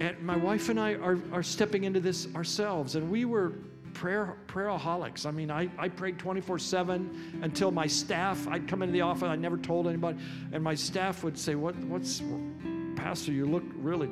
and 0.00 0.18
my 0.20 0.36
wife 0.36 0.68
and 0.68 0.78
I 0.78 0.94
are, 0.94 1.18
are 1.32 1.42
stepping 1.42 1.84
into 1.84 2.00
this 2.00 2.32
ourselves, 2.34 2.94
and 2.94 3.10
we 3.10 3.24
were 3.24 3.52
prayer 3.98 4.36
prayeraholics. 4.46 5.26
I 5.26 5.32
mean, 5.32 5.50
I, 5.50 5.68
I 5.76 5.88
prayed 5.88 6.20
24 6.20 6.60
7 6.60 7.40
until 7.42 7.72
my 7.72 7.88
staff, 7.88 8.46
I'd 8.46 8.68
come 8.68 8.82
into 8.82 8.92
the 8.92 9.00
office, 9.00 9.24
I 9.24 9.34
never 9.34 9.56
told 9.56 9.88
anybody, 9.88 10.18
and 10.52 10.62
my 10.62 10.76
staff 10.76 11.24
would 11.24 11.36
say, 11.36 11.56
what, 11.56 11.74
What's, 11.76 12.22
Pastor, 12.94 13.32
you 13.32 13.44
look 13.44 13.64
really, 13.74 14.08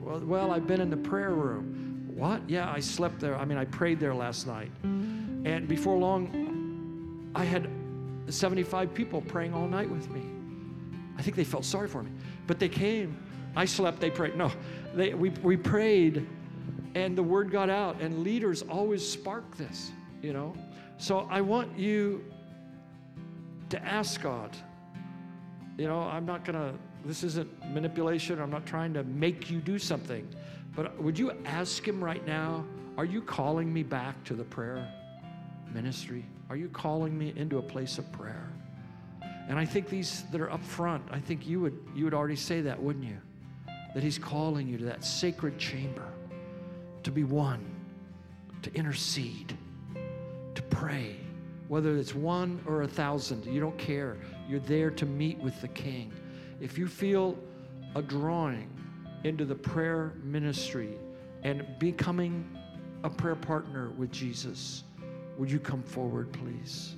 well, 0.00 0.20
well, 0.20 0.50
I've 0.52 0.66
been 0.66 0.82
in 0.82 0.90
the 0.90 0.98
prayer 0.98 1.32
room. 1.32 2.04
What? 2.14 2.48
Yeah, 2.48 2.70
I 2.70 2.80
slept 2.80 3.18
there. 3.18 3.36
I 3.36 3.46
mean, 3.46 3.58
I 3.58 3.64
prayed 3.64 4.00
there 4.00 4.14
last 4.14 4.46
night. 4.46 4.70
And 4.82 5.66
before 5.66 5.96
long, 5.96 7.30
I 7.34 7.44
had 7.44 7.70
75 8.28 8.92
people 8.92 9.22
praying 9.22 9.54
all 9.54 9.66
night 9.66 9.88
with 9.88 10.10
me. 10.10 10.22
I 11.18 11.22
think 11.22 11.36
they 11.36 11.44
felt 11.44 11.64
sorry 11.64 11.88
for 11.88 12.02
me. 12.02 12.10
But 12.46 12.58
they 12.58 12.68
came. 12.68 13.16
I 13.54 13.64
slept, 13.64 14.00
they 14.00 14.10
prayed. 14.10 14.36
No, 14.36 14.52
they, 14.94 15.14
we, 15.14 15.30
we 15.30 15.56
prayed 15.56 16.26
and 16.96 17.16
the 17.16 17.22
word 17.22 17.50
got 17.50 17.68
out 17.68 18.00
and 18.00 18.22
leaders 18.22 18.62
always 18.62 19.06
spark 19.06 19.56
this 19.56 19.90
you 20.22 20.32
know? 20.32 20.54
So 20.98 21.26
i 21.30 21.40
want 21.40 21.78
you 21.78 22.24
to 23.68 23.84
ask 23.84 24.20
god 24.20 24.56
you 25.76 25.86
know 25.86 26.00
i'm 26.00 26.24
not 26.24 26.44
gonna 26.44 26.72
this 27.04 27.22
isn't 27.22 27.48
manipulation 27.72 28.40
i'm 28.40 28.50
not 28.50 28.64
trying 28.64 28.94
to 28.94 29.04
make 29.04 29.50
you 29.50 29.60
do 29.60 29.78
something 29.78 30.26
but 30.74 31.00
would 31.02 31.18
you 31.18 31.32
ask 31.44 31.86
him 31.86 32.02
right 32.02 32.26
now 32.26 32.64
are 32.96 33.04
you 33.04 33.20
calling 33.20 33.72
me 33.72 33.82
back 33.82 34.22
to 34.24 34.34
the 34.34 34.44
prayer 34.44 34.90
ministry? 35.74 36.24
Are 36.48 36.56
you 36.56 36.68
calling 36.68 37.16
me 37.18 37.34
into 37.36 37.58
a 37.58 37.62
place 37.62 37.98
of 37.98 38.10
prayer? 38.10 38.48
And 39.48 39.58
i 39.58 39.64
think 39.64 39.88
these 39.88 40.24
that 40.32 40.40
are 40.40 40.50
up 40.50 40.64
front 40.64 41.04
i 41.10 41.20
think 41.20 41.46
you 41.46 41.60
would 41.60 41.78
you 41.94 42.04
would 42.04 42.14
already 42.14 42.36
say 42.36 42.60
that 42.62 42.82
wouldn't 42.82 43.04
you? 43.04 43.18
That 43.94 44.02
he's 44.02 44.18
calling 44.18 44.66
you 44.66 44.78
to 44.78 44.84
that 44.86 45.04
sacred 45.04 45.58
chamber 45.58 46.08
to 47.06 47.12
be 47.12 47.22
one, 47.22 47.64
to 48.62 48.74
intercede, 48.74 49.56
to 50.56 50.62
pray. 50.62 51.14
Whether 51.68 51.96
it's 51.96 52.16
one 52.16 52.60
or 52.66 52.82
a 52.82 52.88
thousand, 52.88 53.46
you 53.46 53.60
don't 53.60 53.78
care. 53.78 54.16
You're 54.48 54.58
there 54.58 54.90
to 54.90 55.06
meet 55.06 55.38
with 55.38 55.60
the 55.60 55.68
King. 55.68 56.12
If 56.60 56.76
you 56.76 56.88
feel 56.88 57.38
a 57.94 58.02
drawing 58.02 58.68
into 59.22 59.44
the 59.44 59.54
prayer 59.54 60.14
ministry 60.24 60.98
and 61.44 61.64
becoming 61.78 62.44
a 63.04 63.08
prayer 63.08 63.36
partner 63.36 63.90
with 63.90 64.10
Jesus, 64.10 64.82
would 65.38 65.48
you 65.48 65.60
come 65.60 65.84
forward, 65.84 66.32
please? 66.32 66.96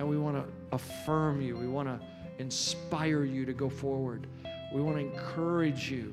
And 0.00 0.08
we 0.08 0.18
want 0.18 0.38
to 0.38 0.74
affirm 0.74 1.40
you. 1.40 1.56
We 1.56 1.68
want 1.68 1.86
to 1.86 2.00
inspire 2.40 3.22
you 3.22 3.46
to 3.46 3.52
go 3.52 3.68
forward. 3.68 4.26
We 4.74 4.80
want 4.82 4.96
to 4.96 5.02
encourage 5.02 5.88
you 5.88 6.12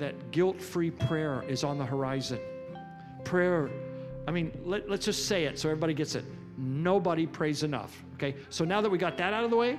that 0.00 0.30
guilt 0.30 0.60
free 0.60 0.90
prayer 0.90 1.44
is 1.46 1.62
on 1.62 1.78
the 1.78 1.84
horizon. 1.84 2.40
Prayer, 3.22 3.70
I 4.26 4.30
mean, 4.30 4.50
let, 4.64 4.88
us 4.90 5.04
just 5.04 5.26
say 5.26 5.44
it 5.44 5.58
so 5.58 5.68
everybody 5.68 5.94
gets 5.94 6.14
it. 6.14 6.24
Nobody 6.56 7.26
prays 7.26 7.62
enough, 7.62 8.02
okay? 8.14 8.34
So 8.48 8.64
now 8.64 8.80
that 8.80 8.90
we 8.90 8.98
got 8.98 9.16
that 9.18 9.32
out 9.34 9.44
of 9.44 9.50
the 9.50 9.56
way, 9.56 9.78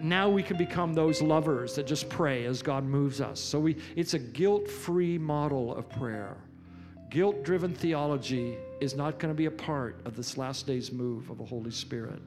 now 0.00 0.28
we 0.28 0.42
can 0.42 0.56
become 0.56 0.92
those 0.92 1.22
lovers 1.22 1.76
that 1.76 1.86
just 1.86 2.08
pray 2.08 2.46
as 2.46 2.62
God 2.62 2.84
moves 2.84 3.20
us. 3.20 3.40
So 3.40 3.60
we, 3.60 3.76
it's 3.94 4.14
a 4.14 4.18
guilt 4.18 4.68
free 4.68 5.18
model 5.18 5.74
of 5.74 5.88
prayer. 5.88 6.36
Guilt 7.10 7.44
driven 7.44 7.72
theology 7.72 8.56
is 8.80 8.96
not 8.96 9.20
going 9.20 9.32
to 9.32 9.36
be 9.36 9.46
a 9.46 9.50
part 9.52 10.00
of 10.04 10.16
this 10.16 10.36
last 10.36 10.66
day's 10.66 10.90
move 10.90 11.30
of 11.30 11.38
the 11.38 11.44
Holy 11.44 11.70
Spirit. 11.70 12.20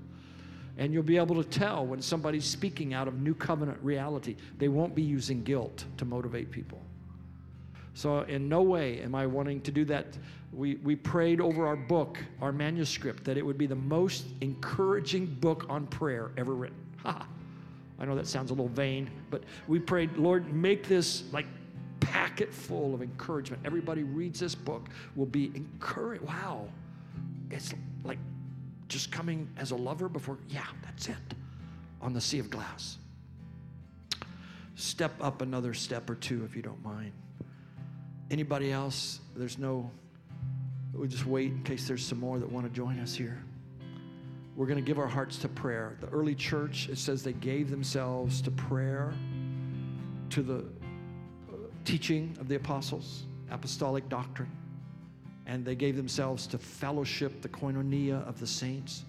And 0.77 0.93
you'll 0.93 1.03
be 1.03 1.17
able 1.17 1.43
to 1.43 1.49
tell 1.49 1.85
when 1.85 2.01
somebody's 2.01 2.45
speaking 2.45 2.93
out 2.93 3.09
of 3.09 3.19
new 3.19 3.33
covenant 3.33 3.79
reality. 3.81 4.37
They 4.59 4.69
won't 4.69 4.95
be 4.95 5.01
using 5.01 5.43
guilt 5.43 5.83
to 5.97 6.05
motivate 6.05 6.51
people. 6.51 6.79
So, 7.97 8.19
in 8.19 8.47
no 8.47 8.61
way 8.61 9.01
am 9.01 9.15
I 9.15 9.25
wanting 9.25 9.59
to 9.61 9.71
do 9.71 9.83
that. 9.85 10.19
We, 10.53 10.75
we 10.75 10.95
prayed 10.95 11.41
over 11.41 11.65
our 11.65 11.75
book, 11.75 12.19
our 12.43 12.51
manuscript, 12.51 13.23
that 13.23 13.39
it 13.39 13.41
would 13.43 13.57
be 13.57 13.65
the 13.65 13.73
most 13.73 14.25
encouraging 14.41 15.25
book 15.25 15.65
on 15.67 15.87
prayer 15.87 16.29
ever 16.37 16.53
written. 16.53 16.77
Ha! 17.03 17.27
I 17.97 18.05
know 18.05 18.15
that 18.15 18.27
sounds 18.27 18.51
a 18.51 18.53
little 18.53 18.67
vain, 18.67 19.09
but 19.31 19.43
we 19.67 19.79
prayed, 19.79 20.15
Lord, 20.15 20.53
make 20.53 20.87
this 20.87 21.23
like 21.31 21.47
packet 21.99 22.53
full 22.53 22.93
of 22.93 23.01
encouragement. 23.01 23.63
Everybody 23.65 24.03
reads 24.03 24.39
this 24.39 24.53
book 24.53 24.89
will 25.15 25.25
be 25.25 25.51
encouraged. 25.55 26.23
Wow. 26.23 26.67
It's 27.49 27.73
like 28.03 28.19
just 28.89 29.11
coming 29.11 29.49
as 29.57 29.71
a 29.71 29.75
lover 29.75 30.07
before, 30.07 30.37
yeah, 30.49 30.67
that's 30.83 31.07
it, 31.07 31.15
on 31.99 32.13
the 32.13 32.21
sea 32.21 32.37
of 32.37 32.51
glass. 32.51 32.99
Step 34.75 35.13
up 35.19 35.41
another 35.41 35.73
step 35.73 36.07
or 36.07 36.15
two 36.15 36.45
if 36.45 36.55
you 36.55 36.61
don't 36.61 36.83
mind. 36.83 37.11
Anybody 38.29 38.71
else? 38.71 39.21
There's 39.35 39.57
no, 39.57 39.89
we'll 40.93 41.07
just 41.07 41.25
wait 41.25 41.51
in 41.51 41.63
case 41.63 41.87
there's 41.87 42.05
some 42.05 42.19
more 42.19 42.39
that 42.39 42.51
want 42.51 42.65
to 42.65 42.71
join 42.71 42.99
us 42.99 43.15
here. 43.15 43.41
We're 44.55 44.65
going 44.65 44.83
to 44.83 44.85
give 44.85 44.99
our 44.99 45.07
hearts 45.07 45.37
to 45.39 45.47
prayer. 45.47 45.97
The 46.01 46.07
early 46.07 46.35
church, 46.35 46.89
it 46.89 46.97
says 46.97 47.23
they 47.23 47.33
gave 47.33 47.69
themselves 47.69 48.41
to 48.41 48.51
prayer, 48.51 49.13
to 50.31 50.41
the 50.41 50.57
uh, 50.57 51.55
teaching 51.85 52.35
of 52.39 52.49
the 52.49 52.55
apostles, 52.55 53.23
apostolic 53.49 54.09
doctrine, 54.09 54.51
and 55.45 55.63
they 55.63 55.75
gave 55.75 55.95
themselves 55.95 56.47
to 56.47 56.57
fellowship, 56.57 57.41
the 57.41 57.49
koinonia 57.49 58.27
of 58.27 58.39
the 58.39 58.47
saints, 58.47 59.03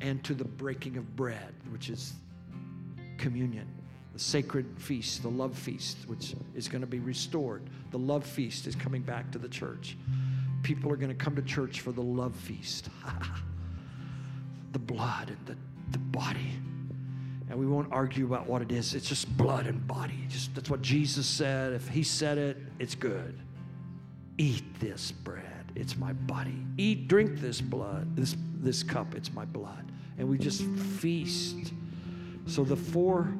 and 0.00 0.24
to 0.24 0.34
the 0.34 0.44
breaking 0.44 0.96
of 0.96 1.14
bread, 1.14 1.52
which 1.70 1.90
is 1.90 2.14
communion 3.18 3.68
the 4.12 4.18
sacred 4.18 4.66
feast, 4.78 5.22
the 5.22 5.30
love 5.30 5.56
feast, 5.56 5.96
which 6.06 6.34
is 6.54 6.68
going 6.68 6.82
to 6.82 6.86
be 6.86 6.98
restored. 6.98 7.62
The 7.90 7.98
love 7.98 8.24
feast 8.24 8.66
is 8.66 8.74
coming 8.74 9.02
back 9.02 9.30
to 9.32 9.38
the 9.38 9.48
church. 9.48 9.96
People 10.62 10.92
are 10.92 10.96
going 10.96 11.08
to 11.08 11.14
come 11.14 11.34
to 11.36 11.42
church 11.42 11.80
for 11.80 11.92
the 11.92 12.02
love 12.02 12.34
feast. 12.36 12.88
the 14.72 14.78
blood 14.78 15.28
and 15.28 15.46
the, 15.46 15.56
the 15.90 15.98
body. 15.98 16.52
And 17.50 17.58
we 17.58 17.66
won't 17.66 17.92
argue 17.92 18.26
about 18.26 18.46
what 18.46 18.62
it 18.62 18.72
is. 18.72 18.94
It's 18.94 19.08
just 19.08 19.34
blood 19.36 19.66
and 19.66 19.86
body. 19.86 20.26
Just 20.28 20.54
that's 20.54 20.70
what 20.70 20.82
Jesus 20.82 21.26
said. 21.26 21.72
If 21.72 21.88
he 21.88 22.02
said 22.02 22.38
it, 22.38 22.56
it's 22.78 22.94
good. 22.94 23.38
Eat 24.38 24.64
this 24.80 25.12
bread. 25.12 25.70
It's 25.74 25.96
my 25.96 26.12
body. 26.12 26.64
Eat, 26.76 27.08
drink 27.08 27.40
this 27.40 27.60
blood, 27.60 28.14
this 28.16 28.36
this 28.62 28.82
cup, 28.82 29.14
it's 29.14 29.32
my 29.32 29.44
blood. 29.44 29.90
And 30.18 30.28
we 30.28 30.38
just 30.38 30.62
feast. 30.62 31.72
So 32.46 32.64
the 32.64 32.76
four 32.76 33.32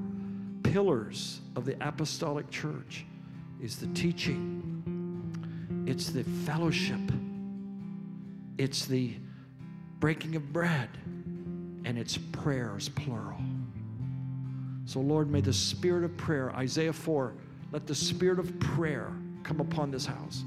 pillars 0.62 1.40
of 1.56 1.64
the 1.64 1.76
apostolic 1.86 2.50
church 2.50 3.04
is 3.60 3.76
the 3.76 3.86
teaching, 3.88 5.84
it's 5.86 6.10
the 6.10 6.24
fellowship, 6.24 7.00
it's 8.58 8.86
the 8.86 9.14
breaking 10.00 10.36
of 10.36 10.52
bread, 10.52 10.88
and 11.84 11.98
it's 11.98 12.16
prayers, 12.16 12.88
plural. 12.88 13.40
So, 14.84 15.00
Lord, 15.00 15.30
may 15.30 15.40
the 15.40 15.52
spirit 15.52 16.04
of 16.04 16.16
prayer, 16.16 16.50
Isaiah 16.56 16.92
4, 16.92 17.34
let 17.70 17.86
the 17.86 17.94
spirit 17.94 18.38
of 18.38 18.58
prayer 18.58 19.12
come 19.42 19.60
upon 19.60 19.90
this 19.90 20.06
house. 20.06 20.44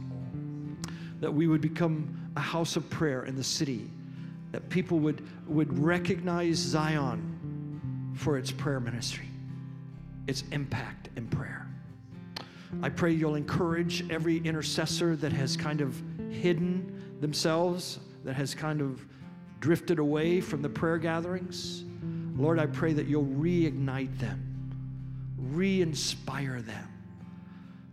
That 1.21 1.33
we 1.33 1.47
would 1.47 1.61
become 1.61 2.31
a 2.35 2.41
house 2.41 2.75
of 2.75 2.89
prayer 2.89 3.23
in 3.23 3.35
the 3.35 3.43
city. 3.43 3.89
That 4.51 4.69
people 4.69 4.99
would, 4.99 5.25
would 5.47 5.77
recognize 5.79 6.57
Zion 6.57 8.13
for 8.15 8.37
its 8.37 8.51
prayer 8.51 8.79
ministry 8.79 9.24
its 10.27 10.43
impact 10.51 11.09
in 11.15 11.27
prayer. 11.27 11.67
I 12.81 12.89
pray 12.89 13.11
you'll 13.11 13.35
encourage 13.35 14.09
every 14.09 14.37
intercessor 14.37 15.15
that 15.17 15.31
has 15.31 15.55
kind 15.55 15.81
of 15.81 16.01
hidden 16.29 17.17
themselves, 17.21 17.99
that 18.23 18.35
has 18.35 18.53
kind 18.53 18.81
of 18.81 19.05
drifted 19.59 19.99
away 19.99 20.41
from 20.41 20.61
the 20.61 20.69
prayer 20.69 20.97
gatherings. 20.97 21.83
Lord, 22.35 22.59
I 22.59 22.65
pray 22.65 22.93
that 22.93 23.07
you'll 23.07 23.25
reignite 23.25 24.17
them, 24.19 24.41
re 25.37 25.81
inspire 25.81 26.61
them. 26.61 26.87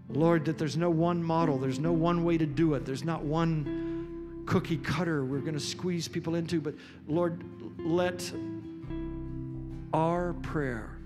Lord, 0.08 0.44
that 0.46 0.58
there's 0.58 0.76
no 0.76 0.90
one 0.90 1.22
model, 1.22 1.58
there's 1.58 1.78
no 1.78 1.92
one 1.92 2.24
way 2.24 2.36
to 2.36 2.46
do 2.46 2.74
it, 2.74 2.84
there's 2.84 3.04
not 3.04 3.22
one 3.22 4.44
cookie 4.46 4.76
cutter 4.76 5.24
we're 5.24 5.38
going 5.38 5.54
to 5.54 5.60
squeeze 5.60 6.08
people 6.08 6.34
into, 6.34 6.60
but 6.60 6.74
Lord, 7.06 7.42
let 7.78 8.30
our 9.94 10.34
prayer 10.42 10.98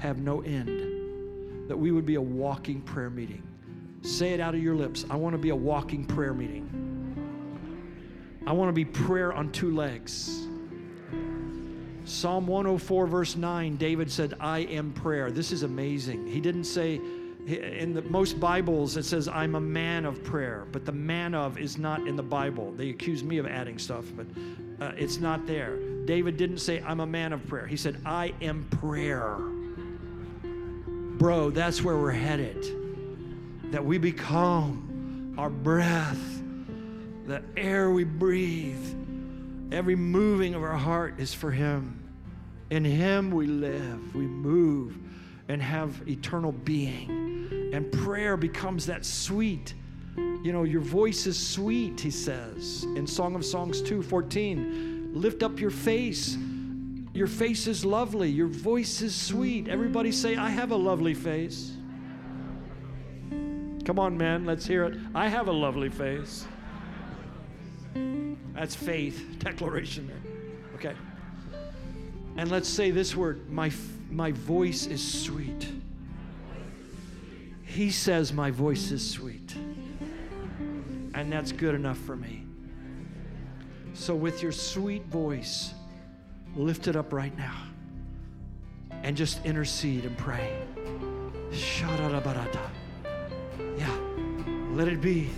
have 0.00 0.18
no 0.18 0.40
end, 0.40 1.68
that 1.68 1.76
we 1.76 1.92
would 1.92 2.06
be 2.06 2.16
a 2.16 2.20
walking 2.20 2.80
prayer 2.80 3.10
meeting. 3.10 3.42
Say 4.02 4.32
it 4.32 4.40
out 4.40 4.54
of 4.54 4.62
your 4.62 4.74
lips. 4.74 5.04
I 5.10 5.16
want 5.16 5.34
to 5.34 5.38
be 5.38 5.50
a 5.50 5.56
walking 5.56 6.04
prayer 6.04 6.32
meeting. 6.32 6.66
I 8.46 8.52
want 8.52 8.70
to 8.70 8.72
be 8.72 8.86
prayer 8.86 9.32
on 9.32 9.52
two 9.52 9.74
legs. 9.74 10.46
Psalm 12.04 12.46
104, 12.46 13.06
verse 13.06 13.36
9, 13.36 13.76
David 13.76 14.10
said, 14.10 14.34
I 14.40 14.60
am 14.60 14.92
prayer. 14.92 15.30
This 15.30 15.52
is 15.52 15.62
amazing. 15.62 16.26
He 16.26 16.40
didn't 16.40 16.64
say, 16.64 17.00
in 17.46 17.92
the 17.92 18.02
most 18.02 18.40
Bibles, 18.40 18.96
it 18.96 19.04
says, 19.04 19.28
I'm 19.28 19.54
a 19.54 19.60
man 19.60 20.06
of 20.06 20.24
prayer, 20.24 20.66
but 20.72 20.86
the 20.86 20.92
man 20.92 21.34
of 21.34 21.58
is 21.58 21.78
not 21.78 22.06
in 22.08 22.16
the 22.16 22.22
Bible. 22.22 22.72
They 22.72 22.88
accuse 22.88 23.22
me 23.22 23.38
of 23.38 23.46
adding 23.46 23.78
stuff, 23.78 24.06
but 24.16 24.26
uh, 24.80 24.92
it's 24.96 25.18
not 25.18 25.46
there. 25.46 25.76
David 26.06 26.38
didn't 26.38 26.58
say, 26.58 26.82
I'm 26.86 27.00
a 27.00 27.06
man 27.06 27.32
of 27.34 27.46
prayer. 27.46 27.66
He 27.66 27.76
said, 27.76 28.00
I 28.06 28.32
am 28.40 28.64
prayer. 28.80 29.36
Bro, 31.20 31.50
that's 31.50 31.84
where 31.84 31.98
we're 31.98 32.12
headed. 32.12 32.64
That 33.72 33.84
we 33.84 33.98
become 33.98 35.34
our 35.36 35.50
breath, 35.50 36.42
the 37.26 37.42
air 37.58 37.90
we 37.90 38.04
breathe. 38.04 38.96
Every 39.70 39.96
moving 39.96 40.54
of 40.54 40.62
our 40.62 40.78
heart 40.78 41.20
is 41.20 41.34
for 41.34 41.50
Him. 41.50 42.10
In 42.70 42.86
Him 42.86 43.30
we 43.32 43.46
live, 43.46 44.14
we 44.14 44.22
move, 44.22 44.96
and 45.48 45.60
have 45.60 46.00
eternal 46.08 46.52
being. 46.52 47.70
And 47.74 47.92
prayer 47.92 48.38
becomes 48.38 48.86
that 48.86 49.04
sweet. 49.04 49.74
You 50.16 50.54
know, 50.54 50.62
your 50.62 50.80
voice 50.80 51.26
is 51.26 51.38
sweet, 51.38 52.00
he 52.00 52.10
says 52.10 52.84
in 52.96 53.06
Song 53.06 53.34
of 53.34 53.44
Songs 53.44 53.82
2 53.82 54.02
14. 54.02 55.10
Lift 55.12 55.42
up 55.42 55.60
your 55.60 55.68
face. 55.68 56.38
Your 57.12 57.26
face 57.26 57.66
is 57.66 57.84
lovely. 57.84 58.30
Your 58.30 58.46
voice 58.46 59.02
is 59.02 59.14
sweet. 59.14 59.68
Everybody 59.68 60.12
say, 60.12 60.36
I 60.36 60.48
have 60.48 60.70
a 60.70 60.76
lovely 60.76 61.14
face. 61.14 61.72
Come 63.84 63.98
on, 63.98 64.16
man, 64.16 64.44
let's 64.44 64.66
hear 64.66 64.84
it. 64.84 64.98
I 65.14 65.28
have 65.28 65.48
a 65.48 65.52
lovely 65.52 65.88
face. 65.88 66.46
That's 68.54 68.74
faith 68.74 69.36
declaration 69.38 70.06
there. 70.06 70.32
Okay. 70.76 70.96
And 72.36 72.50
let's 72.50 72.68
say 72.68 72.90
this 72.90 73.16
word 73.16 73.50
my, 73.50 73.72
my 74.10 74.32
voice 74.32 74.86
is 74.86 75.02
sweet. 75.24 75.68
He 77.64 77.90
says 77.90 78.32
my 78.32 78.50
voice 78.50 78.90
is 78.90 79.08
sweet. 79.08 79.54
And 81.14 81.32
that's 81.32 81.52
good 81.52 81.74
enough 81.74 81.98
for 81.98 82.16
me. 82.16 82.44
So, 83.94 84.14
with 84.14 84.42
your 84.42 84.52
sweet 84.52 85.04
voice, 85.06 85.74
lift 86.56 86.88
it 86.88 86.96
up 86.96 87.12
right 87.12 87.36
now 87.36 87.56
and 89.02 89.16
just 89.16 89.44
intercede 89.44 90.04
and 90.04 90.16
pray. 90.18 90.58
Yeah, 93.76 93.96
let 94.72 94.88
it 94.88 95.00
be. 95.00 95.30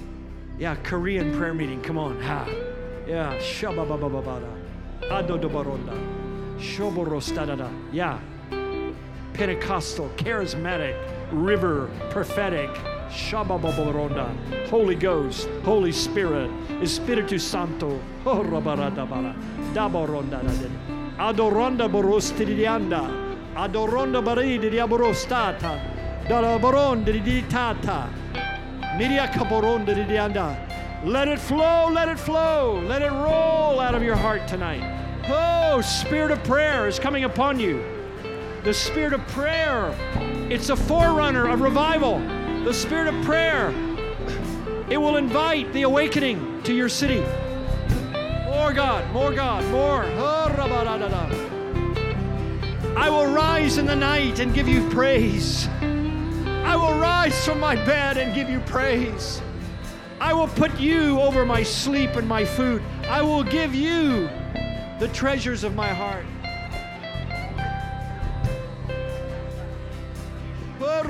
Yeah, 0.58 0.76
Korean 0.76 1.36
prayer 1.36 1.54
meeting. 1.54 1.80
Come 1.82 1.98
on. 1.98 2.20
Ha. 2.20 2.46
Yeah. 3.06 3.36
Shababababada. 3.38 4.48
Adodobaronda. 5.02 5.96
Shoborostadada. 6.58 7.70
Yeah. 7.92 8.18
Pentecostal, 9.32 10.10
charismatic, 10.16 10.96
river, 11.32 11.90
prophetic. 12.10 12.70
Shabababaronda. 13.08 14.68
Holy 14.68 14.94
Ghost, 14.94 15.48
Holy 15.64 15.92
Spirit, 15.92 16.50
Espiritu 16.80 17.38
Santo. 17.38 18.00
Oh, 18.24 18.42
rabaradabara. 18.42 19.34
Daboronda. 19.74 20.91
Adoronda 21.18 21.88
borostidianda. 21.88 23.02
Adoronda 23.54 24.22
baridi 24.22 24.70
diaborostata. 24.70 25.78
Dalaboronda. 26.26 27.12
Miria 28.96 29.26
kaboronda 29.32 29.94
di 29.94 30.04
dianda. 30.04 30.56
Let 31.04 31.26
it 31.28 31.38
flow, 31.38 31.88
let 31.90 32.08
it 32.08 32.18
flow, 32.18 32.80
let 32.86 33.02
it 33.02 33.10
roll 33.10 33.80
out 33.80 33.94
of 33.94 34.02
your 34.02 34.14
heart 34.14 34.46
tonight. 34.46 34.82
Oh, 35.28 35.80
spirit 35.80 36.30
of 36.30 36.44
prayer 36.44 36.86
is 36.86 36.98
coming 36.98 37.24
upon 37.24 37.58
you. 37.58 37.82
The 38.62 38.72
spirit 38.72 39.12
of 39.12 39.26
prayer, 39.28 39.92
it's 40.48 40.68
a 40.68 40.76
forerunner 40.76 41.48
of 41.48 41.60
revival. 41.60 42.20
The 42.64 42.72
spirit 42.72 43.12
of 43.12 43.24
prayer, 43.24 43.70
it 44.88 44.96
will 44.96 45.16
invite 45.16 45.72
the 45.72 45.82
awakening 45.82 46.62
to 46.62 46.72
your 46.72 46.88
city. 46.88 47.24
More 48.62 48.72
God, 48.72 49.12
more 49.12 49.32
God, 49.32 49.64
more. 49.72 50.04
Oh. 50.18 50.46
I 52.96 53.10
will 53.10 53.26
rise 53.26 53.76
in 53.76 53.86
the 53.86 53.96
night 53.96 54.38
and 54.38 54.54
give 54.54 54.68
you 54.68 54.88
praise. 54.88 55.66
I 55.80 56.76
will 56.76 56.96
rise 56.96 57.44
from 57.44 57.58
my 57.58 57.74
bed 57.74 58.18
and 58.18 58.32
give 58.32 58.48
you 58.48 58.60
praise. 58.60 59.42
I 60.20 60.32
will 60.32 60.46
put 60.46 60.78
you 60.78 61.20
over 61.20 61.44
my 61.44 61.64
sleep 61.64 62.10
and 62.10 62.28
my 62.28 62.44
food. 62.44 62.84
I 63.08 63.20
will 63.20 63.42
give 63.42 63.74
you 63.74 64.28
the 65.00 65.10
treasures 65.12 65.64
of 65.64 65.74
my 65.74 65.88
heart. 65.88 66.24
Oh, 70.80 71.02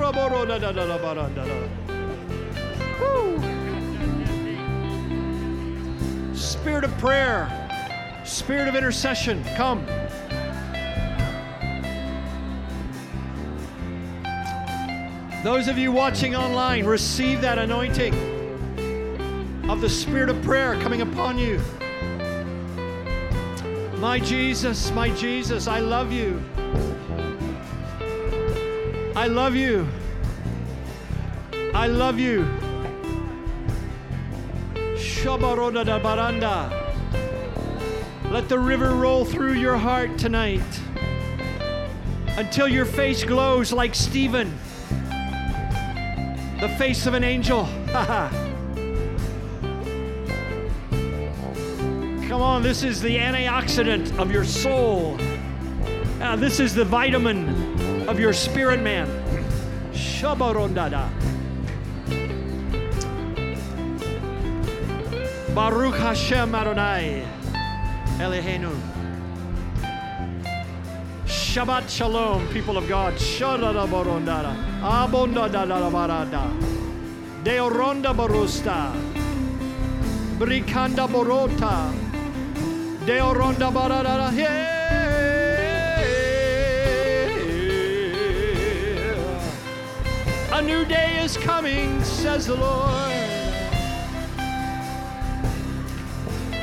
Woo. 2.99 3.52
Spirit 6.43 6.83
of 6.83 6.95
prayer, 6.97 7.49
spirit 8.25 8.67
of 8.67 8.75
intercession, 8.75 9.41
come. 9.55 9.85
Those 15.41 15.69
of 15.69 15.77
you 15.77 15.91
watching 15.93 16.35
online, 16.35 16.85
receive 16.85 17.39
that 17.41 17.57
anointing 17.57 18.13
of 19.69 19.79
the 19.79 19.89
spirit 19.89 20.29
of 20.29 20.41
prayer 20.43 20.79
coming 20.81 21.01
upon 21.01 21.37
you. 21.37 21.61
My 23.99 24.19
Jesus, 24.19 24.91
my 24.91 25.09
Jesus, 25.11 25.67
I 25.67 25.79
love 25.79 26.11
you. 26.11 26.43
I 29.15 29.27
love 29.27 29.55
you. 29.55 29.87
I 31.73 31.87
love 31.87 32.19
you. 32.19 32.62
Shabaroda 35.23 35.85
da 35.85 35.99
baranda. 36.01 36.69
Let 38.29 38.49
the 38.49 38.59
river 38.59 38.89
roll 38.93 39.23
through 39.23 39.53
your 39.53 39.77
heart 39.77 40.17
tonight 40.17 40.59
until 42.35 42.67
your 42.67 42.83
face 42.83 43.23
glows 43.23 43.71
like 43.71 43.95
Stephen, 43.95 44.53
the 46.59 46.67
face 46.77 47.05
of 47.05 47.13
an 47.13 47.23
angel. 47.23 47.63
Come 52.27 52.41
on, 52.41 52.61
this 52.61 52.83
is 52.83 53.01
the 53.01 53.15
antioxidant 53.15 54.19
of 54.19 54.29
your 54.29 54.43
soul. 54.43 55.17
Uh, 56.19 56.35
this 56.35 56.59
is 56.59 56.75
the 56.75 56.83
vitamin 56.83 58.09
of 58.09 58.19
your 58.19 58.33
spirit 58.33 58.81
man. 58.81 59.07
Shabarondada. 59.93 61.32
Baruch 65.53 65.93
Hashem 65.93 66.55
Adonai 66.55 67.23
Eloheinu. 68.17 68.75
Shabbat 71.27 71.87
Shalom, 71.87 72.47
people 72.47 72.75
of 72.75 72.87
God. 72.87 73.13
Shadada 73.13 73.87
Borondada. 73.87 74.55
Abondada 74.81 75.67
Barada. 75.91 76.43
Deoronda 77.43 78.15
Barusta. 78.15 78.91
Brikanda 80.39 81.07
Borota. 81.07 81.93
Deoronda 83.05 83.69
Barada. 83.71 84.35
Yeah. 84.35 84.71
A 90.53 90.61
new 90.63 90.83
day 90.85 91.19
is 91.23 91.37
coming, 91.37 92.03
says 92.03 92.47
the 92.47 92.55
Lord. 92.55 93.12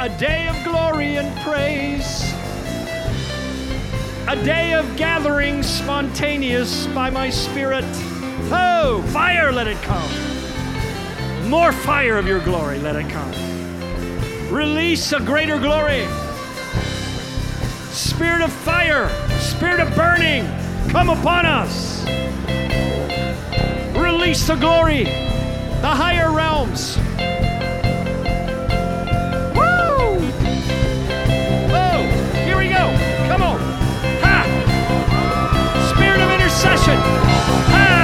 A 0.01 0.09
day 0.09 0.49
of 0.49 0.57
glory 0.65 1.17
and 1.17 1.39
praise. 1.41 2.33
A 4.29 4.43
day 4.47 4.73
of 4.73 4.97
gathering 4.97 5.63
spontaneous 5.63 6.87
by 6.87 7.11
my 7.11 7.29
spirit. 7.29 7.85
Oh, 8.51 9.07
fire, 9.13 9.53
let 9.53 9.67
it 9.67 9.77
come. 9.83 11.51
More 11.51 11.71
fire 11.71 12.17
of 12.17 12.27
your 12.27 12.41
glory, 12.41 12.79
let 12.79 12.97
it 12.97 13.11
come. 13.11 13.31
Release 14.51 15.13
a 15.13 15.21
greater 15.21 15.59
glory. 15.59 16.07
Spirit 17.91 18.41
of 18.41 18.51
fire, 18.51 19.11
spirit 19.39 19.81
of 19.81 19.95
burning, 19.95 20.47
come 20.89 21.11
upon 21.11 21.45
us. 21.45 22.07
Release 23.99 24.47
the 24.47 24.57
glory, 24.57 25.05
the 25.05 25.93
higher 25.93 26.33
realms. 26.33 26.97
session. 36.61 36.99
Hey! 37.73 38.00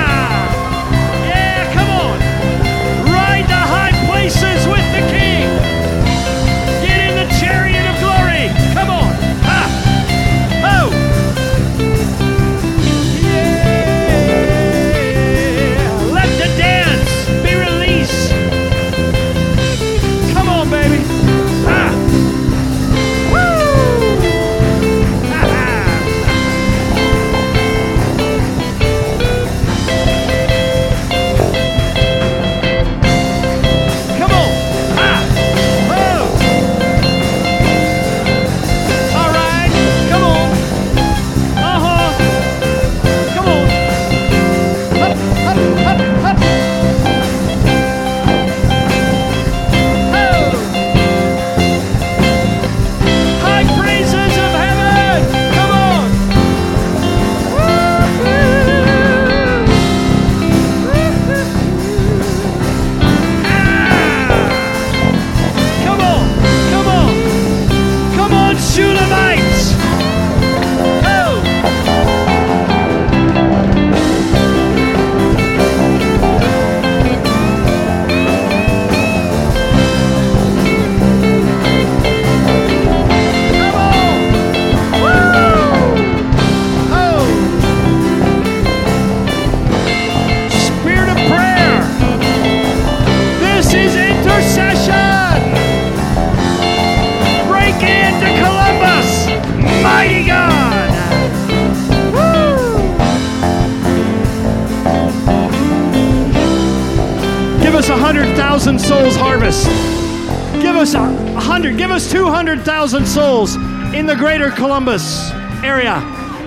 200,000 112.56 113.06
souls 113.06 113.56
in 113.94 114.06
the 114.06 114.16
greater 114.16 114.50
Columbus 114.50 115.30
area. 115.62 116.00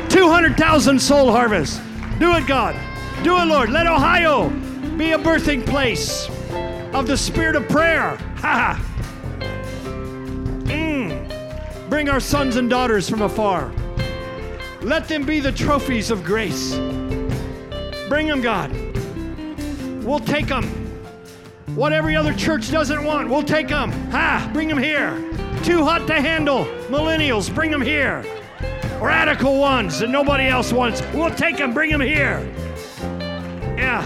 200,000 0.10 1.00
soul 1.00 1.32
harvest. 1.32 1.80
Do 2.18 2.34
it, 2.36 2.48
God. 2.48 2.76
Do 3.24 3.38
it, 3.38 3.46
Lord. 3.46 3.70
Let 3.70 3.86
Ohio 3.86 4.50
be 4.98 5.12
a 5.12 5.20
birthing 5.20 5.64
place 5.68 6.28
of 6.94 7.06
the 7.06 7.16
spirit 7.16 7.56
of 7.56 7.70
prayer. 7.70 8.18
Ha 8.40 8.76
ha. 8.76 8.86
Mm. 10.64 11.90
Bring 11.90 12.10
our 12.10 12.20
sons 12.20 12.56
and 12.56 12.70
daughters 12.70 13.08
from 13.08 13.22
afar. 13.22 13.72
Let 14.82 15.08
them 15.08 15.26
be 15.26 15.42
the 15.42 15.52
trophies 15.52 16.10
of 16.10 16.24
grace. 16.24 16.76
Bring 18.08 18.28
them, 18.28 18.42
God. 18.42 18.72
We'll 20.04 20.22
take 20.22 20.48
them. 20.48 20.66
What 21.76 21.94
every 21.94 22.16
other 22.16 22.34
church 22.34 22.72
doesn't 22.72 23.04
want, 23.04 23.30
we'll 23.30 23.44
take 23.44 23.68
them. 23.68 23.92
Ha! 24.12 24.50
Bring 24.54 24.70
them 24.70 24.80
here. 24.80 25.29
Too 25.70 25.84
hot 25.84 26.08
to 26.08 26.16
handle. 26.16 26.66
Millennials, 26.88 27.54
bring 27.54 27.70
them 27.70 27.84
here. 27.84 28.26
Radical 29.00 29.60
ones 29.60 30.00
that 30.00 30.10
nobody 30.10 30.48
else 30.48 30.74
wants, 30.74 31.04
we'll 31.14 31.30
take 31.30 31.58
them. 31.58 31.76
Bring 31.76 31.92
them 31.92 32.02
here. 32.02 32.40
Yeah. 33.78 34.04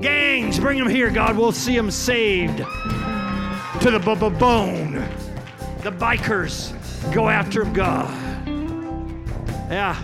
Gangs, 0.00 0.60
bring 0.60 0.78
them 0.78 0.88
here, 0.88 1.10
God. 1.10 1.36
We'll 1.36 1.50
see 1.50 1.74
them 1.74 1.90
saved 1.90 2.58
to 2.58 3.90
the 3.90 3.98
b- 3.98 4.14
b- 4.14 4.38
bone. 4.38 5.04
The 5.82 5.90
bikers, 5.90 6.72
go 7.12 7.28
after 7.28 7.64
them, 7.64 7.72
God. 7.72 8.08
Yeah. 9.68 10.00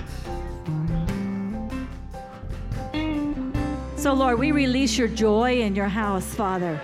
So, 3.94 4.12
Lord, 4.12 4.40
we 4.40 4.50
release 4.50 4.98
your 4.98 5.06
joy 5.06 5.60
in 5.60 5.76
your 5.76 5.86
house, 5.86 6.34
Father. 6.34 6.80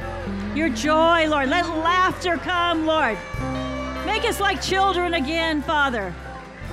Your 0.55 0.69
joy, 0.69 1.27
Lord. 1.29 1.49
Let 1.49 1.69
laughter 1.69 2.37
come, 2.37 2.87
Lord. 2.87 3.19
Make 4.07 4.25
us 4.25 4.39
like 4.39 4.63
children 4.63 5.15
again, 5.15 5.63
Father. 5.63 6.15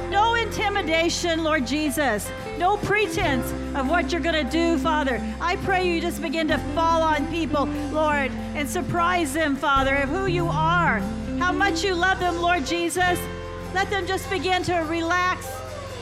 No 0.10 0.36
intimidation, 0.36 1.44
Lord 1.44 1.66
Jesus. 1.66 2.30
No 2.60 2.78
pretense 2.78 3.52
of 3.76 3.90
what 3.90 4.12
you're 4.12 4.22
going 4.22 4.46
to 4.46 4.52
do, 4.52 4.78
Father. 4.78 5.20
I 5.42 5.56
pray 5.58 5.88
you 5.88 6.00
just 6.00 6.22
begin 6.22 6.48
to 6.50 6.60
fall 6.76 7.02
on 7.02 7.26
people, 7.32 7.66
Lord, 7.92 8.32
and 8.54 8.70
surprise 8.70 9.34
them, 9.34 9.56
Father, 9.56 9.96
of 9.96 10.10
who 10.10 10.28
you 10.28 10.48
are, 10.48 11.00
how 11.40 11.52
much 11.52 11.84
you 11.84 11.96
love 11.96 12.20
them, 12.20 12.40
Lord 12.40 12.66
Jesus. 12.66 13.20
Let 13.74 13.90
them 13.90 14.06
just 14.06 14.30
begin 14.30 14.62
to 14.64 14.76
relax, 14.90 15.48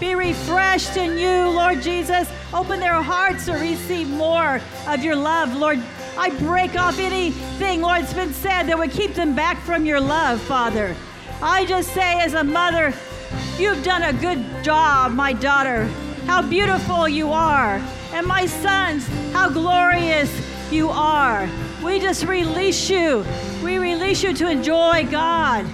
be 0.01 0.15
refreshed 0.15 0.97
in 0.97 1.17
you, 1.17 1.49
Lord 1.49 1.81
Jesus. 1.81 2.29
Open 2.53 2.81
their 2.81 3.01
hearts 3.01 3.45
to 3.45 3.53
receive 3.53 4.09
more 4.09 4.59
of 4.85 5.01
your 5.01 5.15
love, 5.15 5.55
Lord. 5.55 5.81
I 6.19 6.31
break 6.31 6.75
off 6.75 6.99
anything, 6.99 7.79
Lord, 7.79 8.01
that's 8.01 8.13
been 8.13 8.33
said 8.33 8.63
that 8.63 8.77
would 8.77 8.91
keep 8.91 9.13
them 9.13 9.33
back 9.33 9.57
from 9.61 9.85
your 9.85 10.01
love, 10.01 10.41
Father. 10.41 10.93
I 11.41 11.65
just 11.65 11.93
say, 11.93 12.19
as 12.19 12.33
a 12.33 12.43
mother, 12.43 12.93
you've 13.57 13.81
done 13.85 14.03
a 14.03 14.11
good 14.11 14.45
job, 14.61 15.13
my 15.13 15.31
daughter. 15.31 15.85
How 16.25 16.41
beautiful 16.41 17.07
you 17.07 17.31
are. 17.31 17.81
And 18.11 18.27
my 18.27 18.47
sons, 18.47 19.07
how 19.31 19.47
glorious 19.47 20.29
you 20.69 20.89
are. 20.89 21.49
We 21.81 22.01
just 22.01 22.25
release 22.25 22.89
you. 22.89 23.25
We 23.63 23.77
release 23.77 24.21
you 24.21 24.33
to 24.33 24.49
enjoy 24.49 25.07
God. 25.09 25.65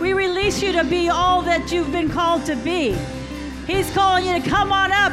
We 0.00 0.14
release 0.14 0.62
you 0.62 0.72
to 0.72 0.84
be 0.84 1.10
all 1.10 1.42
that 1.42 1.70
you've 1.70 1.92
been 1.92 2.08
called 2.08 2.46
to 2.46 2.56
be. 2.56 2.96
He's 3.66 3.92
calling 3.92 4.24
you 4.24 4.40
to 4.40 4.48
come 4.48 4.72
on 4.72 4.92
up. 4.92 5.12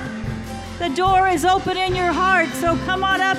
The 0.80 0.88
door 0.95 1.27
is 1.27 1.43
open 1.43 1.76
in 1.76 1.93
your 1.93 2.14
heart, 2.14 2.47
so 2.51 2.77
come 2.85 3.03
on 3.03 3.19
up, 3.19 3.38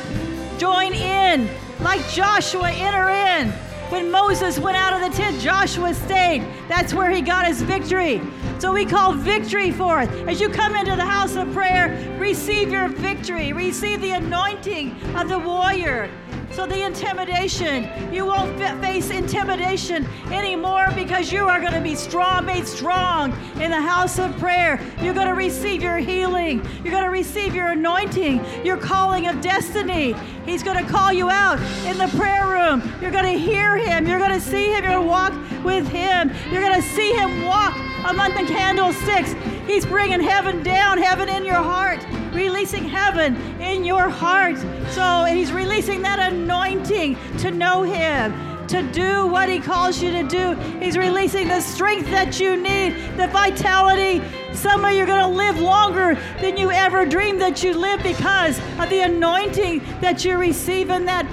join 0.59 0.93
in. 0.93 1.49
Like 1.81 2.07
Joshua, 2.09 2.71
enter 2.71 3.09
in. 3.09 3.51
When 3.91 4.11
Moses 4.11 4.59
went 4.59 4.77
out 4.77 4.93
of 4.93 5.11
the 5.11 5.17
tent, 5.17 5.41
Joshua 5.41 5.95
stayed. 5.95 6.43
That's 6.69 6.93
where 6.93 7.11
he 7.11 7.23
got 7.23 7.47
his 7.47 7.63
victory. 7.63 8.21
So 8.59 8.73
we 8.73 8.85
call 8.85 9.13
victory 9.13 9.71
forth. 9.71 10.11
As 10.27 10.41
you 10.41 10.49
come 10.49 10.75
into 10.75 10.97
the 10.97 11.05
house 11.05 11.37
of 11.37 11.53
prayer, 11.53 11.97
receive 12.19 12.73
your 12.73 12.89
victory. 12.89 13.53
Receive 13.53 14.01
the 14.01 14.11
anointing 14.11 15.01
of 15.15 15.29
the 15.29 15.39
warrior. 15.39 16.11
So 16.51 16.67
the 16.67 16.85
intimidation, 16.85 17.89
you 18.13 18.27
won't 18.27 18.59
fa- 18.59 18.77
face 18.81 19.11
intimidation 19.11 20.09
anymore 20.33 20.89
because 20.97 21.31
you 21.31 21.47
are 21.47 21.61
going 21.61 21.75
to 21.75 21.81
be 21.81 21.95
strong, 21.95 22.47
made 22.47 22.67
strong 22.67 23.31
in 23.61 23.71
the 23.71 23.81
house 23.81 24.19
of 24.19 24.37
prayer. 24.39 24.81
You're 25.01 25.15
going 25.15 25.29
to 25.29 25.35
receive 25.35 25.81
your 25.81 25.99
healing. 25.99 26.67
You're 26.83 26.93
going 26.93 27.05
to 27.05 27.11
receive 27.11 27.55
your 27.55 27.69
anointing, 27.69 28.45
your 28.65 28.77
calling 28.77 29.29
of 29.29 29.41
destiny. 29.41 30.17
He's 30.45 30.65
going 30.65 30.85
to 30.85 30.91
call 30.91 31.13
you 31.13 31.31
out 31.31 31.61
in 31.87 31.97
the 31.97 32.09
prayer 32.19 32.49
room. 32.49 32.83
You're 33.01 33.13
going 33.13 33.33
to 33.33 33.39
hear 33.39 33.77
him. 33.77 34.09
You're 34.09 34.19
going 34.19 34.33
to 34.33 34.41
see 34.41 34.73
him. 34.73 34.83
You're 34.83 34.95
going 34.95 35.05
to 35.05 35.09
walk 35.09 35.65
with 35.65 35.87
him. 35.87 36.33
You're 36.51 36.63
going 36.63 36.81
to 36.81 36.89
see 36.89 37.13
him 37.13 37.45
walk 37.45 37.77
among 38.09 38.35
the 38.35 38.45
candlesticks. 38.45 39.35
He's 39.67 39.85
bringing 39.85 40.21
heaven 40.21 40.63
down, 40.63 40.99
heaven 40.99 41.29
in 41.29 41.45
your 41.45 41.63
heart, 41.63 42.05
releasing 42.33 42.85
heaven 42.85 43.37
in 43.61 43.85
your 43.85 44.09
heart. 44.09 44.57
So 44.93 45.03
and 45.03 45.37
he's 45.37 45.53
releasing 45.53 46.03
that 46.03 46.33
anointing 46.33 47.17
to 47.39 47.51
know 47.51 47.83
him. 47.83 48.33
To 48.69 48.83
do 48.93 49.27
what 49.27 49.49
he 49.49 49.61
calls 49.61 50.03
you 50.03 50.11
to 50.11 50.23
do. 50.25 50.53
He's 50.79 50.99
releasing 50.99 51.49
the 51.49 51.63
strength 51.63 52.11
that 52.11 52.39
you 52.39 52.55
need, 52.55 52.91
the 53.17 53.27
vitality. 53.29 54.23
Some 54.53 54.85
of 54.85 54.93
you 54.93 55.05
are 55.05 55.07
going 55.07 55.23
to 55.23 55.27
live 55.27 55.59
longer 55.59 56.19
than 56.43 56.59
you 56.59 56.71
ever 56.71 57.07
dreamed 57.07 57.41
that 57.41 57.63
you 57.63 57.73
live 57.73 58.03
because 58.03 58.59
of 58.79 58.91
the 58.91 59.01
anointing 59.01 59.79
that 60.03 60.23
you 60.23 60.37
receive 60.37 60.91
in 60.91 61.07
that 61.07 61.27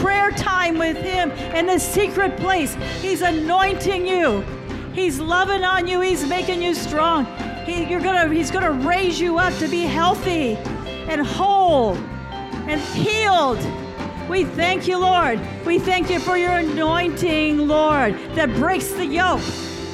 prayer 0.00 0.30
time 0.30 0.78
with 0.78 0.96
him 0.96 1.30
in 1.30 1.66
the 1.66 1.78
secret 1.78 2.38
place. 2.38 2.74
He's 3.02 3.20
anointing 3.20 4.06
you. 4.06 4.42
He's 4.98 5.20
loving 5.20 5.62
on 5.62 5.86
you. 5.86 6.00
He's 6.00 6.26
making 6.26 6.60
you 6.60 6.74
strong. 6.74 7.24
He, 7.64 7.88
you're 7.88 8.00
gonna, 8.00 8.34
he's 8.34 8.50
going 8.50 8.64
to 8.64 8.72
raise 8.72 9.20
you 9.20 9.38
up 9.38 9.54
to 9.58 9.68
be 9.68 9.82
healthy 9.82 10.56
and 11.06 11.24
whole 11.24 11.94
and 12.66 12.80
healed. 12.80 13.60
We 14.28 14.44
thank 14.44 14.88
you, 14.88 14.98
Lord. 14.98 15.40
We 15.64 15.78
thank 15.78 16.10
you 16.10 16.18
for 16.18 16.36
your 16.36 16.50
anointing, 16.50 17.68
Lord, 17.68 18.14
that 18.34 18.52
breaks 18.56 18.90
the 18.90 19.06
yoke, 19.06 19.40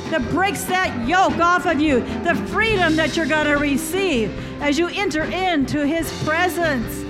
that 0.09 0.27
breaks 0.31 0.65
that 0.65 1.07
yoke 1.07 1.39
off 1.39 1.67
of 1.67 1.83
you, 1.83 2.01
the 2.25 2.35
freedom 2.49 2.97
that 2.97 3.15
you're 3.15 3.27
going 3.27 3.47
to 3.47 3.59
receive 3.59 4.33
as 4.63 4.79
you 4.79 4.89
enter 4.89 5.25
into 5.25 5.87
his 5.87 6.11
presence. 6.25 7.05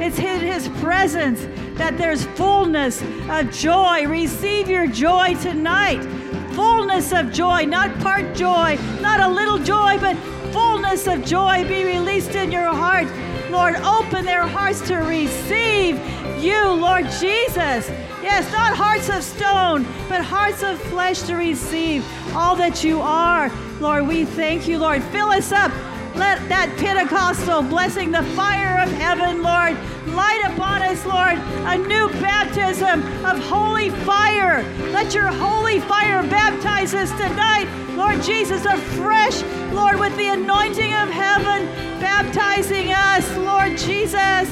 It's 0.00 0.20
in 0.20 0.40
his 0.40 0.68
presence 0.80 1.40
that 1.76 1.98
there's 1.98 2.24
fullness 2.36 3.02
of 3.28 3.50
joy. 3.50 4.06
Receive 4.06 4.70
your 4.70 4.86
joy 4.86 5.34
tonight. 5.34 6.19
Fullness 6.52 7.12
of 7.12 7.32
joy, 7.32 7.64
not 7.64 7.96
part 8.00 8.34
joy, 8.34 8.76
not 9.00 9.20
a 9.20 9.28
little 9.28 9.58
joy, 9.58 9.98
but 9.98 10.16
fullness 10.52 11.06
of 11.06 11.24
joy 11.24 11.66
be 11.68 11.84
released 11.84 12.34
in 12.34 12.50
your 12.50 12.74
heart. 12.74 13.06
Lord, 13.50 13.76
open 13.76 14.24
their 14.24 14.46
hearts 14.46 14.80
to 14.88 14.96
receive 14.96 15.98
you, 16.38 16.70
Lord 16.72 17.04
Jesus. 17.20 17.88
Yes, 18.22 18.50
not 18.52 18.76
hearts 18.76 19.08
of 19.08 19.22
stone, 19.22 19.86
but 20.08 20.22
hearts 20.22 20.62
of 20.62 20.80
flesh 20.82 21.22
to 21.22 21.34
receive 21.34 22.04
all 22.34 22.54
that 22.56 22.84
you 22.84 23.00
are. 23.00 23.50
Lord, 23.80 24.06
we 24.06 24.24
thank 24.24 24.68
you, 24.68 24.78
Lord. 24.78 25.02
Fill 25.04 25.28
us 25.28 25.52
up. 25.52 25.72
Let 26.14 26.48
that 26.48 26.74
Pentecostal 26.76 27.62
blessing, 27.62 28.10
the 28.10 28.22
fire 28.34 28.82
of 28.82 28.90
heaven, 28.92 29.42
Lord, 29.42 29.76
light 30.14 30.42
upon 30.52 30.82
us, 30.82 31.06
Lord, 31.06 31.38
a 31.66 31.78
new 31.78 32.08
baptism 32.20 33.02
of 33.24 33.38
holy 33.38 33.90
fire. 33.90 34.62
Let 34.92 35.14
your 35.14 35.28
holy 35.28 35.80
fire 35.80 36.22
baptize 36.24 36.94
us 36.94 37.10
tonight, 37.12 37.68
Lord 37.94 38.22
Jesus, 38.22 38.64
afresh, 38.64 39.42
Lord, 39.72 40.00
with 40.00 40.16
the 40.16 40.28
anointing 40.28 40.92
of 40.94 41.08
heaven, 41.08 41.66
baptizing 42.00 42.92
us, 42.92 43.36
Lord 43.36 43.78
Jesus. 43.78 44.48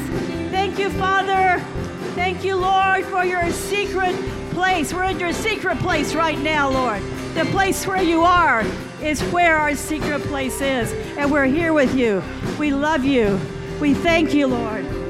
Thank 0.50 0.78
you, 0.78 0.90
Father. 0.90 1.62
Thank 2.14 2.44
you, 2.44 2.56
Lord, 2.56 3.04
for 3.06 3.24
your 3.24 3.50
secret 3.50 4.14
place. 4.50 4.92
We're 4.92 5.04
in 5.04 5.18
your 5.18 5.32
secret 5.32 5.78
place 5.78 6.14
right 6.14 6.38
now, 6.38 6.70
Lord. 6.70 7.02
The 7.34 7.44
place 7.46 7.86
where 7.86 8.02
you 8.02 8.22
are 8.22 8.64
is 9.02 9.22
where 9.32 9.56
our 9.56 9.74
secret 9.74 10.22
place 10.22 10.60
is. 10.60 10.92
And 11.16 11.30
we're 11.30 11.46
here 11.46 11.72
with 11.72 11.94
you. 11.94 12.22
We 12.58 12.72
love 12.72 13.04
you. 13.04 13.38
We 13.80 13.94
thank 13.94 14.34
you, 14.34 14.48
Lord. 14.48 15.07